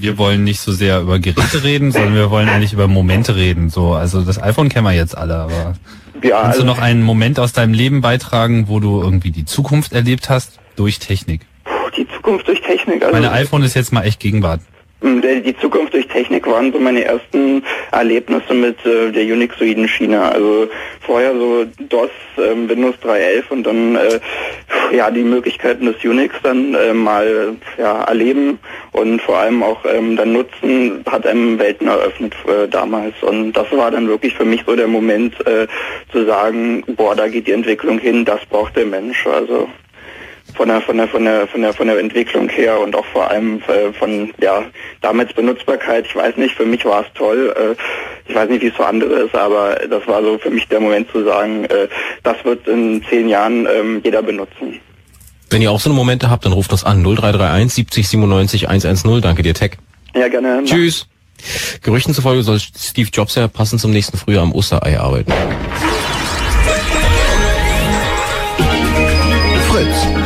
Wir 0.00 0.16
wollen 0.18 0.44
nicht 0.44 0.60
so 0.60 0.72
sehr 0.72 1.00
über 1.00 1.18
Geräte 1.18 1.62
reden, 1.64 1.90
sondern 1.92 2.14
wir 2.14 2.30
wollen 2.30 2.48
eigentlich 2.48 2.72
über 2.72 2.86
Momente 2.88 3.34
reden. 3.36 3.68
So, 3.70 3.92
also 3.94 4.22
das 4.22 4.40
iPhone 4.42 4.68
kennen 4.68 4.84
wir 4.86 4.92
jetzt 4.92 5.16
alle, 5.16 5.36
aber 5.36 5.74
Ja, 6.22 6.42
kannst 6.42 6.58
also- 6.58 6.60
du 6.60 6.66
noch 6.66 6.78
einen 6.78 7.02
Moment 7.02 7.38
aus 7.40 7.52
deinem 7.52 7.72
Leben 7.74 8.00
beitragen, 8.00 8.68
wo 8.68 8.80
du 8.80 9.00
irgendwie 9.02 9.30
die 9.30 9.44
Zukunft 9.44 9.92
erlebt 9.92 10.30
hast 10.30 10.58
durch 10.76 10.98
Technik? 10.98 11.42
Die 11.96 12.06
Zukunft 12.08 12.46
durch 12.46 12.60
Technik. 12.62 13.02
Also 13.02 13.12
Meine 13.12 13.32
iPhone 13.32 13.62
ist 13.62 13.74
jetzt 13.74 13.92
mal 13.92 14.02
echt 14.02 14.20
Gegenwart. 14.20 14.60
Der- 15.00 15.40
Die 15.40 15.56
Zukunft 15.56 15.94
durch 15.94 16.08
Technik 16.08 16.46
waren 16.48 16.72
so 16.72 16.78
meine 16.80 17.04
ersten 17.04 17.62
Erlebnisse 17.92 18.52
mit 18.52 18.84
äh, 18.84 19.12
der 19.12 19.22
Unixoiden 19.32 19.86
Schiene. 19.86 20.20
Also 20.22 20.68
vorher 21.00 21.34
so 21.34 21.64
DOS, 21.88 22.10
ähm, 22.36 22.68
Windows 22.68 22.96
3.11 23.04 23.42
und 23.50 23.62
dann 23.64 23.94
äh, 23.94 24.18
ja 24.96 25.10
die 25.12 25.22
Möglichkeiten 25.22 25.86
des 25.86 26.04
Unix 26.04 26.34
dann 26.42 26.74
äh, 26.74 26.92
mal 26.92 27.54
ja, 27.78 28.02
erleben 28.04 28.58
und 28.92 29.22
vor 29.22 29.38
allem 29.38 29.62
auch 29.62 29.84
ähm, 29.84 30.16
dann 30.16 30.32
nutzen, 30.32 31.04
hat 31.08 31.26
einem 31.26 31.58
Welten 31.60 31.86
eröffnet 31.86 32.34
äh, 32.48 32.66
damals. 32.66 33.14
Und 33.22 33.52
das 33.52 33.70
war 33.70 33.92
dann 33.92 34.08
wirklich 34.08 34.34
für 34.34 34.44
mich 34.44 34.64
so 34.66 34.74
der 34.74 34.88
Moment 34.88 35.36
zu 36.12 36.24
sagen, 36.26 36.82
boah, 36.96 37.14
da 37.14 37.28
geht 37.28 37.46
die 37.46 37.52
Entwicklung 37.52 37.98
hin, 37.98 38.24
das 38.24 38.44
braucht 38.46 38.76
der 38.76 38.86
Mensch. 38.86 39.26
Also 39.26 39.68
von 40.54 40.68
der 40.68 40.80
von 40.80 40.96
der 40.96 41.08
von 41.08 41.24
der 41.24 41.46
von 41.46 41.62
der 41.62 41.72
von 41.72 41.86
der 41.86 41.98
Entwicklung 41.98 42.48
her 42.48 42.80
und 42.80 42.94
auch 42.96 43.04
vor 43.06 43.30
allem 43.30 43.60
äh, 43.68 43.92
von 43.92 44.32
ja 44.40 44.64
damals 45.00 45.32
Benutzbarkeit. 45.32 46.06
Ich 46.06 46.16
weiß 46.16 46.36
nicht, 46.36 46.54
für 46.54 46.66
mich 46.66 46.84
war 46.84 47.02
es 47.02 47.06
toll. 47.14 47.54
Äh, 47.56 48.30
ich 48.30 48.34
weiß 48.34 48.48
nicht, 48.50 48.62
wie 48.62 48.68
es 48.68 48.74
für 48.74 48.86
andere 48.86 49.14
ist, 49.20 49.34
aber 49.34 49.76
das 49.88 50.06
war 50.06 50.22
so 50.22 50.38
für 50.38 50.50
mich 50.50 50.66
der 50.68 50.80
Moment 50.80 51.10
zu 51.10 51.24
sagen, 51.24 51.64
äh, 51.64 51.88
das 52.22 52.44
wird 52.44 52.66
in 52.66 53.02
zehn 53.08 53.28
Jahren 53.28 53.66
ähm, 53.66 54.00
jeder 54.04 54.22
benutzen. 54.22 54.80
Wenn 55.50 55.62
ihr 55.62 55.70
auch 55.70 55.80
so 55.80 55.88
eine 55.88 55.96
Momente 55.96 56.28
habt, 56.28 56.44
dann 56.44 56.52
ruft 56.52 56.72
uns 56.72 56.84
an 56.84 57.02
0331 57.02 57.72
70 57.72 58.08
97 58.08 58.68
110. 58.68 59.20
Danke 59.22 59.42
dir, 59.42 59.54
Tech. 59.54 59.72
Ja, 60.14 60.28
gerne. 60.28 60.62
Tschüss. 60.64 61.06
Gerüchten 61.82 62.14
zufolge 62.14 62.42
soll 62.42 62.58
Steve 62.58 63.08
Jobs 63.12 63.36
ja 63.36 63.48
passend 63.48 63.80
zum 63.80 63.92
nächsten 63.92 64.18
Frühjahr 64.18 64.42
am 64.42 64.52
Osterei 64.52 64.98
arbeiten. 64.98 65.32
Fritz. 69.70 70.17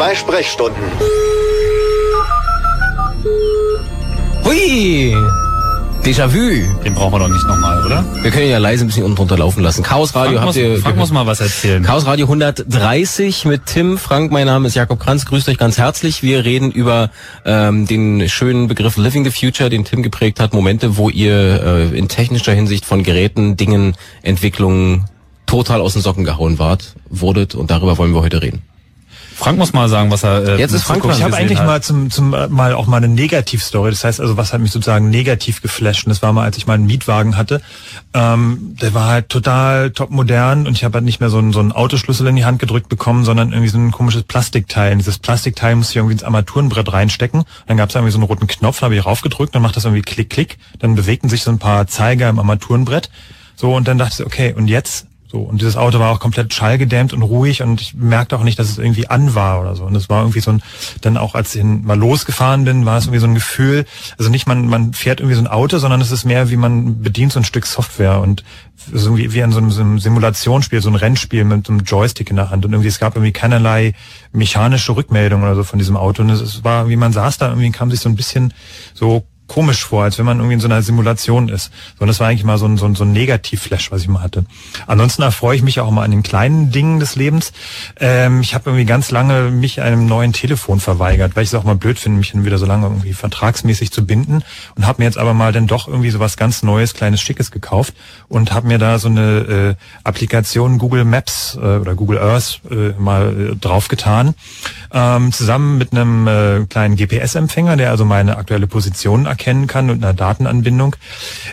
Zwei 0.00 0.14
Sprechstunden. 0.14 0.82
Hui! 4.46 5.14
Déjà-vu. 6.02 6.82
Den 6.82 6.94
brauchen 6.94 7.12
wir 7.12 7.18
doch 7.18 7.28
nicht 7.28 7.46
nochmal, 7.46 7.84
oder? 7.84 8.02
Wir 8.22 8.30
können 8.30 8.46
ihn 8.46 8.50
ja 8.50 8.56
leise 8.56 8.82
ein 8.82 8.86
bisschen 8.86 9.04
unten 9.04 9.16
drunter 9.16 9.36
laufen 9.36 9.62
lassen. 9.62 9.82
Chaos 9.82 10.14
Radio 10.14 10.38
Frank 10.38 10.38
habt 10.38 10.46
muss, 10.46 10.56
ihr... 10.56 10.78
Frank 10.78 10.96
muss 10.96 11.12
mal 11.12 11.26
was 11.26 11.40
erzählen. 11.42 11.82
Chaos 11.82 12.06
Radio 12.06 12.24
130 12.24 13.44
mit 13.44 13.66
Tim. 13.66 13.98
Frank, 13.98 14.32
mein 14.32 14.46
Name 14.46 14.68
ist 14.68 14.74
Jakob 14.74 15.00
Kranz. 15.00 15.26
Grüßt 15.26 15.50
euch 15.50 15.58
ganz 15.58 15.76
herzlich. 15.76 16.22
Wir 16.22 16.46
reden 16.46 16.70
über 16.70 17.10
ähm, 17.44 17.86
den 17.86 18.26
schönen 18.30 18.68
Begriff 18.68 18.96
Living 18.96 19.24
the 19.24 19.30
Future, 19.30 19.68
den 19.68 19.84
Tim 19.84 20.02
geprägt 20.02 20.40
hat. 20.40 20.54
Momente, 20.54 20.96
wo 20.96 21.10
ihr 21.10 21.62
äh, 21.62 21.98
in 21.98 22.08
technischer 22.08 22.54
Hinsicht 22.54 22.86
von 22.86 23.02
Geräten, 23.02 23.58
Dingen, 23.58 23.94
Entwicklungen 24.22 25.04
total 25.44 25.82
aus 25.82 25.92
den 25.92 26.00
Socken 26.00 26.24
gehauen 26.24 26.58
wart, 26.58 26.94
wurdet. 27.10 27.54
Und 27.54 27.70
darüber 27.70 27.98
wollen 27.98 28.14
wir 28.14 28.22
heute 28.22 28.40
reden. 28.40 28.62
Frank 29.40 29.58
muss 29.58 29.72
mal 29.72 29.88
sagen, 29.88 30.10
was 30.10 30.22
er. 30.22 30.46
Äh, 30.46 30.58
Jetzt 30.58 30.72
ist 30.72 30.84
Frank 30.84 31.00
Zukunft 31.02 31.18
Ich 31.18 31.24
habe 31.24 31.34
eigentlich 31.34 31.58
hat. 31.58 31.66
mal 31.66 31.82
zum, 31.82 32.10
zum 32.10 32.34
äh, 32.34 32.48
mal 32.48 32.74
auch 32.74 32.86
mal 32.86 32.98
eine 32.98 33.08
Negativstory. 33.08 33.90
Das 33.90 34.04
heißt 34.04 34.20
also, 34.20 34.36
was 34.36 34.52
hat 34.52 34.60
mich 34.60 34.70
sozusagen 34.70 35.08
negativ 35.08 35.62
geflasht? 35.62 36.04
Und 36.04 36.10
das 36.10 36.20
war 36.20 36.32
mal, 36.32 36.44
als 36.44 36.58
ich 36.58 36.66
mal 36.66 36.74
einen 36.74 36.86
Mietwagen 36.86 37.36
hatte. 37.36 37.62
Ähm, 38.12 38.76
der 38.80 38.92
war 38.92 39.06
halt 39.08 39.30
total 39.30 39.90
top 39.92 40.10
modern 40.10 40.66
und 40.66 40.76
ich 40.76 40.84
habe 40.84 40.94
halt 40.94 41.04
nicht 41.04 41.20
mehr 41.20 41.30
so 41.30 41.38
einen, 41.38 41.52
so 41.52 41.60
einen 41.60 41.72
Autoschlüssel 41.72 42.26
in 42.26 42.36
die 42.36 42.44
Hand 42.44 42.58
gedrückt 42.58 42.88
bekommen, 42.88 43.24
sondern 43.24 43.52
irgendwie 43.52 43.70
so 43.70 43.78
ein 43.78 43.90
komisches 43.92 44.24
Plastikteil. 44.24 44.92
Und 44.92 44.98
dieses 44.98 45.18
Plastikteil 45.18 45.74
musste 45.74 45.92
ich 45.92 45.96
irgendwie 45.96 46.12
ins 46.14 46.22
Armaturenbrett 46.24 46.92
reinstecken. 46.92 47.44
Dann 47.66 47.76
gab 47.78 47.88
es 47.88 47.94
irgendwie 47.94 48.12
so 48.12 48.18
einen 48.18 48.26
roten 48.26 48.46
Knopf, 48.46 48.80
dann 48.80 48.88
habe 48.88 48.96
ich 48.96 49.06
raufgedrückt, 49.06 49.54
dann 49.54 49.62
macht 49.62 49.76
das 49.76 49.84
irgendwie 49.84 50.02
klick, 50.02 50.28
klick. 50.30 50.58
Dann 50.78 50.94
bewegten 50.94 51.30
sich 51.30 51.42
so 51.42 51.50
ein 51.50 51.58
paar 51.58 51.86
Zeiger 51.86 52.28
im 52.28 52.38
Armaturenbrett. 52.38 53.10
So, 53.56 53.74
und 53.74 53.88
dann 53.88 53.98
dachte 53.98 54.22
ich, 54.22 54.26
okay, 54.26 54.54
und 54.54 54.68
jetzt? 54.68 55.06
So, 55.30 55.38
und 55.42 55.60
dieses 55.60 55.76
Auto 55.76 56.00
war 56.00 56.10
auch 56.10 56.18
komplett 56.18 56.52
schallgedämmt 56.52 57.12
und 57.12 57.22
ruhig 57.22 57.62
und 57.62 57.80
ich 57.80 57.94
merkte 57.94 58.36
auch 58.36 58.42
nicht, 58.42 58.58
dass 58.58 58.68
es 58.68 58.78
irgendwie 58.78 59.06
an 59.06 59.36
war 59.36 59.60
oder 59.60 59.76
so. 59.76 59.84
Und 59.84 59.94
es 59.94 60.08
war 60.08 60.22
irgendwie 60.22 60.40
so 60.40 60.50
ein, 60.50 60.62
dann 61.02 61.16
auch 61.16 61.36
als 61.36 61.54
ich 61.54 61.62
mal 61.62 61.96
losgefahren 61.96 62.64
bin, 62.64 62.84
war 62.84 62.98
es 62.98 63.04
irgendwie 63.04 63.20
so 63.20 63.28
ein 63.28 63.34
Gefühl, 63.34 63.84
also 64.18 64.28
nicht 64.28 64.48
man, 64.48 64.66
man 64.66 64.92
fährt 64.92 65.20
irgendwie 65.20 65.36
so 65.36 65.42
ein 65.42 65.46
Auto, 65.46 65.78
sondern 65.78 66.00
es 66.00 66.10
ist 66.10 66.24
mehr 66.24 66.50
wie 66.50 66.56
man 66.56 67.00
bedient 67.00 67.32
so 67.32 67.38
ein 67.38 67.44
Stück 67.44 67.66
Software 67.66 68.20
und 68.20 68.42
so 68.92 69.10
irgendwie 69.10 69.32
wie 69.32 69.38
in 69.38 69.52
so 69.52 69.58
einem, 69.58 69.70
so 69.70 69.82
einem 69.82 70.00
Simulationsspiel, 70.00 70.80
so 70.80 70.90
ein 70.90 70.96
Rennspiel 70.96 71.44
mit 71.44 71.64
so 71.64 71.74
einem 71.74 71.84
Joystick 71.84 72.28
in 72.30 72.36
der 72.36 72.50
Hand 72.50 72.64
und 72.64 72.72
irgendwie 72.72 72.88
es 72.88 72.98
gab 72.98 73.14
irgendwie 73.14 73.32
keinerlei 73.32 73.94
mechanische 74.32 74.96
Rückmeldung 74.96 75.44
oder 75.44 75.54
so 75.54 75.62
von 75.62 75.78
diesem 75.78 75.96
Auto 75.96 76.22
und 76.22 76.30
es 76.30 76.64
war, 76.64 76.88
wie 76.88 76.96
man 76.96 77.12
saß 77.12 77.38
da, 77.38 77.50
irgendwie 77.50 77.70
kam 77.70 77.92
sich 77.92 78.00
so 78.00 78.08
ein 78.08 78.16
bisschen 78.16 78.52
so 78.94 79.24
komisch 79.50 79.84
vor, 79.84 80.04
als 80.04 80.16
wenn 80.16 80.26
man 80.26 80.38
irgendwie 80.38 80.54
in 80.54 80.60
so 80.60 80.68
einer 80.68 80.80
Simulation 80.80 81.48
ist. 81.48 81.72
So, 81.98 82.02
und 82.02 82.06
das 82.06 82.20
war 82.20 82.28
eigentlich 82.28 82.44
mal 82.44 82.56
so 82.56 82.66
ein, 82.66 82.76
so 82.76 82.86
ein, 82.86 82.94
so 82.94 83.02
ein 83.02 83.10
Negativ-Flash, 83.10 83.90
was 83.90 84.02
ich 84.02 84.06
mal 84.06 84.22
hatte. 84.22 84.44
Ansonsten 84.86 85.22
erfreue 85.22 85.56
ich 85.56 85.62
mich 85.64 85.80
auch 85.80 85.90
mal 85.90 86.04
an 86.04 86.12
den 86.12 86.22
kleinen 86.22 86.70
Dingen 86.70 87.00
des 87.00 87.16
Lebens. 87.16 87.52
Ähm, 87.98 88.42
ich 88.42 88.54
habe 88.54 88.70
irgendwie 88.70 88.84
ganz 88.84 89.10
lange 89.10 89.50
mich 89.50 89.82
einem 89.82 90.06
neuen 90.06 90.32
Telefon 90.32 90.78
verweigert, 90.78 91.34
weil 91.34 91.42
ich 91.42 91.48
es 91.48 91.56
auch 91.56 91.64
mal 91.64 91.74
blöd 91.74 91.98
finde, 91.98 92.18
mich 92.18 92.30
dann 92.30 92.44
wieder 92.44 92.58
so 92.58 92.64
lange 92.64 92.86
irgendwie 92.86 93.12
vertragsmäßig 93.12 93.90
zu 93.90 94.06
binden 94.06 94.44
und 94.76 94.86
habe 94.86 95.02
mir 95.02 95.06
jetzt 95.06 95.18
aber 95.18 95.34
mal 95.34 95.52
dann 95.52 95.66
doch 95.66 95.88
irgendwie 95.88 96.10
so 96.10 96.20
was 96.20 96.36
ganz 96.36 96.62
Neues, 96.62 96.94
kleines, 96.94 97.20
schickes 97.20 97.50
gekauft 97.50 97.94
und 98.28 98.52
habe 98.52 98.68
mir 98.68 98.78
da 98.78 99.00
so 99.00 99.08
eine 99.08 99.76
äh, 99.76 99.84
Applikation 100.04 100.78
Google 100.78 101.04
Maps 101.04 101.58
äh, 101.60 101.78
oder 101.78 101.96
Google 101.96 102.20
Earth 102.20 102.60
äh, 102.70 102.90
mal 103.00 103.50
äh, 103.50 103.56
draufgetan, 103.56 104.36
ähm, 104.92 105.32
zusammen 105.32 105.76
mit 105.76 105.92
einem 105.92 106.28
äh, 106.28 106.66
kleinen 106.66 106.94
GPS-Empfänger, 106.94 107.76
der 107.76 107.90
also 107.90 108.04
meine 108.04 108.36
aktuelle 108.36 108.68
Position 108.68 109.26
erkennen 109.40 109.66
kann 109.66 109.88
und 109.88 110.04
einer 110.04 110.12
Datenanbindung. 110.12 110.96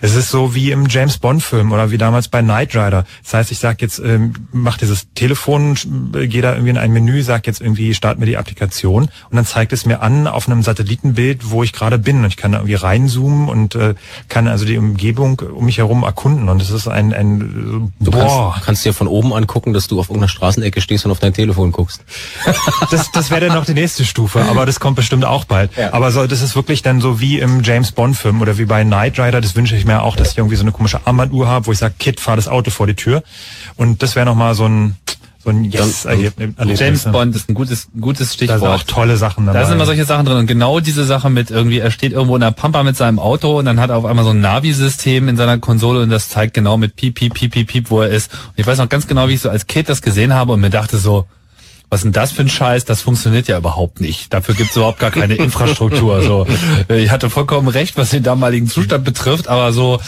Es 0.01 0.13
ist 0.13 0.29
so 0.29 0.53
wie 0.53 0.71
im 0.71 0.87
James 0.89 1.17
Bond-Film 1.19 1.71
oder 1.71 1.89
wie 1.89 1.97
damals 1.97 2.27
bei 2.27 2.41
Knight 2.41 2.75
Rider. 2.75 3.05
Das 3.23 3.33
heißt, 3.33 3.51
ich 3.51 3.59
sage 3.59 3.77
jetzt, 3.79 3.99
ähm, 3.99 4.33
mach 4.51 4.77
dieses 4.77 5.07
Telefon, 5.13 5.77
gehe 6.11 6.41
da 6.41 6.51
irgendwie 6.51 6.71
in 6.71 6.77
ein 6.77 6.91
Menü, 6.91 7.23
sag 7.23 7.47
jetzt 7.47 7.61
irgendwie, 7.61 7.93
start 7.93 8.19
mir 8.19 8.25
die 8.25 8.35
Applikation 8.35 9.03
und 9.03 9.35
dann 9.35 9.45
zeigt 9.45 9.71
es 9.71 9.85
mir 9.85 10.01
an 10.01 10.27
auf 10.27 10.49
einem 10.49 10.63
Satellitenbild, 10.63 11.49
wo 11.49 11.63
ich 11.63 11.71
gerade 11.71 11.97
bin. 11.97 12.17
Und 12.23 12.27
ich 12.27 12.37
kann 12.37 12.51
da 12.51 12.57
irgendwie 12.57 12.75
reinzoomen 12.75 13.47
und 13.47 13.75
äh, 13.75 13.95
kann 14.27 14.49
also 14.49 14.65
die 14.65 14.77
Umgebung 14.77 15.39
um 15.39 15.65
mich 15.65 15.77
herum 15.77 16.03
erkunden. 16.03 16.49
Und 16.49 16.61
es 16.61 16.69
ist 16.69 16.89
ein, 16.89 17.13
ein 17.13 17.93
Du 17.99 18.11
boah. 18.11 18.51
kannst, 18.51 18.65
kannst 18.65 18.85
dir 18.85 18.93
von 18.93 19.07
oben 19.07 19.33
angucken, 19.33 19.71
dass 19.73 19.87
du 19.87 19.99
auf 19.99 20.09
irgendeiner 20.09 20.27
Straßenecke 20.27 20.81
stehst 20.81 21.05
und 21.05 21.11
auf 21.11 21.19
dein 21.19 21.33
Telefon 21.33 21.71
guckst. 21.71 22.03
das, 22.91 23.11
das 23.11 23.31
wäre 23.31 23.47
dann 23.47 23.55
noch 23.55 23.65
die 23.65 23.73
nächste 23.73 24.03
Stufe, 24.03 24.41
aber 24.41 24.65
das 24.65 24.79
kommt 24.81 24.97
bestimmt 24.97 25.23
auch 25.23 25.45
bald. 25.45 25.71
Aber 25.91 26.11
so, 26.11 26.27
das 26.27 26.41
ist 26.41 26.55
wirklich 26.55 26.81
dann 26.81 26.99
so 26.99 27.21
wie 27.21 27.39
im 27.39 27.63
James 27.63 27.76
Bond 27.91 28.15
Film 28.17 28.41
oder 28.41 28.57
wie 28.57 28.65
bei 28.65 28.83
Knight 28.83 29.19
Rider, 29.19 29.41
das 29.41 29.55
wünsche 29.55 29.75
ich 29.75 29.85
mir 29.85 30.01
auch, 30.01 30.15
dass 30.15 30.31
ich 30.31 30.37
irgendwie 30.37 30.55
so 30.55 30.63
eine 30.63 30.71
komische 30.71 31.05
Armbanduhr 31.05 31.47
habe, 31.47 31.67
wo 31.67 31.71
ich 31.71 31.77
sage, 31.77 31.95
Kid, 31.97 32.19
fahr 32.19 32.35
das 32.35 32.47
Auto 32.47 32.71
vor 32.71 32.87
die 32.87 32.95
Tür. 32.95 33.23
Und 33.75 34.03
das 34.03 34.15
wäre 34.15 34.25
noch 34.25 34.35
mal 34.35 34.55
so 34.55 34.65
ein 34.67 34.95
so 35.47 35.51
ein 35.51 35.63
Yes-Erlebnis. 35.63 36.77
James 36.77 37.03
Bond 37.05 37.33
ist 37.33 37.49
ein 37.49 37.53
gutes, 37.53 37.87
gutes 38.01 38.29
Da 38.29 38.33
Stichwort. 38.33 38.59
sind 38.59 38.67
auch 38.69 38.83
tolle 38.83 39.15
Sachen 39.15 39.45
dabei. 39.45 39.59
Da 39.59 39.65
sind 39.65 39.75
immer 39.75 39.85
solche 39.85 40.03
Sachen 40.03 40.25
drin. 40.25 40.37
Und 40.37 40.47
genau 40.47 40.81
diese 40.81 41.05
Sache 41.05 41.29
mit 41.29 41.51
irgendwie, 41.51 41.79
er 41.79 41.89
steht 41.89 42.11
irgendwo 42.11 42.35
in 42.35 42.41
der 42.41 42.51
Pampa 42.51 42.83
mit 42.83 42.97
seinem 42.97 43.17
Auto 43.17 43.57
und 43.59 43.63
dann 43.65 43.79
hat 43.79 43.89
er 43.89 43.95
auf 43.95 44.03
einmal 44.03 44.25
so 44.25 44.31
ein 44.31 44.41
Navi-System 44.41 45.29
in 45.29 45.37
seiner 45.37 45.57
Konsole 45.57 46.01
und 46.01 46.09
das 46.09 46.27
zeigt 46.27 46.53
genau 46.53 46.75
mit 46.75 46.97
piep, 46.97 47.15
piep, 47.15 47.33
piep, 47.33 47.53
piep, 47.53 47.67
piep, 47.67 47.89
wo 47.89 48.01
er 48.01 48.09
ist. 48.09 48.33
Und 48.33 48.53
ich 48.57 48.67
weiß 48.67 48.77
noch 48.77 48.89
ganz 48.89 49.07
genau, 49.07 49.29
wie 49.29 49.35
ich 49.35 49.41
so 49.41 49.49
als 49.49 49.67
Kind 49.67 49.87
das 49.87 50.01
gesehen 50.01 50.33
habe 50.33 50.51
und 50.51 50.59
mir 50.59 50.69
dachte 50.69 50.97
so, 50.97 51.25
was 51.89 52.01
denn 52.01 52.11
das 52.11 52.31
für 52.31 52.41
ein 52.41 52.49
Scheiß? 52.49 52.85
Das 52.85 53.01
funktioniert 53.01 53.47
ja 53.47 53.57
überhaupt 53.57 54.01
nicht. 54.01 54.33
Dafür 54.33 54.55
gibt's 54.55 54.75
überhaupt 54.75 54.99
gar 54.99 55.11
keine 55.11 55.35
Infrastruktur. 55.37 56.21
So, 56.21 56.45
ich 56.93 57.11
hatte 57.11 57.29
vollkommen 57.29 57.67
recht, 57.67 57.97
was 57.97 58.09
den 58.09 58.23
damaligen 58.23 58.67
Zustand 58.67 59.05
betrifft, 59.05 59.47
aber 59.47 59.71
so, 59.71 59.99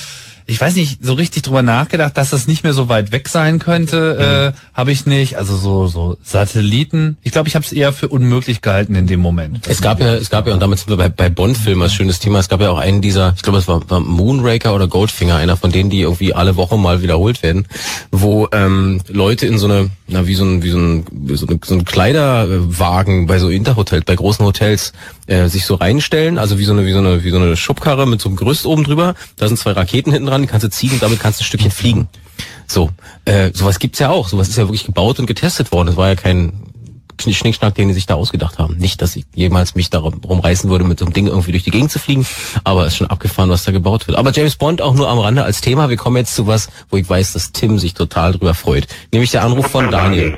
ich 0.50 0.60
weiß 0.60 0.76
nicht, 0.76 1.04
so 1.04 1.14
richtig 1.14 1.44
drüber 1.44 1.62
nachgedacht, 1.62 2.18
dass 2.18 2.32
das 2.32 2.48
nicht 2.48 2.64
mehr 2.64 2.74
so 2.74 2.90
weit 2.90 3.12
weg 3.12 3.30
sein 3.30 3.60
könnte, 3.60 4.54
äh, 4.56 4.60
habe 4.74 4.92
ich 4.92 5.06
nicht. 5.06 5.38
Also 5.38 5.56
so 5.56 5.88
so 5.88 6.18
Satelliten. 6.24 7.18
Ich 7.24 7.32
glaube, 7.32 7.48
ich 7.48 7.56
habe 7.56 7.66
es 7.66 7.72
eher 7.72 7.94
für 7.94 8.08
unmöglich 8.08 8.62
gehalten 8.62 8.96
in 8.96 9.08
dem 9.08 9.20
Moment. 9.20 9.68
Es 9.68 9.82
gab 9.82 10.00
ja, 10.00 10.16
es 10.16 10.30
gab 10.30 10.48
ja, 10.48 10.54
und 10.54 10.60
damit 10.60 10.80
sind 10.80 10.90
wir 10.90 10.98
bei, 10.98 11.10
bei 11.10 11.30
Bond-Filmen 11.30 11.84
als 11.84 11.94
schönes 11.94 12.20
Thema, 12.20 12.40
es 12.40 12.50
gab 12.50 12.62
ja 12.62 12.70
auch 12.72 12.80
einen 12.80 13.02
dieser, 13.02 13.34
ich 13.36 13.44
glaube, 13.44 13.60
es 13.60 13.68
war, 13.68 13.88
war 13.90 14.00
Moonraker 14.00 14.74
oder 14.74 14.88
Goldfinger, 14.88 15.36
einer 15.36 15.58
von 15.58 15.72
denen, 15.72 15.90
die 15.90 16.02
irgendwie 16.02 16.34
alle 16.34 16.56
Woche 16.56 16.78
mal 16.78 17.02
wiederholt 17.02 17.44
werden, 17.44 17.68
wo 18.12 18.48
ähm, 18.52 19.02
Leute 19.08 19.46
in 19.46 19.58
so 19.58 19.68
eine, 19.68 19.90
na 20.08 20.26
wie 20.28 20.36
so 20.36 20.46
ein, 20.46 20.64
wie 20.64 20.70
so 20.70 20.80
ein, 20.80 21.06
so, 21.34 21.46
eine, 21.46 21.60
so 21.64 21.76
ein 21.76 21.86
Kleiderwagen 21.86 23.28
bei 23.28 23.40
so 23.40 23.50
Interhotels, 23.50 24.06
bei 24.06 24.16
großen 24.16 24.46
Hotels 24.46 24.94
äh, 25.28 25.48
sich 25.48 25.66
so 25.66 25.76
reinstellen, 25.76 26.38
also 26.38 26.58
wie 26.58 26.66
so 26.66 26.74
eine, 26.74 26.86
wie 26.86 26.92
so 26.92 27.00
eine, 27.00 27.24
wie 27.24 27.30
so 27.30 27.38
eine 27.38 27.56
Schubkarre 27.56 28.08
mit 28.08 28.22
so 28.22 28.30
einem 28.30 28.36
Gerüst 28.36 28.66
oben 28.66 28.84
drüber, 28.84 29.16
da 29.38 29.48
sind 29.48 29.58
zwei 29.58 29.72
Raketen 29.72 30.12
hinten 30.12 30.28
dran, 30.28 30.39
die 30.44 30.48
kannst 30.48 30.64
du 30.64 30.70
ziehen 30.70 30.92
und 30.92 31.02
damit 31.02 31.20
kannst 31.20 31.40
du 31.40 31.44
ein 31.44 31.46
Stückchen 31.46 31.72
fliegen. 31.72 32.08
So, 32.68 32.90
äh, 33.26 33.52
sowas 33.54 33.80
gibt's 33.80 34.00
ja 34.00 34.10
auch, 34.10 34.28
sowas 34.28 34.50
ist 34.50 34.58
ja 34.58 34.64
wirklich 34.64 34.86
gebaut 34.86 35.20
und 35.20 35.26
getestet 35.26 35.72
worden, 35.72 35.88
das 35.88 35.98
war 35.98 36.08
ja 36.10 36.16
kein 36.16 36.70
Schnickschnack, 37.22 37.76
den 37.76 37.90
die 37.90 37.94
sich 37.94 38.06
da 38.06 38.16
ausgedacht 38.16 38.60
haben. 38.60 38.78
Nicht, 38.78 39.02
dass 39.02 39.16
ich 39.16 39.26
jemals 39.36 39.76
mich 39.76 39.90
darum 39.90 40.22
rumreißen 40.24 40.70
würde, 40.70 40.86
mit 40.86 41.00
so 41.00 41.06
einem 41.06 41.14
Ding 41.14 41.28
irgendwie 41.28 41.52
durch 41.52 41.64
die 41.64 41.72
Gegend 41.72 41.92
zu 41.92 42.00
fliegen, 42.00 42.26
aber 42.64 42.86
es 42.86 42.94
ist 42.94 42.98
schon 42.98 43.10
abgefahren, 43.10 43.50
was 43.50 43.64
da 43.64 43.72
gebaut 43.72 44.08
wird. 44.08 44.18
Aber 44.18 44.32
James 44.32 44.56
Bond 44.56 44.82
auch 44.82 44.94
nur 44.94 45.10
am 45.10 45.20
Rande 45.20 45.44
als 45.44 45.62
Thema. 45.62 45.90
Wir 45.90 45.98
kommen 45.98 46.18
jetzt 46.18 46.36
zu 46.36 46.48
was, 46.48 46.70
wo 46.90 46.98
ich 46.98 47.10
weiß, 47.10 47.34
dass 47.34 47.52
Tim 47.52 47.78
sich 47.78 47.94
total 47.94 48.34
drüber 48.34 48.54
freut. 48.54 48.88
Nämlich 49.12 49.32
der 49.32 49.44
Anruf 49.44 49.68
von 49.68 49.92
Daniel. 49.92 50.38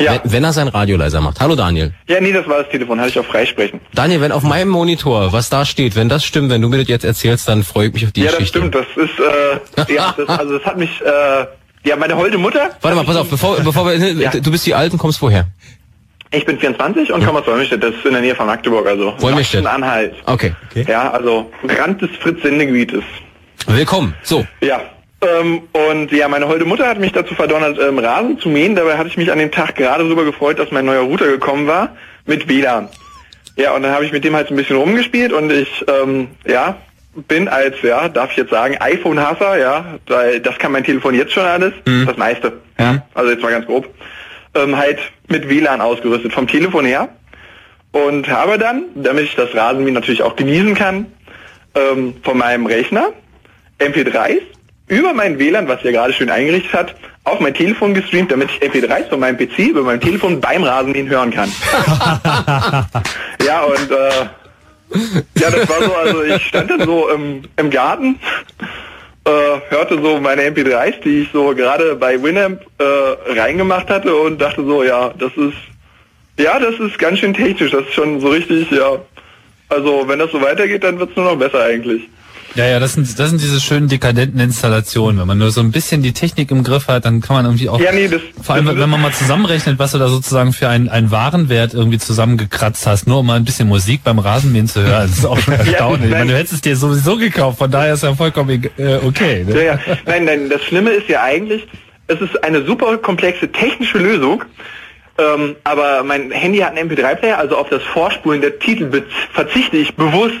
Ja. 0.00 0.20
Wenn, 0.24 0.32
wenn 0.32 0.44
er 0.44 0.52
sein 0.52 0.68
Radio 0.68 0.96
leiser 0.96 1.20
macht. 1.20 1.40
Hallo 1.40 1.54
Daniel. 1.54 1.92
Ja, 2.08 2.20
nee, 2.20 2.32
das 2.32 2.46
war 2.48 2.62
das 2.62 2.68
Telefon, 2.70 2.98
hatte 2.98 3.10
ich 3.10 3.18
auf 3.18 3.26
freisprechen. 3.26 3.80
Daniel, 3.94 4.20
wenn 4.20 4.32
auf 4.32 4.42
meinem 4.42 4.68
Monitor 4.70 5.32
was 5.32 5.50
da 5.50 5.64
steht, 5.64 5.94
wenn 5.96 6.08
das 6.08 6.24
stimmt, 6.24 6.50
wenn 6.50 6.62
du 6.62 6.68
mir 6.68 6.78
das 6.78 6.88
jetzt 6.88 7.04
erzählst, 7.04 7.46
dann 7.48 7.62
freue 7.62 7.88
ich 7.88 7.92
mich 7.92 8.06
auf 8.06 8.12
die 8.12 8.20
ja, 8.22 8.26
das 8.30 8.38
Geschichte. 8.38 8.58
stimmt, 8.58 8.74
das 8.74 8.86
ist, 8.96 9.88
äh, 9.88 9.94
ja, 9.94 10.14
das, 10.16 10.28
also 10.28 10.58
das 10.58 10.66
hat 10.66 10.78
mich, 10.78 10.90
äh, 11.02 11.88
ja, 11.88 11.96
meine 11.96 12.16
holde 12.16 12.38
Mutter. 12.38 12.70
Warte 12.80 12.96
mal, 12.96 13.04
pass 13.04 13.16
auf, 13.16 13.28
bevor, 13.28 13.60
bevor 13.60 13.86
wir, 13.86 13.94
Ja. 14.14 14.30
du 14.30 14.50
bist 14.50 14.66
die 14.66 14.74
Alten, 14.74 14.96
kommst 14.98 15.20
woher? 15.22 15.46
Ich 16.32 16.44
bin 16.46 16.58
24 16.58 17.12
und 17.12 17.24
komme 17.26 17.40
aus 17.40 17.46
Wolmirstedt, 17.46 17.82
das 17.82 17.94
ist 17.94 18.04
in 18.06 18.12
der 18.12 18.20
Nähe 18.22 18.34
von 18.36 18.46
Magdeburg, 18.46 18.86
also 18.86 19.14
Wolmirstedt. 19.18 19.66
Anhalt. 19.66 20.14
Okay. 20.26 20.52
Ja, 20.86 21.10
also 21.10 21.50
Rand 21.64 22.00
des 22.02 22.10
Fritz-Sendegebietes. 22.20 23.02
Willkommen. 23.66 24.14
So. 24.22 24.46
Ja. 24.60 24.80
Ähm, 25.22 25.62
und 25.72 26.12
ja, 26.12 26.28
meine 26.28 26.48
holde 26.48 26.64
Mutter 26.64 26.88
hat 26.88 26.98
mich 26.98 27.12
dazu 27.12 27.34
verdonnert, 27.34 27.78
ähm, 27.78 27.98
Rasen 27.98 28.38
zu 28.38 28.48
mähen. 28.48 28.74
Dabei 28.74 28.96
hatte 28.96 29.08
ich 29.08 29.16
mich 29.16 29.30
an 29.30 29.38
dem 29.38 29.50
Tag 29.50 29.74
gerade 29.76 30.04
darüber 30.04 30.24
gefreut, 30.24 30.58
dass 30.58 30.70
mein 30.70 30.86
neuer 30.86 31.02
Router 31.02 31.26
gekommen 31.26 31.66
war 31.66 31.96
mit 32.26 32.48
WLAN. 32.48 32.88
Ja, 33.56 33.74
und 33.74 33.82
dann 33.82 33.92
habe 33.92 34.06
ich 34.06 34.12
mit 34.12 34.24
dem 34.24 34.34
halt 34.34 34.48
so 34.48 34.54
ein 34.54 34.56
bisschen 34.56 34.76
rumgespielt 34.76 35.32
und 35.32 35.52
ich, 35.52 35.84
ähm, 35.88 36.28
ja, 36.46 36.78
bin 37.14 37.48
als, 37.48 37.82
ja, 37.82 38.08
darf 38.08 38.30
ich 38.30 38.38
jetzt 38.38 38.50
sagen, 38.50 38.76
iPhone-Hasser, 38.80 39.58
ja, 39.58 39.98
weil 40.06 40.40
das 40.40 40.56
kann 40.58 40.72
mein 40.72 40.84
Telefon 40.84 41.14
jetzt 41.14 41.32
schon 41.32 41.44
alles, 41.44 41.74
das 41.84 42.16
meiste, 42.16 42.52
ja, 42.78 43.02
also 43.12 43.30
jetzt 43.30 43.42
mal 43.42 43.50
ganz 43.50 43.66
grob, 43.66 43.92
ähm, 44.54 44.76
halt 44.76 45.00
mit 45.26 45.48
WLAN 45.48 45.80
ausgerüstet, 45.80 46.32
vom 46.32 46.46
Telefon 46.46 46.86
her. 46.86 47.08
Und 47.92 48.28
habe 48.28 48.56
dann, 48.56 48.84
damit 48.94 49.24
ich 49.24 49.34
das 49.34 49.54
Rasenmähen 49.54 49.94
natürlich 49.94 50.22
auch 50.22 50.36
genießen 50.36 50.76
kann, 50.76 51.06
ähm, 51.74 52.14
von 52.22 52.38
meinem 52.38 52.66
Rechner 52.66 53.08
MP3s 53.80 54.42
über 54.90 55.14
mein 55.14 55.38
WLAN, 55.38 55.68
was 55.68 55.82
ja 55.84 55.92
gerade 55.92 56.12
schön 56.12 56.30
eingerichtet 56.30 56.72
hat, 56.74 56.94
auf 57.24 57.40
mein 57.40 57.54
Telefon 57.54 57.94
gestreamt, 57.94 58.32
damit 58.32 58.50
ich 58.50 58.60
MP3s 58.60 59.08
von 59.08 59.20
meinem 59.20 59.38
PC 59.38 59.70
über 59.70 59.82
meinem 59.82 60.00
Telefon 60.00 60.40
beim 60.40 60.64
Rasenmähen 60.64 61.08
hören 61.08 61.30
kann. 61.30 61.50
ja, 63.46 63.62
und 63.62 63.90
äh, 63.90 64.26
ja, 65.38 65.50
das 65.50 65.68
war 65.68 65.82
so, 65.82 65.94
also 65.94 66.22
ich 66.24 66.44
stand 66.44 66.70
dann 66.70 66.84
so 66.84 67.08
im, 67.08 67.42
im 67.56 67.70
Garten, 67.70 68.18
äh, 69.24 69.30
hörte 69.68 70.02
so 70.02 70.18
meine 70.18 70.42
MP3s, 70.42 71.00
die 71.04 71.20
ich 71.20 71.28
so 71.32 71.54
gerade 71.54 71.94
bei 71.94 72.20
Winamp 72.20 72.62
äh, 72.78 73.32
reingemacht 73.38 73.88
hatte 73.88 74.14
und 74.16 74.40
dachte 74.40 74.64
so, 74.64 74.82
ja, 74.82 75.12
das 75.16 75.30
ist, 75.36 75.56
ja, 76.36 76.58
das 76.58 76.80
ist 76.80 76.98
ganz 76.98 77.20
schön 77.20 77.34
technisch, 77.34 77.70
das 77.70 77.82
ist 77.82 77.94
schon 77.94 78.20
so 78.20 78.28
richtig, 78.28 78.72
ja, 78.72 78.98
also 79.68 80.08
wenn 80.08 80.18
das 80.18 80.32
so 80.32 80.40
weitergeht, 80.42 80.82
dann 80.82 80.98
wird's 80.98 81.14
nur 81.14 81.26
noch 81.26 81.38
besser 81.38 81.62
eigentlich. 81.62 82.08
Ja, 82.56 82.66
ja, 82.66 82.80
das 82.80 82.94
sind, 82.94 83.18
das 83.18 83.30
sind 83.30 83.40
diese 83.40 83.60
schönen 83.60 83.88
dekadenten 83.88 84.40
Installationen. 84.40 85.20
Wenn 85.20 85.26
man 85.28 85.38
nur 85.38 85.50
so 85.52 85.60
ein 85.60 85.70
bisschen 85.70 86.02
die 86.02 86.12
Technik 86.12 86.50
im 86.50 86.64
Griff 86.64 86.88
hat, 86.88 87.04
dann 87.04 87.20
kann 87.20 87.36
man 87.36 87.44
irgendwie 87.44 87.68
auch, 87.68 87.80
Ja, 87.80 87.92
nee, 87.92 88.08
das- 88.08 88.20
vor 88.42 88.56
allem, 88.56 88.66
das- 88.66 88.76
wenn 88.76 88.90
man 88.90 89.00
mal 89.00 89.12
zusammenrechnet, 89.12 89.78
was 89.78 89.92
du 89.92 89.98
da 89.98 90.08
sozusagen 90.08 90.52
für 90.52 90.68
einen, 90.68 90.88
einen 90.88 91.10
Warenwert 91.10 91.74
irgendwie 91.74 91.98
zusammengekratzt 91.98 92.86
hast, 92.86 93.06
nur 93.06 93.20
um 93.20 93.26
mal 93.26 93.36
ein 93.36 93.44
bisschen 93.44 93.68
Musik 93.68 94.02
beim 94.02 94.18
Rasenmähen 94.18 94.66
zu 94.66 94.82
hören, 94.82 95.08
das 95.08 95.18
ist 95.18 95.24
auch 95.26 95.38
schon 95.38 95.54
Ja, 95.58 95.60
erstaunlich. 95.60 96.04
ich 96.06 96.10
nein. 96.10 96.18
meine, 96.20 96.32
du 96.32 96.38
hättest 96.38 96.54
es 96.54 96.60
dir 96.60 96.76
sowieso 96.76 97.16
gekauft, 97.16 97.58
von 97.58 97.70
daher 97.70 97.94
ist 97.94 98.02
ja 98.02 98.14
vollkommen 98.14 98.64
äh, 98.78 98.96
okay. 99.06 99.44
Ne? 99.46 99.54
Ja, 99.56 99.62
ja. 99.74 99.78
Nein, 100.06 100.24
nein, 100.24 100.48
das 100.50 100.62
Schlimme 100.64 100.90
ist 100.90 101.08
ja 101.08 101.22
eigentlich, 101.22 101.66
es 102.08 102.20
ist 102.20 102.42
eine 102.42 102.64
super 102.66 102.98
komplexe 102.98 103.50
technische 103.52 103.98
Lösung, 103.98 104.44
Ähm, 105.18 105.54
aber 105.64 106.02
mein 106.02 106.30
Handy 106.30 106.58
hat 106.58 106.70
einen 106.76 106.88
MP3-Player, 106.90 107.36
also 107.36 107.56
auf 107.58 107.68
das 107.68 107.82
Vorspulen 107.82 108.40
der 108.40 108.58
Titel 108.58 109.02
verzichte 109.34 109.76
ich 109.76 109.94
bewusst. 109.94 110.34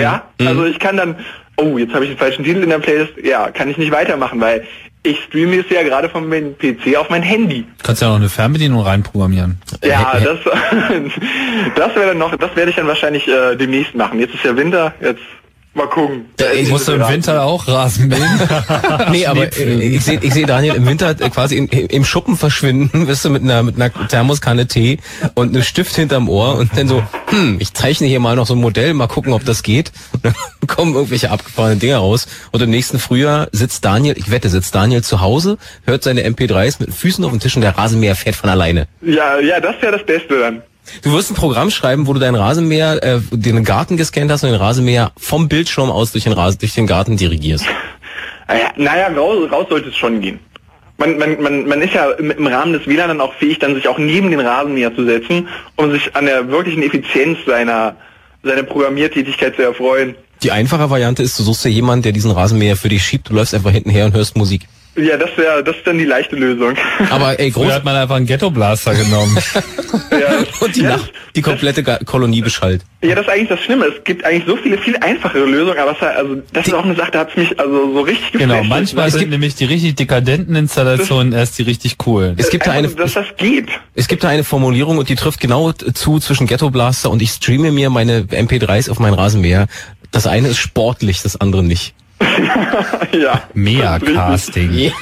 Ja, 0.00 0.22
also 0.40 0.64
ich 0.64 0.78
kann 0.78 0.96
dann, 0.96 1.16
oh, 1.56 1.78
jetzt 1.78 1.94
habe 1.94 2.04
ich 2.04 2.10
den 2.10 2.18
falschen 2.18 2.44
Titel 2.44 2.62
in 2.62 2.70
der 2.70 2.78
Playlist, 2.78 3.12
ja, 3.22 3.50
kann 3.50 3.68
ich 3.68 3.78
nicht 3.78 3.92
weitermachen, 3.92 4.40
weil 4.40 4.64
ich 5.04 5.20
streame 5.24 5.56
es 5.56 5.68
ja 5.68 5.82
gerade 5.82 6.08
von 6.08 6.28
meinem 6.28 6.56
PC 6.56 6.96
auf 6.96 7.10
mein 7.10 7.22
Handy. 7.22 7.66
Kannst 7.82 8.02
ja 8.02 8.08
noch 8.08 8.16
eine 8.16 8.28
Fernbedienung 8.28 8.82
reinprogrammieren. 8.82 9.60
Ja, 9.82 10.12
das, 10.20 10.38
das 11.74 11.96
wäre 11.96 12.08
dann 12.08 12.18
noch, 12.18 12.36
das 12.36 12.54
werde 12.54 12.70
ich 12.70 12.76
dann 12.76 12.86
wahrscheinlich 12.86 13.26
äh, 13.26 13.56
demnächst 13.56 13.94
machen. 13.94 14.20
Jetzt 14.20 14.34
ist 14.34 14.44
ja 14.44 14.56
Winter, 14.56 14.94
jetzt 15.00 15.22
mal 15.74 15.86
gucken. 15.88 16.26
Ich 16.54 16.68
musst 16.68 16.88
du 16.88 16.92
im 16.92 17.08
Winter 17.08 17.44
auch 17.44 17.66
Rasen 17.66 18.08
mähen? 18.08 18.40
nee, 19.10 19.26
aber 19.26 19.56
äh, 19.56 19.96
ich 19.96 20.04
sehe 20.04 20.18
ich 20.20 20.34
seh 20.34 20.44
Daniel 20.44 20.74
im 20.74 20.86
Winter 20.86 21.10
äh, 21.10 21.30
quasi 21.30 21.56
in, 21.56 21.68
im 21.68 22.04
Schuppen 22.04 22.36
verschwinden, 22.36 23.06
wirst 23.06 23.24
du 23.24 23.30
mit 23.30 23.42
einer, 23.42 23.62
mit 23.62 23.76
einer 23.76 23.92
Thermoskanne 24.08 24.66
Tee 24.66 24.98
und 25.34 25.54
einem 25.54 25.62
Stift 25.62 25.94
hinterm 25.94 26.28
Ohr 26.28 26.56
und 26.56 26.76
dann 26.76 26.88
so, 26.88 27.02
hm, 27.28 27.56
ich 27.60 27.72
zeichne 27.72 28.06
hier 28.06 28.20
mal 28.20 28.36
noch 28.36 28.46
so 28.46 28.54
ein 28.54 28.60
Modell, 28.60 28.94
mal 28.94 29.08
gucken, 29.08 29.32
ob 29.32 29.44
das 29.44 29.62
geht. 29.62 29.92
Und 30.12 30.24
dann 30.24 30.34
kommen 30.66 30.94
irgendwelche 30.94 31.30
abgefahrenen 31.30 31.78
Dinge 31.78 31.96
raus. 31.96 32.26
Und 32.50 32.62
im 32.62 32.70
nächsten 32.70 32.98
Frühjahr 32.98 33.48
sitzt 33.52 33.84
Daniel, 33.84 34.16
ich 34.18 34.30
wette, 34.30 34.48
sitzt 34.48 34.74
Daniel 34.74 35.02
zu 35.02 35.20
Hause, 35.20 35.58
hört 35.84 36.02
seine 36.02 36.22
MP3s 36.22 36.76
mit 36.80 36.88
den 36.88 36.94
Füßen 36.94 37.24
auf 37.24 37.30
dem 37.30 37.40
Tisch 37.40 37.56
und 37.56 37.62
der 37.62 37.76
Rasenmäher 37.76 38.16
fährt 38.16 38.36
von 38.36 38.50
alleine. 38.50 38.86
Ja, 39.00 39.38
ja, 39.38 39.60
das 39.60 39.80
wäre 39.80 39.92
das 39.92 40.06
Beste 40.06 40.38
dann. 40.38 40.62
Du 41.02 41.12
wirst 41.12 41.30
ein 41.30 41.34
Programm 41.34 41.70
schreiben, 41.70 42.06
wo 42.06 42.12
du 42.12 42.20
deinen 42.20 42.34
Rasenmäher, 42.34 43.02
äh, 43.02 43.20
den 43.30 43.64
Garten 43.64 43.96
gescannt 43.96 44.30
hast 44.30 44.44
und 44.44 44.50
den 44.50 44.60
Rasenmäher 44.60 45.12
vom 45.16 45.48
Bildschirm 45.48 45.90
aus 45.90 46.12
durch 46.12 46.24
den, 46.24 46.34
Rasen, 46.34 46.58
durch 46.58 46.74
den 46.74 46.86
Garten 46.86 47.16
dirigierst. 47.16 47.64
Naja, 48.48 48.72
naja 48.76 49.08
raus, 49.08 49.50
raus 49.50 49.66
sollte 49.70 49.88
es 49.88 49.96
schon 49.96 50.20
gehen. 50.20 50.38
Man, 50.98 51.18
man, 51.18 51.42
man, 51.42 51.66
man 51.66 51.82
ist 51.82 51.94
ja 51.94 52.10
im, 52.12 52.30
im 52.30 52.46
Rahmen 52.46 52.74
des 52.74 52.86
WLAN 52.86 53.08
dann 53.08 53.20
auch 53.20 53.34
fähig, 53.34 53.58
dann 53.58 53.74
sich 53.74 53.88
auch 53.88 53.98
neben 53.98 54.30
den 54.30 54.40
Rasenmäher 54.40 54.94
zu 54.94 55.04
setzen, 55.04 55.48
um 55.76 55.90
sich 55.90 56.14
an 56.14 56.26
der 56.26 56.48
wirklichen 56.48 56.82
Effizienz 56.82 57.38
seiner, 57.46 57.96
seiner 58.42 58.62
Programmiertätigkeit 58.62 59.56
zu 59.56 59.62
erfreuen. 59.62 60.14
Die 60.42 60.52
einfache 60.52 60.90
Variante 60.90 61.22
ist, 61.22 61.38
du 61.38 61.44
suchst 61.44 61.64
dir 61.64 61.70
jemanden, 61.70 62.02
der 62.02 62.12
diesen 62.12 62.30
Rasenmäher 62.30 62.76
für 62.76 62.88
dich 62.88 63.02
schiebt, 63.02 63.30
du 63.30 63.34
läufst 63.34 63.54
einfach 63.54 63.70
hinten 63.70 63.90
her 63.90 64.04
und 64.04 64.14
hörst 64.14 64.36
Musik. 64.36 64.68
Ja, 64.94 65.16
das 65.16 65.30
wäre 65.36 65.64
das 65.64 65.76
ist 65.76 65.86
dann 65.86 65.96
die 65.96 66.04
leichte 66.04 66.36
Lösung. 66.36 66.74
Aber 67.10 67.40
ey, 67.40 67.50
groß 67.50 67.64
Früher 67.64 67.74
hat 67.74 67.84
man 67.84 67.96
einfach 67.96 68.16
einen 68.16 68.26
Ghetto-Blaster 68.26 68.94
genommen. 68.94 69.36
und 70.60 70.76
die 70.76 70.82
Nacht, 70.82 71.12
die 71.34 71.42
komplette 71.42 71.82
Ga- 71.82 71.98
Kolonie 72.04 72.42
beschallt. 72.42 72.82
Ja, 73.02 73.14
das 73.14 73.26
ist 73.26 73.32
eigentlich 73.32 73.48
das 73.48 73.60
Schlimme. 73.60 73.86
Es 73.86 74.04
gibt 74.04 74.24
eigentlich 74.24 74.44
so 74.46 74.56
viele, 74.56 74.78
viel 74.78 74.96
einfachere 74.98 75.44
Lösungen, 75.44 75.78
aber 75.78 75.92
es 75.92 76.02
also, 76.02 76.36
das 76.52 76.66
ist 76.66 76.74
auch 76.74 76.84
eine 76.84 76.94
Sache, 76.94 77.10
da 77.10 77.20
hat's 77.20 77.36
mich 77.36 77.58
also 77.58 77.92
so 77.92 78.00
richtig 78.02 78.32
Genau, 78.32 78.58
geflasht. 78.60 78.68
manchmal 78.68 79.08
Es 79.08 79.14
sind 79.14 79.30
nämlich 79.30 79.54
die 79.54 79.64
richtig 79.64 79.96
dekadenten 79.96 80.54
Installationen 80.56 81.32
erst 81.32 81.58
die 81.58 81.62
richtig 81.62 81.98
coolen. 81.98 82.34
Es 82.38 82.50
gibt 82.50 82.66
da 82.66 82.72
eine, 82.72 82.88
dass 82.88 83.14
das 83.14 83.26
geht. 83.38 83.68
es 83.94 84.08
gibt 84.08 84.22
da 84.24 84.28
eine 84.28 84.44
Formulierung 84.44 84.98
und 84.98 85.08
die 85.08 85.16
trifft 85.16 85.40
genau 85.40 85.72
zu 85.72 86.18
zwischen 86.18 86.46
Ghetto 86.46 86.70
Blaster 86.70 87.10
und 87.10 87.22
ich 87.22 87.30
streame 87.30 87.72
mir 87.72 87.90
meine 87.90 88.22
MP3s 88.22 88.90
auf 88.90 88.98
meinen 88.98 89.14
Rasenmäher. 89.14 89.66
Das 90.10 90.26
eine 90.26 90.48
ist 90.48 90.58
sportlich, 90.58 91.22
das 91.22 91.40
andere 91.40 91.62
nicht. 91.62 91.94
Ja. 93.12 93.42
Mea-Casting. 93.54 94.92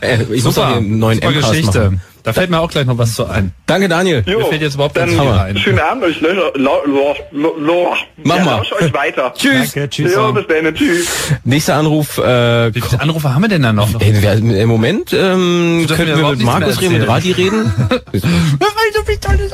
Äh, 0.00 0.22
ich 0.32 0.44
muss 0.44 0.58
auch 0.58 0.68
hier 0.68 0.76
einen 0.76 0.98
neuen 0.98 1.20
super 1.20 1.32
Geschichte. 1.32 1.80
machen. 1.90 2.00
Da 2.22 2.32
fällt 2.32 2.50
mir 2.50 2.60
auch 2.60 2.70
gleich 2.70 2.86
noch 2.86 2.98
was 2.98 3.14
zu 3.14 3.26
ein. 3.26 3.52
Danke, 3.66 3.88
Daniel. 3.88 4.22
Mir 4.26 4.44
fällt 4.46 4.62
jetzt 4.62 4.74
überhaupt 4.74 4.96
Dann 4.96 5.16
Hammer 5.18 5.42
ein. 5.42 5.56
schönen 5.58 5.80
Abend 5.80 6.04
lo. 6.20 7.94
Mach 8.22 8.36
ja, 8.36 8.44
mal. 8.44 8.60
euch 8.60 8.94
weiter. 8.94 9.34
Tschüss. 9.36 9.72
Danke, 9.72 9.90
tschüss. 9.90 10.14
Jo, 10.14 10.32
bis 10.32 10.46
dann, 10.46 10.74
tschüss. 10.74 11.08
Nächster 11.44 11.74
Anruf. 11.74 12.18
Äh, 12.18 12.74
Wie 12.74 12.80
viele 12.80 13.00
Anrufe 13.00 13.34
haben 13.34 13.42
wir 13.42 13.48
denn 13.48 13.62
da 13.62 13.72
noch? 13.72 13.88
Ey, 14.00 14.62
Im 14.62 14.68
Moment 14.68 15.12
ähm, 15.12 15.84
ja 15.88 15.98
wir 15.98 16.28
mit 16.28 16.42
Markus 16.42 16.80
reden, 16.80 16.98
mit. 16.98 17.08
Radi 17.08 17.32
reden. 17.32 17.72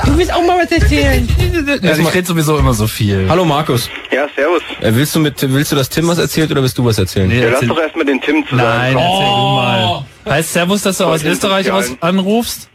Du 0.04 0.18
willst 0.18 0.32
auch 0.32 0.42
mal 0.42 0.58
was 0.62 0.72
erzählen. 0.72 1.28
Also 1.82 2.02
ich 2.02 2.14
rede 2.14 2.26
sowieso 2.26 2.58
immer 2.58 2.74
so 2.74 2.86
viel. 2.86 3.26
Hallo 3.28 3.44
Markus. 3.44 3.88
Ja, 4.10 4.26
servus. 4.34 4.62
Äh, 4.80 4.94
willst 4.94 5.14
du 5.14 5.20
mit 5.20 5.34
willst 5.52 5.72
du, 5.72 5.76
dass 5.76 5.88
Tim 5.88 6.08
was 6.08 6.18
erzählt 6.18 6.50
oder 6.50 6.62
willst 6.62 6.76
du 6.78 6.84
was 6.84 6.98
erzählen? 6.98 7.28
Nee, 7.28 7.42
Ja, 7.42 7.50
lass 7.50 7.60
doch 7.60 7.78
erstmal 7.78 8.04
den 8.04 8.20
Tim 8.20 8.44
zusammen. 8.46 8.68
Nein, 8.68 8.96
erzähl 8.96 9.26
du 9.26 9.42
mal. 9.54 10.04
Heißt 10.28 10.52
Servus, 10.52 10.82
dass 10.82 10.98
du 10.98 11.04
aus 11.04 11.22
Österreich 11.24 11.70
aus 11.70 11.96
anrufst? 12.00 12.68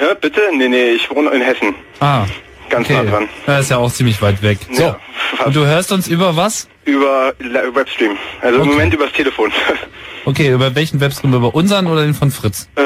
Ja, 0.00 0.14
bitte? 0.14 0.40
Nee, 0.56 0.68
nee, 0.68 0.90
ich 0.90 1.10
wohne 1.10 1.30
in 1.30 1.40
Hessen. 1.42 1.74
Ah, 2.00 2.24
Ganz 2.68 2.86
okay. 2.86 3.02
nah 3.04 3.10
dran. 3.10 3.28
Ja, 3.46 3.58
ist 3.58 3.70
ja 3.70 3.76
auch 3.78 3.92
ziemlich 3.92 4.20
weit 4.20 4.42
weg. 4.42 4.58
So, 4.72 4.82
Ja, 4.82 4.98
und 5.44 5.54
du 5.54 5.64
hörst 5.64 5.92
uns 5.92 6.08
über 6.08 6.36
was? 6.36 6.68
Über 6.84 7.32
Webstream. 7.72 8.16
Also 8.42 8.60
im 8.60 8.68
Moment 8.68 8.92
übers 8.94 9.12
Telefon. 9.12 9.50
Okay, 10.28 10.50
über 10.50 10.74
welchen 10.74 11.00
Webstream? 11.00 11.32
Über 11.34 11.54
unseren 11.54 11.86
oder 11.86 12.02
den 12.02 12.12
von 12.12 12.32
Fritz? 12.32 12.68
äh, 12.76 12.82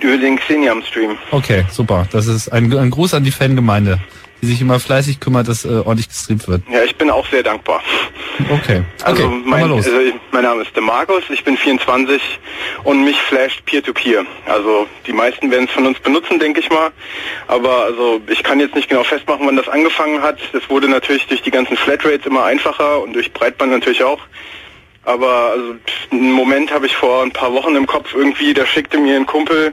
über 0.00 0.18
den 0.18 0.36
Xenium-Stream. 0.38 1.18
Okay, 1.32 1.64
super. 1.68 2.06
Das 2.12 2.28
ist 2.28 2.46
ein, 2.52 2.72
ein 2.72 2.90
Gruß 2.92 3.12
an 3.14 3.24
die 3.24 3.32
Fangemeinde, 3.32 3.98
die 4.46 4.52
sich 4.52 4.60
immer 4.60 4.80
fleißig 4.80 5.20
kümmert, 5.20 5.48
dass 5.48 5.64
äh, 5.64 5.68
ordentlich 5.68 6.08
gestreamt 6.08 6.46
wird. 6.48 6.62
Ja, 6.72 6.82
ich 6.84 6.96
bin 6.96 7.10
auch 7.10 7.26
sehr 7.28 7.42
dankbar. 7.42 7.82
Okay. 8.50 8.82
Also, 9.02 9.24
okay, 9.24 9.42
mein, 9.44 9.60
mal 9.62 9.68
los. 9.68 9.86
also 9.86 9.98
ich- 10.00 10.14
mein 10.32 10.42
Name 10.44 10.62
ist 10.62 10.74
der 10.74 10.82
Markus, 10.82 11.22
ich 11.30 11.42
bin 11.44 11.56
24 11.56 12.20
und 12.84 13.02
mich 13.04 13.16
flasht 13.22 13.64
Peer-to-Peer. 13.64 14.24
Also 14.46 14.86
die 15.06 15.12
meisten 15.12 15.50
werden 15.50 15.64
es 15.66 15.70
von 15.72 15.86
uns 15.86 15.98
benutzen, 16.00 16.38
denke 16.38 16.60
ich 16.60 16.70
mal. 16.70 16.90
Aber 17.48 17.84
also 17.84 18.20
ich 18.28 18.42
kann 18.42 18.60
jetzt 18.60 18.74
nicht 18.74 18.88
genau 18.88 19.02
festmachen, 19.04 19.46
wann 19.46 19.56
das 19.56 19.68
angefangen 19.68 20.22
hat. 20.22 20.38
Es 20.52 20.68
wurde 20.70 20.88
natürlich 20.88 21.26
durch 21.26 21.42
die 21.42 21.50
ganzen 21.50 21.76
Flatrates 21.76 22.26
immer 22.26 22.44
einfacher 22.44 23.02
und 23.02 23.14
durch 23.14 23.32
Breitband 23.32 23.72
natürlich 23.72 24.04
auch. 24.04 24.20
Aber 25.06 25.52
also 25.52 25.76
einen 26.10 26.32
Moment 26.32 26.72
habe 26.72 26.86
ich 26.86 26.96
vor 26.96 27.22
ein 27.22 27.30
paar 27.30 27.52
Wochen 27.52 27.76
im 27.76 27.86
Kopf 27.86 28.12
irgendwie, 28.12 28.52
da 28.52 28.66
schickte 28.66 28.98
mir 28.98 29.14
ein 29.14 29.24
Kumpel 29.24 29.72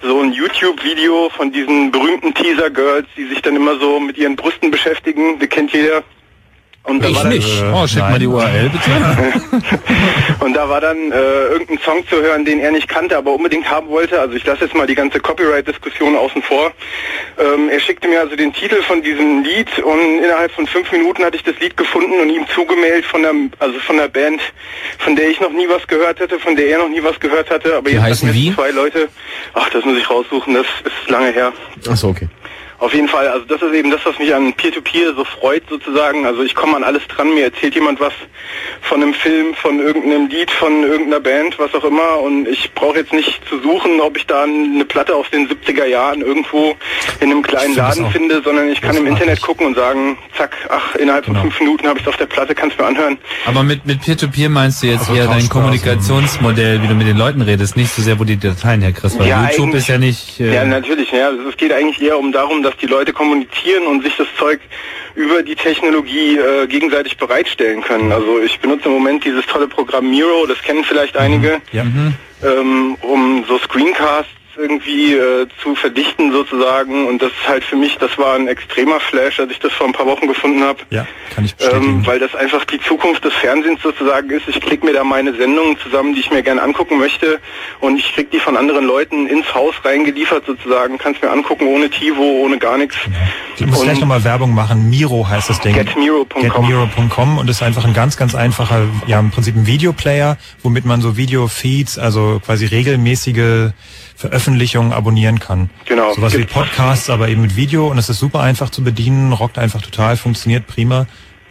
so 0.00 0.20
ein 0.20 0.32
YouTube-Video 0.32 1.30
von 1.30 1.50
diesen 1.50 1.90
berühmten 1.90 2.32
Teaser-Girls, 2.32 3.08
die 3.16 3.26
sich 3.26 3.42
dann 3.42 3.56
immer 3.56 3.76
so 3.80 3.98
mit 3.98 4.16
ihren 4.16 4.36
Brüsten 4.36 4.70
beschäftigen. 4.70 5.40
Die 5.40 5.48
kennt 5.48 5.72
jeder. 5.72 6.04
Und 6.88 7.04
da 7.04 7.08
Ich 7.08 7.14
war 7.16 7.22
dann- 7.24 7.32
nicht. 7.32 7.64
Oh, 7.74 7.86
schick 7.86 8.00
mal 8.00 8.18
die 8.18 8.26
URL 8.26 8.70
bitte. 8.70 8.90
und 10.44 10.54
da 10.54 10.68
war 10.68 10.80
dann 10.80 11.12
äh, 11.12 11.46
irgendein 11.48 11.78
Song 11.84 12.06
zu 12.08 12.16
hören, 12.16 12.44
den 12.44 12.60
er 12.60 12.70
nicht 12.70 12.88
kannte, 12.88 13.16
aber 13.16 13.32
unbedingt 13.34 13.70
haben 13.70 13.88
wollte. 13.88 14.18
Also 14.20 14.34
ich 14.34 14.44
lasse 14.46 14.64
jetzt 14.64 14.74
mal 14.74 14.86
die 14.86 14.94
ganze 14.94 15.20
Copyright-Diskussion 15.20 16.16
außen 16.16 16.42
vor. 16.42 16.72
Ähm, 17.38 17.68
er 17.68 17.78
schickte 17.80 18.08
mir 18.08 18.20
also 18.20 18.36
den 18.36 18.52
Titel 18.52 18.80
von 18.82 19.02
diesem 19.02 19.42
Lied 19.44 19.68
und 19.80 20.18
innerhalb 20.24 20.50
von 20.52 20.66
fünf 20.66 20.90
Minuten 20.92 21.22
hatte 21.24 21.36
ich 21.36 21.42
das 21.44 21.58
Lied 21.60 21.76
gefunden 21.76 22.18
und 22.20 22.30
ihm 22.30 22.46
zugemailt 22.54 23.04
von 23.04 23.22
der, 23.22 23.32
also 23.58 23.78
von 23.80 23.96
der 23.98 24.08
Band, 24.08 24.40
von 24.98 25.14
der 25.14 25.28
ich 25.28 25.40
noch 25.40 25.52
nie 25.52 25.68
was 25.68 25.86
gehört 25.86 26.20
hatte, 26.20 26.38
von 26.38 26.56
der 26.56 26.68
er 26.68 26.78
noch 26.78 26.88
nie 26.88 27.02
was 27.02 27.20
gehört 27.20 27.50
hatte. 27.50 27.76
Aber 27.76 27.88
Die 27.90 27.96
jetzt 27.96 28.02
heißen 28.04 28.32
wie? 28.34 28.54
zwei 28.54 28.70
Leute. 28.70 29.08
Ach, 29.54 29.68
das 29.70 29.84
muss 29.84 29.98
ich 29.98 30.08
raussuchen. 30.08 30.54
Das 30.54 30.66
ist 30.84 31.10
lange 31.10 31.32
her. 31.32 31.52
Achso, 31.88 32.08
okay. 32.08 32.28
Auf 32.80 32.94
jeden 32.94 33.08
Fall, 33.08 33.26
also 33.28 33.44
das 33.44 33.60
ist 33.60 33.74
eben 33.74 33.90
das, 33.90 34.00
was 34.04 34.18
mich 34.20 34.32
an 34.32 34.52
Peer-to-Peer 34.52 35.14
so 35.14 35.24
freut 35.24 35.64
sozusagen. 35.68 36.24
Also 36.26 36.42
ich 36.44 36.54
komme 36.54 36.76
an 36.76 36.84
alles 36.84 37.02
dran, 37.08 37.34
mir 37.34 37.44
erzählt 37.44 37.74
jemand 37.74 37.98
was 38.00 38.12
von 38.82 39.02
einem 39.02 39.14
Film, 39.14 39.54
von 39.54 39.80
irgendeinem 39.80 40.28
Lied, 40.28 40.48
von 40.50 40.84
irgendeiner 40.84 41.18
Band, 41.20 41.58
was 41.58 41.74
auch 41.74 41.82
immer. 41.84 42.20
Und 42.20 42.46
ich 42.46 42.72
brauche 42.74 42.98
jetzt 42.98 43.12
nicht 43.12 43.40
zu 43.48 43.58
suchen, 43.60 44.00
ob 44.00 44.16
ich 44.16 44.26
da 44.26 44.44
eine 44.44 44.84
Platte 44.84 45.14
aus 45.16 45.26
den 45.30 45.48
70er 45.48 45.86
Jahren 45.86 46.20
irgendwo 46.20 46.76
in 47.20 47.30
einem 47.32 47.42
kleinen 47.42 47.74
Laden 47.74 48.10
finde, 48.12 48.42
sondern 48.44 48.68
ich 48.70 48.80
kann 48.80 48.96
im. 48.96 49.08
Internet 49.08 49.40
gucken 49.42 49.66
und 49.66 49.74
sagen, 49.74 50.16
zack, 50.36 50.56
ach, 50.68 50.94
innerhalb 50.94 51.24
Genau. 51.26 51.40
von 51.40 51.50
fünf 51.50 51.60
Minuten 51.60 51.88
habe 51.88 51.98
ich 51.98 52.04
es 52.04 52.08
auf 52.08 52.16
der 52.18 52.26
Platte, 52.26 52.54
kannst 52.54 52.78
mir 52.78 52.86
anhören. 52.86 53.18
Aber 53.46 53.62
mit, 53.64 53.84
mit 53.86 54.00
Peer-to-Peer 54.02 54.48
meinst 54.50 54.82
du 54.82 54.86
jetzt 54.86 55.08
Also 55.08 55.14
eher 55.14 55.26
dein. 55.26 55.48
Kommunikationsmodell, 55.48 56.82
wie 56.82 56.86
du 56.86 56.94
mit 56.94 57.06
den 57.08 57.16
Leuten 57.16 57.40
redest, 57.42 57.76
nicht 57.76 57.90
so 57.90 58.02
sehr, 58.02 58.18
wo 58.18 58.24
du 58.24 58.36
die 58.36 58.38
Dateien 58.48 58.82
herkriegst, 58.82 59.18
weil 59.18 59.26
Ja, 59.28 59.48
YouTube 59.50 59.74
ist 59.74 59.88
ja 59.88 59.98
nicht... 59.98 60.38
Äh, 60.40 60.54
Ja, 60.54 60.64
natürlich. 60.64 61.10
Ja. 61.10 61.28
Also 61.28 61.48
es 61.48 61.56
geht 61.56 61.72
eigentlich 61.72 62.00
eher 62.00 62.18
um 62.18 62.30
darum, 62.32 62.62
dass 62.68 62.76
die 62.76 62.86
Leute 62.86 63.12
kommunizieren 63.14 63.86
und 63.86 64.02
sich 64.02 64.14
das 64.16 64.26
Zeug 64.38 64.60
über 65.14 65.42
die 65.42 65.56
Technologie 65.56 66.36
äh, 66.38 66.66
gegenseitig 66.66 67.16
bereitstellen 67.16 67.80
können. 67.80 68.12
Also 68.12 68.40
ich 68.40 68.60
benutze 68.60 68.86
im 68.86 68.92
Moment 68.92 69.24
dieses 69.24 69.46
tolle 69.46 69.66
Programm 69.68 70.10
Miro, 70.10 70.44
das 70.46 70.60
kennen 70.60 70.84
vielleicht 70.84 71.16
einige, 71.16 71.62
Ja. 71.72 71.84
ähm, 72.42 72.96
um 73.00 73.44
so 73.48 73.58
Screencasts 73.58 74.30
irgendwie 74.58 75.14
äh, 75.14 75.46
zu 75.62 75.74
verdichten 75.74 76.32
sozusagen. 76.32 77.06
Und 77.06 77.22
das 77.22 77.30
ist 77.30 77.48
halt 77.48 77.64
für 77.64 77.76
mich, 77.76 77.96
das 77.98 78.18
war 78.18 78.34
ein 78.34 78.48
extremer 78.48 79.00
Flash, 79.00 79.38
als 79.40 79.52
ich 79.52 79.58
das 79.58 79.72
vor 79.72 79.86
ein 79.86 79.92
paar 79.92 80.06
Wochen 80.06 80.26
gefunden 80.26 80.62
habe. 80.62 80.80
Ja, 80.90 81.06
kann 81.34 81.44
ich 81.44 81.54
bestätigen. 81.54 82.00
Ähm, 82.00 82.06
weil 82.06 82.18
das 82.18 82.34
einfach 82.34 82.64
die 82.64 82.80
Zukunft 82.80 83.24
des 83.24 83.34
Fernsehens 83.34 83.80
sozusagen 83.82 84.30
ist. 84.30 84.48
Ich 84.48 84.60
klicke 84.60 84.84
mir 84.84 84.92
da 84.92 85.04
meine 85.04 85.34
Sendungen 85.34 85.78
zusammen, 85.78 86.14
die 86.14 86.20
ich 86.20 86.30
mir 86.30 86.42
gerne 86.42 86.62
angucken 86.62 86.98
möchte 86.98 87.40
und 87.80 87.98
ich 87.98 88.12
krieg 88.14 88.30
die 88.30 88.40
von 88.40 88.56
anderen 88.56 88.84
Leuten 88.84 89.26
ins 89.26 89.54
Haus 89.54 89.74
reingeliefert 89.84 90.46
sozusagen, 90.46 90.98
kann's 90.98 91.20
mir 91.22 91.30
angucken 91.30 91.66
ohne 91.68 91.88
TiVo, 91.90 92.22
ohne 92.42 92.58
gar 92.58 92.78
nichts. 92.78 92.96
Ich 93.56 93.66
muss 93.66 93.82
gleich 93.82 94.00
nochmal 94.00 94.24
Werbung 94.24 94.54
machen. 94.54 94.90
Miro 94.90 95.28
heißt 95.28 95.50
das 95.50 95.60
Ding. 95.60 95.74
Getmiro.com. 95.74 96.42
Getmiro.com 96.42 97.38
und 97.38 97.48
ist 97.48 97.62
einfach 97.62 97.84
ein 97.84 97.94
ganz, 97.94 98.16
ganz 98.16 98.34
einfacher, 98.34 98.82
ja 99.06 99.20
im 99.20 99.30
Prinzip 99.30 99.56
ein 99.56 99.66
Videoplayer, 99.66 100.36
womit 100.62 100.84
man 100.84 101.00
so 101.00 101.16
Video-Feeds, 101.16 101.98
also 101.98 102.40
quasi 102.44 102.66
regelmäßige 102.66 103.72
Veröffentlichungen 104.18 104.92
abonnieren 104.92 105.38
kann. 105.38 105.70
Genau. 105.84 106.12
Sowas 106.12 106.36
wie 106.36 106.44
Podcasts, 106.44 107.08
aber 107.08 107.28
eben 107.28 107.40
mit 107.40 107.54
Video 107.54 107.86
und 107.86 107.98
es 107.98 108.08
ist 108.08 108.18
super 108.18 108.40
einfach 108.40 108.68
zu 108.68 108.82
bedienen, 108.82 109.32
rockt 109.32 109.58
einfach 109.58 109.80
total, 109.80 110.16
funktioniert 110.16 110.66
prima. 110.66 111.06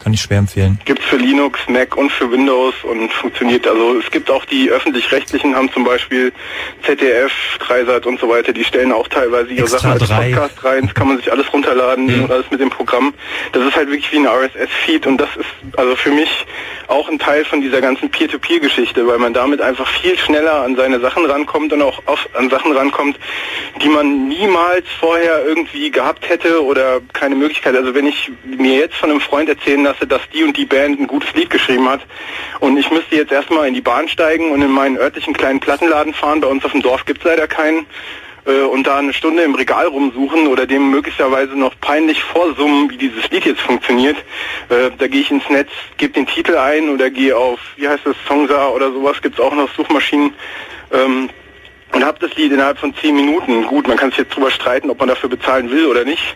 Kann 0.07 0.13
ich 0.13 0.21
schwer 0.21 0.37
empfehlen. 0.37 0.79
Gibt's 0.85 1.03
für 1.03 1.17
Linux, 1.17 1.59
Mac 1.67 1.97
und 1.97 2.09
für 2.13 2.31
Windows 2.31 2.73
und 2.83 3.11
funktioniert. 3.11 3.67
Also 3.67 3.99
es 3.99 4.09
gibt 4.09 4.31
auch 4.31 4.45
die 4.45 4.69
öffentlich-rechtlichen, 4.69 5.53
haben 5.53 5.69
zum 5.73 5.83
Beispiel 5.83 6.31
ZDF, 6.85 7.33
Dreisat 7.59 8.05
und 8.05 8.17
so 8.17 8.29
weiter, 8.29 8.53
die 8.53 8.63
stellen 8.63 8.93
auch 8.93 9.09
teilweise 9.09 9.49
ihre 9.49 9.63
Extra 9.63 9.79
Sachen 9.79 9.91
als 9.91 10.07
drei. 10.07 10.31
Podcast 10.31 10.63
rein. 10.63 10.85
Das 10.85 10.93
kann 10.93 11.09
man 11.09 11.17
sich 11.17 11.29
alles 11.29 11.51
runterladen 11.51 12.21
und 12.21 12.31
alles 12.31 12.45
mit 12.49 12.61
dem 12.61 12.69
Programm. 12.69 13.13
Das 13.51 13.65
ist 13.65 13.75
halt 13.75 13.89
wirklich 13.89 14.09
wie 14.13 14.19
ein 14.19 14.27
RSS-Feed 14.27 15.07
und 15.07 15.17
das 15.17 15.27
ist 15.35 15.75
also 15.75 15.97
für 15.97 16.11
mich 16.11 16.29
auch 16.87 17.09
ein 17.09 17.19
Teil 17.19 17.43
von 17.43 17.59
dieser 17.59 17.81
ganzen 17.81 18.09
Peer-to-Peer-Geschichte, 18.09 19.05
weil 19.07 19.17
man 19.17 19.33
damit 19.33 19.59
einfach 19.59 19.89
viel 19.89 20.17
schneller 20.17 20.61
an 20.61 20.77
seine 20.77 21.01
Sachen 21.01 21.25
rankommt 21.25 21.73
und 21.73 21.81
auch 21.81 22.01
an 22.33 22.49
Sachen 22.49 22.71
rankommt, 22.71 23.19
die 23.83 23.89
man 23.89 24.29
niemals 24.29 24.85
vorher 25.01 25.45
irgendwie 25.45 25.91
gehabt 25.91 26.29
hätte 26.29 26.63
oder 26.63 27.01
keine 27.11 27.35
Möglichkeit. 27.35 27.75
Also 27.75 27.93
wenn 27.93 28.05
ich 28.05 28.31
mir 28.45 28.75
jetzt 28.75 28.95
von 28.95 29.11
einem 29.11 29.19
Freund 29.19 29.49
erzählen 29.49 29.83
lasse, 29.83 29.96
dass 30.05 30.21
die 30.33 30.43
und 30.43 30.57
die 30.57 30.65
Band 30.65 30.99
ein 30.99 31.07
gutes 31.07 31.33
Lied 31.33 31.49
geschrieben 31.49 31.89
hat 31.89 32.01
und 32.59 32.77
ich 32.77 32.91
müsste 32.91 33.15
jetzt 33.15 33.31
erstmal 33.31 33.67
in 33.67 33.73
die 33.73 33.81
Bahn 33.81 34.07
steigen 34.07 34.51
und 34.51 34.61
in 34.61 34.71
meinen 34.71 34.97
örtlichen 34.97 35.33
kleinen 35.33 35.59
Plattenladen 35.59 36.13
fahren, 36.13 36.41
bei 36.41 36.47
uns 36.47 36.63
auf 36.65 36.71
dem 36.71 36.81
Dorf 36.81 37.05
gibt's 37.05 37.23
leider 37.23 37.47
keinen, 37.47 37.85
äh, 38.47 38.61
und 38.61 38.87
da 38.87 38.97
eine 38.97 39.13
Stunde 39.13 39.43
im 39.43 39.55
Regal 39.55 39.87
rumsuchen 39.87 40.47
oder 40.47 40.65
dem 40.65 40.89
möglicherweise 40.89 41.57
noch 41.57 41.73
peinlich 41.79 42.23
vorsummen, 42.23 42.89
wie 42.89 42.97
dieses 42.97 43.29
Lied 43.29 43.45
jetzt 43.45 43.61
funktioniert. 43.61 44.17
Äh, 44.69 44.91
da 44.97 45.07
gehe 45.07 45.21
ich 45.21 45.29
ins 45.29 45.47
Netz, 45.49 45.69
gebe 45.97 46.13
den 46.13 46.25
Titel 46.25 46.55
ein 46.55 46.89
oder 46.89 47.09
gehe 47.09 47.35
auf, 47.35 47.59
wie 47.75 47.87
heißt 47.87 48.05
das, 48.05 48.15
Songsa 48.27 48.69
oder 48.69 48.91
sowas, 48.91 49.21
gibt's 49.21 49.39
auch 49.39 49.53
noch 49.53 49.69
Suchmaschinen. 49.75 50.33
Ähm, 50.93 51.29
und 51.93 52.03
habe 52.03 52.19
das 52.19 52.35
Lied 52.35 52.51
innerhalb 52.51 52.79
von 52.79 52.93
zehn 52.95 53.15
Minuten. 53.15 53.63
Gut, 53.65 53.87
man 53.87 53.97
kann 53.97 54.09
sich 54.09 54.19
jetzt 54.19 54.35
drüber 54.35 54.51
streiten, 54.51 54.89
ob 54.89 54.99
man 54.99 55.07
dafür 55.07 55.29
bezahlen 55.29 55.71
will 55.71 55.85
oder 55.85 56.03
nicht. 56.03 56.35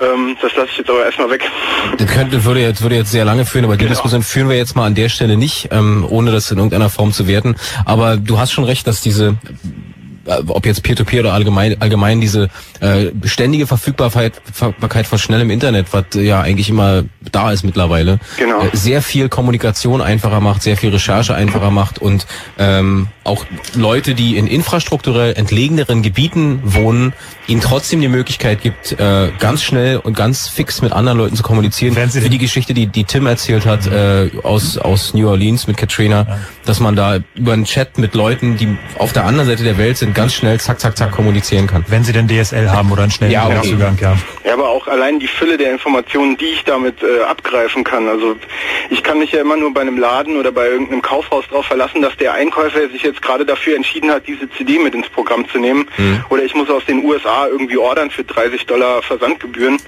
Ähm, 0.00 0.36
das 0.42 0.54
lasse 0.56 0.68
ich 0.72 0.78
jetzt 0.78 0.90
aber 0.90 1.04
erstmal 1.04 1.30
weg. 1.30 1.42
Das 1.98 2.06
könnte, 2.10 2.44
würde 2.44 2.60
jetzt, 2.60 2.82
würde 2.82 2.96
jetzt 2.96 3.10
sehr 3.10 3.24
lange 3.24 3.46
führen, 3.46 3.64
aber 3.64 3.76
die 3.76 3.86
Diskussion 3.86 4.22
führen 4.22 4.48
wir 4.48 4.56
jetzt 4.56 4.76
mal 4.76 4.84
an 4.86 4.94
der 4.94 5.08
Stelle 5.08 5.36
nicht, 5.36 5.68
ähm, 5.70 6.04
ohne 6.08 6.32
das 6.32 6.50
in 6.50 6.58
irgendeiner 6.58 6.90
Form 6.90 7.12
zu 7.12 7.26
werten. 7.26 7.54
Aber 7.84 8.16
du 8.16 8.38
hast 8.38 8.52
schon 8.52 8.64
recht, 8.64 8.86
dass 8.86 9.00
diese 9.00 9.36
äh, 10.26 10.42
ob 10.48 10.66
jetzt 10.66 10.82
Peer-to-Peer 10.82 11.20
oder 11.20 11.32
allgemein, 11.32 11.80
allgemein 11.80 12.20
diese 12.20 12.50
äh, 12.80 13.06
ständige 13.24 13.66
Verfügbarkeit 13.66 14.34
Verfügbarkeit 14.52 15.06
von 15.06 15.18
schnellem 15.18 15.50
Internet, 15.50 15.86
was 15.92 16.04
ja 16.14 16.40
eigentlich 16.40 16.68
immer 16.68 17.04
da 17.32 17.52
ist 17.52 17.64
mittlerweile, 17.64 18.18
Genau. 18.36 18.62
äh, 18.62 18.70
sehr 18.72 19.02
viel 19.02 19.28
Kommunikation 19.28 20.02
einfacher 20.02 20.40
macht, 20.40 20.62
sehr 20.62 20.76
viel 20.76 20.90
Recherche 20.90 21.34
einfacher 21.34 21.70
macht 21.70 22.00
und 22.00 22.26
ähm, 22.58 23.08
auch 23.26 23.44
Leute, 23.74 24.14
die 24.14 24.36
in 24.36 24.46
infrastrukturell 24.46 25.34
entlegeneren 25.34 26.02
Gebieten 26.02 26.60
wohnen, 26.64 27.12
ihnen 27.46 27.60
trotzdem 27.60 28.00
die 28.00 28.08
Möglichkeit 28.08 28.62
gibt, 28.62 28.92
äh, 28.92 29.30
ganz 29.38 29.62
schnell 29.62 29.98
und 29.98 30.16
ganz 30.16 30.48
fix 30.48 30.82
mit 30.82 30.92
anderen 30.92 31.18
Leuten 31.18 31.36
zu 31.36 31.42
kommunizieren. 31.42 31.96
Wie 31.96 32.28
die 32.28 32.38
Geschichte, 32.38 32.74
die, 32.74 32.86
die 32.86 33.04
Tim 33.04 33.26
erzählt 33.26 33.66
hat 33.66 33.86
äh, 33.86 34.30
aus, 34.42 34.78
aus 34.78 35.14
New 35.14 35.28
Orleans 35.28 35.66
mit 35.66 35.76
Katrina, 35.76 36.38
dass 36.64 36.80
man 36.80 36.96
da 36.96 37.18
über 37.34 37.52
einen 37.52 37.64
Chat 37.64 37.98
mit 37.98 38.14
Leuten, 38.14 38.56
die 38.56 38.76
auf 38.98 39.12
der 39.12 39.24
anderen 39.24 39.48
Seite 39.48 39.64
der 39.64 39.78
Welt 39.78 39.96
sind, 39.98 40.14
ganz 40.14 40.34
schnell 40.34 40.58
zack, 40.60 40.80
zack, 40.80 40.96
zack 40.96 41.12
kommunizieren 41.12 41.66
kann. 41.66 41.84
Wenn 41.88 42.04
sie 42.04 42.12
denn 42.12 42.28
DSL 42.28 42.70
haben 42.70 42.90
oder 42.90 43.02
einen 43.02 43.10
schnellen 43.10 43.32
Ja, 43.32 43.46
okay. 43.46 43.70
Internetzugang, 43.70 43.98
ja. 44.00 44.16
Ja, 44.44 44.54
aber 44.54 44.68
auch 44.68 44.86
allein 44.86 45.18
die 45.18 45.26
Fülle 45.26 45.56
der 45.56 45.72
Informationen, 45.72 46.36
die 46.36 46.46
ich 46.46 46.64
damit 46.64 47.02
äh, 47.02 47.22
abgreifen 47.24 47.84
kann. 47.84 48.08
Also 48.08 48.36
ich 48.90 49.02
kann 49.02 49.18
mich 49.18 49.32
ja 49.32 49.40
immer 49.40 49.56
nur 49.56 49.72
bei 49.72 49.80
einem 49.80 49.98
Laden 49.98 50.36
oder 50.36 50.52
bei 50.52 50.66
irgendeinem 50.68 51.02
Kaufhaus 51.02 51.44
darauf 51.48 51.66
verlassen, 51.66 52.02
dass 52.02 52.16
der 52.16 52.34
Einkäufer 52.34 52.88
sich 52.90 53.02
jetzt 53.02 53.15
gerade 53.22 53.44
dafür 53.44 53.76
entschieden 53.76 54.10
hat, 54.10 54.26
diese 54.26 54.50
CD 54.50 54.78
mit 54.78 54.94
ins 54.94 55.08
Programm 55.08 55.48
zu 55.48 55.58
nehmen. 55.58 55.86
Oder 56.30 56.44
ich 56.44 56.54
muss 56.54 56.70
aus 56.70 56.84
den 56.84 57.04
USA 57.04 57.46
irgendwie 57.46 57.76
ordern 57.76 58.10
für 58.10 58.24
30 58.24 58.66
Dollar 58.66 59.02
Versandgebühren. 59.02 59.78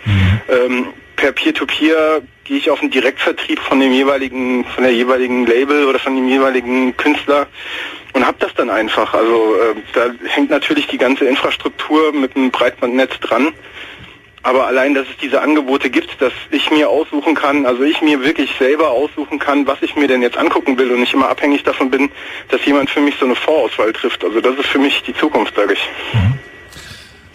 Ähm, 0.49 0.89
per 1.17 1.33
Peer-to-Peer 1.33 2.23
gehe 2.45 2.57
ich 2.57 2.71
auf 2.71 2.81
den 2.81 2.91
Direktvertrieb 2.91 3.59
von 3.59 3.81
dem 3.81 3.93
jeweiligen, 3.93 4.65
von 4.65 4.85
der 4.85 4.93
jeweiligen 4.93 5.47
Label 5.47 5.87
oder 5.87 5.99
von 5.99 6.15
dem 6.15 6.29
jeweiligen 6.29 6.97
Künstler 6.97 7.49
und 8.13 8.27
habe 8.27 8.37
das 8.41 8.55
dann 8.55 8.71
einfach. 8.71 9.15
Also 9.15 9.55
äh, 9.57 9.75
da 9.95 10.11
hängt 10.27 10.51
natürlich 10.51 10.87
die 10.87 10.99
ganze 10.99 11.25
Infrastruktur 11.25 12.13
mit 12.13 12.37
einem 12.37 12.51
Breitbandnetz 12.51 13.19
dran. 13.21 13.53
Aber 14.49 14.67
allein, 14.67 14.95
dass 14.95 15.07
es 15.07 15.17
diese 15.21 15.43
Angebote 15.43 15.91
gibt, 15.91 16.23
dass 16.23 16.33
ich 16.51 16.71
mir 16.71 16.89
aussuchen 16.89 17.35
kann, 17.35 17.67
also 17.67 17.83
ich 17.83 18.01
mir 18.01 18.25
wirklich 18.25 18.51
selber 18.59 18.93
aussuchen 18.93 19.39
kann, 19.39 19.67
was 19.67 19.83
ich 19.83 19.95
mir 19.95 20.09
denn 20.09 20.23
jetzt 20.23 20.39
angucken 20.39 20.79
will 20.79 20.91
und 20.91 21.01
nicht 21.01 21.13
immer 21.13 21.29
abhängig 21.29 21.65
davon 21.65 21.91
bin, 21.91 22.09
dass 22.49 22.65
jemand 22.65 22.89
für 22.89 23.03
mich 23.03 23.17
so 23.21 23.27
eine 23.27 23.35
Vorauswahl 23.35 23.93
trifft. 23.93 24.25
Also 24.25 24.41
das 24.41 24.59
ist 24.59 24.69
für 24.69 24.79
mich 24.79 25.03
die 25.07 25.15
Zukunft, 25.15 25.55
sage 25.55 25.75
ich. 25.75 25.81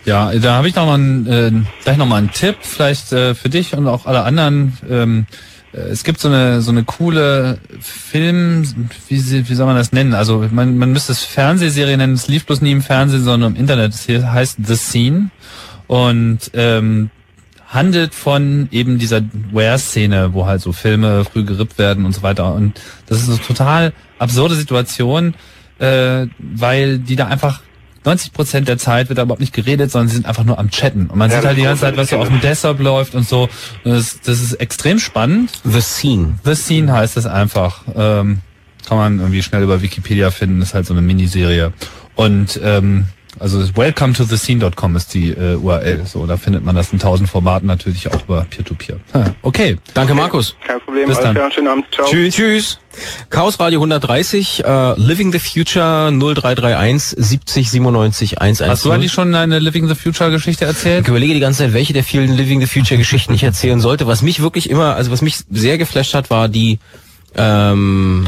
Ja, 0.06 0.34
da 0.34 0.56
habe 0.56 0.68
ich 0.68 0.76
noch 0.76 0.92
äh, 0.98 1.52
gleich 1.84 1.98
noch 1.98 2.08
mal 2.08 2.16
einen 2.16 2.32
Tipp, 2.32 2.56
vielleicht 2.62 3.14
äh, 3.14 3.36
für 3.36 3.50
dich 3.50 3.76
und 3.76 3.88
auch 3.88 4.08
alle 4.08 4.24
anderen. 4.24 4.80
Ähm, 4.90 5.26
äh, 5.72 5.82
es 5.82 6.04
gibt 6.04 6.20
so 6.20 6.30
eine 6.30 6.62
so 6.62 6.72
eine 6.72 6.84
coole 6.84 7.60
Film, 7.80 8.88
wie, 9.08 9.48
wie 9.48 9.54
soll 9.54 9.68
man 9.68 9.76
das 9.76 9.92
nennen? 9.92 10.16
Also 10.16 10.44
man, 10.50 10.80
man 10.80 10.92
müsste 10.92 11.12
es 11.12 11.24
Fernsehserie 11.24 11.96
nennen. 11.96 12.16
Es 12.16 12.28
lief 12.28 12.48
bloß 12.48 12.62
nie 12.62 12.72
im 12.72 12.82
Fernsehen, 12.82 13.24
sondern 13.24 13.54
im 13.54 13.62
Internet. 13.62 13.94
Es 13.94 14.08
heißt 14.08 14.58
The 14.66 14.76
Scene 14.76 15.30
und 15.94 16.40
ähm, 16.56 17.12
handelt 17.68 18.16
von 18.16 18.68
eben 18.72 18.98
dieser 18.98 19.22
Wear-Szene, 19.52 20.34
wo 20.34 20.48
halt 20.48 20.60
so 20.60 20.74
Filme 20.74 21.24
früh 21.24 21.44
gerippt 21.44 21.78
werden 21.78 22.06
und 22.06 22.14
so 22.14 22.24
weiter. 22.24 22.52
Und 22.56 22.82
das 23.06 23.22
ist 23.22 23.30
eine 23.30 23.40
total 23.40 23.94
absurde 24.18 24.56
Situation, 24.56 25.36
äh, 25.78 26.26
weil 26.40 26.98
die 26.98 27.16
da 27.16 27.28
einfach 27.28 27.62
90 28.06 28.34
Prozent 28.34 28.68
der 28.68 28.80
Zeit 28.80 29.10
wird 29.10 29.20
da 29.20 29.22
überhaupt 29.24 29.40
nicht 29.40 29.54
geredet, 29.54 29.92
sondern 29.92 30.08
sie 30.08 30.16
sind 30.16 30.26
einfach 30.26 30.46
nur 30.46 30.58
am 30.58 30.72
Chatten. 30.72 31.12
Und 31.12 31.20
man 31.20 31.30
Ja, 31.30 31.38
sieht 31.38 31.46
halt 31.46 31.58
die 31.60 31.62
das 31.62 31.80
ganze 31.80 31.82
Zeit, 31.82 31.98
was 31.98 32.10
so 32.10 32.18
auf 32.18 32.28
dem 32.28 32.42
Desktop 32.42 32.80
läuft 32.80 33.14
und 33.14 33.28
so. 33.28 33.44
Und 33.84 33.92
das, 33.92 34.20
das 34.20 34.42
ist 34.42 34.54
extrem 34.54 34.98
spannend. 34.98 35.52
The 35.64 35.82
Scene. 35.82 36.40
The 36.44 36.56
Scene 36.56 36.92
heißt 36.92 37.18
es 37.18 37.28
einfach. 37.28 37.84
Ähm, 37.96 38.40
kann 38.90 38.98
man 38.98 39.20
irgendwie 39.20 39.44
schnell 39.44 39.62
über 39.62 39.84
Wikipedia 39.84 40.32
finden. 40.32 40.60
ist 40.64 40.74
halt 40.74 40.88
so 40.88 40.96
eine 40.96 41.04
Miniserie. 41.04 41.72
Und 42.16 42.60
ähm, 42.64 43.06
also 43.40 43.60
welcome 43.76 44.14
to 44.14 44.24
the 44.24 44.38
scene.com 44.38 44.96
ist 44.96 45.14
die 45.14 45.30
äh, 45.32 45.56
URL. 45.56 46.06
So, 46.06 46.26
da 46.26 46.38
findet 46.38 46.64
man 46.64 46.76
das 46.76 46.94
in 46.94 47.00
tausend 47.00 47.30
Formaten 47.30 47.68
natürlich 47.68 48.08
auch 48.12 48.24
über 48.24 48.46
Peer-to-Peer. 48.50 49.00
Ha, 49.14 49.36
Okay. 49.42 49.78
Danke, 49.94 50.14
Markus. 50.14 50.56
Kein 50.66 50.80
Problem, 50.82 51.08
Bis 51.08 51.20
dann. 51.20 51.34
klar, 51.36 51.52
schönen 51.52 51.68
Abend, 51.68 51.86
ciao. 51.92 52.06
Tschüss. 52.08 52.36
Tschüss. 52.36 52.80
Chaos 53.32 53.60
Radio 53.60 53.80
130, 53.80 54.64
äh, 54.64 54.94
Living 55.00 55.32
the 55.32 55.40
Future 55.40 56.12
0331 56.12 57.16
70 57.18 57.70
97 57.72 58.40
110. 58.42 58.70
Hast 58.70 58.86
du 58.86 58.92
eigentlich 58.92 59.12
schon 59.12 59.34
eine 59.34 59.58
Living 59.60 59.88
the 59.88 59.96
Future 59.96 60.30
Geschichte 60.30 60.66
erzählt? 60.66 61.02
Ich 61.04 61.08
überlege 61.10 61.34
die 61.34 61.40
ganze 61.40 61.64
Zeit, 61.64 61.74
welche 61.74 61.94
der 61.94 62.04
vielen 62.04 62.32
Living 62.36 62.62
the 62.62 62.68
Future 62.68 62.98
Geschichten 63.00 63.34
ich 63.34 63.44
erzählen 63.44 63.80
sollte. 63.80 64.06
Was 64.06 64.22
mich 64.22 64.42
wirklich 64.42 64.70
immer, 64.70 64.96
also 64.96 65.10
was 65.12 65.22
mich 65.24 65.38
sehr 65.50 65.78
geflasht 65.80 66.14
hat, 66.14 66.30
war 66.30 66.50
die 66.50 66.78
ähm, 67.36 68.28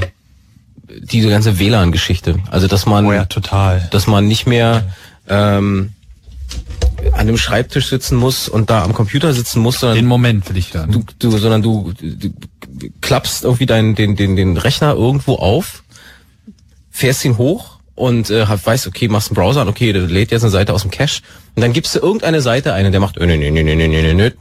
diese 1.01 1.29
ganze 1.29 1.59
WLAN-Geschichte. 1.59 2.39
Also 2.51 2.67
dass 2.67 2.85
man, 2.85 3.05
Oh 3.05 3.25
total. 3.25 3.87
dass 3.91 4.07
man 4.07 4.27
nicht 4.27 4.47
mehr 4.47 4.83
ähm, 5.27 5.91
an 7.13 7.27
dem 7.27 7.37
Schreibtisch 7.37 7.87
sitzen 7.87 8.15
muss 8.15 8.47
und 8.47 8.69
da 8.69 8.83
am 8.83 8.93
Computer 8.93 9.33
sitzen 9.33 9.61
muss, 9.61 9.79
sondern 9.79 9.97
den 9.97 10.05
Moment 10.05 10.49
will 10.49 10.57
ich 10.57 10.73
hören. 10.73 10.91
Du, 10.91 11.03
du, 11.19 11.37
sondern 11.37 11.61
du, 11.61 11.93
du 11.99 12.29
klappst 13.01 13.43
irgendwie 13.43 13.65
deinen 13.65 13.95
den 13.95 14.15
den 14.15 14.35
den 14.35 14.57
Rechner 14.57 14.93
irgendwo 14.93 15.35
auf, 15.35 15.83
fährst 16.91 17.25
ihn 17.25 17.37
hoch 17.37 17.79
und 17.95 18.29
äh, 18.29 18.45
weißt, 18.47 18.87
okay, 18.87 19.07
machst 19.07 19.29
einen 19.29 19.35
Browser 19.35 19.61
an, 19.61 19.67
okay, 19.67 19.93
der 19.93 20.03
lädt 20.03 20.31
jetzt 20.31 20.43
eine 20.43 20.51
Seite 20.51 20.73
aus 20.73 20.81
dem 20.81 20.91
Cache 20.91 21.21
und 21.55 21.61
dann 21.61 21.73
gibst 21.73 21.95
du 21.95 21.99
irgendeine 21.99 22.41
Seite 22.41 22.73
ein 22.73 22.85
und 22.85 22.91
der 22.91 23.01
macht, 23.01 23.17
äh, 23.17 23.25
nö, 23.25 23.37
nö, 23.37 23.51
nö, 23.51 23.63
nö, 23.63 23.75
nö, 23.75 23.87
nö, 23.87 24.13
nö, 24.13 24.31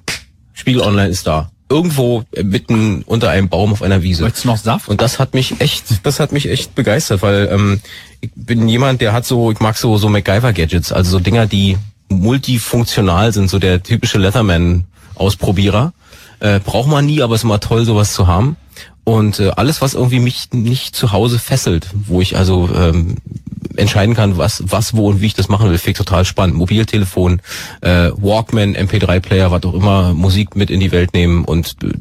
Spiegel 0.52 0.82
Online 0.82 1.08
ist 1.08 1.26
da. 1.26 1.50
Irgendwo 1.74 2.22
mitten 2.40 3.02
unter 3.02 3.30
einem 3.30 3.48
Baum 3.48 3.72
auf 3.72 3.82
einer 3.82 4.00
Wiese. 4.04 4.30
Du 4.30 4.48
noch 4.48 4.56
Saft? 4.56 4.88
Und 4.88 5.00
das 5.00 5.18
hat 5.18 5.34
mich 5.34 5.60
echt, 5.60 6.06
das 6.06 6.20
hat 6.20 6.30
mich 6.30 6.48
echt 6.48 6.76
begeistert, 6.76 7.20
weil 7.22 7.48
ähm, 7.50 7.80
ich 8.20 8.30
bin 8.36 8.68
jemand, 8.68 9.00
der 9.00 9.12
hat 9.12 9.26
so, 9.26 9.50
ich 9.50 9.58
mag 9.58 9.76
so 9.76 9.98
so 9.98 10.08
MacGyver-Gadgets, 10.08 10.92
also 10.92 11.10
so 11.10 11.18
Dinger, 11.18 11.46
die 11.46 11.76
multifunktional 12.08 13.32
sind, 13.32 13.50
so 13.50 13.58
der 13.58 13.82
typische 13.82 14.18
Leatherman-Ausprobierer. 14.18 15.92
Äh, 16.38 16.60
braucht 16.60 16.88
man 16.88 17.06
nie, 17.06 17.22
aber 17.22 17.34
ist 17.34 17.42
immer 17.42 17.58
toll, 17.58 17.84
sowas 17.84 18.12
zu 18.12 18.28
haben. 18.28 18.56
Und 19.04 19.38
äh, 19.38 19.50
alles, 19.50 19.82
was 19.82 19.94
irgendwie 19.94 20.18
mich 20.18 20.48
nicht 20.52 20.96
zu 20.96 21.12
Hause 21.12 21.38
fesselt, 21.38 21.90
wo 21.92 22.22
ich 22.22 22.36
also 22.36 22.70
ähm, 22.74 23.16
entscheiden 23.76 24.14
kann, 24.14 24.38
was, 24.38 24.62
was, 24.66 24.96
wo 24.96 25.08
und 25.08 25.20
wie 25.20 25.26
ich 25.26 25.34
das 25.34 25.48
machen 25.48 25.68
will, 25.68 25.78
finde 25.78 25.90
ich 25.90 25.98
total 25.98 26.24
spannend. 26.24 26.56
Mobiltelefon, 26.56 27.40
äh, 27.82 28.10
Walkman, 28.16 28.74
MP3-Player, 28.74 29.50
was 29.50 29.64
auch 29.64 29.74
immer, 29.74 30.14
Musik 30.14 30.56
mit 30.56 30.70
in 30.70 30.80
die 30.80 30.92
Welt 30.92 31.12
nehmen 31.12 31.44
und 31.44 31.76
äh, 31.84 31.92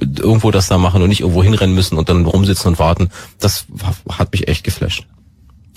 irgendwo 0.00 0.50
das 0.50 0.66
da 0.66 0.76
machen 0.76 1.02
und 1.02 1.08
nicht 1.08 1.20
irgendwo 1.20 1.44
hinrennen 1.44 1.74
müssen 1.74 1.98
und 1.98 2.08
dann 2.08 2.26
rumsitzen 2.26 2.68
und 2.68 2.78
warten. 2.80 3.10
Das 3.38 3.66
hat 4.08 4.32
mich 4.32 4.48
echt 4.48 4.64
geflasht. 4.64 5.06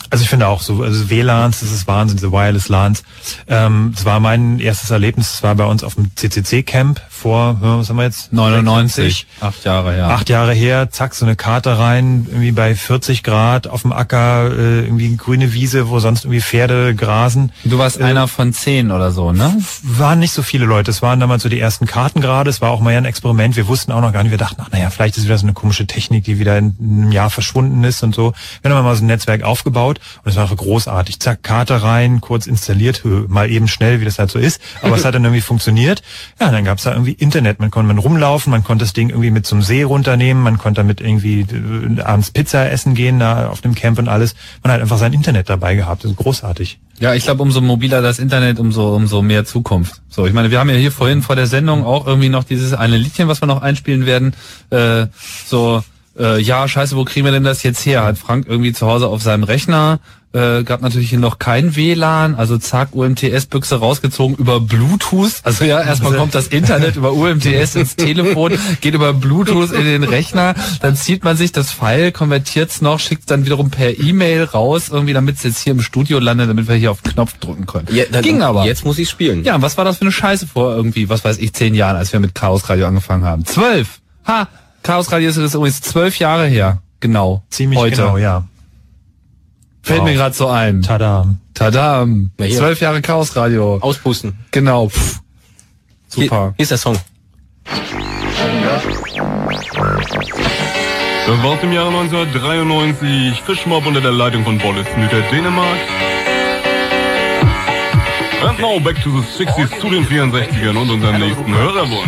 Also 0.09 0.23
ich 0.23 0.29
finde 0.29 0.47
auch 0.47 0.61
so, 0.61 0.83
also 0.83 1.09
WLANs, 1.09 1.59
das 1.59 1.71
ist 1.71 1.85
Wahnsinn, 1.87 2.17
diese 2.17 2.31
Wireless 2.31 2.69
LANs. 2.69 3.03
Ähm, 3.47 3.91
das 3.93 4.05
war 4.05 4.21
mein 4.21 4.59
erstes 4.59 4.89
Erlebnis, 4.89 5.33
das 5.33 5.43
war 5.43 5.55
bei 5.55 5.65
uns 5.65 5.83
auf 5.83 5.95
dem 5.95 6.11
CCC-Camp 6.15 7.01
vor, 7.09 7.59
ja, 7.61 7.77
was 7.79 7.89
haben 7.89 7.97
wir 7.97 8.03
jetzt? 8.03 8.31
99, 8.31 9.27
acht 9.41 9.65
Jahre 9.65 9.93
her. 9.93 10.09
Acht 10.09 10.29
Jahre 10.29 10.53
her, 10.53 10.89
zack, 10.91 11.13
so 11.13 11.25
eine 11.25 11.35
Karte 11.35 11.77
rein, 11.77 12.25
irgendwie 12.29 12.51
bei 12.53 12.73
40 12.73 13.23
Grad 13.23 13.67
auf 13.67 13.81
dem 13.81 13.91
Acker, 13.91 14.51
äh, 14.51 14.85
irgendwie 14.85 15.17
grüne 15.17 15.51
Wiese, 15.51 15.89
wo 15.89 15.99
sonst 15.99 16.23
irgendwie 16.23 16.41
Pferde 16.41 16.95
grasen. 16.95 17.51
Du 17.65 17.77
warst 17.77 17.99
äh, 17.99 18.03
einer 18.03 18.29
von 18.29 18.53
zehn 18.53 18.91
oder 18.91 19.11
so, 19.11 19.33
ne? 19.33 19.57
Waren 19.83 20.19
nicht 20.19 20.31
so 20.31 20.41
viele 20.41 20.65
Leute, 20.65 20.91
es 20.91 21.01
waren 21.01 21.19
damals 21.19 21.43
so 21.43 21.49
die 21.49 21.59
ersten 21.59 21.85
Karten 21.85 22.21
gerade, 22.21 22.49
es 22.49 22.61
war 22.61 22.71
auch 22.71 22.79
mal 22.79 22.91
ja 22.91 22.99
ein 22.99 23.05
Experiment, 23.05 23.57
wir 23.57 23.67
wussten 23.67 23.91
auch 23.91 24.01
noch 24.01 24.13
gar 24.13 24.23
nicht, 24.23 24.31
wir 24.31 24.37
dachten, 24.37 24.61
ach 24.61 24.71
naja, 24.71 24.89
vielleicht 24.89 25.17
ist 25.17 25.25
wieder 25.25 25.37
so 25.37 25.45
eine 25.45 25.53
komische 25.53 25.85
Technik, 25.85 26.23
die 26.23 26.39
wieder 26.39 26.57
in 26.57 26.75
einem 26.79 27.11
Jahr 27.11 27.29
verschwunden 27.29 27.83
ist 27.83 28.03
und 28.03 28.15
so. 28.15 28.33
Wir 28.61 28.73
haben 28.73 28.85
mal 28.85 28.95
so 28.95 29.03
ein 29.03 29.07
Netzwerk 29.07 29.43
aufgebaut 29.43 29.86
und 29.95 30.29
es 30.29 30.35
war 30.35 30.43
einfach 30.43 30.57
großartig. 30.57 31.19
Zack, 31.19 31.43
Karte 31.43 31.81
rein, 31.81 32.19
kurz 32.21 32.47
installiert, 32.47 33.03
mal 33.05 33.49
eben 33.49 33.67
schnell, 33.67 34.01
wie 34.01 34.05
das 34.05 34.19
halt 34.19 34.29
so 34.29 34.39
ist, 34.39 34.59
aber 34.81 34.95
es 34.95 35.05
hat 35.05 35.15
dann 35.15 35.23
irgendwie 35.23 35.41
funktioniert. 35.41 36.01
Ja, 36.39 36.51
dann 36.51 36.65
gab's 36.65 36.83
da 36.83 36.91
irgendwie 36.91 37.13
Internet, 37.13 37.59
man 37.59 37.71
konnte 37.71 37.87
man 37.87 37.97
rumlaufen, 37.97 38.51
man 38.51 38.63
konnte 38.63 38.83
das 38.83 38.93
Ding 38.93 39.09
irgendwie 39.09 39.31
mit 39.31 39.45
zum 39.45 39.61
See 39.61 39.83
runternehmen, 39.83 40.43
man 40.43 40.57
konnte 40.57 40.81
damit 40.81 40.99
irgendwie 40.99 41.41
äh, 41.41 42.01
abends 42.01 42.31
Pizza 42.31 42.69
essen 42.69 42.93
gehen 42.93 43.19
da 43.19 43.49
auf 43.49 43.61
dem 43.61 43.75
Camp 43.75 43.97
und 43.99 44.09
alles. 44.09 44.35
Man 44.63 44.73
hat 44.73 44.81
einfach 44.81 44.97
sein 44.97 45.13
Internet 45.13 45.49
dabei 45.49 45.75
gehabt, 45.75 46.03
das 46.03 46.11
ist 46.11 46.17
großartig. 46.17 46.79
Ja, 46.99 47.13
ich 47.13 47.23
glaube, 47.23 47.43
umso 47.43 47.61
mobiler 47.61 48.01
das 48.01 48.17
Internet, 48.17 48.59
umso 48.59 48.95
umso 48.95 49.21
mehr 49.21 49.45
Zukunft. 49.45 50.01
So, 50.09 50.25
ich 50.25 50.33
meine, 50.33 50.49
wir 50.49 50.59
haben 50.59 50.69
ja 50.69 50.75
hier 50.75 50.91
vorhin 50.91 51.21
vor 51.21 51.35
der 51.35 51.45
Sendung 51.45 51.85
auch 51.85 52.07
irgendwie 52.07 52.29
noch 52.29 52.43
dieses 52.43 52.73
eine 52.73 52.97
Liedchen, 52.97 53.27
was 53.27 53.41
wir 53.41 53.45
noch 53.45 53.61
einspielen 53.61 54.07
werden. 54.07 54.33
Äh, 54.71 55.07
so, 55.45 55.83
äh, 56.17 56.39
ja, 56.39 56.67
scheiße, 56.67 56.95
wo 56.95 57.05
kriegen 57.05 57.25
wir 57.25 57.31
denn 57.31 57.43
das 57.43 57.63
jetzt 57.63 57.85
her? 57.85 58.03
Hat 58.03 58.17
Frank 58.17 58.45
irgendwie 58.47 58.73
zu 58.73 58.87
Hause 58.87 59.07
auf 59.07 59.21
seinem 59.21 59.43
Rechner 59.43 59.99
äh, 60.33 60.63
gab 60.63 60.81
natürlich 60.81 61.09
hier 61.09 61.19
noch 61.19 61.39
kein 61.39 61.75
WLAN, 61.75 62.35
also 62.35 62.57
zack, 62.57 62.89
UMTS-Büchse 62.93 63.75
rausgezogen 63.79 64.35
über 64.37 64.59
Bluetooth. 64.59 65.31
Also 65.43 65.65
ja, 65.65 65.81
erstmal 65.81 66.13
kommt 66.13 66.35
das 66.35 66.47
Internet 66.47 66.95
über 66.95 67.13
UMTS 67.13 67.75
ins 67.75 67.95
Telefon, 67.95 68.57
geht 68.81 68.93
über 68.93 69.13
Bluetooth 69.13 69.71
in 69.71 69.85
den 69.85 70.03
Rechner, 70.03 70.53
dann 70.81 70.95
zieht 70.95 71.23
man 71.23 71.37
sich 71.37 71.51
das 71.51 71.71
File, 71.71 72.11
konvertiert's 72.11 72.81
noch, 72.81 72.99
schickt 72.99 73.31
dann 73.31 73.45
wiederum 73.45 73.69
per 73.69 73.97
E-Mail 73.97 74.43
raus, 74.43 74.89
irgendwie 74.89 75.13
damit 75.13 75.37
es 75.37 75.43
jetzt 75.43 75.63
hier 75.63 75.71
im 75.71 75.81
Studio 75.81 76.19
landet, 76.19 76.49
damit 76.49 76.67
wir 76.67 76.75
hier 76.75 76.91
auf 76.91 77.01
den 77.01 77.13
Knopf 77.13 77.37
drücken 77.39 77.65
können. 77.65 77.87
Ja, 77.91 78.03
dann, 78.11 78.21
Ging 78.21 78.41
aber. 78.41 78.65
Jetzt 78.65 78.85
muss 78.85 78.99
ich 78.99 79.09
spielen. 79.09 79.43
Ja, 79.43 79.55
und 79.55 79.61
was 79.61 79.77
war 79.77 79.85
das 79.85 79.97
für 79.97 80.01
eine 80.01 80.11
Scheiße 80.11 80.47
vor 80.47 80.75
irgendwie, 80.75 81.09
was 81.09 81.23
weiß 81.23 81.37
ich, 81.37 81.53
zehn 81.53 81.73
Jahren, 81.73 81.95
als 81.95 82.11
wir 82.13 82.19
mit 82.19 82.35
Chaos 82.35 82.69
Radio 82.69 82.87
angefangen 82.87 83.23
haben? 83.23 83.45
Zwölf! 83.45 83.99
Ha! 84.27 84.47
Chaos 84.87 85.11
Radio 85.11 85.27
ist 85.29 85.37
das 85.37 85.53
übrigens 85.53 85.81
zwölf 85.81 86.17
Jahre 86.17 86.47
her. 86.47 86.81
Genau. 87.01 87.43
Ziemlich 87.49 87.77
heute. 87.77 87.97
genau, 87.97 88.15
ja. 88.17 88.45
Fällt 89.83 89.99
Wow. 89.99 90.05
mir 90.07 90.13
gerade 90.13 90.33
so 90.33 90.47
ein. 90.47 90.81
Tadam. 90.81 91.39
Tadam. 91.53 92.31
Zwölf 92.37 92.79
Jahre 92.79 93.01
Chaos 93.01 93.35
Radio. 93.35 93.79
Auspusten. 93.81 94.37
Genau. 94.51 94.87
Pff. 94.87 95.19
Super. 96.07 96.25
Hier, 96.39 96.53
hier 96.55 96.63
ist 96.63 96.71
der 96.71 96.77
Song. 96.77 96.97
Das 101.25 101.43
war's 101.43 101.61
im 101.63 101.73
Jahre 101.73 101.89
1993. 101.89 103.41
Fischmob 103.45 103.85
unter 103.85 103.99
der 103.99 104.13
Leitung 104.13 104.45
von 104.45 104.57
Boris 104.57 104.87
Nüter 104.95 105.19
Dänemark. 105.29 105.77
And 108.47 108.57
now 108.59 108.79
back 108.79 108.95
to 109.03 109.09
the 109.09 109.43
60s 109.43 109.79
zu 109.81 109.89
den 109.89 110.05
64ern 110.07 110.77
und 110.77 110.89
unserem 110.91 111.19
nächsten 111.19 111.53
Hörerwunsch. 111.53 112.07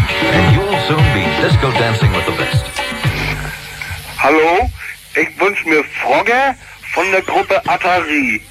Hallo, 4.22 4.70
ich 5.16 5.40
wünsche 5.40 5.70
mir 5.70 5.82
Frogge 6.04 6.54
von 6.94 7.10
der 7.10 7.22
Gruppe 7.22 7.62
Atari. 7.66 8.42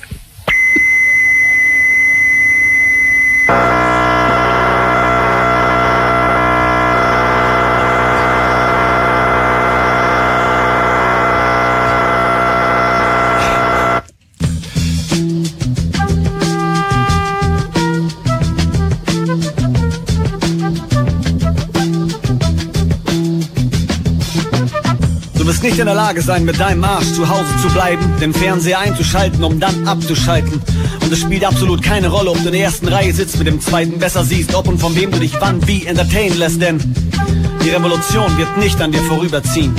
Nicht 25.68 25.80
in 25.80 25.84
der 25.84 25.94
Lage 25.94 26.22
sein, 26.22 26.46
mit 26.46 26.58
deinem 26.58 26.82
Arsch 26.82 27.12
zu 27.12 27.28
Hause 27.28 27.50
zu 27.60 27.68
bleiben, 27.68 28.02
den 28.22 28.32
Fernseher 28.32 28.78
einzuschalten, 28.78 29.44
um 29.44 29.60
dann 29.60 29.86
abzuschalten. 29.86 30.62
Und 31.02 31.12
es 31.12 31.20
spielt 31.20 31.44
absolut 31.44 31.82
keine 31.82 32.08
Rolle, 32.08 32.30
ob 32.30 32.38
du 32.38 32.46
in 32.46 32.52
der 32.52 32.62
ersten 32.62 32.88
Reihe 32.88 33.12
sitzt, 33.12 33.36
mit 33.36 33.46
dem 33.46 33.60
zweiten 33.60 33.98
besser 33.98 34.24
siehst, 34.24 34.54
ob 34.54 34.66
und 34.66 34.78
von 34.78 34.96
wem 34.96 35.10
du 35.10 35.18
dich 35.18 35.34
wann 35.40 35.66
wie 35.68 35.84
entertainen 35.84 36.38
lässt, 36.38 36.62
denn 36.62 36.78
die 37.62 37.68
Revolution 37.68 38.38
wird 38.38 38.56
nicht 38.56 38.80
an 38.80 38.92
dir 38.92 39.02
vorüberziehen. 39.02 39.74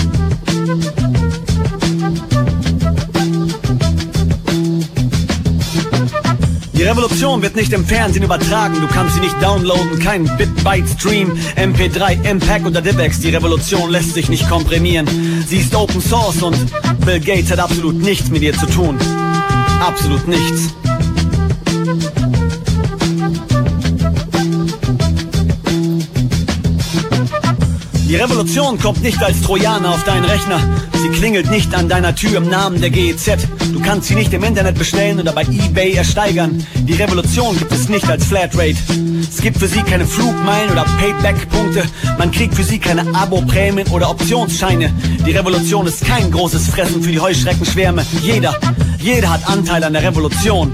Revolution 6.90 7.40
wird 7.44 7.56
nicht 7.56 7.72
im 7.72 7.86
Fernsehen 7.86 8.24
übertragen, 8.24 8.82
du 8.82 8.88
kannst 8.88 9.14
sie 9.14 9.22
nicht 9.22 9.40
downloaden, 9.44 10.00
kein 10.00 10.24
Bit-Byte-Stream, 10.24 11.38
MP3, 11.56 12.34
MPEG 12.34 12.66
oder 12.66 12.82
DivX. 12.82 13.20
Die 13.20 13.30
Revolution 13.30 13.92
lässt 13.92 14.16
sich 14.16 14.28
nicht 14.28 14.50
komprimieren. 14.50 15.08
Sie 15.48 15.58
ist 15.58 15.76
Open 15.76 16.02
Source 16.02 16.42
und 16.42 16.58
Bill 17.06 17.20
Gates 17.20 17.52
hat 17.52 17.60
absolut 17.60 17.94
nichts 18.02 18.32
mit 18.32 18.42
ihr 18.42 18.58
zu 18.58 18.66
tun. 18.66 18.98
Absolut 19.86 20.28
nichts. 20.28 20.74
Die 28.08 28.16
Revolution 28.16 28.80
kommt 28.80 29.04
nicht 29.04 29.22
als 29.22 29.40
Trojaner 29.44 29.90
auf 29.90 30.04
deinen 30.06 30.26
Rechner. 30.26 30.60
Sie 30.94 31.10
klingelt 31.10 31.52
nicht 31.52 31.76
an 31.76 31.88
deiner 31.88 32.16
Tür 32.16 32.38
im 32.38 32.50
Namen 32.50 32.82
der 32.82 32.90
GEZ. 32.90 33.38
Kannst 33.90 34.10
sie 34.10 34.14
nicht 34.14 34.32
im 34.34 34.44
Internet 34.44 34.78
bestellen 34.78 35.20
oder 35.20 35.32
bei 35.32 35.42
eBay 35.42 35.94
ersteigern. 35.94 36.64
Die 36.76 36.94
Revolution 36.94 37.58
gibt 37.58 37.72
es 37.72 37.90
nicht 37.90 38.08
als 38.08 38.24
Flatrate. 38.24 38.76
Es 39.20 39.42
gibt 39.42 39.58
für 39.58 39.68
sie 39.68 39.82
keine 39.82 40.06
Flugmeilen 40.06 40.70
oder 40.70 40.86
Payback-Punkte. 41.00 41.86
Man 42.20 42.30
kriegt 42.30 42.54
für 42.54 42.64
sie 42.64 42.78
keine 42.78 43.02
Abo-Prämien 43.16 43.88
oder 43.88 44.12
Optionsscheine. 44.12 44.94
Die 45.26 45.32
Revolution 45.32 45.88
ist 45.88 46.06
kein 46.06 46.30
großes 46.30 46.68
Fressen 46.68 47.02
für 47.02 47.12
die 47.12 47.20
Heuschreckenschwärme. 47.20 48.06
Jeder, 48.22 48.56
jeder 49.00 49.32
hat 49.32 49.50
Anteil 49.50 49.84
an 49.84 49.94
der 49.94 50.04
Revolution. 50.04 50.72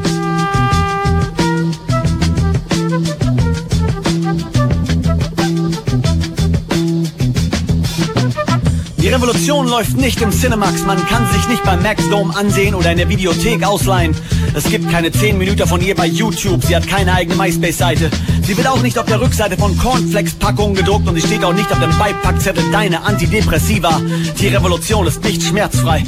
Die 9.06 9.12
Revolution 9.12 9.68
läuft 9.68 9.98
nicht 9.98 10.20
im 10.24 10.32
Cinemax, 10.32 10.84
man 10.84 10.98
kann 11.06 11.32
sich 11.32 11.48
nicht 11.48 11.64
beim 11.64 11.84
Max 11.84 12.10
Dome 12.10 12.36
ansehen 12.36 12.74
oder 12.74 12.92
in 12.92 12.98
der 12.98 13.08
Videothek 13.08 13.64
ausleihen. 13.64 14.16
Es 14.56 14.64
gibt 14.64 14.90
keine 14.90 15.12
10 15.12 15.38
Minuten 15.38 15.68
von 15.68 15.80
ihr 15.80 15.94
bei 15.94 16.08
YouTube, 16.08 16.64
sie 16.64 16.76
hat 16.76 16.88
keine 16.88 17.14
eigene 17.14 17.36
MySpace-Seite. 17.36 18.10
Sie 18.42 18.58
wird 18.58 18.66
auch 18.68 18.82
nicht 18.82 18.98
auf 18.98 19.06
der 19.06 19.22
Rückseite 19.22 19.58
von 19.58 19.78
Cornflakes-Packungen 19.78 20.74
gedruckt 20.74 21.08
und 21.08 21.14
sie 21.14 21.22
steht 21.22 21.44
auch 21.44 21.54
nicht 21.54 21.72
auf 21.72 21.80
dem 21.80 21.96
Beipackzettel 22.00 22.64
deine 22.72 23.04
Antidepressiva. 23.04 24.02
Die 24.40 24.48
Revolution 24.48 25.06
ist 25.06 25.24
nicht 25.24 25.44
schmerzfrei. 25.44 26.04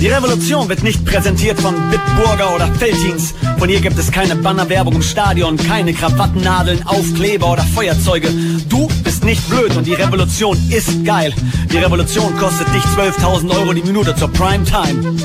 Die 0.00 0.08
Revolution 0.08 0.66
wird 0.70 0.82
nicht 0.82 1.04
präsentiert 1.04 1.60
von 1.60 1.74
Bitburger 1.90 2.54
oder 2.54 2.66
Feltins. 2.76 3.34
Von 3.58 3.68
ihr 3.68 3.82
gibt 3.82 3.98
es 3.98 4.10
keine 4.10 4.34
Bannerwerbung 4.34 4.94
im 4.94 5.02
Stadion, 5.02 5.58
keine 5.58 5.92
Krawattennadeln, 5.92 6.86
Aufkleber 6.86 7.52
oder 7.52 7.62
Feuerzeuge. 7.62 8.30
Du 8.70 8.88
bist 9.04 9.24
nicht 9.24 9.46
blöd 9.50 9.76
und 9.76 9.86
die 9.86 9.92
Revolution 9.92 10.56
ist 10.70 11.04
geil. 11.04 11.34
Die 11.70 11.76
Revolution 11.76 12.34
kostet 12.38 12.68
dich 12.74 12.82
12.000 12.82 13.50
Euro 13.50 13.74
die 13.74 13.82
Minute 13.82 14.16
zur 14.16 14.32
Primetime. 14.32 15.16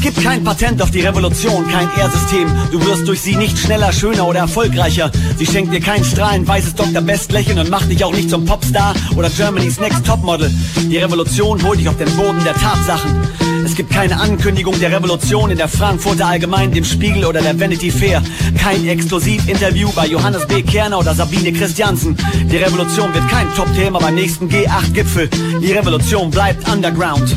Es 0.00 0.06
gibt 0.06 0.24
kein 0.24 0.42
Patent 0.42 0.80
auf 0.80 0.90
die 0.90 1.02
Revolution, 1.02 1.68
kein 1.68 1.86
R-System. 1.90 2.48
Du 2.72 2.82
wirst 2.86 3.06
durch 3.06 3.20
sie 3.20 3.36
nicht 3.36 3.58
schneller, 3.58 3.92
schöner 3.92 4.26
oder 4.26 4.38
erfolgreicher. 4.38 5.10
Sie 5.36 5.44
schenkt 5.44 5.74
dir 5.74 5.80
kein 5.80 6.02
strahlend 6.02 6.48
weißes 6.48 6.74
Dr. 6.74 7.02
Best 7.02 7.30
Lächeln 7.32 7.58
und 7.58 7.68
macht 7.68 7.90
dich 7.90 8.02
auch 8.02 8.14
nicht 8.14 8.30
zum 8.30 8.46
Popstar 8.46 8.94
oder 9.14 9.28
Germany's 9.28 9.78
Next 9.78 10.06
Topmodel. 10.06 10.50
Die 10.90 10.96
Revolution 10.96 11.62
holt 11.62 11.80
dich 11.80 11.86
auf 11.86 11.98
den 11.98 12.08
Boden 12.16 12.42
der 12.44 12.54
Tatsachen. 12.54 13.14
Es 13.62 13.74
gibt 13.74 13.90
keine 13.90 14.18
Ankündigung 14.18 14.80
der 14.80 14.90
Revolution 14.90 15.50
in 15.50 15.58
der 15.58 15.68
Frankfurter 15.68 16.28
Allgemein, 16.28 16.72
dem 16.72 16.84
Spiegel 16.84 17.26
oder 17.26 17.42
der 17.42 17.60
Vanity 17.60 17.90
Fair. 17.90 18.22
Kein 18.56 18.88
Exklusivinterview 18.88 19.90
bei 19.94 20.06
Johannes 20.06 20.46
B. 20.46 20.62
Kerner 20.62 20.98
oder 20.98 21.14
Sabine 21.14 21.52
Christiansen. 21.52 22.16
Die 22.50 22.56
Revolution 22.56 23.12
wird 23.12 23.28
kein 23.28 23.54
Top-Thema 23.54 23.98
beim 23.98 24.14
nächsten 24.14 24.48
G8-Gipfel. 24.48 25.28
Die 25.60 25.72
Revolution 25.72 26.30
bleibt 26.30 26.66
underground. 26.72 27.36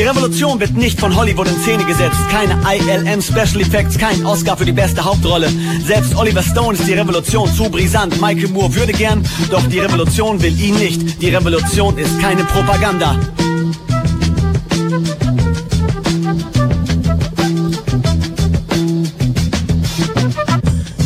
Die 0.00 0.06
Revolution 0.06 0.58
wird 0.58 0.74
nicht 0.78 0.98
von 0.98 1.14
Hollywood 1.14 1.46
in 1.46 1.60
Szene 1.60 1.84
gesetzt. 1.84 2.16
Keine 2.30 2.58
ILM 2.74 3.20
Special 3.20 3.60
Effects, 3.60 3.98
kein 3.98 4.24
Oscar 4.24 4.56
für 4.56 4.64
die 4.64 4.72
beste 4.72 5.04
Hauptrolle. 5.04 5.50
Selbst 5.84 6.16
Oliver 6.16 6.42
Stone 6.42 6.78
ist 6.78 6.88
die 6.88 6.94
Revolution 6.94 7.52
zu 7.52 7.68
brisant. 7.68 8.18
Michael 8.18 8.48
Moore 8.48 8.74
würde 8.74 8.92
gern, 8.94 9.22
doch 9.50 9.62
die 9.66 9.78
Revolution 9.78 10.40
will 10.40 10.58
ihn 10.58 10.76
nicht. 10.76 11.20
Die 11.20 11.28
Revolution 11.28 11.98
ist 11.98 12.18
keine 12.18 12.44
Propaganda. 12.44 13.14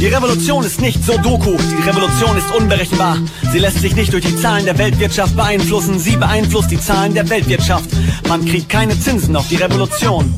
Die 0.05 0.11
Revolution 0.11 0.63
ist 0.63 0.83
nicht 0.83 1.03
so 1.03 1.17
Doku, 1.17 1.57
die 1.57 1.89
Revolution 1.89 2.37
ist 2.37 2.55
unberechenbar. 2.55 3.17
Sie 3.51 3.59
lässt 3.59 3.79
sich 3.79 3.97
nicht 3.97 4.13
durch 4.13 4.23
die 4.23 4.37
Zahlen 4.37 4.67
der 4.67 4.77
Weltwirtschaft 4.77 5.35
beeinflussen, 5.35 5.99
sie 5.99 6.17
beeinflusst 6.17 6.71
die 6.71 6.79
Zahlen 6.79 7.15
der 7.15 7.31
Weltwirtschaft. 7.31 7.89
Man 8.29 8.45
kriegt 8.45 8.69
keine 8.69 9.01
Zinsen 9.01 9.35
auf 9.35 9.49
die 9.49 9.57
Revolution. 9.57 10.35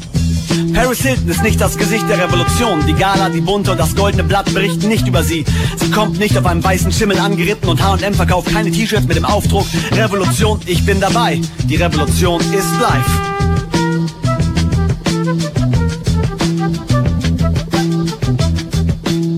Paris 0.72 1.00
Hilton 1.00 1.28
ist 1.28 1.42
nicht 1.42 1.60
das 1.60 1.76
Gesicht 1.76 2.08
der 2.08 2.22
Revolution. 2.22 2.86
Die 2.86 2.94
Gala, 2.94 3.28
die 3.28 3.40
Bunte 3.40 3.72
und 3.72 3.80
das 3.80 3.96
goldene 3.96 4.22
Blatt 4.22 4.54
berichten 4.54 4.86
nicht 4.86 5.08
über 5.08 5.24
sie. 5.24 5.44
Sie 5.78 5.90
kommt 5.90 6.20
nicht 6.20 6.38
auf 6.38 6.46
einem 6.46 6.62
weißen 6.62 6.92
Schimmel 6.92 7.18
angeritten 7.18 7.68
und 7.68 7.82
H&M 7.82 8.14
verkauft 8.14 8.52
keine 8.52 8.70
T-Shirts 8.70 9.08
mit 9.08 9.16
dem 9.16 9.24
Aufdruck 9.24 9.66
Revolution, 9.90 10.60
ich 10.66 10.86
bin 10.86 11.00
dabei. 11.00 11.40
Die 11.64 11.74
Revolution 11.74 12.40
ist 12.40 12.70
live. 12.80 13.35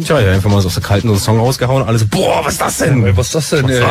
Tja, 0.08 0.20
ja, 0.20 0.32
einfach 0.32 0.48
mal 0.48 0.62
so 0.62 0.68
aus 0.68 0.74
der 0.74 0.82
kalten 0.82 1.14
Song 1.18 1.38
rausgehauen. 1.38 1.86
Alles, 1.86 2.06
boah, 2.06 2.40
was 2.42 2.54
ist 2.54 2.62
das 2.62 2.78
denn? 2.78 3.14
Was 3.14 3.26
ist 3.26 3.34
das 3.34 3.50
denn, 3.50 3.68
ey? 3.68 3.84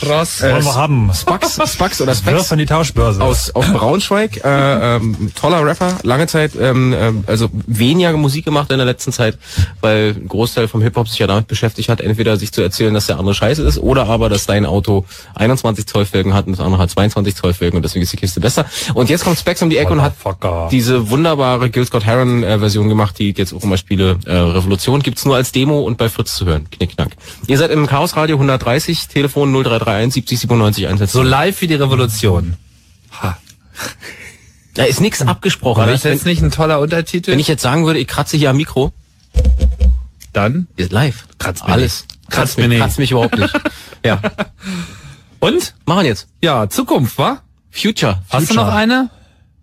Krass. 0.00 0.42
Wollen 0.42 0.64
wir 0.64 0.74
haben. 0.74 1.12
Spax, 1.14 1.60
Spax 1.72 2.00
oder 2.00 2.12
Spax. 2.12 2.36
Wirf 2.36 2.50
an 2.50 2.58
die 2.58 2.66
Tauschbörse. 2.66 3.22
Aus, 3.22 3.54
aus 3.54 3.72
Braunschweig, 3.72 4.44
äh, 4.44 4.96
ähm, 4.96 5.30
toller 5.36 5.64
Rapper, 5.64 5.98
lange 6.02 6.26
Zeit, 6.26 6.56
ähm, 6.60 6.92
ähm, 6.98 7.22
also 7.28 7.50
weniger 7.68 8.12
Musik 8.14 8.46
gemacht 8.46 8.72
in 8.72 8.78
der 8.78 8.84
letzten 8.84 9.12
Zeit, 9.12 9.38
weil 9.80 10.16
ein 10.16 10.26
Großteil 10.26 10.66
vom 10.66 10.82
Hip-Hop 10.82 11.08
sich 11.08 11.20
ja 11.20 11.28
damit 11.28 11.46
beschäftigt 11.46 11.88
hat, 11.88 12.00
entweder 12.00 12.36
sich 12.36 12.50
zu 12.50 12.62
erzählen, 12.62 12.92
dass 12.92 13.06
der 13.06 13.20
andere 13.20 13.36
scheiße 13.36 13.62
ist, 13.62 13.78
oder 13.78 14.08
aber, 14.08 14.28
dass 14.28 14.46
dein 14.46 14.66
Auto 14.66 15.04
21 15.36 15.86
Zoll 15.86 16.04
Felgen 16.04 16.34
hat 16.34 16.48
und 16.48 16.58
das 16.58 16.66
andere 16.66 16.82
hat 16.82 16.90
22 16.90 17.36
Zoll 17.36 17.54
Felgen 17.54 17.76
und 17.76 17.84
deswegen 17.84 18.02
ist 18.02 18.12
die 18.12 18.16
Kiste 18.16 18.40
besser. 18.40 18.64
Und 18.94 19.08
jetzt 19.08 19.22
kommt 19.22 19.38
Specs 19.38 19.62
um 19.62 19.70
die 19.70 19.76
Ecke 19.76 19.92
und 19.92 20.02
hat 20.02 20.14
diese 20.72 21.10
wunderbare 21.10 21.70
Gil 21.70 21.86
Scott 21.86 22.04
Heron 22.04 22.42
äh, 22.42 22.58
Version 22.58 22.88
gemacht, 22.88 23.20
die 23.20 23.32
jetzt 23.36 23.54
auch 23.54 23.62
immer 23.62 23.76
spiele. 23.76 24.18
Äh, 24.26 24.32
Revolution 24.32 25.00
gibt's 25.00 25.24
nur 25.24 25.36
als 25.36 25.52
Demo 25.60 25.80
und 25.80 25.98
bei 25.98 26.08
Fritz 26.08 26.36
zu 26.36 26.46
hören. 26.46 26.70
Knickknack. 26.70 27.10
Ihr 27.46 27.58
seid 27.58 27.70
im 27.70 27.86
Chaos 27.86 28.16
Radio 28.16 28.36
130, 28.36 29.08
Telefon 29.08 29.52
0331 29.52 30.14
70 30.14 30.40
97 30.40 30.88
1. 30.88 31.12
So 31.12 31.22
live 31.22 31.60
wie 31.60 31.66
die 31.66 31.74
Revolution. 31.74 32.54
Ha. 33.20 33.36
Da 34.72 34.84
ist 34.84 35.02
nichts 35.02 35.20
abgesprochen. 35.20 35.80
War 35.80 35.86
Wenn 35.86 35.92
das 35.94 36.04
jetzt 36.04 36.24
nicht 36.24 36.40
ein 36.42 36.50
toller 36.50 36.80
Untertitel? 36.80 37.32
Wenn 37.32 37.38
ich 37.38 37.48
jetzt 37.48 37.60
sagen 37.60 37.84
würde, 37.84 37.98
ich 37.98 38.08
kratze 38.08 38.38
hier 38.38 38.48
am 38.48 38.56
Mikro, 38.56 38.92
dann 40.32 40.66
ist 40.76 40.92
live. 40.92 41.26
Kratzt 41.38 41.66
mir 41.66 41.74
Alles. 41.74 42.06
nicht. 42.08 42.30
Kratzt 42.30 42.56
mich, 42.56 42.78
kratzt 42.78 42.98
mich 42.98 43.10
überhaupt 43.10 43.36
nicht. 43.36 43.52
ja. 44.04 44.22
Und? 45.40 45.74
Machen 45.84 46.06
jetzt. 46.06 46.28
Ja, 46.42 46.70
Zukunft, 46.70 47.18
wa? 47.18 47.42
Future. 47.70 48.22
Hast 48.30 48.44
du 48.44 48.54
Future. 48.54 48.66
noch 48.66 48.72
eine? 48.72 49.10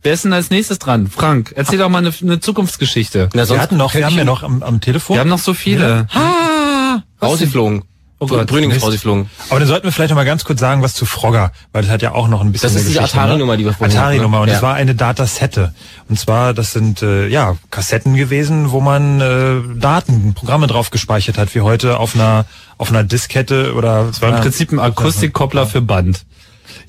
Wer 0.08 0.14
ist 0.14 0.24
denn 0.24 0.32
als 0.32 0.52
nächstes 0.52 0.80
dran? 0.80 1.08
Frank, 1.08 1.52
erzähl 1.54 1.80
doch 1.80 1.90
mal 1.90 1.98
eine, 1.98 2.14
eine 2.22 2.40
Zukunftsgeschichte. 2.40 3.28
Na, 3.34 3.50
wir 3.50 3.60
hatten 3.60 3.76
noch, 3.76 3.94
wir 3.94 4.06
haben 4.06 4.16
ja 4.16 4.24
noch 4.24 4.42
am, 4.42 4.64
am 4.64 4.80
Telefon. 4.80 5.18
Wir 5.18 5.20
haben 5.20 5.28
noch 5.28 5.38
so 5.38 5.54
viele. 5.54 6.08
Ha! 6.14 7.04
Rausgeflogen. 7.22 7.84
Oh 8.18 8.26
Gott. 8.26 8.48
Brüning 8.48 8.72
ist 8.72 8.82
rausgeflogen. 8.82 9.30
Aber 9.50 9.60
dann 9.60 9.68
sollten 9.68 9.84
wir 9.84 9.92
vielleicht 9.92 10.12
noch 10.12 10.16
mal 10.16 10.24
ganz 10.24 10.46
kurz 10.46 10.62
sagen, 10.62 10.82
was 10.82 10.94
zu 10.94 11.06
Frogger, 11.06 11.52
weil 11.74 11.82
das 11.82 11.92
hat 11.92 12.02
ja 12.02 12.14
auch 12.14 12.30
noch 12.30 12.40
ein 12.40 12.54
bisschen. 12.54 12.70
Das 12.70 12.76
ist 12.78 12.88
diese 12.88 13.00
Geschichte, 13.00 13.20
Atari-Nummer, 13.20 13.52
ne? 13.52 13.58
die 13.58 13.66
wir 13.66 13.74
vorhin 13.74 13.98
hatten, 13.98 13.98
ne? 13.98 14.02
Atari-Nummer 14.14 14.40
und 14.40 14.48
Ja. 14.48 14.56
es 14.56 14.62
war 14.62 14.76
eine 14.76 14.96
Datasette. 14.96 15.76
Und 16.08 16.18
zwar, 16.18 16.54
das 16.54 16.72
sind 16.72 17.02
äh, 17.02 17.28
ja 17.28 17.58
Kassetten 17.70 18.16
gewesen, 18.16 18.72
wo 18.72 18.80
man 18.80 19.20
äh, 19.20 19.78
Daten, 19.78 20.34
Programme 20.36 20.68
drauf 20.68 20.90
gespeichert 20.90 21.38
hat, 21.38 21.54
wie 21.54 21.60
heute 21.60 22.00
auf 22.00 22.16
einer 22.16 22.46
auf 22.78 22.92
einer 22.92 23.04
Diskette 23.04 23.74
oder. 23.74 24.06
Das 24.06 24.22
war 24.22 24.30
im 24.30 24.42
Prinzip 24.42 24.72
ein 24.72 24.80
Akustikkoppler 24.80 25.68
für 25.68 25.82
Band. 25.82 26.24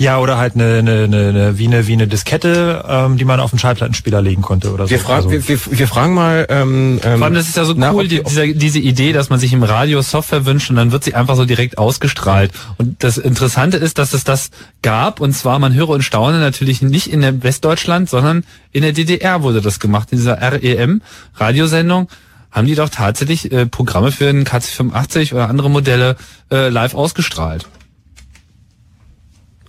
Ja, 0.00 0.20
oder 0.20 0.38
halt 0.38 0.54
eine, 0.54 0.78
eine, 0.78 1.02
eine, 1.02 1.58
wie 1.58 1.66
eine 1.66 1.88
wie 1.88 1.92
eine 1.94 2.06
Diskette, 2.06 2.84
ähm, 2.88 3.16
die 3.16 3.24
man 3.24 3.40
auf 3.40 3.52
einen 3.52 3.58
Schallplattenspieler 3.58 4.22
legen 4.22 4.42
konnte 4.42 4.72
oder 4.72 4.84
so. 4.86 4.90
Wir, 4.90 5.00
fragen, 5.00 5.26
Also- 5.26 5.30
wir, 5.32 5.48
wir, 5.48 5.78
wir 5.78 5.88
fragen 5.88 6.14
mal. 6.14 6.46
Ähm, 6.48 7.00
ähm, 7.02 7.16
Vor 7.18 7.24
allem, 7.24 7.34
das 7.34 7.48
ist 7.48 7.56
ja 7.56 7.64
so 7.64 7.74
na, 7.76 7.90
cool, 7.92 8.04
ob 8.04 8.08
die, 8.08 8.18
die- 8.18 8.22
dieser, 8.22 8.46
diese 8.46 8.78
Idee, 8.78 9.12
dass 9.12 9.28
man 9.28 9.40
sich 9.40 9.52
im 9.52 9.64
Radio 9.64 10.00
Software 10.02 10.46
wünscht 10.46 10.70
und 10.70 10.76
dann 10.76 10.92
wird 10.92 11.02
sie 11.02 11.14
einfach 11.16 11.34
so 11.34 11.44
direkt 11.46 11.78
ausgestrahlt. 11.78 12.52
Und 12.76 13.02
das 13.02 13.18
Interessante 13.18 13.76
ist, 13.76 13.98
dass 13.98 14.14
es 14.14 14.22
das 14.22 14.50
gab 14.82 15.20
und 15.20 15.32
zwar, 15.32 15.58
man 15.58 15.74
höre 15.74 15.88
und 15.88 16.02
staune, 16.02 16.38
natürlich 16.38 16.80
nicht 16.80 17.12
in 17.12 17.20
der 17.20 17.42
Westdeutschland, 17.42 18.08
sondern 18.08 18.44
in 18.70 18.82
der 18.82 18.92
DDR 18.92 19.42
wurde 19.42 19.60
das 19.62 19.80
gemacht. 19.80 20.12
In 20.12 20.18
dieser 20.18 20.38
REM-Radiosendung 20.40 22.08
haben 22.50 22.66
die 22.66 22.74
doch 22.74 22.88
tatsächlich 22.88 23.52
äh, 23.52 23.66
Programme 23.66 24.10
für 24.12 24.28
einen 24.28 24.44
KC85 24.44 25.32
oder 25.34 25.48
andere 25.48 25.70
Modelle 25.70 26.16
äh, 26.50 26.68
live 26.68 26.94
ausgestrahlt. 26.94 27.66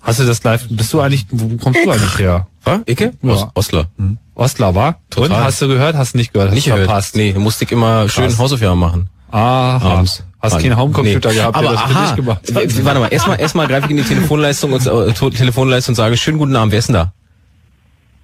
Hast 0.10 0.20
du 0.20 0.24
das 0.26 0.44
live? 0.44 0.66
Bist 0.72 0.92
du 0.92 1.02
eigentlich, 1.02 1.26
wo 1.30 1.56
kommst 1.58 1.86
du 1.86 1.92
eigentlich 1.92 2.18
her? 2.18 2.48
Was? 2.64 2.80
Icke? 2.88 3.14
Ja. 3.22 3.32
Os 3.34 3.48
Osler. 3.54 3.86
Ostler, 4.34 4.74
war? 4.74 5.00
Total. 5.12 5.38
Und 5.38 5.44
hast 5.44 5.62
du 5.62 5.68
gehört? 5.68 5.96
Hast 5.96 6.14
du 6.16 6.18
nicht 6.18 6.34
gehört? 6.34 6.50
Hast 6.50 6.56
Nicht 6.56 6.66
du 6.68 6.72
gehört. 6.72 6.88
verpasst? 6.90 7.16
Nee, 7.16 7.34
musste 7.34 7.66
ich 7.66 7.72
immer 7.72 8.10
schön 8.10 8.26
Krass. 8.26 8.40
Hausaufgaben 8.40 8.80
machen. 8.80 9.08
Ah, 9.32 9.78
Abends. 9.78 10.24
Hast 10.42 10.54
Mann. 10.54 10.62
keinen 10.64 10.78
Homecomputer 10.78 11.30
Nee. 11.30 11.36
gehabt, 11.36 11.56
der 11.56 11.70
Aber 11.70 11.74
das 11.76 11.82
für 11.84 11.96
aha, 11.96 12.06
dich 12.08 12.16
gemacht 12.16 12.42
hat. 12.48 12.86
warte 12.86 13.00
mal, 13.02 13.08
erstmal 13.10 13.40
erstmal 13.40 13.68
greife 13.68 13.86
ich 13.86 13.92
in 13.92 13.98
die 13.98 14.04
Telefonleistung 14.04 14.74
und 14.74 14.84
äh, 14.88 15.14
Telefonleistung 15.14 15.92
und 15.92 15.96
sage, 15.98 16.18
schönen 16.18 16.40
guten 16.40 16.56
Abend, 16.56 16.72
wer 16.72 16.80
ist 16.80 16.88
denn 16.88 16.96
da? 16.96 17.14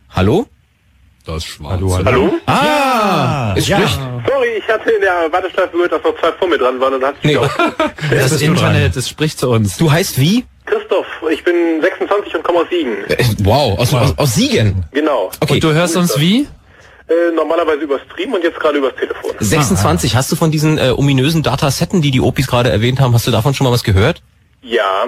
Hallo? 0.09 0.47
Das 1.25 1.43
Schwarze. 1.45 1.75
Hallo, 1.75 1.95
hallo. 1.97 2.05
Hallo? 2.05 2.33
Ah, 2.47 3.53
es 3.55 3.67
Ja. 3.67 3.77
spricht. 3.77 3.99
Sorry, 4.27 4.47
ich 4.57 4.67
hatte 4.67 4.89
in 4.89 5.01
der 5.01 5.31
Warteschleife 5.31 5.69
gehört, 5.71 5.91
dass 5.91 6.03
noch 6.03 6.19
zwei 6.19 6.31
vor 6.31 6.47
mir 6.47 6.57
dran 6.57 6.79
waren 6.79 6.93
und 6.95 7.03
hat 7.03 7.15
Nee. 7.23 7.37
auch. 7.37 7.49
Das, 8.09 8.37
du 8.37 8.45
Internet, 8.45 8.95
das 8.95 9.07
spricht 9.09 9.37
zu 9.39 9.49
uns. 9.51 9.77
Du 9.77 9.91
heißt 9.91 10.19
wie? 10.19 10.45
Christoph, 10.65 11.05
ich 11.31 11.43
bin 11.43 11.81
26 11.81 12.35
und 12.35 12.43
komme 12.43 12.59
aus 12.59 12.69
Siegen. 12.69 12.93
Äh, 13.09 13.23
Wow, 13.43 13.77
aus, 13.79 13.93
aus, 13.93 14.17
aus 14.17 14.35
Siegen. 14.35 14.83
Genau. 14.91 15.29
Okay. 15.39 15.53
Und 15.53 15.63
du 15.63 15.73
hörst 15.73 15.95
uns 15.95 16.19
wie? 16.19 16.47
Äh, 17.07 17.31
normalerweise 17.35 17.81
über 17.81 17.99
Stream 17.99 18.33
und 18.33 18.43
jetzt 18.43 18.59
gerade 18.59 18.79
übers 18.79 18.95
Telefon. 18.95 19.31
26, 19.39 20.15
hast 20.15 20.31
du 20.31 20.35
von 20.35 20.49
diesen 20.49 20.79
äh, 20.79 20.89
ominösen 20.89 21.43
Datasetten, 21.43 22.01
die 22.01 22.09
die 22.09 22.19
Opis 22.21 22.47
gerade 22.47 22.71
erwähnt 22.71 22.99
haben, 22.99 23.13
hast 23.13 23.27
du 23.27 23.31
davon 23.31 23.53
schon 23.53 23.65
mal 23.65 23.71
was 23.71 23.83
gehört? 23.83 24.23
Ja. 24.63 25.05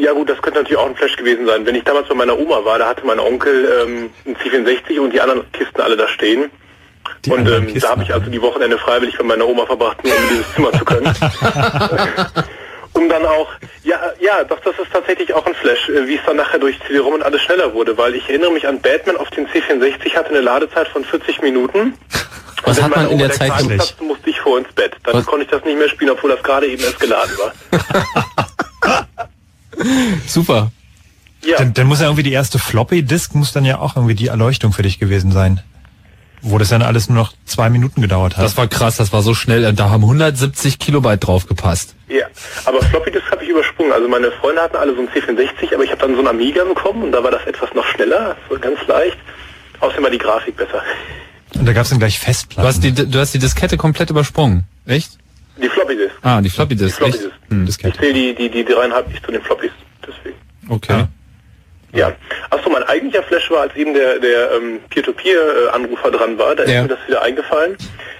Ja 0.00 0.12
gut, 0.12 0.30
das 0.30 0.40
könnte 0.40 0.60
natürlich 0.60 0.78
auch 0.78 0.86
ein 0.86 0.96
Flash 0.96 1.16
gewesen 1.16 1.46
sein. 1.46 1.66
Wenn 1.66 1.74
ich 1.74 1.84
damals 1.84 2.08
bei 2.08 2.14
meiner 2.14 2.38
Oma 2.38 2.64
war, 2.64 2.78
da 2.78 2.88
hatte 2.88 3.04
mein 3.04 3.18
Onkel 3.18 3.68
ähm, 3.82 4.10
einen 4.24 4.36
C64 4.36 4.98
und 5.00 5.12
die 5.12 5.20
anderen 5.20 5.50
Kisten 5.52 5.80
alle 5.82 5.96
da 5.96 6.08
stehen. 6.08 6.50
Die 7.26 7.30
und 7.30 7.46
ähm, 7.48 7.68
da 7.78 7.90
habe 7.90 8.02
ich 8.02 8.14
also 8.14 8.30
die 8.30 8.40
Wochenende 8.40 8.78
freiwillig 8.78 9.18
bei 9.18 9.24
meiner 9.24 9.46
Oma 9.46 9.66
verbracht, 9.66 10.02
nur 10.04 10.14
um 10.14 10.22
dieses 10.30 10.54
Zimmer 10.54 10.72
zu 10.72 10.84
können. 10.86 11.12
um 12.94 13.08
dann 13.08 13.26
auch, 13.26 13.48
ja, 13.82 14.00
ja, 14.20 14.44
doch, 14.44 14.60
das 14.60 14.78
ist 14.78 14.92
tatsächlich 14.92 15.34
auch 15.34 15.44
ein 15.46 15.54
Flash, 15.54 15.88
äh, 15.88 16.08
wie 16.08 16.14
es 16.16 16.20
dann 16.24 16.36
nachher 16.36 16.58
durch 16.58 16.78
CD-ROM 16.86 17.14
und 17.14 17.22
alles 17.22 17.42
schneller 17.42 17.74
wurde, 17.74 17.96
weil 17.98 18.14
ich 18.14 18.28
erinnere 18.28 18.52
mich 18.52 18.66
an 18.66 18.80
Batman 18.80 19.16
auf 19.16 19.30
den 19.30 19.46
C64, 19.48 20.14
hatte 20.16 20.30
eine 20.30 20.40
Ladezeit 20.40 20.88
von 20.88 21.04
40 21.04 21.42
Minuten. 21.42 21.94
Was 22.64 22.78
Und 22.78 22.84
hat 22.84 22.96
man 22.96 23.10
in 23.10 23.18
der 23.18 23.30
Zeit 23.30 23.56
gemacht? 23.58 23.96
musste 24.00 24.30
ich 24.30 24.40
vor 24.40 24.58
ins 24.58 24.72
Bett. 24.72 24.96
Dann 25.04 25.16
Was? 25.16 25.26
konnte 25.26 25.44
ich 25.44 25.50
das 25.50 25.64
nicht 25.64 25.78
mehr 25.78 25.88
spielen, 25.88 26.10
obwohl 26.10 26.30
das 26.30 26.42
gerade 26.42 26.66
eben 26.66 26.82
erst 26.82 26.98
geladen 26.98 27.32
war. 27.38 27.52
Super. 30.26 30.70
Ja. 31.44 31.58
Dann, 31.58 31.74
dann 31.74 31.86
muss 31.86 32.00
ja 32.00 32.06
irgendwie 32.06 32.22
die 32.22 32.32
erste 32.32 32.58
Floppy-Disk 32.58 33.34
muss 33.34 33.52
dann 33.52 33.66
ja 33.66 33.78
auch 33.78 33.96
irgendwie 33.96 34.14
die 34.14 34.28
Erleuchtung 34.28 34.72
für 34.72 34.82
dich 34.82 34.98
gewesen 34.98 35.30
sein. 35.30 35.60
Wo 36.46 36.58
das 36.58 36.68
dann 36.68 36.82
alles 36.82 37.08
nur 37.08 37.16
noch 37.16 37.32
zwei 37.46 37.70
Minuten 37.70 38.02
gedauert 38.02 38.36
hat. 38.36 38.44
Das 38.44 38.56
war 38.58 38.66
krass, 38.68 38.96
das 38.98 39.12
war 39.14 39.22
so 39.22 39.32
schnell. 39.34 39.72
Da 39.72 39.88
haben 39.88 40.02
170 40.02 40.78
Kilobyte 40.78 41.26
drauf 41.26 41.46
gepasst. 41.46 41.94
Ja, 42.08 42.26
aber 42.66 42.82
Floppy 42.82 43.10
Disk 43.10 43.30
habe 43.30 43.42
ich 43.44 43.48
übersprungen. 43.50 43.92
Also 43.92 44.08
meine 44.08 44.30
Freunde 44.30 44.60
hatten 44.60 44.76
alle 44.76 44.94
so 44.94 45.00
ein 45.00 45.08
C64, 45.08 45.72
aber 45.74 45.84
ich 45.84 45.90
habe 45.90 46.00
dann 46.02 46.14
so 46.14 46.20
ein 46.20 46.28
Amiga 46.28 46.62
bekommen 46.64 47.02
und 47.02 47.12
da 47.12 47.24
war 47.24 47.30
das 47.30 47.44
etwas 47.46 47.72
noch 47.74 47.86
schneller, 47.86 48.36
so 48.50 48.58
ganz 48.58 48.78
leicht. 48.86 49.16
Außerdem 49.80 50.04
war 50.04 50.10
die 50.10 50.18
Grafik 50.18 50.56
besser. 50.56 50.82
Und 51.54 51.66
da 51.66 51.72
gab's 51.72 51.88
dann 51.90 51.98
gleich 51.98 52.18
Du 52.18 52.24
Festplatten. 52.26 52.68
hast 52.68 52.84
die, 52.84 52.92
du 52.92 53.18
hast 53.18 53.32
die 53.32 53.38
Diskette 53.38 53.76
komplett 53.78 54.10
übersprungen. 54.10 54.64
Echt? 54.86 55.18
Die 55.62 55.68
Floppy 55.68 55.96
Disk. 55.96 56.14
Ah, 56.22 56.40
die 56.42 56.50
Floppy 56.50 56.74
Die 56.76 56.84
Disk. 56.84 56.96
Floppy 56.98 57.12
echt? 57.12 57.24
Disk. 57.24 57.34
Hm. 57.48 57.66
Ich 57.66 57.78
zähle 57.78 58.12
die, 58.12 58.34
die, 58.34 58.50
die 58.50 58.64
dreieinhalb 58.64 59.08
nicht 59.08 59.24
zu 59.24 59.32
den 59.32 59.40
Floppies. 59.42 59.70
Deswegen. 60.06 60.36
Okay. 60.68 60.92
Ja. 60.92 61.08
Achso, 62.50 62.70
mein 62.70 62.82
eigentlicher 62.84 63.22
Flash 63.22 63.50
war, 63.50 63.62
als 63.62 63.74
eben 63.76 63.94
der, 63.94 64.18
der 64.18 64.52
ähm, 64.52 64.80
Peer-to-Peer-Anrufer 64.90 66.10
dran 66.10 66.38
war, 66.38 66.54
da 66.54 66.64
Ja. 66.64 66.82
ist 66.82 66.82
mir 66.88 66.96
das 66.96 67.06
wieder 67.08 67.22
eingefallen, 67.22 67.76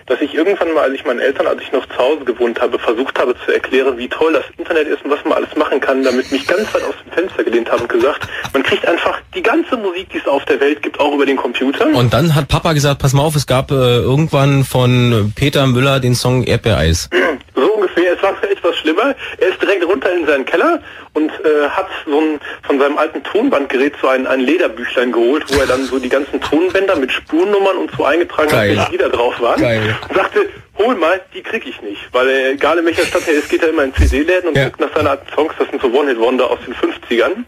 dass 0.07 0.21
ich 0.21 0.35
irgendwann 0.35 0.73
mal, 0.75 0.83
als 0.85 0.95
ich 0.95 1.05
meinen 1.05 1.21
Eltern, 1.21 1.47
als 1.47 1.63
ich 1.63 1.73
noch 1.73 1.87
zu 1.87 1.97
Hause 1.97 2.25
gewohnt 2.25 2.61
habe, 2.61 2.79
versucht 2.79 3.19
habe 3.19 3.35
zu 3.45 3.53
erklären, 3.53 3.97
wie 3.99 4.09
toll 4.09 4.33
das 4.35 4.45
Internet 4.59 4.89
ist 4.89 5.05
und 5.05 5.11
was 5.11 5.25
man 5.25 5.33
alles 5.35 5.55
machen 5.57 5.81
kann, 5.81 6.03
damit 6.03 6.31
mich 6.31 6.47
ganz 6.47 6.73
weit 6.75 6.83
aus 6.85 6.95
dem 7.05 7.13
Fenster 7.13 7.43
gelehnt 7.45 7.71
habe 7.71 7.83
und 7.83 7.89
gesagt, 7.89 8.29
man 8.53 8.63
kriegt 8.63 8.87
einfach 8.87 9.19
die 9.35 9.43
ganze 9.43 9.77
Musik, 9.77 10.09
die 10.11 10.19
es 10.19 10.27
auf 10.27 10.45
der 10.45 10.61
Welt 10.61 10.83
gibt, 10.83 11.01
auch 11.01 11.15
über 11.15 11.25
den 11.27 11.37
Computer. 11.37 11.87
Und 11.87 12.13
dann 12.13 12.35
hat 12.35 12.49
Papa 12.49 12.73
gesagt, 12.75 13.01
pass 13.01 13.13
mal 13.15 13.23
auf, 13.23 13.35
es 13.35 13.47
gab 13.47 13.71
äh, 13.71 13.75
irgendwann 13.75 14.65
von 14.65 15.33
Peter 15.35 15.67
Müller 15.67 16.01
den 16.01 16.15
Song 16.15 16.45
Erdbeereis. 16.45 17.09
So 17.55 17.73
ungefähr 17.73 18.13
es 18.15 18.23
war 18.23 18.35
etwas 18.51 18.77
schlimmer. 18.77 19.15
Er 19.39 19.49
ist 19.49 19.61
direkt 19.63 19.85
runter 19.87 20.13
in 20.13 20.27
seinen 20.27 20.45
Keller 20.45 20.81
und 21.15 21.31
äh, 21.31 21.69
hat 21.71 21.87
so 22.07 22.19
ein, 22.21 22.41
von 22.63 22.79
seinem 22.79 22.99
alten 22.99 23.23
Tonbandgerät 23.23 23.95
so 24.01 24.09
ein, 24.09 24.27
ein 24.27 24.41
Lederbüchlein 24.41 25.13
geholt, 25.13 25.45
wo 25.49 25.61
er 25.61 25.67
dann 25.67 25.85
so 25.85 25.99
die 25.99 26.09
ganzen 26.09 26.41
Tonbänder 26.41 26.97
mit 26.97 27.11
Spurnummern 27.13 27.77
und 27.79 27.91
so 27.97 28.05
eingetragen 28.05 28.51
Geil. 28.51 28.71
hat, 28.71 28.77
welche 28.79 28.93
Lieder 28.93 29.09
drauf 29.11 29.41
waren. 29.41 29.61
Geil. 29.61 29.97
Und 30.09 30.17
sagte, 30.17 30.49
hol 30.77 30.95
mal, 30.97 31.21
die 31.33 31.43
krieg 31.43 31.67
ich 31.67 31.81
nicht. 31.83 32.03
Weil 32.13 32.29
er, 32.29 32.51
egal 32.53 32.79
in 32.79 32.85
welcher 32.87 33.05
Stadt 33.07 33.23
er 33.29 33.35
ist, 33.35 33.49
geht 33.49 33.63
er 33.63 33.69
immer 33.71 33.85
in 33.85 33.95
CD-Läden 33.95 34.49
und 34.49 34.57
Ja. 34.57 34.65
guckt 34.65 34.81
nach 34.81 34.93
seinen 34.95 35.07
alten 35.07 35.27
Songs. 35.35 35.55
Das 35.59 35.69
sind 35.71 35.81
so 35.81 35.89
One-Hit-Wonder 35.89 36.51
aus 36.51 36.59
den 36.67 36.75
50ern. 36.75 37.45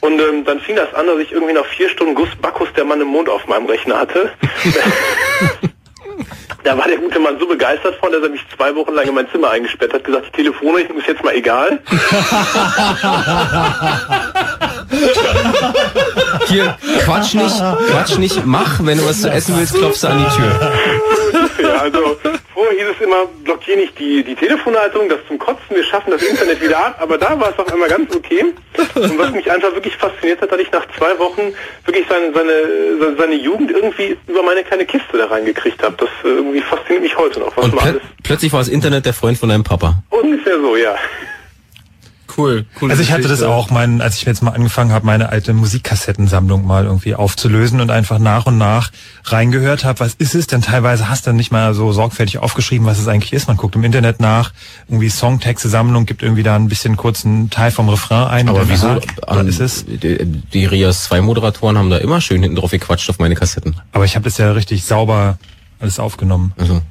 Und 0.00 0.20
ähm, 0.20 0.44
dann 0.44 0.60
fing 0.60 0.76
das 0.76 0.92
an, 0.94 1.06
dass 1.06 1.18
ich 1.20 1.32
irgendwie 1.32 1.54
nach 1.54 1.64
vier 1.66 1.88
Stunden 1.88 2.14
Gus 2.14 2.28
Bacchus 2.42 2.68
der 2.76 2.84
Mann 2.84 3.00
im 3.00 3.06
Mond 3.08 3.28
auf 3.28 3.46
meinem 3.46 3.66
Rechner 3.66 3.98
hatte. 4.00 4.30
Da 6.64 6.76
war 6.78 6.88
der 6.88 6.96
gute 6.96 7.20
Mann 7.20 7.38
so 7.38 7.46
begeistert 7.46 7.94
von, 7.96 8.10
dass 8.10 8.22
er 8.22 8.30
mich 8.30 8.40
zwei 8.56 8.74
Wochen 8.74 8.94
lang 8.94 9.06
in 9.06 9.14
mein 9.14 9.30
Zimmer 9.30 9.50
eingesperrt 9.50 9.92
hat, 9.92 10.02
gesagt, 10.02 10.28
die 10.28 10.32
Telefonrechnung 10.42 10.98
ist 10.98 11.06
jetzt 11.06 11.22
mal 11.22 11.34
egal. 11.34 11.78
Hier, 16.46 16.76
Quatsch 17.04 17.34
nicht, 17.34 17.62
Quatsch 17.90 18.16
nicht, 18.16 18.46
mach, 18.46 18.80
wenn 18.80 18.96
du 18.96 19.06
was 19.06 19.20
zu 19.20 19.30
essen 19.30 19.58
willst, 19.58 19.74
klopfst 19.74 20.04
du 20.04 20.08
an 20.08 20.18
die 20.18 20.24
Tür. 20.36 20.72
Ja, 21.62 21.74
also 21.82 22.16
hieß 22.74 22.86
es 22.94 23.00
immer, 23.04 23.26
blockier 23.44 23.76
nicht 23.76 23.98
die, 23.98 24.22
die 24.22 24.34
Telefonleitung, 24.34 25.08
das 25.08 25.18
zum 25.26 25.38
Kotzen, 25.38 25.74
wir 25.74 25.84
schaffen 25.84 26.10
das 26.10 26.22
Internet 26.22 26.60
wieder 26.62 26.78
ab, 26.78 26.96
aber 27.00 27.18
da 27.18 27.38
war 27.38 27.50
es 27.50 27.58
auf 27.58 27.72
einmal 27.72 27.88
ganz 27.88 28.14
okay. 28.14 28.44
Und 28.94 29.18
was 29.18 29.30
mich 29.32 29.50
einfach 29.50 29.72
wirklich 29.74 29.96
fasziniert 29.96 30.40
hat, 30.40 30.52
dass 30.52 30.60
ich 30.60 30.70
nach 30.72 30.86
zwei 30.96 31.18
Wochen 31.18 31.54
wirklich 31.84 32.06
seine, 32.08 32.32
seine, 32.32 33.16
seine, 33.16 33.34
Jugend 33.34 33.70
irgendwie 33.70 34.16
über 34.26 34.42
meine 34.42 34.62
kleine 34.64 34.84
Kiste 34.86 35.18
da 35.18 35.26
reingekriegt 35.26 35.82
habe. 35.82 35.96
Das 35.98 36.08
äh, 36.24 36.34
irgendwie 36.34 36.60
fasziniert 36.60 37.02
mich 37.02 37.16
heute 37.16 37.40
noch, 37.40 37.56
was 37.56 37.64
Und 37.64 37.72
plö 37.72 37.80
alles 37.80 38.02
plötzlich 38.22 38.52
war 38.52 38.60
das 38.60 38.68
Internet 38.68 39.06
der 39.06 39.14
Freund 39.14 39.38
von 39.38 39.48
deinem 39.48 39.64
Papa. 39.64 40.02
ungefähr 40.10 40.60
so, 40.60 40.76
ja. 40.76 40.94
Cool, 42.36 42.66
cool. 42.80 42.90
Also 42.90 43.02
ich 43.02 43.12
hatte 43.12 43.28
das 43.28 43.42
auch, 43.42 43.70
mein, 43.70 44.00
als 44.00 44.16
ich 44.16 44.24
jetzt 44.24 44.42
mal 44.42 44.50
angefangen 44.52 44.92
habe, 44.92 45.06
meine 45.06 45.28
alte 45.28 45.52
Musikkassettensammlung 45.52 46.66
mal 46.66 46.84
irgendwie 46.84 47.14
aufzulösen 47.14 47.80
und 47.80 47.90
einfach 47.90 48.18
nach 48.18 48.46
und 48.46 48.58
nach 48.58 48.90
reingehört 49.24 49.84
habe, 49.84 50.00
was 50.00 50.14
ist 50.14 50.34
es? 50.34 50.46
Denn 50.46 50.62
teilweise 50.62 51.08
hast 51.08 51.26
du 51.26 51.32
nicht 51.32 51.52
mal 51.52 51.74
so 51.74 51.92
sorgfältig 51.92 52.38
aufgeschrieben, 52.38 52.86
was 52.86 52.98
es 52.98 53.08
eigentlich 53.08 53.32
ist. 53.32 53.46
Man 53.46 53.56
guckt 53.56 53.76
im 53.76 53.84
Internet 53.84 54.20
nach, 54.20 54.52
irgendwie 54.88 55.08
Songtexte, 55.10 55.68
Sammlung, 55.68 56.06
gibt 56.06 56.22
irgendwie 56.22 56.42
da 56.42 56.56
ein 56.56 56.68
bisschen 56.68 56.96
kurzen 56.96 57.50
Teil 57.50 57.70
vom 57.70 57.88
Refrain 57.88 58.24
ein. 58.26 58.48
und 58.48 58.56
Aber 58.56 58.66
dann, 58.66 58.68
wieso? 58.70 59.00
ähm, 59.28 59.48
ist 59.48 59.60
es. 59.60 59.84
Die, 59.86 60.18
die 60.24 60.66
Rias 60.66 61.04
2 61.04 61.20
Moderatoren 61.20 61.78
haben 61.78 61.90
da 61.90 61.98
immer 61.98 62.20
schön 62.20 62.42
hinten 62.42 62.56
drauf 62.56 62.70
gequatscht 62.70 63.08
auf 63.10 63.18
meine 63.18 63.34
Kassetten. 63.34 63.76
Aber 63.92 64.04
ich 64.04 64.16
habe 64.16 64.24
das 64.24 64.38
ja 64.38 64.50
richtig 64.52 64.84
sauber 64.84 65.38
alles 65.78 65.98
aufgenommen. 65.98 66.52
Also. 66.56 66.82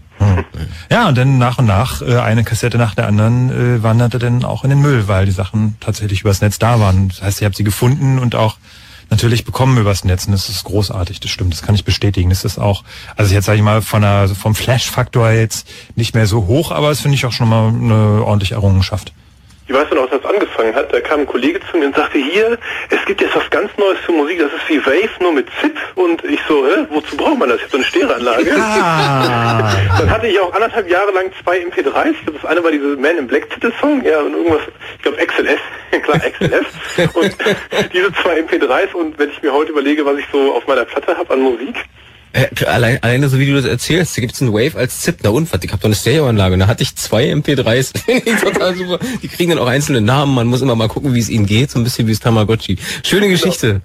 Ja, 0.90 1.07
und 1.07 1.18
dann 1.18 1.38
nach 1.38 1.57
und 1.57 1.65
nach 1.65 2.02
äh, 2.02 2.18
eine 2.18 2.44
Kassette 2.44 2.77
nach 2.77 2.95
der 2.95 3.07
anderen 3.07 3.49
äh, 3.49 3.84
wanderte 3.84 4.19
dann 4.19 4.45
auch 4.45 4.64
in 4.64 4.69
den 4.69 4.80
Müll, 4.80 5.07
weil 5.07 5.26
die 5.26 5.31
Sachen 5.31 5.76
tatsächlich 5.80 6.22
übers 6.22 6.41
Netz 6.41 6.60
da 6.60 6.80
waren. 6.80 7.10
Das 7.10 7.22
heißt, 7.22 7.41
ich 7.41 7.45
habe 7.45 7.56
sie 7.56 7.64
gefunden 7.64 8.19
und 8.19 8.35
auch 8.35 8.57
natürlich 9.10 9.45
bekommen 9.45 9.77
übers 9.77 10.03
Netz. 10.03 10.26
Und 10.26 10.31
das 10.31 10.49
ist 10.49 10.64
großartig, 10.64 11.19
das 11.19 11.31
stimmt, 11.31 11.53
das 11.53 11.61
kann 11.61 11.76
ich 11.76 11.85
bestätigen. 11.85 12.30
Das 12.30 12.45
ist 12.45 12.57
auch, 12.57 12.84
also 13.15 13.34
jetzt 13.34 13.45
sage 13.45 13.57
ich 13.57 13.64
mal, 13.64 13.81
von 13.81 14.02
der, 14.02 14.30
vom 14.30 14.56
Flash-Faktor 14.56 15.31
jetzt 15.31 15.68
nicht 15.95 16.15
mehr 16.15 16.27
so 16.27 16.45
hoch, 16.48 16.72
aber 16.72 16.90
es 16.91 17.02
finde 17.02 17.15
ich 17.15 17.26
auch 17.26 17.31
schon 17.31 17.49
mal 17.49 17.69
eine 17.69 18.23
ordentliche 18.23 18.56
Errungenschaft. 18.56 19.14
Ich 19.65 19.73
weiß 19.73 19.90
noch, 19.91 20.02
als 20.02 20.11
das 20.11 20.26
angefangen 20.26 20.76
hat, 20.76 20.91
da 20.94 20.99
kam 20.99 21.22
ein 21.22 21.26
Kollege 21.26 21.60
zu 21.72 21.77
mir 21.77 21.85
und 21.85 21.95
sagte, 21.95 22.18
hier, 22.18 22.57
es 22.90 23.06
gibt 23.06 23.22
jetzt 23.22 23.34
was 23.34 23.49
ganz 23.49 23.72
Neues 23.77 23.98
für 23.99 24.11
Musik, 24.11 24.40
das 24.40 24.52
ist 24.52 24.68
wie 24.68 24.85
Wave, 24.85 25.10
nur 25.22 25.31
mit 25.31 25.48
ZIP. 25.61 25.77
Und 25.95 26.22
ich 26.26 26.40
so, 26.49 26.68
hä, 26.68 26.85
wozu 26.90 27.15
braucht 27.15 27.38
man 27.38 27.48
das? 27.48 27.60
Ich 27.60 27.64
hab 27.64 27.72
so 27.72 27.77
eine 27.77 27.85
Stereoanlage. 27.85 28.53
Ah. 28.57 29.73
Dann 29.98 30.10
hatte 30.10 30.27
ich 30.27 30.38
auch 30.38 30.53
anderthalb 30.53 30.90
Jahre 30.90 31.11
lang 31.11 31.31
zwei 31.41 31.60
MP3s. 31.60 32.11
Ich 32.11 32.23
glaube, 32.23 32.40
das 32.41 32.45
eine 32.45 32.61
war 32.61 32.72
diese 32.72 32.98
Man 32.98 33.18
in 33.18 33.27
Black 33.27 33.49
Titelsong, 33.52 34.03
ja, 34.03 34.19
und 34.19 34.34
irgendwas, 34.34 34.61
ich 34.98 35.02
glaube 35.02 35.26
XLS, 35.26 35.60
klar, 36.03 36.19
XLS. 36.19 37.15
und 37.15 37.35
diese 37.94 38.11
zwei 38.22 38.41
MP3s 38.41 38.94
und 38.94 39.18
wenn 39.18 39.30
ich 39.30 39.41
mir 39.41 39.53
heute 39.53 39.72
überlege, 39.72 40.06
was 40.06 40.18
ich 40.18 40.26
so 40.30 40.53
auf 40.56 40.68
meiner 40.68 40.84
Platte 40.84 41.15
habe 41.18 41.34
an 41.34 41.40
Musik, 41.40 41.85
Äh, 42.34 42.65
allein, 42.65 42.97
alleine 43.03 43.30
so 43.30 43.38
wie 43.38 43.45
du 43.45 43.53
das 43.53 43.65
erzählst, 43.65 44.18
da 44.18 44.22
gibt's 44.22 44.41
einen 44.41 44.53
Wave 44.53 44.76
als 44.76 45.01
ZIP. 45.01 45.19
Na 45.22 45.31
was, 45.31 45.43
ich 45.61 45.72
hab 45.72 45.80
doch 45.80 45.85
eine 45.85 45.95
Stereoanlage. 45.95 46.57
Da 46.57 46.65
hatte 46.65 46.81
ich 46.81 46.95
zwei 46.95 47.31
MP3s. 47.31 47.95
Finde 48.05 48.30
ich 48.30 48.41
total 48.41 48.76
super. 48.76 48.99
Die 49.22 49.27
kriegen 49.27 49.51
dann 49.51 49.60
auch 49.60 49.68
einzelne 49.68 50.01
Namen. 50.01 50.34
Man 50.34 50.47
muss 50.47 50.64
immer 50.64 50.76
mal 50.76 50.88
gucken, 50.88 51.14
wie 51.14 51.19
es 51.19 51.30
ihnen 51.30 51.45
geht. 51.45 51.69
So 51.69 51.80
ein 51.80 51.84
bisschen 51.84 52.07
wie 52.07 52.11
das 52.11 52.19
Tamagotchi. 52.19 52.77
Schöne 53.03 53.30
Geschichte. 53.30 53.81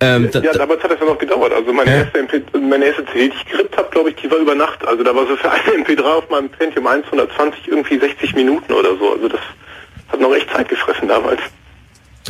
Ähm, 0.00 0.30
ja, 0.32 0.52
damals 0.52 0.80
hat 0.84 0.92
das 0.92 1.00
ja 1.00 1.06
noch 1.06 1.18
gedauert. 1.18 1.52
Also 1.52 1.72
meine 1.72 1.90
erste 1.90 2.20
MP, 2.20 2.42
meine 2.60 2.84
erste 2.84 3.04
CD, 3.06 3.30
die 3.30 3.34
ich 3.34 3.46
gerippt 3.50 3.76
habe, 3.76 3.88
glaube 3.90 4.10
ich, 4.10 4.16
die 4.16 4.30
war 4.30 4.38
über 4.38 4.54
Nacht. 4.54 4.86
Also 4.86 5.02
da 5.02 5.12
war 5.12 5.26
so 5.26 5.34
für 5.34 5.50
eine 5.50 5.84
MP3 5.84 6.02
auf 6.02 6.30
meinem 6.30 6.48
Pentium 6.50 6.86
1 6.86 7.06
120 7.06 7.66
irgendwie 7.66 7.98
60 7.98 8.36
Minuten 8.36 8.72
oder 8.72 8.96
so. 8.96 9.14
Also 9.14 9.28
das 9.28 9.40
hat 10.12 10.20
noch 10.20 10.32
echt 10.32 10.48
Zeit 10.50 10.68
gefressen 10.68 11.08
damals. 11.08 11.40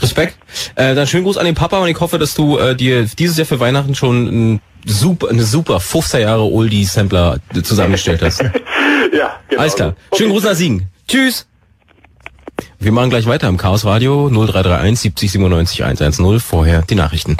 Respekt. 0.00 0.38
Äh, 0.76 0.94
dann 0.94 1.06
schönen 1.06 1.24
Gruß 1.24 1.36
an 1.36 1.44
den 1.44 1.54
Papa 1.54 1.78
und 1.80 1.88
ich 1.88 2.00
hoffe, 2.00 2.18
dass 2.18 2.34
du 2.34 2.56
äh, 2.56 2.74
dir 2.74 3.04
dieses 3.04 3.36
Jahr 3.36 3.46
für 3.46 3.60
Weihnachten 3.60 3.94
schon 3.94 4.54
ein 4.54 4.60
super, 4.88 5.28
eine 5.28 5.44
super 5.44 5.78
50er 5.78 6.18
Jahre 6.18 6.44
Oldie-Sampler 6.44 7.38
zusammengestellt 7.62 8.22
hast. 8.22 8.40
ja, 9.12 9.36
genau. 9.48 9.60
Alles 9.60 9.74
klar. 9.74 9.94
Schönen 10.16 10.30
Gruß 10.30 10.44
nach 10.44 10.54
Siegen. 10.54 10.88
Tschüss. 11.06 11.46
Wir 12.80 12.92
machen 12.92 13.10
gleich 13.10 13.26
weiter 13.26 13.48
im 13.48 13.56
Chaos 13.56 13.84
Radio 13.84 14.28
0331 14.28 15.00
70 15.00 15.32
97 15.32 15.84
110. 15.84 16.40
Vorher 16.40 16.82
die 16.82 16.94
Nachrichten. 16.94 17.36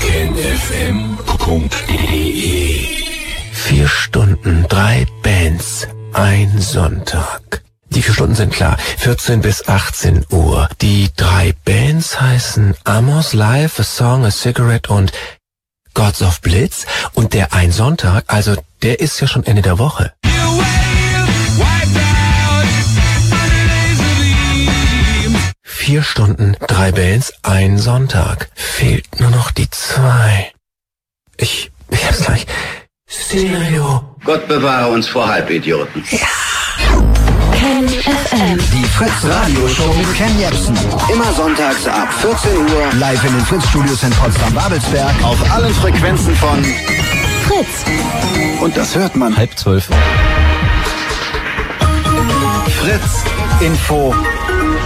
kennfm.de 0.00 1.20
Vier 3.52 3.88
Stunden, 3.88 4.66
drei 4.68 5.06
Bands, 5.22 5.86
ein 6.12 6.58
Sonntag. 6.58 7.62
Die 7.90 8.02
vier 8.02 8.14
Stunden 8.14 8.34
sind 8.36 8.52
klar. 8.52 8.76
14 8.98 9.40
bis 9.40 9.66
18 9.68 10.24
Uhr. 10.30 10.68
Die 10.80 11.08
drei 11.16 11.54
Bands 11.64 12.20
heißen 12.20 12.74
Amos 12.84 13.32
Live, 13.32 13.80
A 13.80 13.82
Song, 13.82 14.24
A 14.24 14.30
Cigarette 14.30 14.92
und 14.92 15.12
Gods 15.94 16.22
of 16.22 16.40
Blitz. 16.40 16.86
Und 17.14 17.34
der 17.34 17.52
Ein 17.52 17.72
Sonntag, 17.72 18.24
also 18.26 18.56
der 18.82 19.00
ist 19.00 19.20
ja 19.20 19.26
schon 19.26 19.44
Ende 19.44 19.62
der 19.62 19.78
Woche. 19.78 20.12
Vier 25.62 26.02
Stunden, 26.02 26.56
drei 26.68 26.92
Bands, 26.92 27.32
ein 27.42 27.78
Sonntag. 27.78 28.50
Fehlt 28.54 29.18
nur 29.18 29.30
noch 29.30 29.50
die 29.50 29.68
zwei. 29.70 30.52
Ich, 31.36 31.70
ich 31.90 32.06
hab's 32.06 32.24
gleich. 32.24 32.46
Stereo. 33.08 34.16
Gott 34.24 34.46
bewahre 34.46 34.92
uns 34.92 35.08
vor 35.08 35.26
Halbidioten. 35.26 36.04
Ken 37.60 37.86
FM. 37.86 38.58
Die 38.72 38.84
Fritz 38.86 39.22
Radio 39.22 39.68
Show 39.68 39.92
mit 39.92 40.14
Ken 40.14 40.38
Jebsen. 40.38 40.74
Immer 41.12 41.30
sonntags 41.34 41.86
ab 41.86 42.08
14 42.20 42.56
Uhr 42.56 42.98
live 42.98 43.22
in 43.22 43.34
den 43.34 43.44
Fritz 43.44 43.68
Studios 43.68 44.02
in 44.02 44.10
Potsdam-Babelsberg 44.12 45.22
auf 45.22 45.38
allen 45.52 45.74
Frequenzen 45.74 46.34
von 46.36 46.64
Fritz. 47.46 47.84
und 48.62 48.74
das 48.74 48.96
hört 48.96 49.14
man. 49.14 49.36
Halb 49.36 49.58
zwölf. 49.58 49.90
Fritz 52.80 53.24
Info. 53.60 54.14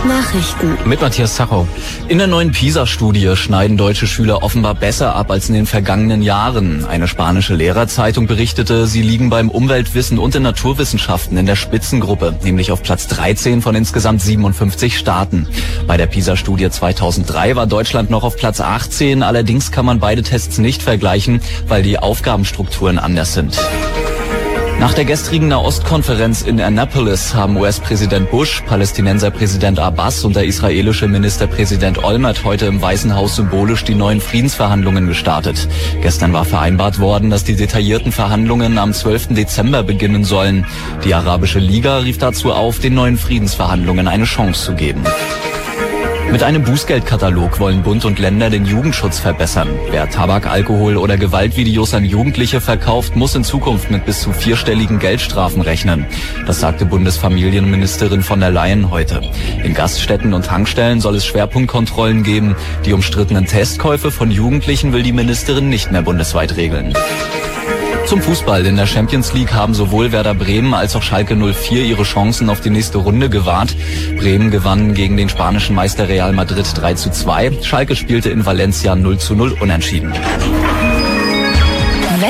Nachrichten. 0.05 0.76
Mit 0.85 1.01
Matthias 1.01 1.35
Zachow. 1.35 1.66
In 2.09 2.18
der 2.18 2.26
neuen 2.26 2.52
PISA-Studie 2.52 3.36
schneiden 3.36 3.76
deutsche 3.76 4.06
Schüler 4.06 4.43
offenbar 4.43 4.74
besser 4.74 5.14
ab 5.14 5.31
als 5.31 5.48
in 5.48 5.55
den 5.55 5.66
vergangenen 5.66 6.22
Jahren. 6.22 6.85
Eine 6.85 7.09
spanische 7.09 7.55
Lehrerzeitung 7.55 8.26
berichtete, 8.26 8.86
sie 8.86 9.02
liegen 9.02 9.31
beim 9.31 9.51
Umweltwissen 9.51 10.18
und 10.18 10.35
den 10.35 10.43
Naturwissenschaften 10.43 11.36
in 11.36 11.47
der 11.47 11.56
Spitzengruppe, 11.56 12.39
nämlich 12.43 12.70
auf 12.70 12.82
Platz 12.82 13.06
13 13.09 13.62
von 13.62 13.74
insgesamt 13.74 14.20
57 14.20 14.98
Staaten. 14.98 15.48
Bei 15.86 15.97
der 15.97 16.06
PISA-Studie 16.06 16.70
2003 16.70 17.56
war 17.56 17.66
Deutschland 17.66 18.10
noch 18.10 18.24
auf 18.24 18.36
Platz 18.36 18.60
18, 18.60 19.22
allerdings 19.22 19.72
kann 19.72 19.86
man 19.86 20.01
beide 20.01 20.22
Tests 20.22 20.59
nicht 20.59 20.82
vergleichen, 20.82 21.40
weil 21.66 21.82
die 21.82 21.98
Aufgabenstrukturen 21.98 22.98
anders 22.98 23.35
sind. 23.35 23.59
Nach 24.80 24.92
der 24.92 25.05
gestrigen 25.05 25.48
Nahostkonferenz 25.48 26.42
in 26.42 26.60
Annapolis 26.60 27.34
haben 27.34 27.56
US-Präsident 27.56 28.30
Bush, 28.30 28.62
Palästinenser 28.66 29.30
Präsident 29.30 29.78
Abbas 29.78 30.24
und 30.24 30.36
der 30.36 30.44
israelische 30.44 31.09
Ministerpräsident 31.09 32.02
Olmert 32.05 32.44
heute 32.44 32.66
im 32.66 32.82
Weißen 32.82 33.14
Haus 33.14 33.36
symbolisch 33.36 33.84
die 33.84 33.94
neuen 33.94 34.20
Friedensverhandlungen 34.20 35.06
gestartet. 35.06 35.68
Gestern 36.02 36.32
war 36.32 36.44
vereinbart 36.44 36.98
worden, 36.98 37.30
dass 37.30 37.44
die 37.44 37.56
detaillierten 37.56 38.12
Verhandlungen 38.12 38.76
am 38.76 38.92
12. 38.92 39.28
Dezember 39.28 39.82
beginnen 39.84 40.24
sollen. 40.24 40.66
Die 41.05 41.14
Arabische 41.14 41.60
Liga 41.60 41.98
rief 41.98 42.18
dazu 42.18 42.52
auf, 42.52 42.78
den 42.78 42.94
neuen 42.94 43.16
Friedensverhandlungen 43.16 44.09
eine 44.09 44.24
Chance 44.24 44.66
zu 44.66 44.74
geben. 44.74 45.05
Mit 46.32 46.42
einem 46.42 46.64
Bußgeldkatalog 46.64 47.60
wollen 47.60 47.82
Bund 47.82 48.05
und 48.05 48.18
Länder 48.18 48.51
den 48.51 48.64
Jugendschutz 48.64 49.20
verbessern. 49.20 49.68
Wer 49.90 50.10
Tabak, 50.10 50.46
Alkohol 50.46 50.96
oder 50.96 51.16
Gewaltvideos 51.16 51.94
an 51.94 52.05
Jugendliche 52.05 52.60
verkauft, 52.60 53.14
muss 53.14 53.34
in 53.34 53.44
Zukunft 53.44 53.90
mit 53.90 54.05
bis 54.05 54.20
zu 54.20 54.32
vierstelligen 54.32 54.98
Geldstrafen 54.98 55.62
rechnen. 55.62 56.06
Das 56.46 56.60
sagte 56.60 56.86
Bundesfamilienministerin 56.86 58.22
von 58.22 58.40
der 58.40 58.51
Leyen 58.51 58.90
heute. 58.90 59.22
In 59.62 59.74
Gaststätten 59.74 60.34
und 60.34 60.46
Tankstellen 60.46 61.01
soll 61.01 61.14
es 61.14 61.24
Schwerpunktkontrollen 61.24 62.24
geben. 62.24 62.56
Die 62.84 62.92
umstrittenen 62.92 63.46
Testkäufe 63.46 64.10
von 64.10 64.30
Jugendlichen 64.30 64.92
will 64.92 65.02
die 65.02 65.12
Ministerin 65.12 65.68
nicht 65.68 65.92
mehr 65.92 66.02
bundesweit 66.02 66.56
regeln. 66.56 66.94
Zum 68.15 68.23
Fußball. 68.23 68.65
In 68.65 68.77
der 68.77 68.86
Champions 68.86 69.32
League 69.32 69.53
haben 69.53 69.74
sowohl 69.74 70.12
Werder 70.12 70.35
Bremen 70.35 70.73
als 70.73 70.95
auch 70.95 71.03
Schalke 71.03 71.35
04 71.35 71.82
ihre 71.82 72.05
Chancen 72.05 72.49
auf 72.49 72.61
die 72.61 72.70
nächste 72.70 72.99
Runde 72.99 73.28
gewahrt. 73.28 73.74
Bremen 74.16 74.53
gewann 74.53 74.95
gegen 74.95 75.16
den 75.16 75.28
spanischen 75.28 75.74
Meister 75.74 76.09
Real 76.09 76.32
Madrid 76.32 76.65
3 76.77 76.95
zu 76.95 77.11
2. 77.11 77.59
Schalke 77.62 77.97
spielte 77.97 78.31
in 78.31 78.47
Valencia 78.47 78.95
0 78.95 79.19
zu 79.19 79.35
0 79.35 79.57
unentschieden. 79.61 80.12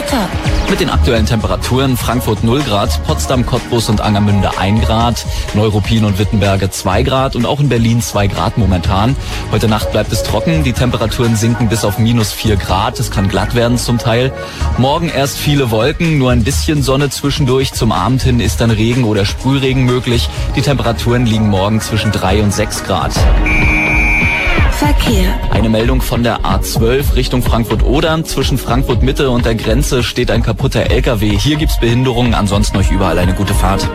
Wetter. 0.04 0.28
Mit 0.70 0.80
den 0.80 0.90
aktuellen 0.90 1.26
Temperaturen 1.26 1.96
Frankfurt 1.96 2.42
0 2.42 2.62
Grad, 2.62 3.02
Potsdam, 3.04 3.46
Cottbus 3.46 3.88
und 3.88 4.00
Angermünde 4.00 4.58
1 4.58 4.84
Grad, 4.84 5.24
Neuruppin 5.54 6.04
und 6.04 6.18
Wittenberge 6.18 6.70
2 6.70 7.02
Grad 7.02 7.36
und 7.36 7.46
auch 7.46 7.60
in 7.60 7.68
Berlin 7.68 8.00
2 8.00 8.26
Grad 8.28 8.58
momentan. 8.58 9.14
Heute 9.52 9.68
Nacht 9.68 9.92
bleibt 9.92 10.12
es 10.12 10.22
trocken, 10.22 10.64
die 10.64 10.72
Temperaturen 10.72 11.36
sinken 11.36 11.68
bis 11.68 11.84
auf 11.84 11.98
minus 11.98 12.32
4 12.32 12.56
Grad, 12.56 12.98
es 12.98 13.10
kann 13.10 13.28
glatt 13.28 13.54
werden 13.54 13.78
zum 13.78 13.98
Teil. 13.98 14.32
Morgen 14.78 15.08
erst 15.08 15.38
viele 15.38 15.70
Wolken, 15.70 16.18
nur 16.18 16.32
ein 16.32 16.44
bisschen 16.44 16.82
Sonne 16.82 17.10
zwischendurch, 17.10 17.72
zum 17.72 17.92
Abend 17.92 18.22
hin 18.22 18.40
ist 18.40 18.60
dann 18.60 18.70
Regen 18.70 19.04
oder 19.04 19.24
Sprühregen 19.24 19.84
möglich. 19.84 20.28
Die 20.56 20.62
Temperaturen 20.62 21.26
liegen 21.26 21.48
morgen 21.48 21.80
zwischen 21.80 22.10
3 22.10 22.42
und 22.42 22.52
6 22.52 22.84
Grad. 22.84 23.12
Verkehr. 24.78 25.38
Eine 25.50 25.68
Meldung 25.68 26.02
von 26.02 26.22
der 26.22 26.40
A12 26.40 27.14
Richtung 27.14 27.42
Frankfurt-Oder. 27.42 28.24
Zwischen 28.24 28.58
Frankfurt 28.58 29.02
Mitte 29.02 29.30
und 29.30 29.44
der 29.44 29.54
Grenze 29.54 30.02
steht 30.02 30.30
ein 30.30 30.42
kaputter 30.42 30.90
LKW. 30.90 31.36
Hier 31.38 31.56
gibt's 31.56 31.78
Behinderungen, 31.78 32.34
ansonsten 32.34 32.78
euch 32.78 32.90
überall 32.90 33.18
eine 33.18 33.34
gute 33.34 33.54
Fahrt. 33.54 33.88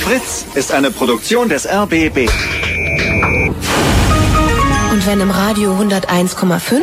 Fritz 0.00 0.44
ist 0.54 0.72
eine 0.72 0.90
Produktion 0.90 1.48
des 1.48 1.66
RBB. 1.66 2.28
Und 4.92 5.06
wenn 5.06 5.20
im 5.20 5.30
Radio 5.30 5.72
101,5, 5.72 6.82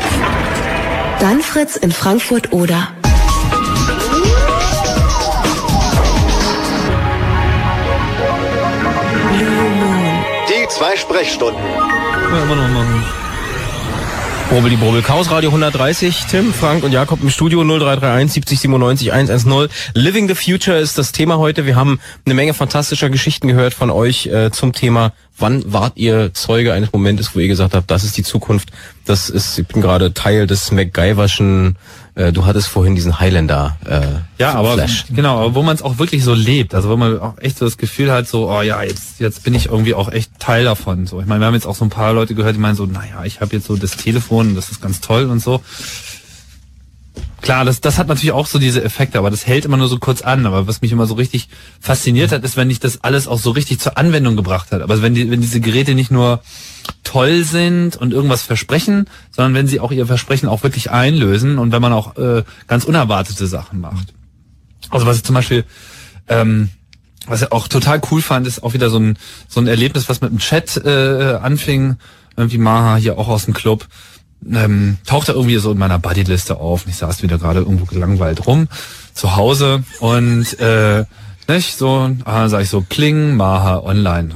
dann 1.20 1.42
Fritz 1.42 1.76
in 1.76 1.92
Frankfurt 1.92 2.52
zwei 10.78 10.96
Sprechstunden. 10.96 11.60
Immer 11.64 12.56
noch 12.56 12.70
machen. 12.70 13.04
Brubbel 14.50 14.70
die 14.70 14.76
Brubbel. 14.76 15.02
Chaos 15.02 15.32
Radio 15.32 15.50
130. 15.50 16.26
Tim, 16.30 16.54
Frank 16.54 16.84
und 16.84 16.92
Jakob 16.92 17.22
im 17.24 17.32
Studio 17.32 17.64
0331 17.64 18.34
70 18.34 18.60
97 18.60 19.12
110. 19.12 19.70
Living 19.96 20.28
the 20.28 20.36
Future 20.36 20.78
ist 20.78 21.00
das 21.00 21.12
Thema 21.12 21.40
heute. 21.40 21.66
Wir 21.66 21.76
haben 21.76 22.00
eine 22.26 22.36
Menge 22.36 22.54
fantastischer 22.54 23.10
Geschichten 23.10 23.48
gehört 23.48 23.74
von 23.74 23.90
euch 23.90 24.28
äh, 24.28 24.52
zum 24.52 24.72
Thema, 24.72 25.14
wann 25.38 25.64
wart 25.74 25.94
ihr 25.96 26.34
Zeuge 26.36 26.74
eines 26.74 26.94
Momentes, 26.94 27.36
wo 27.36 27.40
ihr 27.40 27.48
gesagt 27.48 27.74
habt, 27.74 27.90
das 27.90 28.04
ist 28.04 28.16
die 28.16 28.24
Zukunft. 28.24 28.70
Das 29.04 29.30
ist, 29.32 29.58
ich 29.58 29.68
bin 29.68 29.82
gerade 29.82 30.14
Teil 30.14 30.46
des 30.46 30.72
MacGyverschen, 30.72 31.76
äh, 32.18 32.34
du 32.34 32.46
hattest 32.46 32.68
vorhin 32.68 32.96
diesen 32.96 33.20
Highlander. 33.20 33.78
Äh, 33.86 34.02
Ja, 34.40 34.54
aber 34.56 34.74
Flash. 34.74 35.06
genau, 35.14 35.40
aber 35.40 35.56
wo 35.56 35.62
man 35.64 35.76
es 35.76 35.82
auch 35.84 36.00
wirklich 36.00 36.24
so 36.24 36.34
lebt, 36.34 36.74
also 36.76 36.90
wo 36.90 36.98
man 36.98 37.20
auch 37.20 37.38
echt 37.40 37.58
so 37.60 37.66
das 37.66 37.78
Gefühl 37.78 38.12
hat, 38.12 38.28
so, 38.28 38.50
oh 38.50 38.62
ja, 38.62 38.82
jetzt 38.84 39.20
jetzt 39.20 39.44
bin 39.44 39.54
ich 39.54 39.68
irgendwie 39.68 39.94
auch 39.94 40.12
echt 40.12 40.32
Teil 40.40 40.66
davon. 40.66 41.06
So, 41.06 41.22
ich 41.22 41.28
meine, 41.28 41.42
wir 41.42 41.46
haben 41.46 41.54
jetzt 41.54 41.68
auch 41.68 41.76
so 41.76 41.86
ein 41.86 41.90
paar 41.90 42.14
Leute 42.14 42.34
gehört, 42.36 42.56
die 42.56 42.60
meinen 42.60 42.76
so, 42.76 42.86
naja, 42.86 43.24
ich 43.24 43.40
habe 43.40 43.56
jetzt 43.56 43.68
so 43.68 43.76
das 43.78 43.92
Telefon, 43.92 44.56
das 44.56 44.70
ist 44.70 44.82
ganz 44.82 45.00
toll 45.00 45.26
und 45.30 45.40
so. 45.40 45.62
Klar, 47.42 47.66
das, 47.66 47.82
das 47.82 48.00
hat 48.00 48.08
natürlich 48.08 48.32
auch 48.32 48.48
so 48.48 48.58
diese 48.58 48.84
Effekte, 48.84 49.20
aber 49.20 49.30
das 49.30 49.46
hält 49.46 49.66
immer 49.66 49.78
nur 49.78 49.88
so 49.88 50.00
kurz 50.00 50.22
an. 50.22 50.46
Aber 50.46 50.68
was 50.68 50.82
mich 50.82 50.92
immer 50.92 51.06
so 51.06 51.14
richtig 51.14 51.50
fasziniert 51.80 52.32
hat, 52.32 52.44
ist, 52.44 52.58
wenn 52.58 52.70
ich 52.70 52.80
das 52.80 53.04
alles 53.04 53.28
auch 53.28 53.40
so 53.40 53.52
richtig 53.52 53.80
zur 53.80 53.98
Anwendung 53.98 54.36
gebracht 54.36 54.72
hat. 54.72 54.82
Aber 54.82 55.02
wenn 55.02 55.14
die, 55.14 55.30
wenn 55.30 55.42
diese 55.42 55.62
Geräte 55.62 55.94
nicht 55.94 56.10
nur 56.10 56.42
toll 57.04 57.44
sind 57.44 57.96
und 57.96 58.12
irgendwas 58.12 58.42
versprechen, 58.42 59.08
sondern 59.32 59.54
wenn 59.54 59.68
sie 59.68 59.80
auch 59.80 59.92
ihr 59.92 60.08
Versprechen 60.08 60.50
auch 60.50 60.64
wirklich 60.64 60.90
einlösen 60.90 61.60
und 61.60 61.72
wenn 61.72 61.82
man 61.82 61.94
auch 61.94 62.18
äh, 62.18 62.44
ganz 62.68 62.86
unerwartete 62.86 63.46
Sachen 63.46 63.80
macht. 63.80 64.14
Also 64.90 65.06
was 65.06 65.18
ich 65.18 65.24
zum 65.24 65.36
Beispiel, 65.36 65.64
ähm, 66.28 66.70
was 67.28 67.42
ich 67.42 67.52
auch 67.52 67.68
total 67.68 68.02
cool 68.12 68.22
fand, 68.22 68.48
ist 68.48 68.64
auch 68.64 68.74
wieder 68.74 68.90
so 68.90 69.00
ein 69.00 69.18
so 69.48 69.60
ein 69.60 69.68
Erlebnis, 69.68 70.10
was 70.10 70.22
mit 70.22 70.32
dem 70.32 70.40
Chat 70.40 70.78
äh, 70.78 71.38
anfing. 71.42 71.98
Irgendwie 72.36 72.58
Maha 72.58 72.96
hier 72.98 73.18
auch 73.18 73.28
aus 73.28 73.46
dem 73.46 73.54
Club 73.54 73.88
ähm, 74.52 74.98
tauchte 75.06 75.34
irgendwie 75.34 75.58
so 75.58 75.72
in 75.72 75.78
meiner 75.78 76.00
Buddy-Liste 76.00 76.58
auf. 76.58 76.86
Und 76.86 76.92
ich 76.92 76.98
saß 76.98 77.24
wieder 77.24 77.38
gerade 77.38 77.60
irgendwo 77.60 77.86
gelangweilt 77.86 78.48
rum 78.48 78.68
zu 79.14 79.36
Hause 79.36 79.84
und 80.00 80.60
äh, 80.60 81.06
nicht 81.48 81.78
so, 81.78 82.10
ah, 82.26 82.50
sag 82.50 82.62
ich 82.62 82.70
so, 82.70 82.82
Kling, 82.82 83.36
Maha, 83.36 83.80
online. 83.80 84.30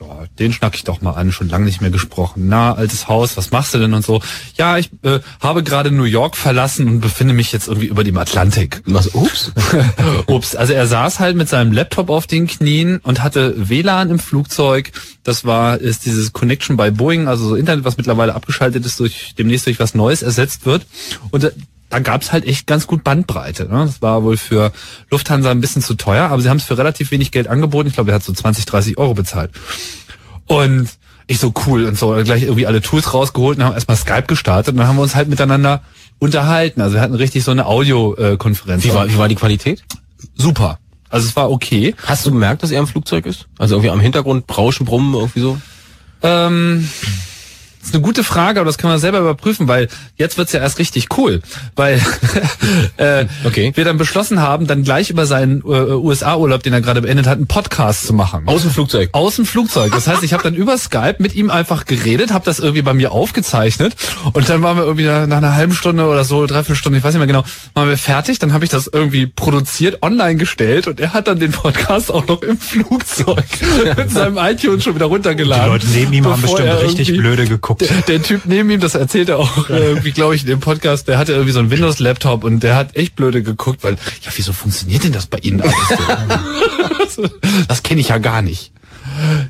Ja, 0.00 0.24
den 0.38 0.52
schnack 0.52 0.74
ich 0.74 0.84
doch 0.84 1.00
mal 1.00 1.12
an, 1.12 1.32
schon 1.32 1.48
lange 1.48 1.64
nicht 1.64 1.80
mehr 1.80 1.90
gesprochen. 1.90 2.48
Na, 2.48 2.74
altes 2.74 3.08
Haus, 3.08 3.36
was 3.36 3.50
machst 3.50 3.74
du 3.74 3.78
denn 3.78 3.94
und 3.94 4.04
so? 4.04 4.20
Ja, 4.56 4.78
ich 4.78 4.90
äh, 5.02 5.20
habe 5.40 5.62
gerade 5.62 5.90
New 5.90 6.04
York 6.04 6.36
verlassen 6.36 6.86
und 6.88 7.00
befinde 7.00 7.34
mich 7.34 7.52
jetzt 7.52 7.68
irgendwie 7.68 7.86
über 7.86 8.04
dem 8.04 8.18
Atlantik. 8.18 8.82
Was, 8.86 9.14
ups? 9.14 9.52
ups, 10.26 10.54
also 10.54 10.72
er 10.72 10.86
saß 10.86 11.20
halt 11.20 11.36
mit 11.36 11.48
seinem 11.48 11.72
Laptop 11.72 12.10
auf 12.10 12.26
den 12.26 12.46
Knien 12.46 12.98
und 13.02 13.22
hatte 13.22 13.68
WLAN 13.68 14.10
im 14.10 14.18
Flugzeug. 14.18 14.92
Das 15.22 15.44
war, 15.44 15.78
ist 15.78 16.06
dieses 16.06 16.32
Connection 16.32 16.76
bei 16.76 16.90
Boeing, 16.90 17.28
also 17.28 17.48
so 17.48 17.54
Internet, 17.54 17.84
was 17.84 17.96
mittlerweile 17.96 18.34
abgeschaltet 18.34 18.84
ist, 18.86 19.00
durch 19.00 19.34
demnächst 19.38 19.66
durch 19.66 19.80
was 19.80 19.94
Neues 19.94 20.22
ersetzt 20.22 20.66
wird. 20.66 20.86
Und 21.30 21.44
äh, 21.44 21.52
da 21.90 21.98
gab's 21.98 22.32
halt 22.32 22.46
echt 22.46 22.66
ganz 22.66 22.86
gut 22.86 23.04
Bandbreite. 23.04 23.64
Ne? 23.64 23.84
Das 23.84 24.00
war 24.00 24.22
wohl 24.22 24.36
für 24.36 24.72
Lufthansa 25.10 25.50
ein 25.50 25.60
bisschen 25.60 25.82
zu 25.82 25.94
teuer, 25.94 26.30
aber 26.30 26.40
sie 26.40 26.48
haben 26.48 26.56
es 26.56 26.64
für 26.64 26.78
relativ 26.78 27.10
wenig 27.10 27.32
Geld 27.32 27.48
angeboten. 27.48 27.88
Ich 27.88 27.94
glaube, 27.94 28.12
er 28.12 28.14
hat 28.14 28.22
so 28.22 28.32
20, 28.32 28.64
30 28.64 28.96
Euro 28.96 29.14
bezahlt. 29.14 29.50
Und 30.46 30.88
ich 31.26 31.38
so 31.38 31.52
cool 31.66 31.84
und 31.84 31.98
so 31.98 32.10
gleich 32.24 32.42
irgendwie 32.42 32.66
alle 32.66 32.80
Tools 32.80 33.12
rausgeholt 33.12 33.58
und 33.58 33.64
haben 33.64 33.74
erstmal 33.74 33.96
Skype 33.96 34.24
gestartet 34.26 34.72
und 34.72 34.78
dann 34.78 34.88
haben 34.88 34.96
wir 34.96 35.02
uns 35.02 35.14
halt 35.14 35.28
miteinander 35.28 35.82
unterhalten. 36.18 36.80
Also 36.80 36.94
wir 36.94 37.00
hatten 37.00 37.14
richtig 37.14 37.44
so 37.44 37.52
eine 37.52 37.66
Audiokonferenz. 37.66 38.84
Wie 38.84 38.92
war, 38.94 39.08
wie 39.08 39.18
war 39.18 39.28
die 39.28 39.36
Qualität? 39.36 39.84
Super. 40.34 40.78
Also 41.08 41.28
es 41.28 41.36
war 41.36 41.50
okay. 41.50 41.94
Hast 42.04 42.26
du 42.26 42.30
gemerkt, 42.30 42.62
dass 42.62 42.70
er 42.70 42.80
im 42.80 42.86
Flugzeug 42.86 43.26
ist? 43.26 43.46
Also 43.58 43.76
irgendwie 43.76 43.90
am 43.90 44.00
Hintergrund 44.00 44.46
Brauschen, 44.46 44.86
Brummen, 44.86 45.14
irgendwie 45.14 45.40
so? 45.40 45.60
Ähm, 46.22 46.88
das 47.80 47.88
ist 47.88 47.94
eine 47.94 48.02
gute 48.02 48.24
Frage, 48.24 48.60
aber 48.60 48.66
das 48.66 48.76
kann 48.76 48.90
man 48.90 48.98
selber 48.98 49.20
überprüfen, 49.20 49.66
weil 49.66 49.88
jetzt 50.16 50.36
wird's 50.36 50.52
ja 50.52 50.60
erst 50.60 50.78
richtig 50.78 51.08
cool, 51.16 51.40
weil 51.76 51.98
äh, 52.98 53.24
okay. 53.44 53.72
wir 53.74 53.84
dann 53.86 53.96
beschlossen 53.96 54.40
haben, 54.40 54.66
dann 54.66 54.84
gleich 54.84 55.08
über 55.08 55.24
seinen 55.24 55.62
äh, 55.62 55.94
USA-Urlaub, 55.94 56.62
den 56.62 56.74
er 56.74 56.82
gerade 56.82 57.00
beendet 57.00 57.26
hat, 57.26 57.38
einen 57.38 57.46
Podcast 57.46 58.06
zu 58.06 58.12
machen. 58.12 58.42
Aus 58.46 58.62
dem 58.62 58.70
Flugzeug? 58.70 59.08
Aus 59.12 59.36
dem 59.36 59.46
Flugzeug. 59.46 59.92
Das 59.92 60.06
heißt, 60.06 60.22
ich 60.22 60.34
habe 60.34 60.42
dann 60.42 60.54
über 60.54 60.76
Skype 60.76 61.16
mit 61.20 61.34
ihm 61.34 61.48
einfach 61.48 61.86
geredet, 61.86 62.32
habe 62.32 62.44
das 62.44 62.58
irgendwie 62.58 62.82
bei 62.82 62.92
mir 62.92 63.12
aufgezeichnet 63.12 63.96
und 64.34 64.46
dann 64.50 64.62
waren 64.62 64.76
wir 64.76 64.84
irgendwie 64.84 65.06
nach, 65.06 65.26
nach 65.26 65.38
einer 65.38 65.54
halben 65.54 65.72
Stunde 65.72 66.06
oder 66.06 66.24
so, 66.24 66.44
dreiviertel 66.44 66.76
Stunde, 66.76 66.98
ich 66.98 67.04
weiß 67.04 67.14
nicht 67.14 67.20
mehr 67.20 67.26
genau, 67.26 67.44
waren 67.72 67.88
wir 67.88 67.96
fertig, 67.96 68.38
dann 68.38 68.52
habe 68.52 68.64
ich 68.64 68.70
das 68.70 68.88
irgendwie 68.88 69.26
produziert, 69.26 70.02
online 70.02 70.36
gestellt 70.36 70.86
und 70.86 71.00
er 71.00 71.14
hat 71.14 71.28
dann 71.28 71.40
den 71.40 71.52
Podcast 71.52 72.12
auch 72.12 72.26
noch 72.26 72.42
im 72.42 72.58
Flugzeug 72.58 73.44
mit 73.96 74.10
seinem 74.10 74.36
iTunes 74.36 74.84
schon 74.84 74.94
wieder 74.94 75.06
runtergeladen. 75.06 75.64
Die 75.64 75.70
Leute 75.70 75.86
neben 75.88 76.12
ihm 76.12 76.26
haben 76.26 76.42
bestimmt 76.42 76.82
richtig 76.82 77.16
blöde 77.16 77.46
geguckt. 77.46 77.69
Der, 77.74 78.02
der 78.02 78.22
Typ 78.22 78.42
neben 78.46 78.70
ihm, 78.70 78.80
das 78.80 78.94
erzählt 78.94 79.28
er 79.28 79.38
auch 79.38 79.68
irgendwie, 79.68 80.12
glaube 80.12 80.34
ich, 80.34 80.42
in 80.42 80.48
dem 80.48 80.60
Podcast, 80.60 81.08
der 81.08 81.18
hatte 81.18 81.32
irgendwie 81.32 81.52
so 81.52 81.58
einen 81.60 81.70
Windows-Laptop 81.70 82.44
und 82.44 82.62
der 82.62 82.76
hat 82.76 82.96
echt 82.96 83.16
blöde 83.16 83.42
geguckt, 83.42 83.82
weil, 83.82 83.94
ja, 84.22 84.30
wieso 84.34 84.52
funktioniert 84.52 85.04
denn 85.04 85.12
das 85.12 85.26
bei 85.26 85.38
Ihnen 85.38 85.60
alles 85.60 85.74
so? 87.14 87.28
das 87.68 87.82
kenne 87.82 88.00
ich 88.00 88.08
ja 88.08 88.18
gar 88.18 88.42
nicht. 88.42 88.72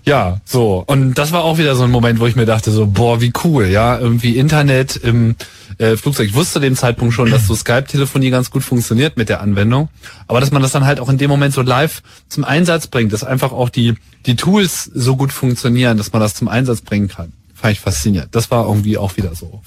Ja, 0.05 0.41
so. 0.45 0.83
Und 0.87 1.15
das 1.15 1.33
war 1.33 1.45
auch 1.45 1.59
wieder 1.59 1.77
so 1.77 1.85
ein 1.85 1.91
Moment, 1.91 2.21
wo 2.21 2.27
ich 2.27 2.37
mir 2.37 2.47
dachte, 2.47 2.71
so, 2.71 2.87
boah, 2.87 3.21
wie 3.21 3.33
cool, 3.45 3.67
ja, 3.67 3.99
irgendwie 3.99 4.37
Internet 4.37 4.97
im 4.97 5.37
äh, 5.79 5.97
Flugzeug. 5.97 6.29
Ich 6.29 6.35
wusste 6.35 6.55
zu 6.55 6.61
dem 6.61 6.77
Zeitpunkt 6.77 7.15
schon, 7.15 7.31
dass 7.31 7.47
so 7.47 7.55
Skype-Telefonie 7.55 8.31
ganz 8.31 8.51
gut 8.51 8.63
funktioniert 8.63 9.17
mit 9.17 9.29
der 9.29 9.41
Anwendung. 9.41 9.89
Aber 10.27 10.41
dass 10.41 10.51
man 10.51 10.63
das 10.63 10.73
dann 10.73 10.87
halt 10.87 11.01
auch 11.01 11.09
in 11.09 11.19
dem 11.19 11.31
Moment 11.31 11.55
so 11.55 11.63
live 11.63 12.03
zum 12.29 12.45
Einsatz 12.45 12.87
bringt, 12.87 13.13
dass 13.13 13.25
einfach 13.25 13.53
auch 13.53 13.69
die, 13.69 13.95
die 14.27 14.37
Tools 14.37 14.85
so 14.85 15.17
gut 15.17 15.33
funktionieren, 15.33 15.97
dass 15.97 16.13
man 16.13 16.21
das 16.21 16.35
zum 16.35 16.49
Einsatz 16.49 16.81
bringen 16.81 17.09
kann. 17.09 17.33
Fand 17.61 17.73
ich 17.73 17.81
faszinierend. 17.81 18.35
Das 18.35 18.51
war 18.51 18.67
irgendwie 18.67 18.97
auch 18.99 19.17
wieder 19.17 19.35
so. 19.35 19.61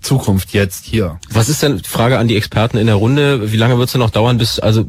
Zukunft 0.00 0.52
jetzt 0.52 0.84
hier. 0.86 1.18
Was 1.30 1.48
ist 1.48 1.62
denn, 1.62 1.82
Frage 1.84 2.18
an 2.18 2.26
die 2.26 2.36
Experten 2.36 2.78
in 2.78 2.86
der 2.86 2.96
Runde, 2.96 3.52
wie 3.52 3.56
lange 3.58 3.76
wird's 3.78 3.92
denn 3.92 4.00
noch 4.00 4.10
dauern, 4.10 4.38
bis 4.38 4.58
also 4.58 4.84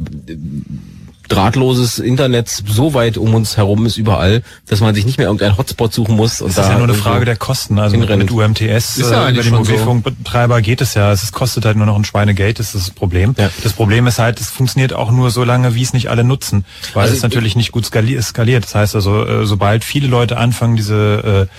drahtloses 1.28 2.00
Internet 2.00 2.50
so 2.50 2.94
weit 2.94 3.18
um 3.18 3.34
uns 3.34 3.56
herum 3.56 3.86
ist 3.86 3.96
überall, 3.98 4.44
dass 4.68 4.82
man 4.82 4.94
sich 4.94 5.06
nicht 5.06 5.18
mehr 5.18 5.28
irgendeinen 5.28 5.58
Hotspot 5.58 5.94
suchen 5.94 6.16
muss. 6.18 6.42
Und 6.42 6.50
Das 6.50 6.56
da 6.56 6.62
ist 6.64 6.70
ja 6.70 6.78
nur 6.78 6.88
eine 6.88 6.94
Frage 6.94 7.24
der 7.24 7.38
Kosten. 7.38 7.80
Also 7.80 7.96
mit 7.98 8.10
hinrennt. 8.10 8.32
UMTS, 8.32 8.98
Ist 8.98 9.00
ja 9.00 9.06
äh, 9.06 9.10
über 9.12 9.26
eigentlich 9.28 9.46
den 9.46 9.56
schon 9.56 9.64
so. 9.64 9.72
Mobilfunkbetreiber 9.72 10.62
geht 10.62 10.82
es 10.82 10.94
ja. 10.94 11.12
Es 11.12 11.32
kostet 11.32 11.64
halt 11.64 11.78
nur 11.78 11.86
noch 11.86 11.96
ein 11.96 12.04
Schweinegeld, 12.04 12.60
das 12.60 12.76
ist 12.76 12.88
das 12.88 12.94
Problem. 12.94 13.34
Das 13.64 13.74
Problem 13.74 14.08
ist 14.08 14.20
halt, 14.20 14.42
es 14.42 14.50
funktioniert 14.50 14.92
auch 14.94 15.12
nur 15.12 15.32
so 15.32 15.44
lange, 15.46 15.74
wie 15.74 15.84
es 15.84 15.94
nicht 15.94 16.10
alle 16.10 16.26
nutzen, 16.26 16.66
weil 16.94 17.04
Also 17.04 17.16
es 17.16 17.22
natürlich 17.22 17.56
nicht 17.56 17.72
gut 17.72 17.86
skali 17.86 18.22
skaliert. 18.22 18.66
Das 18.66 18.76
heißt 18.76 18.96
also, 18.96 19.26
äh, 19.26 19.46
sobald 19.46 19.86
viele 19.86 20.08
Leute 20.08 20.38
anfangen, 20.38 20.76
diese 20.76 21.48
äh, 21.50 21.56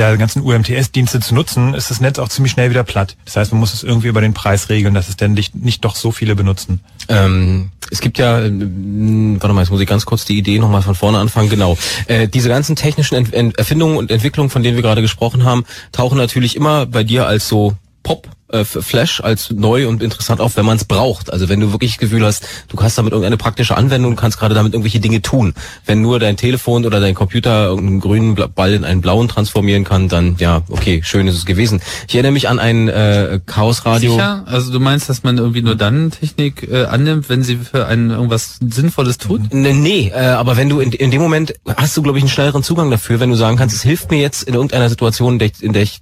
ja, 0.00 0.16
ganzen 0.16 0.42
UMTS-Dienste 0.42 1.20
zu 1.20 1.34
nutzen, 1.34 1.74
ist 1.74 1.90
das 1.90 2.00
Netz 2.00 2.18
auch 2.18 2.30
ziemlich 2.30 2.52
schnell 2.52 2.70
wieder 2.70 2.84
platt. 2.84 3.16
Das 3.26 3.36
heißt, 3.36 3.52
man 3.52 3.60
muss 3.60 3.74
es 3.74 3.82
irgendwie 3.82 4.08
über 4.08 4.22
den 4.22 4.32
Preis 4.32 4.70
regeln, 4.70 4.94
dass 4.94 5.10
es 5.10 5.16
denn 5.16 5.34
nicht, 5.34 5.54
nicht 5.54 5.84
doch 5.84 5.94
so 5.94 6.10
viele 6.10 6.34
benutzen. 6.34 6.80
Ähm, 7.08 7.70
es 7.90 8.00
gibt 8.00 8.16
ja, 8.16 8.40
ähm, 8.40 9.36
warte 9.40 9.54
mal, 9.54 9.60
jetzt 9.60 9.70
muss 9.70 9.80
ich 9.80 9.86
ganz 9.86 10.06
kurz 10.06 10.24
die 10.24 10.38
Idee 10.38 10.58
nochmal 10.58 10.80
von 10.80 10.94
vorne 10.94 11.18
anfangen. 11.18 11.50
Genau. 11.50 11.76
Äh, 12.06 12.28
diese 12.28 12.48
ganzen 12.48 12.76
technischen 12.76 13.14
Ent 13.14 13.58
Erfindungen 13.58 13.98
und 13.98 14.10
Entwicklungen, 14.10 14.48
von 14.48 14.62
denen 14.62 14.76
wir 14.76 14.82
gerade 14.82 15.02
gesprochen 15.02 15.44
haben, 15.44 15.64
tauchen 15.92 16.16
natürlich 16.16 16.56
immer 16.56 16.86
bei 16.86 17.04
dir 17.04 17.26
als 17.26 17.46
so 17.46 17.74
Pop 18.02 18.26
äh, 18.52 18.64
Flash 18.64 19.20
als 19.20 19.50
neu 19.50 19.88
und 19.88 20.02
interessant 20.02 20.40
auf, 20.40 20.56
wenn 20.56 20.66
man 20.66 20.76
es 20.76 20.84
braucht. 20.84 21.32
Also 21.32 21.48
wenn 21.48 21.60
du 21.60 21.72
wirklich 21.72 21.92
das 21.92 21.98
Gefühl 21.98 22.24
hast, 22.24 22.46
du 22.68 22.80
hast 22.80 22.98
damit 22.98 23.12
irgendeine 23.12 23.36
praktische 23.36 23.76
Anwendung, 23.76 24.16
kannst 24.16 24.38
gerade 24.38 24.54
damit 24.54 24.72
irgendwelche 24.72 25.00
Dinge 25.00 25.22
tun. 25.22 25.54
Wenn 25.86 26.02
nur 26.02 26.18
dein 26.18 26.36
Telefon 26.36 26.84
oder 26.84 27.00
dein 27.00 27.14
Computer 27.14 27.66
irgendeinen 27.66 28.00
grünen 28.00 28.34
Ball 28.54 28.74
in 28.74 28.84
einen 28.84 29.00
blauen 29.00 29.28
transformieren 29.28 29.84
kann, 29.84 30.08
dann 30.08 30.36
ja, 30.38 30.62
okay, 30.68 31.02
schön 31.04 31.26
ist 31.26 31.36
es 31.36 31.46
gewesen. 31.46 31.80
Ich 32.08 32.14
erinnere 32.14 32.32
mich 32.32 32.48
an 32.48 32.58
ein 32.58 32.88
äh, 32.88 33.40
Chaos-Radio. 33.46 34.12
Sicher? 34.12 34.44
Also 34.46 34.72
du 34.72 34.80
meinst, 34.80 35.08
dass 35.08 35.22
man 35.22 35.38
irgendwie 35.38 35.62
nur 35.62 35.76
dann 35.76 36.10
Technik 36.10 36.68
äh, 36.70 36.84
annimmt, 36.84 37.28
wenn 37.28 37.42
sie 37.42 37.56
für 37.56 37.86
einen 37.86 38.10
irgendwas 38.10 38.58
Sinnvolles 38.60 39.18
tut? 39.18 39.52
Nee, 39.52 39.72
nee 39.72 40.12
äh, 40.14 40.26
aber 40.26 40.56
wenn 40.56 40.68
du 40.68 40.80
in, 40.80 40.92
in 40.92 41.10
dem 41.10 41.20
Moment 41.20 41.54
hast 41.76 41.96
du, 41.96 42.02
glaube 42.02 42.18
ich, 42.18 42.24
einen 42.24 42.30
schnelleren 42.30 42.62
Zugang 42.62 42.90
dafür, 42.90 43.20
wenn 43.20 43.30
du 43.30 43.36
sagen 43.36 43.56
kannst, 43.56 43.74
es 43.74 43.82
hilft 43.82 44.10
mir 44.10 44.20
jetzt 44.20 44.42
in 44.42 44.54
irgendeiner 44.54 44.88
Situation, 44.88 45.34
in 45.34 45.38
der 45.38 45.48
ich, 45.48 45.62
in 45.62 45.72
der 45.72 45.82
ich 45.82 46.00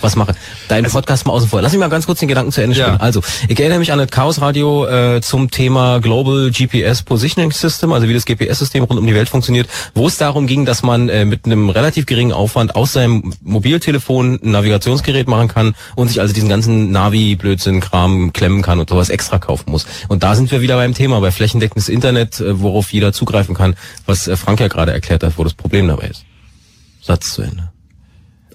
was 0.00 0.16
mache. 0.16 0.34
Deinen 0.68 0.84
also, 0.84 0.96
Podcast 0.96 1.26
mal 1.26 1.32
außen 1.34 1.48
vor. 1.48 1.60
Lass 1.60 1.72
mich 1.72 1.80
mal 1.80 1.88
ganz 1.88 2.06
kurz 2.06 2.20
den 2.20 2.28
Gedanken 2.28 2.52
zu 2.52 2.62
Ende 2.62 2.76
spielen. 2.76 2.94
Ja. 2.94 3.00
Also, 3.00 3.22
ich 3.48 3.58
erinnere 3.58 3.78
mich 3.78 3.92
an 3.92 3.98
das 3.98 4.08
Chaos 4.10 4.40
Radio 4.40 4.86
äh, 4.86 5.20
zum 5.20 5.50
Thema 5.50 6.00
Global 6.00 6.50
GPS 6.50 7.02
Positioning 7.02 7.52
System, 7.52 7.92
also 7.92 8.08
wie 8.08 8.14
das 8.14 8.24
GPS-System 8.24 8.84
rund 8.84 8.98
um 8.98 9.06
die 9.06 9.14
Welt 9.14 9.28
funktioniert, 9.28 9.68
wo 9.94 10.06
es 10.06 10.16
darum 10.16 10.46
ging, 10.46 10.64
dass 10.64 10.82
man 10.82 11.08
äh, 11.08 11.24
mit 11.24 11.44
einem 11.44 11.68
relativ 11.70 12.06
geringen 12.06 12.32
Aufwand 12.32 12.74
aus 12.74 12.92
seinem 12.94 13.34
Mobiltelefon 13.42 14.40
ein 14.42 14.50
Navigationsgerät 14.50 15.28
machen 15.28 15.48
kann 15.48 15.74
und 15.94 16.08
sich 16.08 16.20
also 16.20 16.32
diesen 16.32 16.48
ganzen 16.48 16.90
Navi-Blödsinn-Kram 16.90 18.32
klemmen 18.32 18.62
kann 18.62 18.80
und 18.80 18.88
sowas 18.88 19.10
extra 19.10 19.38
kaufen 19.38 19.70
muss. 19.70 19.86
Und 20.08 20.22
da 20.22 20.34
sind 20.34 20.50
wir 20.50 20.60
wieder 20.60 20.76
beim 20.76 20.94
Thema, 20.94 21.20
bei 21.20 21.30
flächendeckendes 21.30 21.88
Internet, 21.88 22.40
äh, 22.40 22.60
worauf 22.60 22.92
jeder 22.92 23.12
zugreifen 23.12 23.54
kann, 23.54 23.74
was 24.06 24.26
äh, 24.26 24.36
Frank 24.36 24.60
ja 24.60 24.68
gerade 24.68 24.92
erklärt 24.92 25.22
hat, 25.22 25.34
wo 25.36 25.44
das 25.44 25.54
Problem 25.54 25.88
dabei 25.88 26.08
ist. 26.08 26.24
Satz 27.02 27.34
zu 27.34 27.42
Ende. 27.42 27.70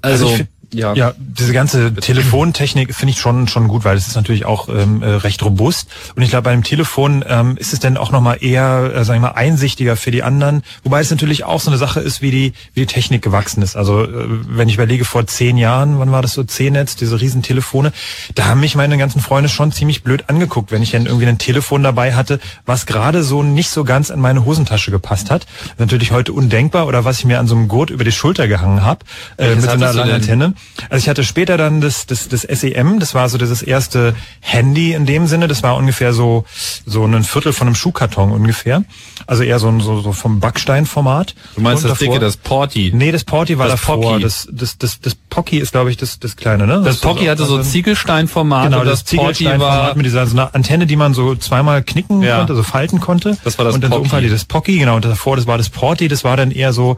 Also, 0.01 0.27
also 0.27 0.43
ja. 0.73 0.93
ja, 0.93 1.13
diese 1.17 1.53
ganze 1.53 1.93
Telefontechnik 1.93 2.95
finde 2.95 3.11
ich 3.11 3.19
schon 3.19 3.47
schon 3.47 3.67
gut, 3.67 3.83
weil 3.83 3.97
es 3.97 4.07
ist 4.07 4.15
natürlich 4.15 4.45
auch 4.45 4.69
ähm, 4.69 5.01
äh, 5.01 5.07
recht 5.07 5.43
robust. 5.43 5.87
Und 6.15 6.21
ich 6.21 6.29
glaube, 6.29 6.43
bei 6.43 6.51
einem 6.51 6.63
Telefon 6.63 7.25
ähm, 7.27 7.57
ist 7.57 7.73
es 7.73 7.79
dann 7.79 7.97
auch 7.97 8.11
nochmal 8.11 8.37
eher, 8.41 8.91
äh, 8.95 9.03
sagen 9.03 9.21
wir 9.21 9.29
mal, 9.29 9.35
einsichtiger 9.35 9.95
für 9.95 10.11
die 10.11 10.23
anderen. 10.23 10.63
Wobei 10.83 11.01
es 11.01 11.11
natürlich 11.11 11.43
auch 11.43 11.59
so 11.59 11.69
eine 11.69 11.77
Sache 11.77 11.99
ist, 11.99 12.21
wie 12.21 12.31
die, 12.31 12.53
wie 12.73 12.81
die 12.81 12.85
Technik 12.85 13.21
gewachsen 13.21 13.61
ist. 13.61 13.75
Also 13.75 14.03
äh, 14.03 14.27
wenn 14.47 14.69
ich 14.69 14.75
überlege, 14.75 15.05
vor 15.05 15.27
zehn 15.27 15.57
Jahren, 15.57 15.99
wann 15.99 16.11
war 16.11 16.21
das 16.21 16.33
so, 16.33 16.43
C-Netz, 16.43 16.95
diese 16.95 17.19
riesen 17.19 17.41
Telefone, 17.41 17.91
da 18.35 18.45
haben 18.45 18.61
mich 18.61 18.75
meine 18.75 18.97
ganzen 18.97 19.21
Freunde 19.21 19.49
schon 19.49 19.71
ziemlich 19.71 20.03
blöd 20.03 20.29
angeguckt, 20.29 20.71
wenn 20.71 20.81
ich 20.81 20.91
dann 20.91 21.05
irgendwie 21.05 21.27
ein 21.27 21.37
Telefon 21.37 21.83
dabei 21.83 22.13
hatte, 22.13 22.39
was 22.65 22.85
gerade 22.85 23.23
so 23.23 23.43
nicht 23.43 23.69
so 23.69 23.83
ganz 23.83 24.09
in 24.09 24.19
meine 24.19 24.45
Hosentasche 24.45 24.91
gepasst 24.91 25.31
hat. 25.31 25.45
Natürlich 25.77 26.11
heute 26.11 26.33
undenkbar 26.33 26.87
oder 26.87 27.03
was 27.03 27.19
ich 27.19 27.25
mir 27.25 27.39
an 27.39 27.47
so 27.47 27.55
einem 27.55 27.67
Gurt 27.67 27.89
über 27.89 28.03
die 28.03 28.11
Schulter 28.11 28.47
gehangen 28.47 28.83
habe, 28.83 29.05
äh, 29.37 29.55
mit 29.55 29.63
so 29.63 29.69
einer 29.71 29.93
langen 29.93 30.11
Antenne. 30.11 30.53
Also 30.89 31.03
ich 31.03 31.09
hatte 31.09 31.23
später 31.23 31.57
dann 31.57 31.81
das, 31.81 32.05
das, 32.05 32.27
das 32.27 32.41
SEM, 32.41 32.99
das 32.99 33.13
war 33.13 33.29
so 33.29 33.37
das 33.37 33.61
erste 33.61 34.15
Handy 34.39 34.93
in 34.93 35.05
dem 35.05 35.27
Sinne, 35.27 35.47
das 35.47 35.63
war 35.63 35.75
ungefähr 35.75 36.13
so, 36.13 36.45
so 36.85 37.05
ein 37.05 37.23
Viertel 37.23 37.53
von 37.53 37.67
einem 37.67 37.75
Schuhkarton 37.75 38.31
ungefähr. 38.31 38.83
Also 39.27 39.43
eher 39.43 39.59
so, 39.59 39.79
so, 39.79 40.01
so 40.01 40.13
vom 40.13 40.39
Backsteinformat. 40.39 41.35
Du 41.55 41.61
meinst 41.61 41.83
das 41.83 41.91
davor, 41.91 42.13
dicke, 42.13 42.19
das 42.19 42.37
Porty? 42.37 42.91
Nee, 42.93 43.11
das 43.11 43.23
Porty 43.23 43.57
war 43.57 43.67
das 43.67 43.79
davor. 43.79 44.01
Pocky. 44.01 44.23
Das, 44.23 44.47
das, 44.51 44.77
das, 44.77 44.99
das 44.99 45.15
Pocky 45.15 45.59
ist, 45.59 45.71
glaube 45.71 45.91
ich, 45.91 45.97
das, 45.97 46.19
das 46.19 46.35
kleine, 46.35 46.65
ne? 46.65 46.75
Das, 46.83 46.95
das 46.95 46.97
Pocky 46.97 47.25
hatte 47.25 47.45
so 47.45 47.61
Ziegelsteinformat. 47.61 48.65
Genau, 48.65 48.83
das, 48.83 49.01
das 49.01 49.05
Ziegelsteinformat 49.05 49.95
mit 49.95 50.05
dieser 50.05 50.25
so 50.25 50.35
einer 50.35 50.55
Antenne, 50.55 50.87
die 50.87 50.95
man 50.95 51.13
so 51.13 51.35
zweimal 51.35 51.83
knicken 51.83 52.21
ja. 52.23 52.39
konnte, 52.39 52.55
so 52.55 52.63
falten 52.63 52.99
konnte. 52.99 53.37
Das 53.43 53.57
war 53.57 53.65
das 53.65 53.75
und 53.75 53.81
dann 53.83 53.91
Pocky. 53.91 54.09
So 54.09 54.33
das 54.33 54.45
Pocky, 54.45 54.79
genau. 54.79 54.95
Und 54.95 55.05
davor, 55.05 55.35
das 55.35 55.47
war 55.47 55.57
das 55.57 55.69
Porty, 55.69 56.07
das 56.07 56.23
war 56.23 56.37
dann 56.37 56.51
eher 56.51 56.73
so, 56.73 56.97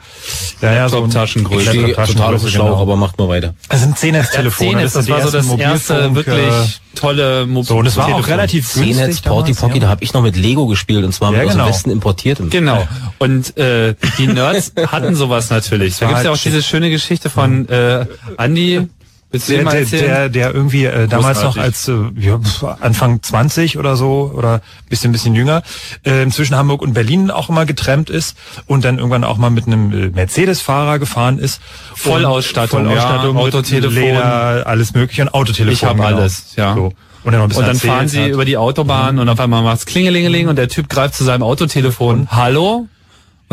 ja, 0.62 0.74
ja, 0.74 0.90
so 0.90 1.04
ein 1.04 1.10
Taschengröße. 1.10 1.94
Total 1.94 2.38
genau. 2.38 2.78
aber 2.78 2.96
macht 2.96 3.20
mal 3.20 3.28
weiter. 3.28 3.53
Also 3.70 3.86
ein 3.86 3.96
10 3.96 4.14
Telefon. 4.32 4.74
Das, 4.74 4.94
das 4.94 5.10
war 5.10 5.22
so 5.22 5.32
das 5.32 5.48
erste 5.48 6.16
wirklich 6.16 6.82
tolle 6.96 7.46
Mobil 7.46 7.68
So, 7.68 7.78
und 7.78 7.86
das 7.86 7.98
war 7.98 8.14
auch 8.14 8.28
relativ 8.28 8.74
günstig. 8.74 9.24
Porty 9.24 9.54
Pocky, 9.54 9.80
da 9.80 9.90
habe 9.90 10.04
ich 10.04 10.14
noch 10.14 10.22
mit 10.22 10.36
Lego 10.36 10.68
gespielt 10.68 11.04
und 11.04 11.14
zwar 11.14 11.34
ja, 11.34 11.40
mit 11.40 11.50
genau. 11.50 11.64
aus 11.64 11.70
dem 11.70 11.74
Westen 11.74 11.90
importiertem. 11.92 12.50
Genau. 12.50 12.88
Und 13.20 13.58
äh, 13.58 13.96
die 14.18 14.28
Nerds 14.28 14.74
hatten 14.88 15.16
sowas 15.16 15.50
natürlich. 15.50 15.98
Da 15.98 16.08
gibt's 16.08 16.24
ja 16.24 16.32
auch 16.32 16.38
diese 16.38 16.62
schöne 16.62 16.90
Geschichte 16.90 17.30
von 17.30 17.68
äh, 17.70 18.06
Andy, 18.38 18.88
der, 19.34 19.64
der, 19.64 19.86
der, 19.86 20.30
der 20.30 20.54
irgendwie 20.54 20.86
äh, 20.86 21.08
damals 21.08 21.42
noch 21.42 21.58
als 21.58 21.88
äh, 21.88 21.94
ja, 22.18 22.40
Anfang 22.80 23.22
20 23.22 23.78
oder 23.78 23.96
so 23.96 24.32
oder 24.36 24.62
bisschen 24.90 25.12
bisschen 25.12 25.34
jünger 25.34 25.64
äh, 26.04 26.28
zwischen 26.28 26.56
Hamburg 26.56 26.82
und 26.82 26.94
Berlin 26.94 27.32
auch 27.32 27.50
immer 27.50 27.66
getrennt 27.66 28.10
ist 28.10 28.38
und 28.68 28.86
dann 28.86 28.98
irgendwann 28.98 29.24
auch 29.24 29.38
mal 29.38 29.50
mit 29.50 29.66
einem 29.66 29.92
äh, 29.92 30.10
Mercedes-Fahrer 30.10 31.00
gefahren 31.00 31.40
ist. 31.40 31.62
Vollausstattung, 31.96 32.86
Vollausstattung, 32.86 33.36
ja, 33.36 33.42
Autotelefon, 33.42 33.94
Leder, 33.94 34.68
alles 34.68 34.94
mögliche 34.94 35.24
und 35.24 35.34
Autotelefon. 35.34 35.74
Ich 35.74 35.84
habe 35.84 35.96
genau. 35.96 36.08
alles, 36.22 36.54
ja. 36.56 36.76
So. 36.76 36.94
Und 37.24 37.32
dann, 37.32 37.42
und 37.42 37.58
dann 37.58 37.78
fahren 37.78 38.08
sie 38.08 38.24
hat. 38.24 38.30
über 38.32 38.46
die 38.46 38.58
Autobahn 38.58 39.16
mhm. 39.16 39.22
und 39.22 39.30
auf 39.30 39.40
einmal 39.40 39.64
macht's 39.64 39.86
Klingelingeling 39.86 40.50
und 40.50 40.58
der 40.58 40.68
Typ 40.68 40.90
greift 40.90 41.16
zu 41.16 41.24
seinem 41.24 41.42
Autotelefon. 41.42 42.28
Hallo? 42.30 42.88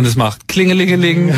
Und 0.01 0.06
es 0.06 0.16
macht 0.16 0.48
Klingelingeling. 0.48 1.35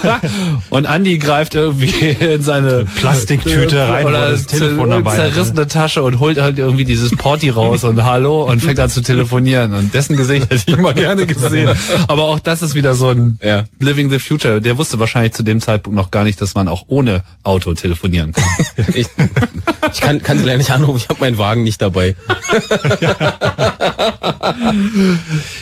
und 0.70 0.86
Andy 0.86 1.18
greift 1.18 1.54
irgendwie 1.54 2.08
in 2.08 2.42
seine 2.42 2.86
Plastiktüte 2.96 3.88
rein 3.88 4.06
oder 4.06 4.30
das 4.30 4.46
Telefon 4.46 4.88
dabei 4.88 5.16
zerrissene 5.16 5.68
Tasche 5.68 6.02
und 6.02 6.18
holt 6.18 6.40
halt 6.40 6.58
irgendwie 6.58 6.86
dieses 6.86 7.10
Porti 7.10 7.50
raus 7.50 7.84
und 7.84 8.02
Hallo 8.02 8.44
und 8.44 8.60
fängt 8.60 8.80
an 8.80 8.88
zu 8.88 9.02
telefonieren. 9.02 9.74
Und 9.74 9.92
dessen 9.92 10.16
Gesicht 10.16 10.44
hätte 10.44 10.54
ich 10.54 10.68
immer 10.68 10.94
gerne 10.94 11.26
gesehen. 11.26 11.76
Aber 12.08 12.24
auch 12.24 12.38
das 12.38 12.62
ist 12.62 12.74
wieder 12.74 12.94
so 12.94 13.10
ein 13.10 13.38
ja. 13.42 13.64
Living 13.78 14.08
the 14.08 14.18
Future. 14.18 14.62
Der 14.62 14.78
wusste 14.78 14.98
wahrscheinlich 14.98 15.34
zu 15.34 15.42
dem 15.42 15.60
Zeitpunkt 15.60 15.94
noch 15.94 16.10
gar 16.10 16.24
nicht, 16.24 16.40
dass 16.40 16.54
man 16.54 16.68
auch 16.68 16.84
ohne 16.86 17.22
Auto 17.42 17.74
telefonieren 17.74 18.32
kann. 18.32 18.86
ich, 18.94 19.08
ich 19.92 20.00
kann, 20.00 20.22
kann 20.22 20.42
leider 20.42 20.56
nicht 20.56 20.70
anrufen, 20.70 21.02
ich 21.02 21.08
habe 21.10 21.20
meinen 21.20 21.36
Wagen 21.36 21.64
nicht 21.64 21.82
dabei. 21.82 22.16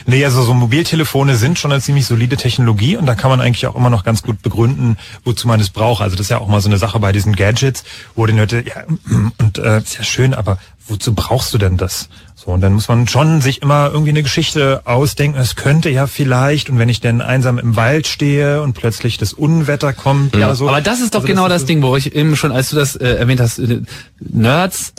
nee, 0.07 0.25
also 0.25 0.43
so 0.43 0.55
Mobiltelefone 0.55 1.37
sind 1.37 1.59
schon 1.59 1.73
eine 1.73 1.81
ziemlich 1.81 2.07
solide 2.07 2.28
solide 2.29 2.37
Technologie 2.37 2.97
und 2.97 3.07
da 3.07 3.15
kann 3.15 3.31
man 3.31 3.41
eigentlich 3.41 3.67
auch 3.67 3.75
immer 3.75 3.91
noch 3.91 4.05
ganz 4.05 4.23
gut 4.23 4.43
begründen, 4.43 4.97
wozu 5.25 5.49
man 5.49 5.61
es 5.61 5.71
braucht. 5.71 6.03
Also 6.03 6.17
das 6.17 6.27
ist 6.27 6.31
ja 6.31 6.39
auch 6.39 6.49
mal 6.49 6.61
so 6.61 6.69
eine 6.69 6.79
Sache 6.79 6.99
bei 6.99 7.13
diesen 7.13 7.35
Gadgets, 7.35 7.85
wo 8.15 8.27
die 8.27 8.35
Leute, 8.35 8.65
ja, 8.67 8.85
und 9.39 9.59
äh, 9.59 9.79
ist 9.79 9.97
ja 9.97 10.05
schön, 10.05 10.35
aber 10.35 10.59
wozu 10.87 11.15
brauchst 11.15 11.53
du 11.55 11.59
denn 11.59 11.77
das? 11.77 12.09
So, 12.35 12.53
und 12.53 12.61
dann 12.61 12.75
muss 12.75 12.89
man 12.89 13.09
schon 13.09 13.41
sich 13.41 13.63
immer 13.63 13.91
irgendwie 13.93 14.11
eine 14.11 14.23
Geschichte 14.23 14.83
ausdenken. 14.85 15.39
Es 15.39 15.57
könnte 15.57 15.91
ja 15.91 16.07
vielleicht, 16.07 16.71
und 16.71 16.79
wenn 16.79 16.89
ich 16.89 17.01
denn 17.01 17.21
einsam 17.21 17.59
im 17.59 17.77
Wald 17.77 18.07
stehe 18.07 18.63
und 18.63 18.75
plötzlich 18.75 19.19
das 19.19 19.33
Unwetter 19.33 19.93
kommt, 19.93 20.37
ja, 20.37 20.55
so. 20.55 20.69
Aber 20.69 20.81
das 20.81 21.01
ist 21.01 21.15
doch 21.15 21.21
also 21.21 21.29
genau 21.29 21.49
das, 21.49 21.63
das 21.63 21.67
Ding, 21.67 21.83
wo 21.83 21.97
ich 21.97 22.15
eben 22.15 22.37
schon, 22.37 22.53
als 22.53 22.71
du 22.71 22.77
das 22.77 22.97
äh, 22.97 23.09
erwähnt 23.09 23.41
hast, 23.41 23.59
äh, 23.59 23.83
Nerds 24.21 24.93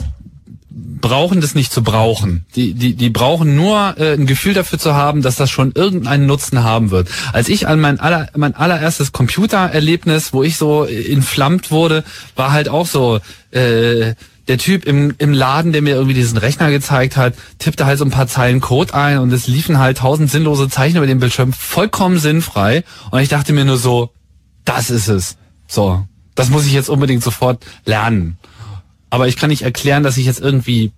brauchen 0.70 1.40
das 1.40 1.54
nicht 1.54 1.72
zu 1.72 1.82
brauchen. 1.82 2.44
Die, 2.54 2.74
die, 2.74 2.94
die 2.94 3.10
brauchen 3.10 3.56
nur 3.56 3.96
äh, 3.98 4.14
ein 4.14 4.26
Gefühl 4.26 4.54
dafür 4.54 4.78
zu 4.78 4.94
haben, 4.94 5.22
dass 5.22 5.36
das 5.36 5.50
schon 5.50 5.72
irgendeinen 5.72 6.26
Nutzen 6.26 6.62
haben 6.62 6.90
wird. 6.90 7.08
Als 7.32 7.48
ich 7.48 7.66
an 7.66 7.80
mein, 7.80 7.98
aller, 7.98 8.28
mein 8.36 8.54
allererstes 8.54 9.12
Computererlebnis, 9.12 10.32
wo 10.32 10.42
ich 10.42 10.56
so 10.56 10.84
entflammt 10.84 11.70
wurde, 11.70 12.04
war 12.36 12.52
halt 12.52 12.68
auch 12.68 12.86
so, 12.86 13.20
äh, 13.50 14.14
der 14.48 14.58
Typ 14.58 14.84
im, 14.84 15.14
im 15.18 15.32
Laden, 15.32 15.72
der 15.72 15.80
mir 15.80 15.94
irgendwie 15.94 16.14
diesen 16.14 16.36
Rechner 16.36 16.72
gezeigt 16.72 17.16
hat, 17.16 17.34
tippte 17.58 17.86
halt 17.86 17.98
so 17.98 18.04
ein 18.04 18.10
paar 18.10 18.26
Zeilen 18.26 18.60
Code 18.60 18.94
ein 18.94 19.18
und 19.18 19.32
es 19.32 19.46
liefen 19.46 19.78
halt 19.78 19.98
tausend 19.98 20.28
sinnlose 20.28 20.68
Zeichen 20.68 20.96
über 20.96 21.06
den 21.06 21.20
Bildschirm, 21.20 21.52
vollkommen 21.52 22.18
sinnfrei. 22.18 22.82
Und 23.12 23.20
ich 23.20 23.28
dachte 23.28 23.52
mir 23.52 23.64
nur 23.64 23.76
so, 23.76 24.10
das 24.64 24.90
ist 24.90 25.06
es. 25.06 25.36
So, 25.68 26.04
das 26.34 26.50
muss 26.50 26.66
ich 26.66 26.72
jetzt 26.72 26.90
unbedingt 26.90 27.22
sofort 27.22 27.64
lernen 27.84 28.38
aber 29.10 29.28
ich 29.28 29.36
kann 29.36 29.50
nicht 29.50 29.62
erklären, 29.62 30.02
dass 30.02 30.16
ich 30.16 30.26
jetzt 30.26 30.40
irgendwie 30.40 30.92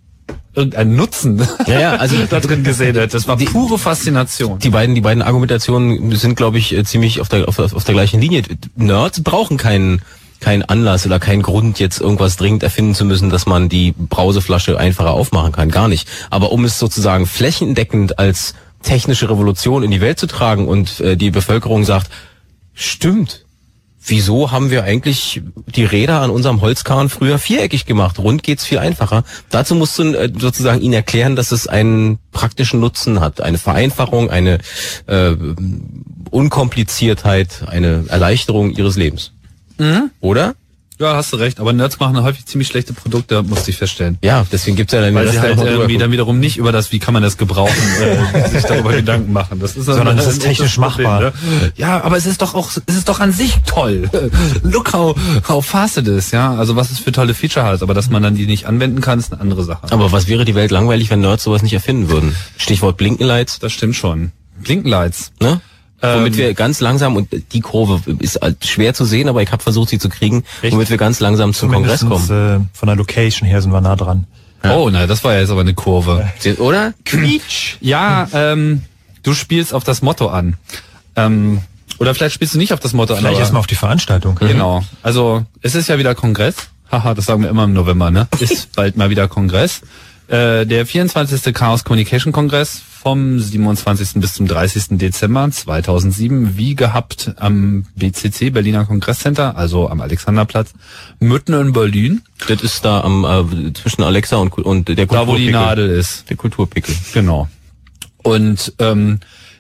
irgendeinen 0.55 0.97
Nutzen 0.97 1.47
ja, 1.67 1.81
ja, 1.81 1.97
also 1.97 2.17
da 2.31 2.41
drin 2.41 2.63
gesehen 2.63 2.97
hat. 2.99 3.15
Das 3.15 3.27
war 3.27 3.37
die, 3.37 3.47
pure 3.47 3.79
Faszination. 3.79 4.59
Die 4.59 4.71
beiden, 4.71 4.95
die 4.95 5.01
beiden 5.01 5.23
Argumentationen 5.23 6.15
sind, 6.15 6.37
glaube 6.37 6.59
ich, 6.59 6.75
äh, 6.77 6.85
ziemlich 6.85 7.21
auf 7.21 7.29
der, 7.29 7.49
auf, 7.49 7.59
auf 7.59 7.85
der 7.85 7.95
gleichen 7.95 8.21
Linie. 8.21 8.43
Nerds 8.77 9.23
brauchen 9.23 9.57
keinen 9.57 10.03
keinen 10.41 10.65
Anlass 10.65 11.07
oder 11.07 11.21
keinen 11.21 11.43
Grund, 11.43 11.79
jetzt 11.79 12.01
irgendwas 12.01 12.37
dringend 12.37 12.65
erfinden 12.65 12.97
zu 12.97 13.05
müssen, 13.05 13.31
dass 13.31 13.47
man 13.47 13.69
die 13.69 13.95
Brauseflasche 13.97 14.77
einfacher 14.77 15.13
aufmachen 15.13 15.53
kann. 15.53 15.71
Gar 15.71 15.87
nicht. 15.87 16.09
Aber 16.31 16.51
um 16.51 16.65
es 16.65 16.81
sozusagen 16.81 17.27
flächendeckend 17.27 18.19
als 18.19 18.55
technische 18.83 19.31
Revolution 19.31 19.85
in 19.85 19.93
die 19.93 20.01
Welt 20.01 20.19
zu 20.19 20.27
tragen 20.27 20.67
und 20.67 21.01
äh, 21.01 21.17
die 21.17 21.31
Bevölkerung 21.31 21.85
sagt, 21.85 22.11
stimmt, 22.75 23.45
wieso 24.05 24.51
haben 24.51 24.71
wir 24.71 24.85
eigentlich 24.85 25.43
die 25.67 25.85
Räder 25.85 26.21
an 26.21 26.31
unserem 26.31 26.61
Holzkarren 26.61 27.09
früher 27.09 27.39
viereckig 27.39 27.87
gemacht? 27.87 28.19
Rund 28.19 28.43
geht's 28.43 28.65
viel 28.65 28.79
einfacher. 28.79 29.25
Dazu 29.51 29.75
musst 29.75 29.99
du 29.99 30.13
äh, 30.15 30.31
sozusagen 30.37 30.81
ihnen 30.81 30.95
erklären, 30.95 31.37
dass 31.37 31.53
es 31.53 31.67
einen 31.67 32.19
praktischen 32.33 32.81
Nutzen 32.81 33.21
hat, 33.21 33.41
eine 33.41 33.59
Vereinfachung, 33.59 34.31
eine 34.31 34.59
äh, 35.07 35.35
Unkompliziertheit, 36.31 37.65
eine 37.67 38.05
Erleichterung 38.09 38.73
ihres 38.73 38.97
Lebens. 38.97 39.33
Mhm. 39.79 40.11
Oder? 40.21 40.55
Ja, 41.03 41.17
hast 41.17 41.33
du 41.33 41.37
recht. 41.37 41.59
Aber 41.59 41.73
Nerds 41.73 41.99
machen 41.99 42.23
häufig 42.23 42.47
ziemlich 42.47 42.69
schlechte 42.69 42.93
Produkte, 42.93 43.43
musste 43.43 43.71
ich 43.73 43.77
feststellen. 43.77 44.19
Ja, 44.23 44.47
deswegen 44.53 44.77
gibt's 44.77 44.93
ja 44.93 45.01
dann 45.01 45.13
Weil 45.17 45.25
das 45.25 45.35
sie 45.35 45.41
halt 45.41 45.59
irgendwie 45.59 45.99
dann 45.99 46.13
wiederum 46.13 46.39
nicht 46.39 46.59
über 46.59 46.71
das, 46.71 46.93
wie 46.93 47.01
kann 47.01 47.13
man 47.13 47.25
das 47.25 47.37
gebrauchen, 47.37 47.75
äh, 48.01 48.49
sich 48.51 48.63
darüber 48.63 48.93
Gedanken 48.93 49.33
machen. 49.33 49.59
Das 49.59 49.77
ist 49.77 49.87
Sondern 49.87 50.17
das 50.17 50.29
ist 50.29 50.43
technisch 50.43 50.79
machbar. 50.79 51.21
Ne? 51.21 51.33
Ja, 51.75 52.05
aber 52.05 52.17
es 52.17 52.27
ist 52.27 52.41
doch 52.41 52.55
auch, 52.55 52.71
es 52.87 52.95
ist 52.95 53.09
doch 53.09 53.19
an 53.19 53.33
sich 53.33 53.57
toll. 53.67 54.09
Look 54.63 54.93
how, 54.93 55.17
how 55.49 55.65
fast 55.65 55.99
it 55.99 56.07
is, 56.07 56.31
ja. 56.31 56.55
Also 56.55 56.77
was 56.77 56.93
es 56.93 57.01
für 57.01 57.11
tolle 57.11 57.35
Feature 57.35 57.67
hat, 57.67 57.83
aber 57.83 57.95
dass 57.95 58.09
man 58.09 58.23
dann 58.23 58.37
die 58.37 58.47
nicht 58.47 58.67
anwenden 58.67 59.01
kann, 59.01 59.19
ist 59.19 59.33
eine 59.33 59.41
andere 59.41 59.65
Sache. 59.65 59.89
Aber 59.91 60.13
was 60.13 60.29
wäre 60.29 60.45
die 60.45 60.55
Welt 60.55 60.71
langweilig, 60.71 61.11
wenn 61.11 61.21
Nerds 61.21 61.43
sowas 61.43 61.63
nicht 61.63 61.73
erfinden 61.73 62.11
würden? 62.11 62.37
Stichwort 62.57 62.97
Blinkenlights. 62.97 63.59
Das 63.59 63.73
stimmt 63.73 63.97
schon. 63.97 64.31
Blinkenlights. 64.63 65.33
Ne? 65.41 65.61
Womit 66.03 66.33
Ähm, 66.33 66.37
wir 66.37 66.55
ganz 66.55 66.81
langsam, 66.81 67.15
und 67.17 67.29
die 67.53 67.61
Kurve 67.61 68.03
ist 68.19 68.41
halt 68.43 68.67
schwer 68.67 68.93
zu 68.93 69.05
sehen, 69.05 69.29
aber 69.29 69.41
ich 69.43 69.53
habe 69.53 69.63
versucht, 69.63 69.89
sie 69.89 69.99
zu 70.01 70.09
kriegen, 70.09 70.43
womit 70.69 70.91
wir 70.91 70.97
ganz 70.97 71.21
langsam 71.21 71.55
zum 71.55 71.71
Kongress 71.71 72.01
kommen. 72.07 72.25
Äh, 72.25 72.77
von 72.77 72.87
der 72.89 72.97
Location 72.97 73.49
her 73.49 73.63
sind 73.63 73.71
wir 73.73 73.81
nah 73.81 73.95
dran. 73.95 74.27
Oh, 74.65 74.89
na, 74.93 75.07
das 75.07 75.23
war 75.25 75.35
ja 75.35 75.41
jetzt 75.41 75.51
aber 75.51 75.61
eine 75.63 75.75
Kurve. 75.75 76.29
Oder? 76.59 76.95
Quietsch. 77.05 77.77
Ja, 77.81 78.29
ähm, 78.33 78.83
du 79.23 79.33
spielst 79.35 79.73
auf 79.75 79.85
das 79.85 80.03
Motto 80.03 80.29
an. 80.29 80.57
Ähm, 81.17 81.61
oder 81.99 82.15
vielleicht 82.15 82.35
spielst 82.35 82.55
du 82.55 82.59
nicht 82.59 82.73
auf 82.73 82.81
das 82.81 82.93
Motto 82.95 83.15
Vielleicht 83.15 83.27
an. 83.27 83.33
aber- 83.35 83.41
erstmal 83.41 83.61
auf 83.61 83.67
die 83.67 83.75
Veranstaltung. 83.77 84.35
Genau. 84.37 84.85
Also 85.03 85.45
es 85.61 85.75
ist 85.77 85.89
ja 85.89 85.99
wieder 85.99 86.15
Kongress. 86.15 86.55
Haha, 86.91 87.15
das 87.15 87.27
sagen 87.27 87.43
wir 87.43 87.51
immer 87.51 87.65
im 87.65 87.73
November, 87.75 88.11
ne? 88.11 88.29
Ist 88.41 88.75
bald 88.75 88.97
mal 88.97 89.09
wieder 89.09 89.27
Kongress. 89.29 89.81
Äh, 90.29 90.67
der 90.67 90.85
24. 90.87 91.55
Chaos 91.55 91.85
Communication 91.85 92.33
Kongress 92.33 92.83
vom 93.03 93.41
27. 93.41 94.21
bis 94.21 94.35
zum 94.35 94.47
30. 94.47 94.99
Dezember 94.99 95.51
2007, 95.51 96.57
wie 96.57 96.77
gehabt 96.77 97.33
am 97.37 97.85
BCC, 97.97 98.51
Berliner 98.51 98.85
Kongresscenter, 98.85 99.57
also 99.57 99.89
am 99.89 100.01
Alexanderplatz, 100.01 100.73
mitten 101.19 101.53
in 101.55 101.73
Berlin. 101.73 102.23
Das 102.47 102.63
ist 102.63 102.85
da 102.85 103.01
am 103.01 103.25
äh, 103.25 103.73
zwischen 103.73 104.05
Alexa 104.05 104.37
und, 104.37 104.57
und 104.57 104.87
der 104.87 104.95
Da, 104.95 105.27
wo 105.27 105.37
die 105.37 105.47
Kulturpickel. 105.47 105.53
Nadel 105.53 105.91
ist. 105.91 106.31
Der 106.31 106.37
Kulturpickel. 106.37 106.95
Genau. 107.13 107.49
Und 108.23 108.73
ähm, 108.79 109.19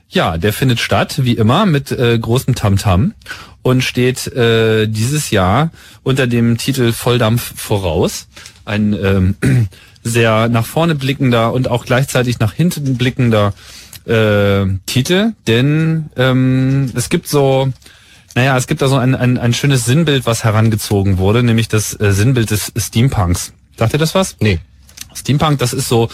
ja, 0.09 0.39
der 0.39 0.52
findet 0.52 0.78
statt, 0.78 1.24
wie 1.24 1.35
immer, 1.35 1.66
mit 1.66 1.90
äh, 1.90 2.16
großem 2.16 2.55
Tamtam 2.55 3.12
und 3.62 3.82
steht 3.82 4.28
äh, 4.28 4.86
dieses 4.86 5.32
Jahr 5.32 5.73
unter 6.05 6.28
dem 6.28 6.59
Titel 6.59 6.93
Volldampf 6.93 7.55
voraus. 7.56 8.28
Ein 8.64 8.93
ähm, 8.93 9.69
sehr 10.03 10.49
nach 10.49 10.66
vorne 10.66 10.95
blickender 10.95 11.53
und 11.53 11.70
auch 11.70 11.85
gleichzeitig 11.85 12.39
nach 12.39 12.53
hinten 12.53 12.97
blickender 12.97 13.55
äh, 14.07 14.66
Titel, 14.87 15.33
denn 15.47 16.11
ähm, 16.16 16.91
es 16.95 17.09
gibt 17.09 17.29
so, 17.29 17.73
naja, 18.35 18.57
es 18.57 18.66
gibt 18.66 18.83
da 18.83 18.89
so 18.89 18.97
ein, 18.97 19.15
ein, 19.15 19.39
ein 19.39 19.55
schönes 19.55 19.85
Sinnbild, 19.85 20.27
was 20.27 20.45
herangezogen 20.45 21.19
wurde, 21.19 21.43
nämlich 21.43 21.69
das 21.69 21.99
äh, 22.01 22.12
Sinnbild 22.12 22.51
des 22.51 22.73
Steampunks. 22.77 23.53
Sagt 23.77 23.93
ihr 23.93 23.99
das 23.99 24.15
was? 24.15 24.37
Nee. 24.41 24.59
Steampunk, 25.15 25.59
das 25.59 25.73
ist 25.73 25.89
so, 25.89 26.09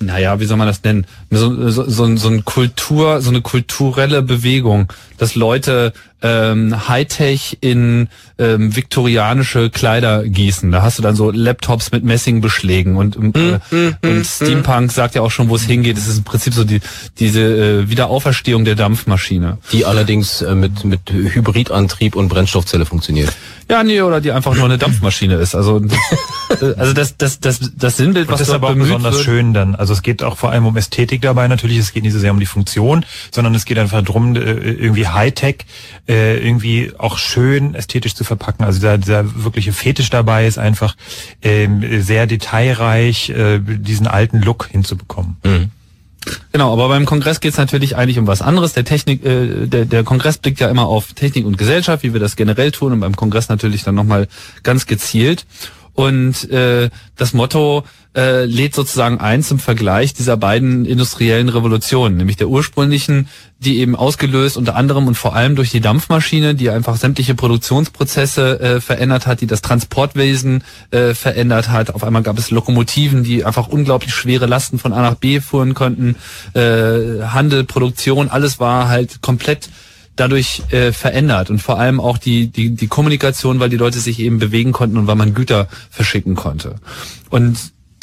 naja, 0.00 0.40
wie 0.40 0.46
soll 0.46 0.56
man 0.56 0.66
das 0.66 0.82
nennen? 0.82 1.06
So, 1.30 1.70
so, 1.70 1.88
so, 1.88 2.16
so 2.16 2.28
ein 2.28 2.44
Kultur, 2.44 3.20
so 3.20 3.30
eine 3.30 3.42
kulturelle 3.42 4.22
Bewegung, 4.22 4.92
dass 5.18 5.34
Leute 5.34 5.92
ähm, 6.22 6.88
Hightech 6.88 7.58
in 7.60 8.08
ähm, 8.38 8.74
viktorianische 8.74 9.70
Kleider 9.70 10.24
gießen. 10.24 10.70
Da 10.70 10.82
hast 10.82 10.98
du 10.98 11.02
dann 11.02 11.16
so 11.16 11.30
Laptops 11.30 11.92
mit 11.92 12.04
Messingbeschlägen 12.04 12.96
und, 12.96 13.16
Hm, 13.16 13.60
äh, 14.02 14.08
und 14.08 14.24
Steampunk 14.24 14.92
sagt 14.92 15.14
ja 15.14 15.22
auch 15.22 15.30
schon, 15.30 15.48
wo 15.48 15.56
es 15.56 15.64
hingeht. 15.64 15.96
Es 15.96 16.06
ist 16.08 16.18
im 16.18 16.24
Prinzip 16.24 16.54
so 16.54 16.64
die 16.64 16.80
diese 17.18 17.40
äh, 17.40 17.90
Wiederauferstehung 17.90 18.64
der 18.64 18.74
Dampfmaschine. 18.74 19.58
Die 19.72 19.84
allerdings 19.84 20.42
äh, 20.42 20.54
mit, 20.54 20.84
mit 20.84 21.00
Hybridantrieb 21.10 22.16
und 22.16 22.28
Brennstoffzelle 22.28 22.86
funktioniert. 22.86 23.32
Ja, 23.70 23.82
nee, 23.82 24.00
oder 24.00 24.20
die 24.20 24.32
einfach 24.32 24.54
nur 24.54 24.64
eine 24.64 24.78
Dampfmaschine 24.78 25.34
ist. 25.34 25.54
Also, 25.54 25.80
äh, 26.60 26.74
also 26.76 26.92
das, 26.92 27.16
das, 27.16 27.40
das, 27.40 27.60
das 27.76 27.96
Sinnbild, 27.96 28.28
Und 28.28 28.32
was 28.32 28.40
das 28.40 28.48
ist 28.48 28.54
aber 28.54 28.70
auch 28.70 28.74
besonders 28.74 29.16
wird, 29.16 29.24
schön 29.24 29.52
dann. 29.52 29.74
Also 29.74 29.92
es 29.92 30.02
geht 30.02 30.22
auch 30.22 30.36
vor 30.36 30.50
allem 30.50 30.66
um 30.66 30.76
Ästhetik 30.76 31.22
dabei 31.22 31.48
natürlich. 31.48 31.78
Es 31.78 31.92
geht 31.92 32.02
nicht 32.02 32.12
so 32.12 32.18
sehr 32.18 32.32
um 32.32 32.40
die 32.40 32.46
Funktion, 32.46 33.04
sondern 33.30 33.54
es 33.54 33.64
geht 33.64 33.78
einfach 33.78 34.02
darum, 34.02 34.34
äh, 34.36 34.40
irgendwie 34.40 35.06
Hightech 35.06 35.66
äh, 36.08 36.38
irgendwie 36.38 36.92
auch 36.96 37.18
schön 37.18 37.74
ästhetisch 37.74 38.14
zu 38.14 38.24
verpacken. 38.24 38.64
Also 38.64 38.78
dieser, 38.78 38.98
dieser 38.98 39.44
wirkliche 39.44 39.72
Fetisch 39.72 40.10
dabei 40.10 40.46
ist 40.46 40.58
einfach 40.58 40.96
ähm, 41.42 42.02
sehr 42.02 42.26
detailreich, 42.26 43.30
äh, 43.30 43.60
diesen 43.60 44.06
alten 44.06 44.40
Look 44.40 44.68
hinzubekommen. 44.70 45.36
Genau, 46.52 46.72
aber 46.72 46.88
beim 46.88 47.06
Kongress 47.06 47.40
geht 47.40 47.52
es 47.52 47.58
natürlich 47.58 47.96
eigentlich 47.96 48.18
um 48.18 48.26
was 48.26 48.42
anderes. 48.42 48.72
Der 48.72 48.84
Technik, 48.84 49.24
äh, 49.24 49.66
der, 49.66 49.84
der 49.84 50.04
Kongress 50.04 50.38
blickt 50.38 50.60
ja 50.60 50.68
immer 50.68 50.86
auf 50.86 51.12
Technik 51.12 51.46
und 51.46 51.58
Gesellschaft, 51.58 52.02
wie 52.02 52.12
wir 52.12 52.20
das 52.20 52.36
generell 52.36 52.70
tun, 52.70 52.92
und 52.92 53.00
beim 53.00 53.16
Kongress 53.16 53.48
natürlich 53.48 53.84
dann 53.84 53.94
nochmal 53.94 54.28
ganz 54.62 54.86
gezielt. 54.86 55.46
Und 55.94 56.48
äh, 56.50 56.90
das 57.16 57.32
Motto 57.32 57.84
äh, 58.16 58.44
lädt 58.44 58.74
sozusagen 58.74 59.20
ein 59.20 59.42
zum 59.42 59.58
Vergleich 59.58 60.14
dieser 60.14 60.36
beiden 60.36 60.84
industriellen 60.84 61.48
Revolutionen, 61.48 62.16
nämlich 62.16 62.36
der 62.36 62.48
ursprünglichen, 62.48 63.28
die 63.58 63.78
eben 63.78 63.96
ausgelöst 63.96 64.56
unter 64.56 64.76
anderem 64.76 65.06
und 65.06 65.14
vor 65.14 65.34
allem 65.34 65.56
durch 65.56 65.70
die 65.70 65.80
Dampfmaschine, 65.80 66.54
die 66.54 66.70
einfach 66.70 66.96
sämtliche 66.96 67.34
Produktionsprozesse 67.34 68.60
äh, 68.60 68.80
verändert 68.80 69.26
hat, 69.26 69.40
die 69.40 69.46
das 69.46 69.62
Transportwesen 69.62 70.64
äh, 70.90 71.14
verändert 71.14 71.68
hat. 71.68 71.94
Auf 71.94 72.04
einmal 72.04 72.22
gab 72.22 72.38
es 72.38 72.50
Lokomotiven, 72.50 73.24
die 73.24 73.44
einfach 73.44 73.68
unglaublich 73.68 74.14
schwere 74.14 74.46
Lasten 74.46 74.78
von 74.78 74.92
A 74.92 75.02
nach 75.02 75.16
B 75.16 75.40
fuhren 75.40 75.74
konnten. 75.74 76.16
Äh, 76.54 77.22
Handel, 77.26 77.64
Produktion, 77.64 78.28
alles 78.28 78.58
war 78.58 78.88
halt 78.88 79.22
komplett 79.22 79.68
dadurch 80.18 80.62
äh, 80.70 80.92
verändert 80.92 81.50
und 81.50 81.60
vor 81.62 81.78
allem 81.78 82.00
auch 82.00 82.18
die, 82.18 82.48
die, 82.48 82.70
die 82.70 82.88
Kommunikation, 82.88 83.60
weil 83.60 83.70
die 83.70 83.76
Leute 83.76 84.00
sich 84.00 84.18
eben 84.18 84.38
bewegen 84.38 84.72
konnten 84.72 84.96
und 84.98 85.06
weil 85.06 85.14
man 85.14 85.34
Güter 85.34 85.68
verschicken 85.90 86.34
konnte. 86.34 86.76
Und 87.30 87.56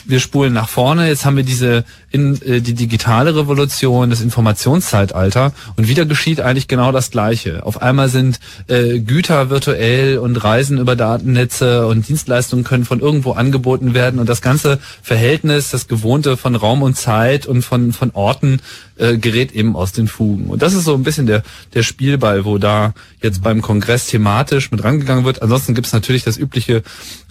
wir 0.05 0.19
spulen 0.19 0.53
nach 0.53 0.69
vorne, 0.69 1.07
jetzt 1.07 1.25
haben 1.25 1.37
wir 1.37 1.43
diese 1.43 1.83
in, 2.11 2.41
äh, 2.43 2.61
die 2.61 2.73
digitale 2.73 3.35
Revolution, 3.35 4.09
das 4.09 4.21
Informationszeitalter. 4.21 5.51
Und 5.75 5.87
wieder 5.87 6.05
geschieht 6.05 6.39
eigentlich 6.39 6.67
genau 6.67 6.91
das 6.91 7.11
Gleiche. 7.11 7.65
Auf 7.65 7.81
einmal 7.81 8.09
sind 8.09 8.39
äh, 8.67 8.99
Güter 8.99 9.49
virtuell 9.49 10.17
und 10.17 10.37
Reisen 10.37 10.77
über 10.77 10.95
Datennetze 10.95 11.87
und 11.87 12.07
Dienstleistungen 12.07 12.63
können 12.63 12.85
von 12.85 13.01
irgendwo 13.01 13.33
angeboten 13.33 13.93
werden. 13.93 14.19
Und 14.19 14.29
das 14.29 14.41
ganze 14.41 14.79
Verhältnis, 15.01 15.71
das 15.71 15.87
Gewohnte 15.87 16.37
von 16.37 16.55
Raum 16.55 16.83
und 16.83 16.95
Zeit 16.95 17.45
und 17.47 17.63
von, 17.63 17.91
von 17.91 18.11
Orten 18.13 18.61
äh, 18.97 19.17
gerät 19.17 19.51
eben 19.51 19.75
aus 19.75 19.91
den 19.91 20.07
Fugen. 20.07 20.47
Und 20.47 20.61
das 20.61 20.73
ist 20.73 20.85
so 20.85 20.93
ein 20.93 21.03
bisschen 21.03 21.25
der, 21.25 21.43
der 21.73 21.83
Spielball, 21.83 22.45
wo 22.45 22.57
da 22.57 22.93
jetzt 23.21 23.41
beim 23.41 23.61
Kongress 23.61 24.07
thematisch 24.07 24.71
mit 24.71 24.83
rangegangen 24.83 25.25
wird. 25.25 25.41
Ansonsten 25.41 25.73
gibt 25.73 25.87
es 25.87 25.93
natürlich 25.93 26.23
das 26.23 26.37
übliche, 26.37 26.83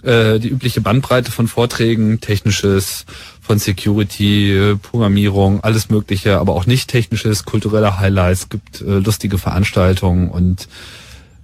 äh, 0.03 0.39
die 0.39 0.49
übliche 0.49 0.81
Bandbreite 0.81 1.31
von 1.31 1.47
Vorträgen, 1.47 2.19
technisches, 2.19 3.05
von 3.41 3.59
Security, 3.59 4.75
Programmierung, 4.81 5.63
alles 5.63 5.89
mögliche, 5.89 6.39
aber 6.39 6.53
auch 6.53 6.65
nicht 6.65 6.89
technisches, 6.89 7.45
kulturelle 7.45 7.99
Highlights, 7.99 8.49
gibt 8.49 8.81
äh, 8.81 8.99
lustige 8.99 9.37
Veranstaltungen 9.37 10.29
und 10.29 10.67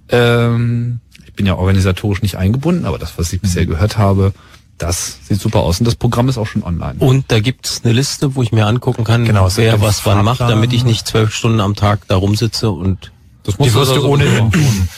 ähm, 0.08 1.00
ich 1.24 1.32
bin 1.32 1.46
ja 1.46 1.54
organisatorisch 1.54 2.22
nicht 2.22 2.36
eingebunden, 2.36 2.84
aber 2.84 2.98
das, 2.98 3.18
was 3.18 3.32
ich 3.32 3.40
bisher 3.40 3.66
gehört 3.66 3.98
habe, 3.98 4.34
das 4.82 5.18
sieht 5.28 5.40
super 5.40 5.60
aus 5.60 5.78
und 5.80 5.86
das 5.86 5.94
Programm 5.94 6.28
ist 6.28 6.38
auch 6.38 6.46
schon 6.46 6.62
online. 6.62 6.94
Und 6.98 7.24
da 7.28 7.40
gibt's 7.40 7.80
eine 7.84 7.92
Liste, 7.92 8.34
wo 8.34 8.42
ich 8.42 8.52
mir 8.52 8.66
angucken 8.66 9.04
kann, 9.04 9.24
Genau, 9.24 9.48
wer 9.56 9.80
was 9.80 10.04
wann 10.04 10.24
macht, 10.24 10.38
Fahrplan. 10.38 10.50
damit 10.58 10.72
ich 10.72 10.84
nicht 10.84 11.06
zwölf 11.06 11.32
Stunden 11.34 11.60
am 11.60 11.74
Tag 11.74 12.00
da 12.08 12.16
rumsitze 12.16 12.70
und 12.70 13.12
das 13.44 13.56
Die 13.56 13.74
wirst 13.74 13.96
du 13.96 14.06
ohnehin 14.06 14.52
tun. 14.52 14.88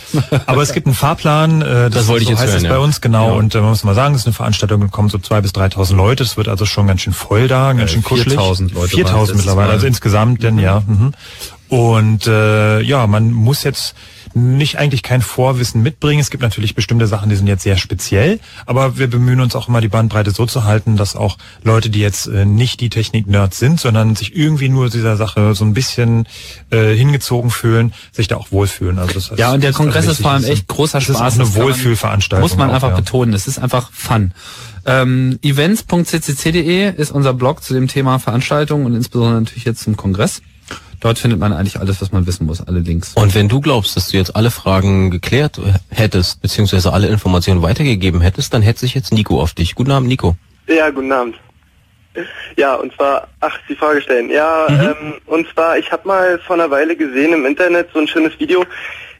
Aber 0.44 0.60
es 0.62 0.72
gibt 0.74 0.86
einen 0.86 0.94
Fahrplan, 0.94 1.62
äh, 1.62 1.64
das, 1.64 1.92
Das 1.92 2.08
wollte 2.08 2.24
ich 2.24 2.26
so 2.28 2.32
jetzt 2.32 2.40
heißt 2.42 2.50
hören, 2.52 2.56
es 2.58 2.62
ja. 2.64 2.68
bei 2.70 2.78
uns, 2.78 3.00
genau. 3.00 3.28
Ja. 3.28 3.34
Und 3.36 3.54
äh, 3.54 3.60
man 3.60 3.70
muss 3.70 3.84
mal 3.84 3.94
sagen, 3.94 4.14
es 4.14 4.20
ist 4.20 4.26
eine 4.26 4.34
Veranstaltung, 4.34 4.80
da 4.82 4.86
kommen 4.88 5.08
so 5.08 5.16
zwei 5.18 5.40
bis 5.40 5.52
3.000 5.52 5.94
Leute. 5.96 6.24
Es 6.24 6.36
wird 6.36 6.48
also 6.48 6.66
schon 6.66 6.86
ganz 6.86 7.00
schön 7.00 7.14
voll 7.14 7.48
da, 7.48 7.72
ganz 7.72 7.90
Äh, 7.90 7.94
schön 7.94 8.02
kuschelig. 8.02 8.38
4.000 8.38 8.74
Leute 8.74 8.96
waren 9.04 9.16
4.000 9.16 9.30
es 9.30 9.34
mittlerweile, 9.36 9.70
also 9.72 9.86
insgesamt 9.86 10.42
denn, 10.42 10.58
ja. 10.58 10.82
Mhm. 10.86 11.14
Und 11.68 12.26
äh, 12.26 12.80
ja, 12.82 13.06
man 13.06 13.32
muss 13.32 13.62
jetzt 13.64 13.94
nicht 14.34 14.78
eigentlich 14.78 15.02
kein 15.02 15.22
Vorwissen 15.22 15.82
mitbringen. 15.82 16.20
Es 16.20 16.30
gibt 16.30 16.42
natürlich 16.42 16.74
bestimmte 16.74 17.06
Sachen, 17.06 17.28
die 17.28 17.36
sind 17.36 17.46
jetzt 17.46 17.62
sehr 17.62 17.76
speziell, 17.76 18.40
aber 18.66 18.98
wir 18.98 19.08
bemühen 19.08 19.40
uns 19.40 19.54
auch 19.56 19.68
immer 19.68 19.80
die 19.80 19.88
Bandbreite 19.88 20.30
so 20.32 20.44
zu 20.46 20.64
halten, 20.64 20.96
dass 20.96 21.14
auch 21.16 21.38
Leute, 21.62 21.88
die 21.90 22.00
jetzt 22.00 22.26
äh, 22.26 22.44
nicht 22.44 22.80
die 22.80 22.90
Technik-Nerds 22.90 23.58
sind, 23.58 23.78
sondern 23.80 24.16
sich 24.16 24.34
irgendwie 24.36 24.68
nur 24.68 24.90
dieser 24.90 25.16
Sache 25.16 25.54
so 25.54 25.64
ein 25.64 25.74
bisschen 25.74 26.26
äh, 26.70 26.94
hingezogen 26.94 27.50
fühlen, 27.50 27.92
sich 28.12 28.28
da 28.28 28.36
auch 28.36 28.50
wohlfühlen. 28.50 28.98
Also 28.98 29.14
das 29.14 29.30
heißt, 29.30 29.38
Ja, 29.40 29.52
und 29.52 29.62
der 29.62 29.72
Kongress 29.72 30.06
ist 30.06 30.20
vor 30.22 30.32
allem 30.32 30.44
echt 30.44 30.66
großer 30.68 30.98
Es 30.98 31.04
Spaß. 31.04 31.14
ist 31.16 31.20
Das 31.20 31.34
eine 31.34 31.44
kann 31.44 31.52
man- 31.54 31.62
Wohlfühlveranstaltung. 31.62 32.42
Muss 32.48 32.56
man 32.56 32.70
auch, 32.70 32.74
einfach 32.74 32.90
ja. 32.90 32.96
betonen. 32.96 33.34
Es 33.34 33.46
ist 33.46 33.58
einfach 33.58 33.90
Fun. 33.92 34.32
Ähm, 34.86 35.38
Events.ccc.de 35.42 36.94
ist 36.96 37.10
unser 37.10 37.32
Blog 37.34 37.62
zu 37.62 37.72
dem 37.74 37.88
Thema 37.88 38.18
Veranstaltungen 38.18 38.84
und 38.86 38.94
insbesondere 38.94 39.40
natürlich 39.40 39.64
jetzt 39.64 39.82
zum 39.82 39.96
Kongress. 39.96 40.42
Dort 41.04 41.18
findet 41.18 41.38
man 41.38 41.52
eigentlich 41.52 41.78
alles, 41.78 42.00
was 42.00 42.12
man 42.12 42.26
wissen 42.26 42.46
muss, 42.46 42.66
alle 42.66 42.80
Links. 42.80 43.12
Und 43.14 43.34
wenn 43.34 43.46
du 43.46 43.60
glaubst, 43.60 43.94
dass 43.94 44.08
du 44.08 44.16
jetzt 44.16 44.34
alle 44.34 44.50
Fragen 44.50 45.10
geklärt 45.10 45.60
hättest, 45.90 46.40
beziehungsweise 46.40 46.94
alle 46.94 47.08
Informationen 47.08 47.60
weitergegeben 47.60 48.22
hättest, 48.22 48.54
dann 48.54 48.62
hätte 48.62 48.80
sich 48.80 48.94
jetzt 48.94 49.12
Nico 49.12 49.38
auf 49.38 49.52
dich. 49.52 49.74
Guten 49.74 49.90
Abend, 49.90 50.08
Nico. 50.08 50.34
Ja, 50.66 50.88
guten 50.88 51.12
Abend. 51.12 51.34
Ja, 52.56 52.76
und 52.76 52.94
zwar, 52.94 53.28
ach, 53.40 53.58
die 53.68 53.74
Frage 53.74 54.00
stellen. 54.00 54.30
Ja, 54.30 54.66
ähm, 54.66 55.16
und 55.26 55.46
zwar, 55.52 55.76
ich 55.76 55.92
habe 55.92 56.08
mal 56.08 56.38
vor 56.38 56.54
einer 56.54 56.70
Weile 56.70 56.96
gesehen 56.96 57.34
im 57.34 57.44
Internet 57.44 57.90
so 57.92 57.98
ein 57.98 58.08
schönes 58.08 58.40
Video. 58.40 58.64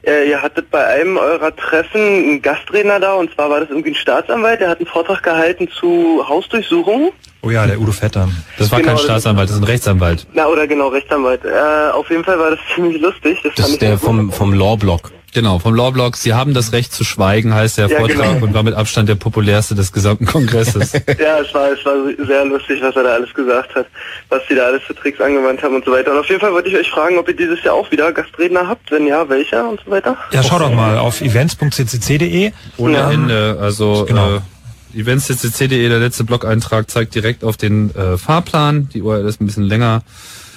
Äh, 0.05 0.29
ihr 0.29 0.41
hattet 0.41 0.69
bei 0.69 0.85
einem 0.85 1.17
eurer 1.17 1.55
Treffen 1.55 1.99
einen 2.01 2.41
Gastredner 2.41 2.99
da 2.99 3.13
und 3.13 3.33
zwar 3.33 3.49
war 3.49 3.59
das 3.61 3.69
irgendwie 3.69 3.89
ein 3.91 3.95
Staatsanwalt, 3.95 4.59
der 4.61 4.69
hat 4.69 4.77
einen 4.77 4.87
Vortrag 4.87 5.23
gehalten 5.23 5.67
zu 5.69 6.23
Hausdurchsuchungen. 6.27 7.09
Oh 7.41 7.49
ja, 7.49 7.65
der 7.67 7.79
Udo 7.79 7.91
Vetter. 7.91 8.27
Das 8.57 8.71
war 8.71 8.79
Genau, 8.79 8.89
kein 8.89 8.95
das- 8.97 9.03
Staatsanwalt, 9.05 9.49
das 9.49 9.55
ist 9.57 9.61
ein 9.61 9.65
Rechtsanwalt. 9.65 10.27
Na, 10.33 10.47
oder 10.47 10.67
genau, 10.67 10.87
Rechtsanwalt. 10.89 11.41
Äh, 11.45 11.91
auf 11.91 12.09
jeden 12.09 12.23
Fall 12.23 12.37
war 12.39 12.51
das 12.51 12.59
ziemlich 12.75 13.01
lustig. 13.01 13.39
Das, 13.43 13.53
Das 13.55 13.69
ist 13.69 13.81
der 13.81 13.97
vom, 13.97 14.31
vom 14.31 14.53
Law-Blog. 14.53 15.11
Genau, 15.35 15.59
vom 15.59 15.75
Law-Blog. 15.75 16.15
Sie 16.15 16.33
haben 16.33 16.53
das 16.53 16.71
Recht 16.71 16.93
zu 16.93 17.03
schweigen, 17.03 17.53
heißt 17.53 17.77
der 17.77 17.87
Ja, 17.89 17.97
Vortrag 17.99 18.17
genau. 18.35 18.45
und 18.45 18.53
war 18.53 18.63
mit 18.63 18.73
Abstand 18.73 19.09
der 19.09 19.15
populärste 19.15 19.75
des 19.75 19.91
gesamten 19.91 20.25
Kongresses. 20.25 20.93
Ja, 21.19 21.39
es 21.39 21.53
war, 21.53 21.71
es 21.73 21.83
war 21.85 21.93
sehr 22.25 22.45
lustig, 22.45 22.81
was 22.81 22.95
er 22.95 23.03
da 23.03 23.09
alles 23.15 23.33
gesagt 23.33 23.75
hat, 23.75 23.85
was 24.29 24.41
die 24.49 24.55
da 24.55 24.63
alles 24.67 24.81
für 24.83 24.95
Tricks 24.95 25.19
angewandt 25.19 25.61
haben 25.61 25.75
und 25.75 25.83
so 25.83 25.91
weiter. 25.91 26.11
Und 26.13 26.19
auf 26.19 26.27
jeden 26.29 26.39
Fall 26.39 26.53
wollte 26.53 26.69
ich 26.69 26.75
euch 26.77 26.89
fragen, 26.89 27.17
ob 27.17 27.27
ihr 27.27 27.35
dieses 27.35 27.61
Jahr 27.63 27.73
auch 27.73 27.91
wieder 27.91 28.13
Gastredner 28.13 28.65
habt, 28.65 28.89
wenn 28.91 29.05
ja, 29.07 29.27
welcher 29.27 29.67
und 29.69 29.81
so 29.83 29.91
weiter. 29.91 30.17
Ja, 30.31 30.41
schau 30.41 30.57
doch 30.57 30.73
mal 30.73 30.97
auf 30.97 31.19
events.ccc.de. 31.21 32.51
Ohne 32.77 32.97
Ähm, 32.99 33.11
Ende. 33.11 33.57
Also 33.59 34.05
Genau. 34.07 34.35
äh, 34.37 34.99
events.ccc.de, 34.99 35.89
der 35.89 35.99
letzte 35.99 36.23
Blog-Eintrag 36.23 36.89
zeigt 36.89 37.13
direkt 37.13 37.43
auf 37.43 37.57
den 37.57 37.93
äh, 37.93 38.17
Fahrplan. 38.17 38.87
Die 38.93 39.01
URL 39.01 39.25
ist 39.27 39.41
ein 39.41 39.45
bisschen 39.47 39.63
länger. 39.63 40.01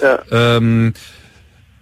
Ja. 0.00 0.20
Ähm, 0.30 0.94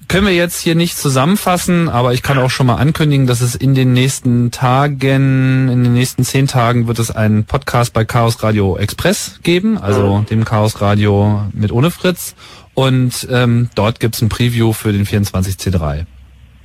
können 0.09 0.27
wir 0.27 0.35
jetzt 0.35 0.61
hier 0.61 0.75
nicht 0.75 0.97
zusammenfassen, 0.97 1.89
aber 1.89 2.13
ich 2.13 2.23
kann 2.23 2.39
auch 2.39 2.51
schon 2.51 2.67
mal 2.67 2.77
ankündigen, 2.77 3.27
dass 3.27 3.41
es 3.41 3.55
in 3.55 3.75
den 3.75 3.93
nächsten 3.93 4.51
Tagen, 4.51 5.69
in 5.69 5.85
den 5.85 5.93
nächsten 5.95 6.25
zehn 6.25 6.47
Tagen 6.47 6.87
wird 6.87 6.99
es 6.99 7.11
einen 7.11 7.45
Podcast 7.45 7.93
bei 7.93 8.05
Chaos 8.05 8.43
Radio 8.43 8.77
Express 8.77 9.41
geben, 9.43 9.79
also 9.79 10.25
dem 10.31 10.45
Chaos 10.45 10.81
Radio 10.81 11.43
mit 11.53 11.73
ohne 11.73 11.91
Fritz. 11.91 12.35
Und 12.75 13.27
ähm, 13.31 13.71
dort 13.75 14.01
gibt's 14.01 14.21
ein 14.21 14.29
Preview 14.29 14.73
für 14.73 14.93
den 14.93 15.07
24C3. 15.07 16.05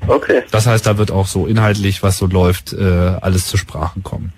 Okay, 0.08 0.44
Das 0.52 0.66
heißt, 0.68 0.86
da 0.86 0.98
wird 0.98 1.12
auch 1.12 1.28
so 1.28 1.46
inhaltlich, 1.46 2.04
was 2.04 2.18
so 2.18 2.26
läuft, 2.26 2.74
äh, 2.74 2.84
alles 3.22 3.48
zur 3.48 3.60
Sprache 3.60 4.00
kommen. 4.02 4.34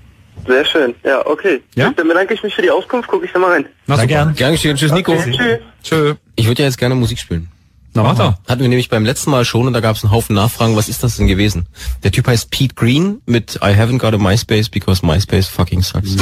sehr 0.45 0.65
schön. 0.65 0.93
Ja, 1.03 1.25
okay. 1.25 1.61
Ja? 1.75 1.91
Dann 1.95 2.07
bedanke 2.07 2.33
ich 2.33 2.43
mich 2.43 2.53
für 2.53 2.61
die 2.61 2.69
Auskunft, 2.69 3.07
gucke 3.09 3.25
ich 3.25 3.31
da 3.31 3.39
mal 3.39 3.51
rein. 3.51 3.65
Na, 3.87 3.95
super. 3.95 4.07
gern. 4.07 4.35
Gern 4.35 4.51
geschehen. 4.51 4.75
Tschüss, 4.75 4.91
Nico. 4.91 5.13
Okay, 5.13 5.31
tschüss. 5.31 5.59
Tschö. 5.83 6.13
Ich 6.35 6.47
würde 6.47 6.61
ja 6.61 6.67
jetzt 6.67 6.77
gerne 6.77 6.95
Musik 6.95 7.17
spielen. 7.17 7.49
Na, 7.95 8.13
doch. 8.13 8.33
Hatten 8.47 8.61
wir 8.61 8.69
nämlich 8.69 8.89
beim 8.89 9.05
letzten 9.05 9.29
Mal 9.29 9.45
schon 9.45 9.67
und 9.67 9.73
da 9.73 9.79
gab 9.79 9.95
es 9.95 10.03
einen 10.03 10.11
Haufen 10.11 10.35
Nachfragen, 10.35 10.75
was 10.75 10.89
ist 10.89 11.03
das 11.03 11.17
denn 11.17 11.27
gewesen? 11.27 11.67
Der 12.03 12.11
Typ 12.11 12.25
heißt 12.27 12.49
Pete 12.49 12.73
Green 12.73 13.21
mit 13.25 13.57
I 13.57 13.75
haven't 13.75 13.99
got 13.99 14.15
a 14.15 14.17
MySpace 14.17 14.67
because 14.69 15.05
MySpace 15.05 15.47
fucking 15.47 15.83
sucks. 15.83 16.15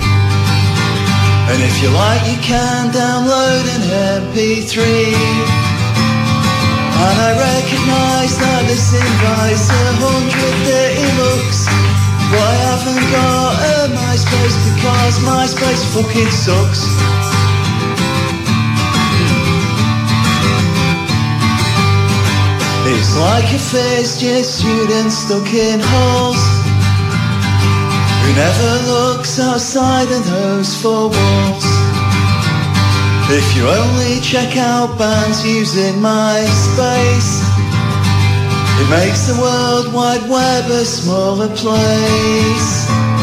And 1.49 1.59
if 1.65 1.81
you 1.81 1.89
like, 1.89 2.21
you 2.29 2.37
can 2.45 2.93
download 2.93 3.65
an 3.65 4.29
MP3. 4.29 4.77
And 7.01 7.17
I 7.17 7.33
recognise 7.33 8.37
that 8.37 8.63
this 8.69 8.93
invites 8.93 9.73
a 9.73 9.85
hundred 10.05 10.57
dirty 10.69 11.09
looks. 11.17 11.65
But 12.29 12.45
I 12.45 12.57
haven't 12.69 13.05
got 13.09 13.53
a 13.65 13.77
MySpace 13.97 14.57
because 14.69 15.17
MySpace 15.25 15.85
fucking 15.97 16.31
sucks. 16.31 17.34
It's 22.87 23.17
like 23.17 23.45
a 23.45 23.59
first 23.59 24.21
year 24.21 24.45
student 24.45 25.11
stuck 25.11 25.49
in 25.55 25.81
halls 25.81 26.37
Who 28.21 28.31
never 28.37 28.73
looks 28.93 29.41
outside 29.41 30.13
of 30.13 30.23
those 30.29 30.77
four 30.83 31.09
walls. 31.09 31.65
If 33.33 33.57
you 33.57 33.67
only 33.67 34.21
check 34.21 34.59
out 34.59 34.99
bands 34.99 35.47
using 35.47 35.95
MySpace 35.95 37.41
It 38.81 38.91
makes 38.91 39.29
the 39.29 39.41
World 39.41 39.95
Wide 39.95 40.29
Web 40.29 40.71
a 40.71 40.85
smaller 40.85 41.49
place 41.57 43.14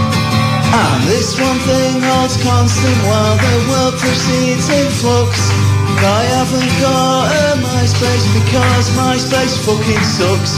And 0.73 1.03
this 1.03 1.37
one 1.39 1.59
thing 1.67 1.99
holds 1.99 2.41
constant 2.41 2.97
while 3.03 3.35
the 3.35 3.55
world 3.69 3.95
proceeds 3.99 4.69
in 4.69 4.87
flux. 5.03 5.51
I 5.99 6.23
haven't 6.31 6.71
got 6.79 7.27
a 7.27 7.61
MySpace 7.61 8.25
because 8.39 8.89
MySpace 8.95 9.55
fucking 9.65 10.03
sucks. 10.15 10.55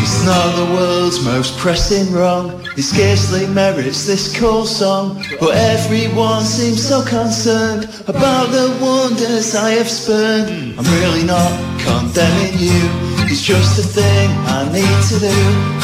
It's 0.00 0.24
not 0.24 0.54
the 0.54 0.72
world's 0.72 1.24
most 1.24 1.58
pressing 1.58 2.12
wrong. 2.12 2.62
It 2.76 2.82
scarcely 2.82 3.46
merits 3.48 4.06
this 4.06 4.38
cool 4.38 4.66
song. 4.66 5.22
But 5.40 5.56
everyone 5.56 6.42
seems 6.44 6.86
so 6.86 7.04
concerned 7.04 7.84
About 8.06 8.50
the 8.50 8.76
wonders 8.80 9.54
I 9.56 9.70
have 9.70 9.90
spurned. 9.90 10.78
I'm 10.78 10.84
really 11.02 11.24
not 11.24 11.50
condemning 11.80 12.58
you 12.58 13.05
It's 13.28 13.42
just 13.42 13.76
a 13.80 13.82
thing 13.82 14.30
I 14.46 14.70
need 14.70 14.98
to 15.10 15.18
do. 15.18 15.38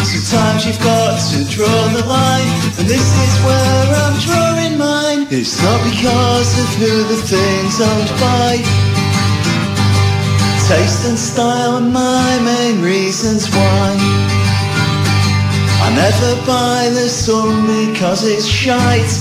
Sometimes 0.06 0.64
you've 0.64 0.78
got 0.78 1.18
to 1.18 1.42
draw 1.50 1.88
the 1.90 2.06
line 2.06 2.46
And 2.78 2.86
this 2.86 3.02
is 3.02 3.34
where 3.42 3.86
I'm 3.98 4.16
drawing 4.22 4.78
mine. 4.78 5.26
It's 5.28 5.60
not 5.60 5.82
because 5.82 6.50
of 6.62 6.68
who 6.78 7.02
the 7.02 7.18
thing's 7.26 7.80
owned 7.82 8.12
by. 8.22 8.62
Taste 10.70 11.04
and 11.08 11.18
style 11.18 11.74
are 11.76 11.80
my 11.80 12.38
main 12.46 12.80
reasons 12.80 13.50
why. 13.50 13.96
I 15.82 15.88
never 15.98 16.46
buy 16.46 16.90
the 16.94 17.08
sun 17.08 17.66
because 17.66 18.22
it's 18.24 18.46
shite. 18.46 19.14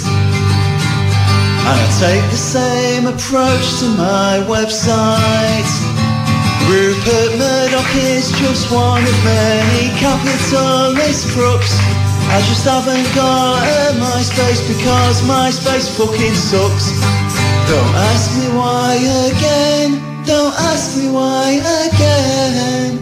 And 1.65 1.77
I 1.81 1.87
take 1.99 2.29
the 2.29 2.37
same 2.37 3.07
approach 3.07 3.79
to 3.79 3.87
my 3.97 4.45
website 4.45 5.90
Rupert 6.69 7.37
Murdoch 7.37 7.95
is 7.95 8.31
just 8.37 8.71
one 8.71 9.03
of 9.03 9.17
many 9.23 9.89
capitalist 9.97 11.29
crooks. 11.33 11.77
I 12.29 12.39
just 12.47 12.65
haven't 12.65 13.07
got 13.15 13.61
a 13.63 13.97
MySpace 13.99 14.61
because 14.67 15.21
MySpace 15.23 15.87
fucking 15.97 16.35
sucks. 16.35 16.91
Don't 17.71 17.95
ask 17.95 18.37
me 18.37 18.47
why 18.57 18.95
again 19.31 20.01
Don't 20.25 20.53
ask 20.53 20.97
me 20.97 21.09
why 21.09 21.61
again. 21.87 22.99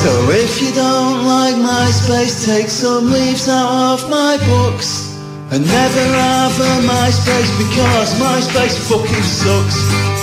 So 0.00 0.10
if 0.30 0.62
you 0.62 0.72
don't 0.72 1.26
like 1.26 1.54
MySpace, 1.56 2.46
take 2.46 2.68
some 2.68 3.10
leaves 3.10 3.48
out 3.48 3.94
of 3.94 4.08
my 4.08 4.36
books 4.46 5.07
and 5.50 5.64
never 5.64 6.04
have 6.12 6.60
a 6.60 6.86
MySpace 6.86 7.50
because 7.56 8.12
MySpace 8.20 8.76
fucking 8.88 9.22
sucks. 9.22 10.17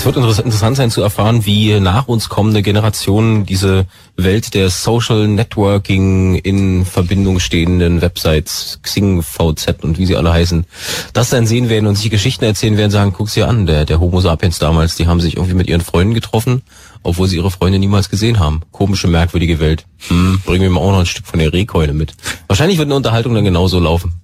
Es 0.00 0.06
wird 0.06 0.16
interess- 0.16 0.38
interessant 0.40 0.78
sein 0.78 0.90
zu 0.90 1.02
erfahren, 1.02 1.44
wie 1.44 1.78
nach 1.78 2.08
uns 2.08 2.30
kommende 2.30 2.62
Generationen 2.62 3.44
diese 3.44 3.84
Welt 4.16 4.54
der 4.54 4.70
Social 4.70 5.28
Networking 5.28 6.36
in 6.36 6.86
Verbindung 6.86 7.38
stehenden 7.38 8.00
Websites, 8.00 8.78
Xing, 8.82 9.22
VZ 9.22 9.84
und 9.84 9.98
wie 9.98 10.06
sie 10.06 10.16
alle 10.16 10.32
heißen, 10.32 10.64
das 11.12 11.28
dann 11.28 11.46
sehen 11.46 11.68
werden 11.68 11.86
und 11.86 11.96
sich 11.96 12.10
Geschichten 12.10 12.46
erzählen 12.46 12.78
werden, 12.78 12.90
sagen, 12.90 13.12
guck's 13.12 13.34
dir 13.34 13.46
an, 13.46 13.66
der, 13.66 13.84
der 13.84 14.00
Homo 14.00 14.22
sapiens 14.22 14.58
damals, 14.58 14.96
die 14.96 15.06
haben 15.06 15.20
sich 15.20 15.36
irgendwie 15.36 15.52
mit 15.54 15.68
ihren 15.68 15.82
Freunden 15.82 16.14
getroffen, 16.14 16.62
obwohl 17.02 17.28
sie 17.28 17.36
ihre 17.36 17.50
Freunde 17.50 17.78
niemals 17.78 18.08
gesehen 18.08 18.38
haben. 18.38 18.62
Komische, 18.72 19.06
merkwürdige 19.06 19.60
Welt. 19.60 19.84
Hm, 20.08 20.40
bringen 20.46 20.62
wir 20.62 20.70
mal 20.70 20.80
auch 20.80 20.92
noch 20.92 21.00
ein 21.00 21.04
Stück 21.06 21.26
von 21.26 21.40
der 21.40 21.52
Rehkeule 21.52 21.92
mit. 21.92 22.14
Wahrscheinlich 22.46 22.78
wird 22.78 22.86
eine 22.86 22.94
Unterhaltung 22.94 23.34
dann 23.34 23.44
genauso 23.44 23.78
laufen. 23.78 24.14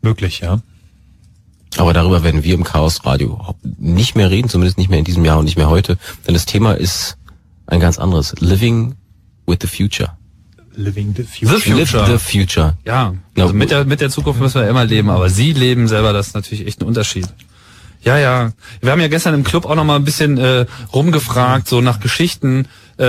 Möglich, 0.00 0.40
ja. 0.40 0.62
Aber 1.76 1.92
darüber 1.92 2.22
werden 2.22 2.44
wir 2.44 2.54
im 2.54 2.64
Chaos 2.64 3.04
Radio 3.04 3.54
nicht 3.78 4.14
mehr 4.16 4.30
reden, 4.30 4.48
zumindest 4.48 4.78
nicht 4.78 4.90
mehr 4.90 4.98
in 4.98 5.04
diesem 5.04 5.24
Jahr 5.24 5.38
und 5.38 5.44
nicht 5.44 5.56
mehr 5.56 5.68
heute, 5.68 5.98
denn 6.26 6.34
das 6.34 6.46
Thema 6.46 6.72
ist 6.72 7.16
ein 7.66 7.80
ganz 7.80 7.98
anderes. 7.98 8.34
Living 8.40 8.94
with 9.46 9.58
the 9.60 9.66
future. 9.66 10.10
Living 10.76 11.14
the 11.16 11.22
The 11.22 11.46
future. 11.46 11.76
Live 11.76 11.90
Future. 11.90 12.06
the 12.06 12.18
future. 12.18 12.74
Ja, 12.84 13.14
also 13.38 13.54
mit 13.54 13.70
der, 13.70 13.84
mit 13.84 14.00
der 14.00 14.10
Zukunft 14.10 14.40
müssen 14.40 14.60
wir 14.60 14.68
immer 14.68 14.84
leben, 14.84 15.10
aber 15.10 15.30
Sie 15.30 15.52
leben 15.52 15.88
selber, 15.88 16.12
das 16.12 16.28
ist 16.28 16.34
natürlich 16.34 16.66
echt 16.66 16.80
ein 16.80 16.86
Unterschied. 16.86 17.26
Ja, 18.02 18.18
ja. 18.18 18.52
Wir 18.80 18.92
haben 18.92 19.00
ja 19.00 19.08
gestern 19.08 19.34
im 19.34 19.44
Club 19.44 19.64
auch 19.64 19.74
noch 19.74 19.84
mal 19.84 19.96
ein 19.96 20.04
bisschen 20.04 20.36
äh, 20.36 20.66
rumgefragt, 20.92 21.68
so 21.68 21.80
nach 21.80 22.00
Geschichten, 22.00 22.66
äh, 22.98 23.04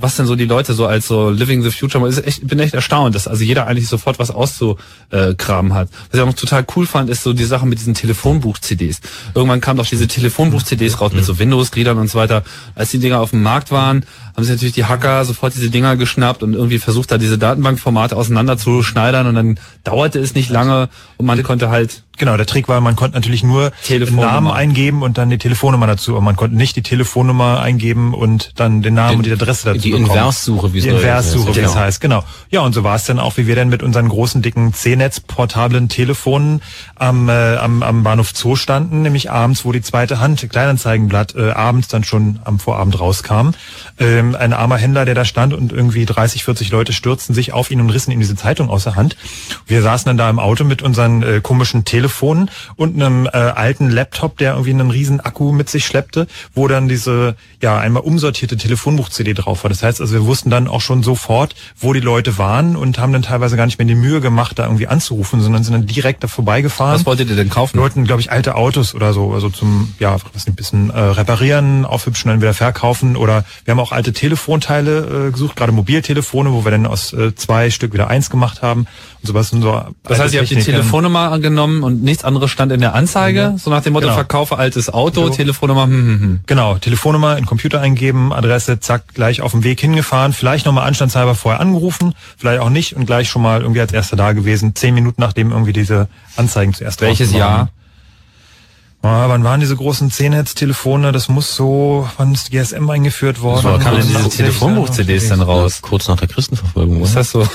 was 0.00 0.16
denn 0.16 0.26
so 0.26 0.36
die 0.36 0.44
Leute 0.44 0.74
so 0.74 0.86
als 0.86 1.06
so 1.06 1.30
Living 1.30 1.62
the 1.62 1.70
Future, 1.70 2.06
ich 2.08 2.26
echt, 2.26 2.46
bin 2.46 2.58
echt 2.58 2.74
erstaunt, 2.74 3.14
dass 3.14 3.28
also 3.28 3.42
jeder 3.44 3.66
eigentlich 3.66 3.88
sofort 3.88 4.18
was 4.18 4.30
auszukramen 4.30 5.74
hat. 5.74 5.88
Was 6.10 6.18
ich 6.18 6.20
auch 6.20 6.26
noch 6.26 6.34
total 6.34 6.64
cool 6.76 6.86
fand, 6.86 7.10
ist 7.10 7.22
so 7.22 7.32
die 7.32 7.44
Sache 7.44 7.66
mit 7.66 7.78
diesen 7.78 7.94
Telefonbuch-CDs. 7.94 9.00
Irgendwann 9.34 9.60
kamen 9.60 9.78
doch 9.78 9.86
diese 9.86 10.08
Telefonbuch-CDs 10.08 11.00
raus 11.00 11.12
mit 11.12 11.24
so 11.24 11.38
Windows-Gliedern 11.38 11.98
und 11.98 12.10
so 12.10 12.18
weiter. 12.18 12.42
Als 12.74 12.90
die 12.90 12.98
Dinger 12.98 13.20
auf 13.20 13.30
dem 13.30 13.42
Markt 13.42 13.70
waren, 13.70 14.04
haben 14.36 14.44
sich 14.44 14.52
natürlich 14.52 14.74
die 14.74 14.84
Hacker 14.84 15.24
sofort 15.24 15.54
diese 15.54 15.70
Dinger 15.70 15.96
geschnappt 15.96 16.42
und 16.42 16.54
irgendwie 16.54 16.78
versucht, 16.78 17.10
da 17.10 17.18
diese 17.18 17.38
Datenbankformate 17.38 18.16
auseinanderzuschneidern 18.16 19.26
und 19.26 19.34
dann 19.34 19.58
dauerte 19.84 20.18
es 20.18 20.34
nicht 20.34 20.50
lange 20.50 20.88
und 21.16 21.26
man 21.26 21.42
konnte 21.42 21.70
halt 21.70 22.02
Genau, 22.16 22.36
der 22.36 22.46
Trick 22.46 22.68
war, 22.68 22.80
man 22.80 22.94
konnte 22.94 23.16
natürlich 23.16 23.42
nur 23.42 23.72
den 23.88 24.14
Namen 24.14 24.50
eingeben 24.50 25.02
und 25.02 25.18
dann 25.18 25.30
die 25.30 25.38
Telefonnummer 25.38 25.86
dazu, 25.86 26.12
aber 26.12 26.20
man 26.20 26.36
konnte 26.36 26.56
nicht 26.56 26.76
die 26.76 26.82
Telefonnummer 26.82 27.60
eingeben 27.60 28.14
und 28.14 28.52
dann 28.56 28.82
den 28.82 28.94
Namen 28.94 29.13
Den- 29.14 29.18
und 29.18 29.26
die 29.26 29.32
Adresse 29.32 29.66
dazu 29.66 29.80
die 29.80 29.90
bekommen. 29.90 30.10
Inverssuche, 30.10 30.72
wie 30.72 30.78
es 30.78 30.84
Die 30.84 30.90
Inverssuche, 30.90 31.48
heißt, 31.48 31.56
wie 31.56 31.60
es 31.60 31.72
genau. 31.72 31.80
heißt, 31.80 32.00
genau. 32.00 32.24
Ja, 32.50 32.60
und 32.60 32.72
so 32.72 32.84
war 32.84 32.96
es 32.96 33.04
dann 33.04 33.18
auch, 33.18 33.36
wie 33.36 33.46
wir 33.46 33.56
dann 33.56 33.68
mit 33.68 33.82
unseren 33.82 34.08
großen, 34.08 34.42
dicken 34.42 34.72
C-Netz-portablen 34.72 35.88
Telefonen 35.88 36.62
am, 36.96 37.28
äh, 37.28 37.56
am, 37.56 37.82
am 37.82 38.02
Bahnhof 38.02 38.32
Zoo 38.34 38.56
standen, 38.56 39.02
nämlich 39.02 39.30
abends, 39.30 39.64
wo 39.64 39.72
die 39.72 39.82
zweite 39.82 40.20
Hand, 40.20 40.48
Kleinanzeigenblatt, 40.48 41.34
äh, 41.34 41.50
abends 41.50 41.88
dann 41.88 42.04
schon 42.04 42.40
am 42.44 42.58
Vorabend 42.58 42.98
rauskam. 43.00 43.50
Ähm, 43.98 44.34
ein 44.34 44.52
armer 44.52 44.76
Händler, 44.76 45.04
der 45.04 45.14
da 45.14 45.24
stand 45.24 45.54
und 45.54 45.72
irgendwie 45.72 46.04
30, 46.04 46.44
40 46.44 46.70
Leute 46.70 46.92
stürzten 46.92 47.34
sich 47.34 47.52
auf 47.52 47.70
ihn 47.70 47.80
und 47.80 47.90
rissen 47.90 48.10
ihm 48.10 48.20
diese 48.20 48.36
Zeitung 48.36 48.68
aus 48.70 48.84
der 48.84 48.96
Hand. 48.96 49.16
Wir 49.66 49.82
saßen 49.82 50.06
dann 50.06 50.16
da 50.16 50.28
im 50.30 50.38
Auto 50.38 50.64
mit 50.64 50.82
unseren 50.82 51.22
äh, 51.22 51.40
komischen 51.42 51.84
Telefonen 51.84 52.50
und 52.76 52.94
einem 52.94 53.26
äh, 53.26 53.30
alten 53.30 53.90
Laptop, 53.90 54.38
der 54.38 54.52
irgendwie 54.52 54.70
einen 54.70 54.90
riesen 54.90 55.20
Akku 55.20 55.52
mit 55.52 55.68
sich 55.68 55.84
schleppte, 55.84 56.26
wo 56.54 56.68
dann 56.68 56.88
diese 56.88 57.36
ja 57.60 57.78
einmal 57.78 58.02
umsortierte 58.02 58.56
Telefonbuch-CD 59.08 59.34
drauf 59.34 59.64
war. 59.64 59.68
Das 59.68 59.82
heißt, 59.82 60.00
also 60.00 60.14
wir 60.14 60.24
wussten 60.24 60.50
dann 60.50 60.68
auch 60.68 60.80
schon 60.80 61.02
sofort, 61.02 61.54
wo 61.78 61.92
die 61.92 62.00
Leute 62.00 62.38
waren 62.38 62.76
und 62.76 62.98
haben 62.98 63.12
dann 63.12 63.22
teilweise 63.22 63.56
gar 63.56 63.66
nicht 63.66 63.78
mehr 63.78 63.86
die 63.86 63.94
Mühe 63.94 64.20
gemacht, 64.20 64.58
da 64.58 64.64
irgendwie 64.64 64.86
anzurufen, 64.86 65.40
sondern 65.40 65.64
sind 65.64 65.72
dann 65.72 65.86
direkt 65.86 66.22
da 66.24 66.28
vorbeigefahren. 66.28 66.94
Was 66.94 67.06
wolltet 67.06 67.30
ihr 67.30 67.36
denn 67.36 67.50
kaufen? 67.50 67.74
Wir 67.74 67.82
wollten, 67.82 68.04
glaube 68.04 68.20
ich, 68.20 68.30
alte 68.30 68.54
Autos 68.56 68.94
oder 68.94 69.12
so, 69.12 69.32
also 69.32 69.50
zum, 69.50 69.94
ja, 69.98 70.16
was 70.32 70.46
ein 70.46 70.54
bisschen 70.54 70.90
äh, 70.90 70.98
reparieren, 70.98 71.84
aufhübschen, 71.84 72.30
dann 72.30 72.40
wieder 72.40 72.54
verkaufen. 72.54 73.16
Oder 73.16 73.44
wir 73.64 73.72
haben 73.72 73.80
auch 73.80 73.92
alte 73.92 74.12
Telefonteile 74.12 75.28
äh, 75.28 75.30
gesucht, 75.32 75.56
gerade 75.56 75.72
Mobiltelefone, 75.72 76.52
wo 76.52 76.64
wir 76.64 76.70
dann 76.70 76.86
aus 76.86 77.12
äh, 77.12 77.34
zwei 77.34 77.70
Stück 77.70 77.92
wieder 77.92 78.08
eins 78.08 78.30
gemacht 78.30 78.62
haben 78.62 78.86
und 79.22 79.26
sowas. 79.28 79.52
Und 79.52 79.62
so 79.62 79.82
Das 80.04 80.18
heißt, 80.18 80.34
ihr 80.34 80.40
habt 80.40 80.50
die 80.50 80.56
Telefonnummer 80.56 81.30
angenommen 81.32 81.82
und 81.82 82.02
nichts 82.02 82.24
anderes 82.24 82.50
stand 82.50 82.72
in 82.72 82.80
der 82.80 82.94
Anzeige, 82.94 83.54
so 83.58 83.70
nach 83.70 83.82
dem 83.82 83.92
Motto, 83.92 84.04
Genau. 84.04 84.14
verkaufe 84.14 84.58
altes 84.58 84.92
Auto. 84.92 85.28
Telefonnummer, 85.30 85.84
hm, 85.84 85.92
hm, 85.92 86.20
hm. 86.20 86.40
Genau, 86.46 86.76
Telefonnummer 86.78 87.36
in 87.38 87.46
Computer 87.46 87.80
eingeben, 87.80 88.32
Adresse, 88.32 88.80
zack, 88.80 88.93
gleich 88.98 89.40
auf 89.40 89.52
dem 89.52 89.64
Weg 89.64 89.80
hingefahren, 89.80 90.32
vielleicht 90.32 90.66
nochmal 90.66 90.86
anstandshalber 90.86 91.34
vorher 91.34 91.60
angerufen, 91.60 92.14
vielleicht 92.36 92.60
auch 92.60 92.70
nicht 92.70 92.96
und 92.96 93.06
gleich 93.06 93.28
schon 93.28 93.42
mal 93.42 93.62
irgendwie 93.62 93.80
als 93.80 93.92
erster 93.92 94.16
da 94.16 94.32
gewesen, 94.32 94.74
zehn 94.74 94.94
Minuten 94.94 95.20
nachdem 95.20 95.52
irgendwie 95.52 95.72
diese 95.72 96.08
Anzeigen 96.36 96.74
zuerst 96.74 97.00
Welches. 97.00 97.32
Jahr? 97.32 97.70
Ah, 99.04 99.28
wann 99.28 99.44
waren 99.44 99.60
diese 99.60 99.76
großen 99.76 100.10
C-Netz-Telefone? 100.10 101.12
Das 101.12 101.28
muss 101.28 101.54
so, 101.54 102.08
wann 102.16 102.32
ist 102.32 102.50
GSM 102.50 102.88
eingeführt 102.88 103.42
worden? 103.42 103.60
wann 103.64 103.80
kamen 103.80 103.96
denn 103.98 104.06
diese 104.06 104.14
89, 104.14 104.38
Telefonbuch-CDs 104.38 105.28
denn 105.28 105.42
raus? 105.42 105.82
Kurz 105.82 106.08
nach 106.08 106.16
der 106.16 106.26
Christenverfolgung. 106.28 107.02
Ist 107.02 107.14
das 107.14 107.30
so? 107.30 107.46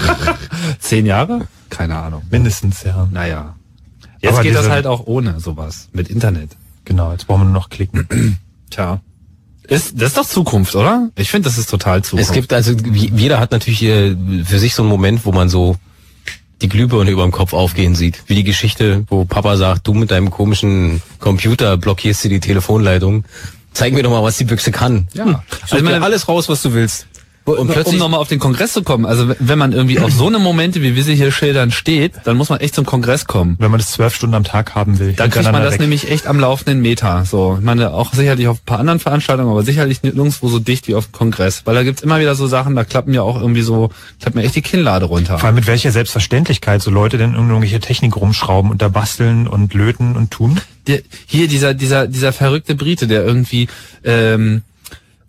Zehn 0.78 1.04
Jahre? 1.04 1.46
Keine 1.68 1.98
Ahnung. 1.98 2.22
Mindestens, 2.30 2.84
ja. 2.84 3.06
Naja. 3.10 3.54
Jetzt 4.20 4.32
Aber 4.32 4.42
geht 4.42 4.54
das 4.54 4.70
halt 4.70 4.86
auch 4.86 5.06
ohne 5.06 5.40
sowas. 5.40 5.90
Mit 5.92 6.08
Internet. 6.08 6.56
Genau, 6.86 7.12
jetzt 7.12 7.26
brauchen 7.26 7.42
wir 7.42 7.44
nur 7.44 7.52
noch 7.52 7.68
klicken. 7.68 8.38
Tja. 8.70 9.00
Ist, 9.68 9.92
das 9.96 10.08
ist 10.08 10.16
doch 10.16 10.26
Zukunft, 10.26 10.74
oder? 10.74 11.10
Ich 11.16 11.30
finde, 11.30 11.48
das 11.48 11.56
ist 11.58 11.70
total 11.70 12.02
Zukunft. 12.02 12.28
Es 12.28 12.32
gibt 12.34 12.52
also, 12.52 12.72
wie- 12.84 13.12
jeder 13.14 13.38
hat 13.40 13.52
natürlich 13.52 13.80
für 13.80 14.58
sich 14.58 14.74
so 14.74 14.82
einen 14.82 14.90
Moment, 14.90 15.24
wo 15.24 15.32
man 15.32 15.48
so 15.48 15.76
die 16.60 16.68
Glühbirne 16.68 17.10
über 17.10 17.22
dem 17.22 17.32
Kopf 17.32 17.52
aufgehen 17.52 17.94
sieht. 17.94 18.22
Wie 18.26 18.34
die 18.34 18.44
Geschichte, 18.44 19.04
wo 19.08 19.24
Papa 19.24 19.56
sagt, 19.56 19.86
du 19.86 19.94
mit 19.94 20.10
deinem 20.10 20.30
komischen 20.30 21.02
Computer 21.18 21.76
blockierst 21.76 22.24
dir 22.24 22.28
die 22.28 22.40
Telefonleitung. 22.40 23.24
Zeig 23.72 23.94
mir 23.94 24.02
doch 24.02 24.10
mal, 24.10 24.22
was 24.22 24.36
die 24.36 24.44
Büchse 24.44 24.70
kann. 24.70 25.08
Ja. 25.14 25.24
Hm. 25.24 25.36
Also 25.62 25.76
Such 25.76 25.82
meine- 25.82 26.02
alles 26.04 26.28
raus, 26.28 26.48
was 26.48 26.60
du 26.62 26.72
willst. 26.74 27.06
Und 27.44 27.58
um 27.58 27.68
plötzlich- 27.68 27.98
nochmal 27.98 28.20
auf 28.20 28.28
den 28.28 28.38
Kongress 28.38 28.72
zu 28.72 28.82
kommen, 28.82 29.04
also 29.04 29.34
wenn 29.38 29.58
man 29.58 29.72
irgendwie 29.72 29.98
auf 29.98 30.12
so 30.12 30.28
eine 30.28 30.38
Momente, 30.38 30.80
wie 30.80 30.94
wir 30.94 31.02
sie 31.02 31.14
hier 31.16 31.32
schildern, 31.32 31.70
steht, 31.72 32.12
dann 32.24 32.36
muss 32.36 32.50
man 32.50 32.60
echt 32.60 32.74
zum 32.74 32.86
Kongress 32.86 33.26
kommen. 33.26 33.56
Wenn 33.58 33.70
man 33.70 33.80
das 33.80 33.90
zwölf 33.90 34.14
Stunden 34.14 34.34
am 34.36 34.44
Tag 34.44 34.74
haben 34.74 34.98
will. 34.98 35.12
Dann 35.14 35.30
kriegt 35.30 35.50
man 35.50 35.62
das 35.62 35.74
weg. 35.74 35.80
nämlich 35.80 36.10
echt 36.10 36.26
am 36.28 36.38
laufenden 36.38 36.80
Meter. 36.80 37.24
So, 37.24 37.56
ich 37.58 37.64
meine, 37.64 37.92
auch 37.92 38.12
sicherlich 38.12 38.46
auf 38.46 38.58
ein 38.58 38.64
paar 38.64 38.78
anderen 38.78 39.00
Veranstaltungen, 39.00 39.50
aber 39.50 39.64
sicherlich 39.64 40.02
nirgendwo 40.02 40.48
so 40.48 40.58
dicht 40.60 40.86
wie 40.86 40.94
auf 40.94 41.06
dem 41.06 41.12
Kongress. 41.12 41.62
Weil 41.64 41.74
da 41.74 41.82
gibt's 41.82 42.02
immer 42.02 42.20
wieder 42.20 42.34
so 42.34 42.46
Sachen, 42.46 42.76
da 42.76 42.84
klappen 42.84 43.12
ja 43.12 43.22
auch 43.22 43.40
irgendwie 43.40 43.62
so, 43.62 43.90
klappt 44.20 44.36
mir 44.36 44.42
echt 44.44 44.54
die 44.54 44.62
Kinnlade 44.62 45.06
runter. 45.06 45.38
Vor 45.38 45.46
allem 45.48 45.56
mit 45.56 45.66
welcher 45.66 45.90
Selbstverständlichkeit 45.90 46.80
so 46.80 46.90
Leute 46.90 47.18
denn 47.18 47.34
irgendwelche 47.34 47.80
Technik 47.80 48.16
rumschrauben 48.16 48.70
und 48.70 48.82
da 48.82 48.88
basteln 48.88 49.48
und 49.48 49.74
löten 49.74 50.16
und 50.16 50.30
tun. 50.30 50.60
der, 50.86 51.00
hier 51.26 51.48
dieser 51.48 51.74
dieser 51.74 52.06
dieser 52.06 52.32
verrückte 52.32 52.74
Brite, 52.74 53.06
der 53.06 53.24
irgendwie 53.24 53.68
ähm, 54.04 54.62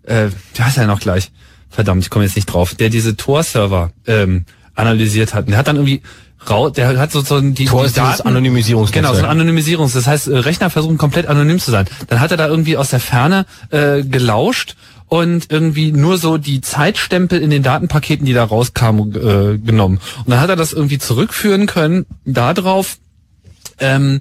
äh, 0.06 0.28
wie 0.54 0.62
heißt 0.62 0.78
er 0.78 0.86
noch 0.86 1.00
gleich? 1.00 1.30
Verdammt, 1.74 2.02
ich 2.04 2.10
komme 2.10 2.24
jetzt 2.24 2.36
nicht 2.36 2.46
drauf. 2.46 2.74
Der 2.74 2.88
diese 2.88 3.16
Tor-Server 3.16 3.90
ähm, 4.06 4.44
analysiert 4.74 5.34
hat. 5.34 5.46
Und 5.46 5.50
der 5.50 5.58
hat 5.58 5.66
dann 5.66 5.76
irgendwie 5.76 6.02
rau, 6.48 6.70
der 6.70 6.98
hat 6.98 7.10
so 7.10 7.20
so 7.20 7.40
die, 7.40 7.64
Tor 7.64 7.82
die 7.82 7.86
ist 7.86 7.96
dieses 7.96 8.20
Anonymisierungsnetzwerk. 8.20 9.12
Genau, 9.12 9.18
so 9.18 9.24
ein 9.24 9.30
Anonymisierungs. 9.30 9.92
Das 9.92 10.06
heißt, 10.06 10.28
äh, 10.28 10.38
Rechner 10.38 10.70
versuchen 10.70 10.98
komplett 10.98 11.26
anonym 11.26 11.58
zu 11.58 11.70
sein. 11.70 11.86
Dann 12.08 12.20
hat 12.20 12.30
er 12.30 12.36
da 12.36 12.46
irgendwie 12.46 12.76
aus 12.76 12.90
der 12.90 13.00
Ferne 13.00 13.46
äh, 13.70 14.02
gelauscht 14.02 14.76
und 15.08 15.50
irgendwie 15.50 15.92
nur 15.92 16.18
so 16.18 16.38
die 16.38 16.60
Zeitstempel 16.60 17.40
in 17.40 17.50
den 17.50 17.62
Datenpaketen, 17.62 18.24
die 18.24 18.32
da 18.32 18.44
rauskamen, 18.44 19.14
äh, 19.14 19.58
genommen. 19.58 20.00
Und 20.18 20.30
dann 20.30 20.40
hat 20.40 20.50
er 20.50 20.56
das 20.56 20.72
irgendwie 20.72 20.98
zurückführen 20.98 21.66
können 21.66 22.06
darauf, 22.24 22.98
ähm, 23.78 24.20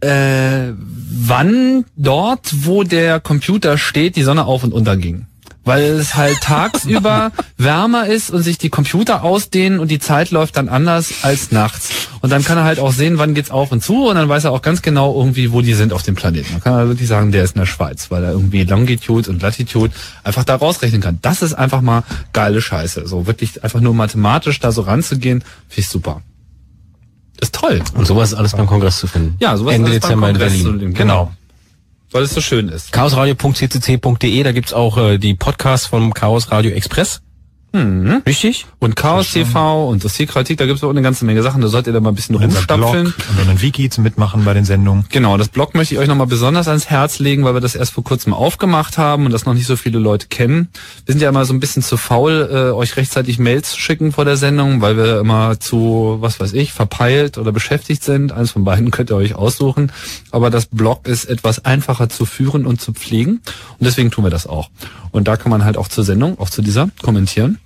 äh, 0.00 0.72
wann 0.76 1.84
dort, 1.96 2.64
wo 2.64 2.82
der 2.82 3.20
Computer 3.20 3.78
steht, 3.78 4.16
die 4.16 4.22
Sonne 4.22 4.46
auf 4.46 4.64
und 4.64 4.72
unter 4.72 4.96
ging. 4.96 5.26
Weil 5.64 5.82
es 5.84 6.16
halt 6.16 6.40
tagsüber 6.40 7.30
wärmer 7.56 8.06
ist 8.06 8.30
und 8.30 8.42
sich 8.42 8.58
die 8.58 8.68
Computer 8.68 9.22
ausdehnen 9.22 9.78
und 9.78 9.90
die 9.92 10.00
Zeit 10.00 10.30
läuft 10.32 10.56
dann 10.56 10.68
anders 10.68 11.12
als 11.22 11.52
nachts. 11.52 11.90
Und 12.20 12.30
dann 12.30 12.44
kann 12.44 12.58
er 12.58 12.64
halt 12.64 12.80
auch 12.80 12.92
sehen, 12.92 13.18
wann 13.18 13.34
geht's 13.34 13.50
auf 13.50 13.70
und 13.70 13.82
zu 13.82 14.08
und 14.08 14.16
dann 14.16 14.28
weiß 14.28 14.44
er 14.44 14.52
auch 14.52 14.62
ganz 14.62 14.82
genau 14.82 15.14
irgendwie, 15.16 15.52
wo 15.52 15.60
die 15.60 15.74
sind 15.74 15.92
auf 15.92 16.02
dem 16.02 16.14
Planeten. 16.16 16.52
Man 16.52 16.62
kann 16.62 16.74
also 16.74 16.88
wirklich 16.90 17.08
sagen, 17.08 17.30
der 17.32 17.44
ist 17.44 17.54
in 17.54 17.60
der 17.60 17.66
Schweiz, 17.66 18.10
weil 18.10 18.24
er 18.24 18.32
irgendwie 18.32 18.64
Longitude 18.64 19.30
und 19.30 19.40
Latitude 19.42 19.92
einfach 20.24 20.44
da 20.44 20.56
rausrechnen 20.56 21.00
kann. 21.00 21.18
Das 21.22 21.42
ist 21.42 21.54
einfach 21.54 21.80
mal 21.80 22.02
geile 22.32 22.60
Scheiße. 22.60 23.06
So 23.06 23.26
wirklich 23.26 23.62
einfach 23.62 23.80
nur 23.80 23.94
mathematisch 23.94 24.58
da 24.58 24.72
so 24.72 24.82
ranzugehen, 24.82 25.40
finde 25.68 25.80
ich 25.80 25.88
super. 25.88 26.22
Ist 27.40 27.54
toll. 27.54 27.82
Und 27.94 28.06
sowas 28.06 28.32
ist 28.32 28.38
alles 28.38 28.52
beim 28.52 28.66
Kongress 28.66 28.98
zu 28.98 29.06
finden. 29.08 29.36
Ja, 29.40 29.56
sowas 29.56 29.74
Ende 29.74 29.88
alles 29.90 30.00
beim 30.00 30.08
Dezember 30.08 30.28
in 30.28 30.34
Kongress 30.34 30.52
Berlin. 30.52 30.66
zu 30.66 30.72
nehmen, 30.72 30.94
Genau. 30.94 31.32
Weil 32.12 32.24
es 32.24 32.34
so 32.34 32.40
schön 32.40 32.68
ist. 32.68 32.92
chaosradio.ccc.de, 32.92 34.42
da 34.42 34.52
gibt's 34.52 34.72
auch 34.72 34.98
äh, 34.98 35.18
die 35.18 35.34
Podcasts 35.34 35.86
vom 35.86 36.12
Chaos 36.12 36.50
Radio 36.50 36.70
Express. 36.72 37.22
Mhm. 37.72 38.22
Richtig? 38.26 38.66
Und 38.78 38.96
Chaos 38.96 39.30
TV 39.32 39.88
und 39.88 40.04
Dossierkritik, 40.04 40.58
da 40.58 40.66
gibt's 40.66 40.84
auch 40.84 40.90
eine 40.90 41.02
ganze 41.02 41.24
Menge 41.24 41.42
Sachen. 41.42 41.62
Da 41.62 41.68
solltet 41.68 41.88
ihr 41.88 41.92
da 41.94 42.00
mal 42.00 42.10
ein 42.10 42.14
bisschen 42.14 42.36
Und 42.36 42.44
unser 42.44 42.58
rumstapfeln. 42.58 43.04
Blog 43.04 43.14
und 43.40 43.48
dann 43.48 43.62
Wiki 43.62 43.88
zum 43.88 44.04
Mitmachen 44.04 44.44
bei 44.44 44.52
den 44.52 44.64
Sendungen. 44.64 45.06
Genau, 45.08 45.36
das 45.38 45.48
Blog 45.48 45.74
möchte 45.74 45.94
ich 45.94 46.00
euch 46.00 46.08
nochmal 46.08 46.26
besonders 46.26 46.68
ans 46.68 46.90
Herz 46.90 47.18
legen, 47.18 47.44
weil 47.44 47.54
wir 47.54 47.60
das 47.60 47.74
erst 47.74 47.92
vor 47.92 48.04
kurzem 48.04 48.34
aufgemacht 48.34 48.98
haben 48.98 49.24
und 49.24 49.32
das 49.32 49.46
noch 49.46 49.54
nicht 49.54 49.66
so 49.66 49.76
viele 49.76 49.98
Leute 49.98 50.26
kennen. 50.28 50.68
Wir 51.06 51.14
sind 51.14 51.22
ja 51.22 51.28
immer 51.28 51.44
so 51.44 51.54
ein 51.54 51.60
bisschen 51.60 51.82
zu 51.82 51.96
faul, 51.96 52.48
äh, 52.52 52.56
euch 52.72 52.96
rechtzeitig 52.96 53.38
Mails 53.38 53.70
zu 53.70 53.80
schicken 53.80 54.12
vor 54.12 54.24
der 54.24 54.36
Sendung, 54.36 54.80
weil 54.82 54.96
wir 54.96 55.20
immer 55.20 55.58
zu, 55.58 56.18
was 56.20 56.40
weiß 56.40 56.52
ich, 56.52 56.72
verpeilt 56.72 57.38
oder 57.38 57.52
beschäftigt 57.52 58.04
sind. 58.04 58.32
Eins 58.32 58.50
von 58.50 58.64
beiden 58.64 58.90
könnt 58.92 59.10
ihr 59.10 59.16
euch 59.16 59.34
aussuchen. 59.34 59.92
Aber 60.30 60.50
das 60.50 60.66
Blog 60.66 61.06
ist 61.08 61.24
etwas 61.24 61.64
einfacher 61.64 62.08
zu 62.08 62.26
führen 62.26 62.66
und 62.66 62.80
zu 62.80 62.92
pflegen 62.92 63.40
und 63.78 63.86
deswegen 63.86 64.10
tun 64.10 64.24
wir 64.24 64.30
das 64.30 64.46
auch. 64.46 64.68
Und 65.10 65.28
da 65.28 65.36
kann 65.36 65.50
man 65.50 65.64
halt 65.64 65.76
auch 65.76 65.88
zur 65.88 66.04
Sendung, 66.04 66.38
auch 66.38 66.48
zu 66.50 66.62
dieser, 66.62 66.88
kommentieren. 67.02 67.58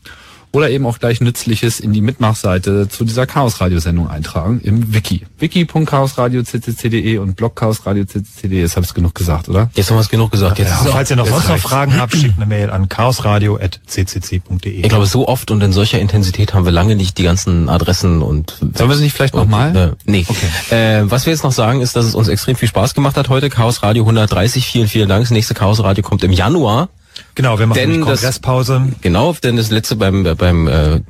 Oder 0.56 0.70
eben 0.70 0.86
auch 0.86 0.98
gleich 0.98 1.20
Nützliches 1.20 1.80
in 1.80 1.92
die 1.92 2.00
Mitmachseite 2.00 2.88
zu 2.88 3.04
dieser 3.04 3.26
Chaos-Radio-Sendung 3.26 4.08
eintragen 4.08 4.62
im 4.64 4.94
Wiki. 4.94 5.26
wiki.chaosradio.ccc.de 5.38 7.18
und 7.18 7.36
blog.chaosradio.ccc.de. 7.36 8.60
Jetzt 8.62 8.74
habe 8.76 8.86
ich 8.86 8.94
genug 8.94 9.14
gesagt, 9.14 9.50
oder? 9.50 9.68
Jetzt 9.74 9.90
haben 9.90 9.98
wir 9.98 10.00
es 10.00 10.08
genug 10.08 10.30
gesagt. 10.30 10.58
Jetzt 10.58 10.70
Ja, 10.70 10.76
ist 10.76 10.86
es 10.86 10.92
falls 10.92 11.10
ihr 11.10 11.16
noch 11.16 11.26
sonst 11.26 11.50
noch. 11.50 11.58
Fragen 11.58 12.00
habt, 12.00 12.16
schickt 12.16 12.38
eine 12.38 12.46
Mail 12.46 12.70
an 12.70 12.88
chaosradio.ccc.de. 12.88 14.80
Ich 14.80 14.88
glaube, 14.88 15.04
so 15.04 15.28
oft 15.28 15.50
und 15.50 15.62
in 15.62 15.74
solcher 15.74 15.98
Intensität 15.98 16.54
haben 16.54 16.64
wir 16.64 16.72
lange 16.72 16.96
nicht 16.96 17.18
die 17.18 17.24
ganzen 17.24 17.68
Adressen 17.68 18.22
und... 18.22 18.56
Sollen 18.72 18.88
wir 18.88 18.96
sie 18.96 19.04
nicht 19.04 19.14
vielleicht 19.14 19.34
nochmal? 19.34 19.76
Äh, 19.76 20.10
nee. 20.10 20.24
Äh, 20.70 21.02
was 21.04 21.26
wir 21.26 21.34
jetzt 21.34 21.44
noch 21.44 21.52
sagen, 21.52 21.82
ist, 21.82 21.96
dass 21.96 22.06
es 22.06 22.14
uns 22.14 22.28
extrem 22.28 22.56
viel 22.56 22.68
Spaß 22.68 22.94
gemacht 22.94 23.18
hat 23.18 23.28
heute. 23.28 23.50
Chaos 23.50 23.82
Radio 23.82 24.04
130, 24.04 24.64
vielen, 24.66 24.88
vielen 24.88 25.10
Dank. 25.10 25.24
Das 25.24 25.32
nächste 25.32 25.52
Chaos 25.52 25.82
Radio 25.82 26.02
kommt 26.02 26.24
im 26.24 26.32
Januar. 26.32 26.88
Genau, 27.36 27.58
wir 27.58 27.66
machen 27.66 27.76
Denn 27.78 27.90
nämlich 27.90 28.08
das- 28.08 28.20
Kongresspause. 28.22 28.82
Genau, 29.02 29.32
denn 29.34 29.56
das 29.56 29.70
letzte 29.70 29.94
beim 29.94 30.24
beim 30.36 30.66
äh, 30.66 31.00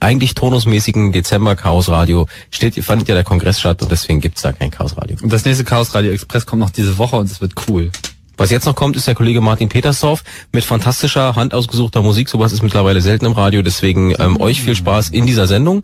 eigentlich 0.00 0.34
turnusmäßigen 0.34 1.12
Dezember 1.12 1.54
Chaos 1.56 1.88
Radio 1.88 2.26
steht, 2.50 2.74
fand 2.84 3.06
ja 3.06 3.14
der 3.14 3.24
Kongress 3.24 3.60
statt 3.60 3.82
und 3.82 3.90
deswegen 3.90 4.20
gibt's 4.20 4.42
da 4.42 4.52
kein 4.52 4.70
Chaos 4.70 4.96
Radio. 4.96 5.16
Und 5.22 5.32
das 5.32 5.44
nächste 5.44 5.64
Chaos 5.64 5.94
Radio 5.94 6.10
Express 6.10 6.46
kommt 6.46 6.60
noch 6.60 6.70
diese 6.70 6.98
Woche 6.98 7.16
und 7.16 7.30
es 7.30 7.40
wird 7.40 7.52
cool. 7.68 7.90
Was 8.38 8.50
jetzt 8.50 8.66
noch 8.66 8.76
kommt, 8.76 8.96
ist 8.96 9.06
der 9.08 9.14
Kollege 9.16 9.40
Martin 9.40 9.68
Petersdorf 9.68 10.22
mit 10.52 10.64
fantastischer, 10.64 11.34
handausgesuchter 11.34 12.02
Musik. 12.02 12.28
Sowas 12.28 12.52
ist 12.52 12.62
mittlerweile 12.62 13.00
selten 13.00 13.26
im 13.26 13.32
Radio. 13.32 13.62
Deswegen 13.62 14.14
ähm, 14.18 14.40
euch 14.40 14.62
viel 14.62 14.76
Spaß 14.76 15.08
in 15.10 15.26
dieser 15.26 15.46
Sendung. 15.48 15.82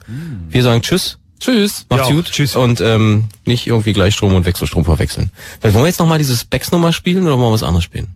Wir 0.48 0.62
sagen 0.62 0.80
Tschüss. 0.80 1.18
Tschüss. 1.40 1.84
Macht's 1.90 2.08
Ja, 2.08 2.14
gut. 2.14 2.30
Tschüss. 2.30 2.54
Und 2.54 2.80
ähm, 2.80 3.24
nicht 3.44 3.66
irgendwie 3.66 3.92
Gleichstrom 3.92 4.34
und 4.34 4.46
Wechselstrom 4.46 4.84
verwechseln. 4.84 5.30
Vielleicht 5.60 5.74
wollen 5.74 5.84
wir 5.84 5.88
jetzt 5.88 5.98
noch 5.98 6.06
mal 6.06 6.18
dieses 6.18 6.42
Specs-Nummer 6.42 6.92
spielen 6.92 7.24
oder 7.26 7.32
wollen 7.36 7.48
wir 7.50 7.54
was 7.54 7.64
anderes 7.64 7.84
spielen? 7.84 8.14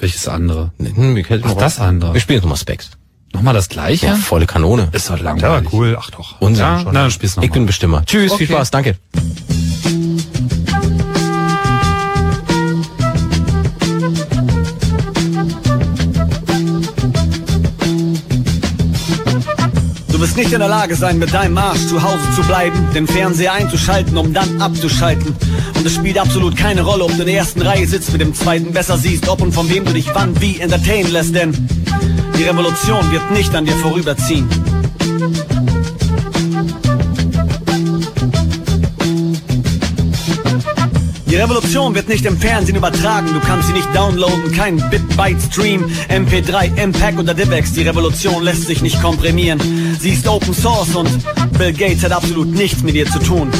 Welches 0.00 0.26
andere? 0.28 0.72
Hm, 0.78 1.14
wir 1.14 1.22
könnten 1.22 1.46
Ach, 1.46 1.54
noch- 1.54 1.58
das 1.60 1.78
andere. 1.78 2.14
Wir 2.14 2.20
spielen 2.20 2.36
jetzt 2.38 2.44
nochmal 2.44 2.58
Specs. 2.58 2.90
Nochmal 3.32 3.54
das 3.54 3.68
gleiche? 3.68 4.06
Ja, 4.06 4.14
volle 4.16 4.46
Kanone. 4.46 4.88
Ist 4.92 5.08
doch 5.08 5.20
langweilig. 5.20 5.66
war 5.66 5.72
cool, 5.72 5.96
ach 6.00 6.10
doch. 6.10 6.40
Unsinn. 6.40 6.64
Ja, 6.64 6.82
na, 6.84 6.92
dann 6.92 7.10
spiel's 7.12 7.36
noch 7.36 7.44
Ich 7.44 7.50
mal. 7.50 7.54
bin 7.54 7.66
Bestimmer. 7.66 8.04
Tschüss, 8.04 8.32
viel 8.34 8.46
Okay. 8.46 8.54
Spaß, 8.54 8.70
danke. 8.72 8.96
Du 20.12 20.20
wirst 20.20 20.36
nicht 20.36 20.52
in 20.52 20.58
der 20.58 20.68
Lage 20.68 20.94
sein, 20.96 21.18
mit 21.18 21.32
deinem 21.32 21.56
Arsch 21.56 21.86
zu 21.88 22.02
Hause 22.02 22.22
zu 22.34 22.42
bleiben, 22.42 22.88
den 22.94 23.06
Fernseher 23.06 23.52
einzuschalten, 23.52 24.16
um 24.16 24.32
dann 24.34 24.60
abzuschalten. 24.60 25.34
Und 25.80 25.86
es 25.86 25.94
spielt 25.94 26.18
absolut 26.18 26.58
keine 26.58 26.82
Rolle, 26.82 27.04
ob 27.04 27.12
du 27.12 27.20
in 27.20 27.26
der 27.26 27.36
ersten 27.36 27.62
Reihe 27.62 27.86
sitzt, 27.86 28.12
mit 28.12 28.20
dem 28.20 28.34
zweiten 28.34 28.70
besser 28.70 28.98
siehst, 28.98 29.26
ob 29.30 29.40
und 29.40 29.52
von 29.52 29.70
wem 29.70 29.86
du 29.86 29.94
dich 29.94 30.10
wann 30.12 30.38
wie 30.38 30.60
entertainen 30.60 31.10
lässt, 31.10 31.34
denn 31.34 31.52
die 32.36 32.42
Revolution 32.42 33.10
wird 33.10 33.30
nicht 33.30 33.54
an 33.54 33.64
dir 33.64 33.72
vorüberziehen. 33.76 34.46
Die 41.30 41.36
Revolution 41.36 41.94
wird 41.94 42.10
nicht 42.10 42.26
im 42.26 42.36
Fernsehen 42.36 42.76
übertragen, 42.76 43.32
du 43.32 43.40
kannst 43.40 43.68
sie 43.68 43.72
nicht 43.72 43.88
downloaden, 43.94 44.52
kein 44.52 44.76
Bit-Byte-Stream, 44.90 45.90
MP3, 46.10 46.88
MPEG 46.88 47.18
oder 47.18 47.32
DivX. 47.32 47.72
Die 47.72 47.88
Revolution 47.88 48.42
lässt 48.42 48.66
sich 48.66 48.82
nicht 48.82 49.00
komprimieren. 49.00 49.96
Sie 49.98 50.10
ist 50.10 50.28
Open 50.28 50.52
Source 50.52 50.94
und 50.94 51.08
Bill 51.56 51.72
Gates 51.72 52.04
hat 52.04 52.12
absolut 52.12 52.48
nichts 52.48 52.82
mit 52.82 52.96
ihr 52.96 53.10
zu 53.10 53.18
tun. 53.18 53.50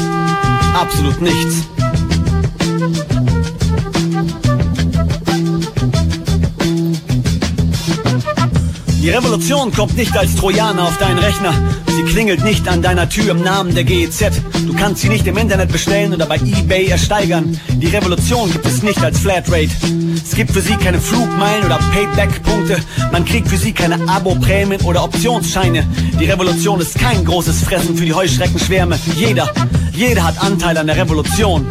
Absolut 0.75 1.19
nichts. 1.19 1.65
Die 9.01 9.09
Revolution 9.09 9.71
kommt 9.71 9.97
nicht 9.97 10.15
als 10.15 10.35
Trojaner 10.35 10.83
auf 10.83 10.95
deinen 10.99 11.17
Rechner. 11.17 11.53
Sie 11.87 12.03
klingelt 12.03 12.43
nicht 12.43 12.67
an 12.67 12.83
deiner 12.83 13.09
Tür 13.09 13.31
im 13.31 13.41
Namen 13.41 13.73
der 13.73 13.83
GEZ. 13.83 14.25
Du 14.67 14.75
kannst 14.75 15.01
sie 15.01 15.09
nicht 15.09 15.25
im 15.25 15.37
Internet 15.37 15.71
bestellen 15.71 16.13
oder 16.13 16.27
bei 16.27 16.35
eBay 16.35 16.85
ersteigern. 16.85 17.59
Die 17.67 17.87
Revolution 17.87 18.51
gibt 18.51 18.65
es 18.67 18.83
nicht 18.83 19.03
als 19.03 19.17
Flatrate. 19.17 19.71
Es 20.23 20.35
gibt 20.35 20.51
für 20.51 20.61
sie 20.61 20.75
keine 20.75 21.01
Flugmeilen 21.01 21.65
oder 21.65 21.79
Payback-Punkte. 21.91 22.77
Man 23.11 23.25
kriegt 23.25 23.47
für 23.47 23.57
sie 23.57 23.73
keine 23.73 24.07
Abo-Prämien 24.07 24.81
oder 24.81 25.03
Optionsscheine. 25.03 25.83
Die 26.19 26.25
Revolution 26.25 26.79
ist 26.79 26.99
kein 26.99 27.25
großes 27.25 27.63
Fressen 27.63 27.97
für 27.97 28.05
die 28.05 28.13
Heuschreckenschwärme. 28.13 28.99
Jeder, 29.15 29.51
jeder 29.93 30.23
hat 30.23 30.39
Anteil 30.43 30.77
an 30.77 30.85
der 30.85 30.97
Revolution. 30.97 31.65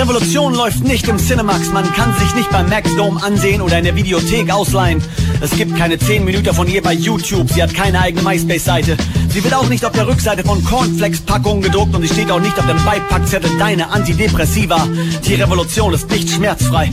Revolution 0.00 0.54
läuft 0.54 0.82
nicht 0.82 1.06
im 1.08 1.18
Cinemax, 1.18 1.72
man 1.74 1.84
kann 1.92 2.18
sich 2.18 2.34
nicht 2.34 2.50
beim 2.50 2.70
Max 2.70 2.96
Dome 2.96 3.22
ansehen 3.22 3.60
oder 3.60 3.76
in 3.76 3.84
der 3.84 3.94
Videothek 3.94 4.50
ausleihen. 4.50 5.02
Es 5.42 5.50
gibt 5.50 5.76
keine 5.76 5.98
10 5.98 6.24
Minuten 6.24 6.54
von 6.54 6.66
ihr 6.68 6.82
bei 6.82 6.94
YouTube, 6.94 7.50
sie 7.50 7.62
hat 7.62 7.74
keine 7.74 8.00
eigene 8.00 8.22
MySpace-Seite. 8.22 8.96
Sie 9.28 9.44
wird 9.44 9.52
auch 9.52 9.68
nicht 9.68 9.84
auf 9.84 9.92
der 9.92 10.08
Rückseite 10.08 10.42
von 10.42 10.64
Cornflakes-Packungen 10.64 11.60
gedruckt 11.60 11.94
und 11.94 12.00
sie 12.00 12.08
steht 12.08 12.30
auch 12.30 12.40
nicht 12.40 12.58
auf 12.58 12.66
dem 12.66 12.82
Beipackzettel 12.82 13.50
deine 13.58 13.90
Antidepressiva. 13.90 14.88
Die 15.26 15.34
Revolution 15.34 15.92
ist 15.92 16.10
nicht 16.10 16.30
schmerzfrei. 16.30 16.90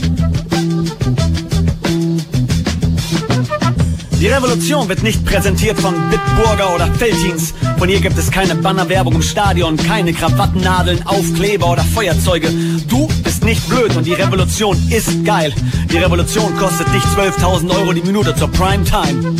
Die 4.20 4.26
Revolution 4.26 4.88
wird 4.88 5.04
nicht 5.04 5.24
präsentiert 5.24 5.78
von 5.78 5.94
Bitburger 6.10 6.74
oder 6.74 6.86
Feltins. 6.94 7.54
Von 7.78 7.88
ihr 7.88 8.00
gibt 8.00 8.18
es 8.18 8.32
keine 8.32 8.56
Bannerwerbung 8.56 9.14
im 9.14 9.22
Stadion, 9.22 9.76
keine 9.76 10.12
Krawattennadeln, 10.12 11.06
Aufkleber 11.06 11.70
oder 11.70 11.84
Feuerzeuge. 11.84 12.50
Du 12.88 13.06
bist 13.22 13.44
nicht 13.44 13.68
blöd 13.68 13.96
und 13.96 14.04
die 14.04 14.14
Revolution 14.14 14.76
ist 14.90 15.24
geil. 15.24 15.54
Die 15.92 15.98
Revolution 15.98 16.56
kostet 16.56 16.92
dich 16.92 17.02
12.000 17.04 17.70
Euro 17.70 17.92
die 17.92 18.02
Minute 18.02 18.34
zur 18.34 18.50
Primetime. 18.50 19.36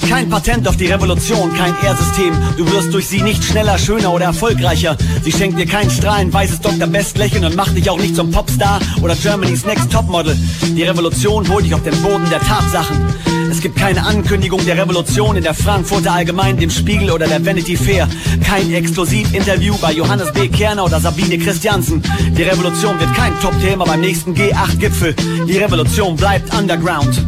Gibt 0.00 0.10
kein 0.10 0.28
Patent 0.28 0.66
auf 0.66 0.76
die 0.76 0.86
Revolution, 0.86 1.54
kein 1.54 1.72
R-System. 1.76 2.34
Du 2.56 2.68
wirst 2.72 2.92
durch 2.92 3.06
sie 3.06 3.22
nicht 3.22 3.44
schneller, 3.44 3.78
schöner 3.78 4.12
oder 4.12 4.24
erfolgreicher. 4.24 4.96
Sie 5.22 5.30
schenkt 5.30 5.58
dir 5.58 5.66
kein 5.66 5.88
strahlend 5.88 6.32
weißes 6.32 6.60
Dr. 6.62 6.88
Best 6.88 7.16
Lächeln 7.16 7.44
und 7.44 7.54
macht 7.54 7.76
dich 7.76 7.88
auch 7.88 7.98
nicht 7.98 8.16
zum 8.16 8.32
Popstar 8.32 8.80
oder 9.02 9.14
Germany's 9.14 9.64
Next 9.64 9.92
Topmodel. 9.92 10.36
Die 10.62 10.82
Revolution 10.82 11.48
holt 11.48 11.64
dich 11.64 11.74
auf 11.74 11.82
den 11.84 12.00
Boden 12.02 12.28
der 12.28 12.40
Tatsachen. 12.40 13.06
Es 13.50 13.60
gibt 13.60 13.76
keine 13.76 14.04
Ankündigung 14.04 14.64
der 14.66 14.76
Revolution 14.76 15.36
in 15.36 15.44
der 15.44 15.54
Frankfurter 15.54 16.12
Allgemein, 16.12 16.56
dem 16.56 16.70
Spiegel 16.70 17.12
oder 17.12 17.28
der 17.28 17.44
Vanity 17.46 17.76
Fair. 17.76 18.08
Kein 18.42 18.72
Exklusivinterview 18.72 19.76
bei 19.80 19.92
Johannes 19.92 20.32
B. 20.32 20.48
Kerner 20.48 20.84
oder 20.84 20.98
Sabine 20.98 21.38
Christiansen. 21.38 22.02
Die 22.36 22.42
Revolution 22.42 22.98
wird 22.98 23.14
kein 23.14 23.38
Top-Thema 23.40 23.84
beim 23.84 24.00
nächsten 24.00 24.34
G8-Gipfel. 24.34 25.14
Die 25.46 25.58
Revolution 25.58 26.16
bleibt 26.16 26.52
underground. 26.52 27.22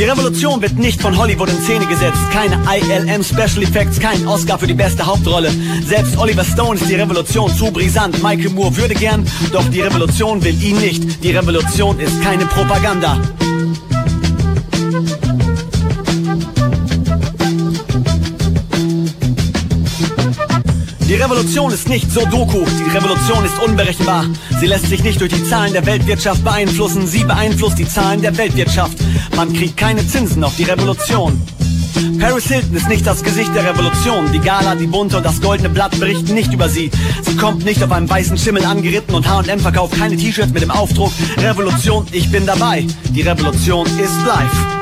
Die 0.00 0.06
Revolution 0.06 0.62
wird 0.62 0.78
nicht 0.78 1.02
von 1.02 1.14
Hollywood 1.18 1.50
in 1.50 1.60
Szene 1.60 1.84
gesetzt. 1.84 2.22
Keine 2.32 2.58
ILM 2.74 3.22
Special 3.22 3.62
Effects, 3.62 4.00
kein 4.00 4.26
Oscar 4.26 4.58
für 4.58 4.66
die 4.66 4.72
beste 4.72 5.04
Hauptrolle. 5.04 5.52
Selbst 5.86 6.16
Oliver 6.16 6.42
Stone 6.42 6.80
ist 6.80 6.88
die 6.88 6.94
Revolution 6.94 7.54
zu 7.54 7.70
brisant. 7.70 8.22
Michael 8.22 8.48
Moore 8.48 8.74
würde 8.78 8.94
gern, 8.94 9.26
doch 9.52 9.68
die 9.68 9.82
Revolution 9.82 10.42
will 10.42 10.58
ihn 10.62 10.78
nicht. 10.78 11.22
Die 11.22 11.32
Revolution 11.32 12.00
ist 12.00 12.18
keine 12.22 12.46
Propaganda. 12.46 13.20
Die 21.10 21.16
Revolution 21.16 21.72
ist 21.72 21.88
nicht 21.88 22.10
so 22.10 22.24
Doku, 22.24 22.64
die 22.64 22.96
Revolution 22.96 23.44
ist 23.44 23.58
unberechenbar. 23.62 24.24
Sie 24.60 24.66
lässt 24.66 24.86
sich 24.86 25.02
nicht 25.02 25.20
durch 25.20 25.32
die 25.32 25.44
Zahlen 25.44 25.72
der 25.72 25.84
Weltwirtschaft 25.84 26.44
beeinflussen, 26.44 27.06
sie 27.06 27.24
beeinflusst 27.24 27.78
die 27.78 27.88
Zahlen 27.88 28.22
der 28.22 28.38
Weltwirtschaft. 28.38 28.96
Man 29.36 29.52
kriegt 29.52 29.76
keine 29.76 30.06
Zinsen 30.06 30.44
auf 30.44 30.56
die 30.56 30.64
Revolution. 30.64 31.40
Paris 32.18 32.46
Hilton 32.46 32.76
ist 32.76 32.88
nicht 32.88 33.06
das 33.06 33.22
Gesicht 33.22 33.54
der 33.54 33.64
Revolution. 33.64 34.30
Die 34.32 34.40
Gala, 34.40 34.74
die 34.74 34.86
Bunte 34.86 35.16
und 35.16 35.24
das 35.24 35.40
Goldene 35.40 35.68
Blatt 35.68 35.98
berichten 35.98 36.34
nicht 36.34 36.52
über 36.52 36.68
sie. 36.68 36.90
Sie 37.22 37.36
kommt 37.36 37.64
nicht 37.64 37.82
auf 37.82 37.92
einem 37.92 38.08
weißen 38.08 38.36
Schimmel 38.38 38.64
angeritten 38.64 39.14
und 39.14 39.28
H&M 39.28 39.60
verkauft 39.60 39.96
keine 39.96 40.16
T-Shirts 40.16 40.52
mit 40.52 40.62
dem 40.62 40.70
Aufdruck 40.70 41.12
Revolution, 41.38 42.06
ich 42.12 42.30
bin 42.30 42.46
dabei. 42.46 42.86
Die 43.10 43.22
Revolution 43.22 43.86
ist 43.86 44.26
live. 44.26 44.79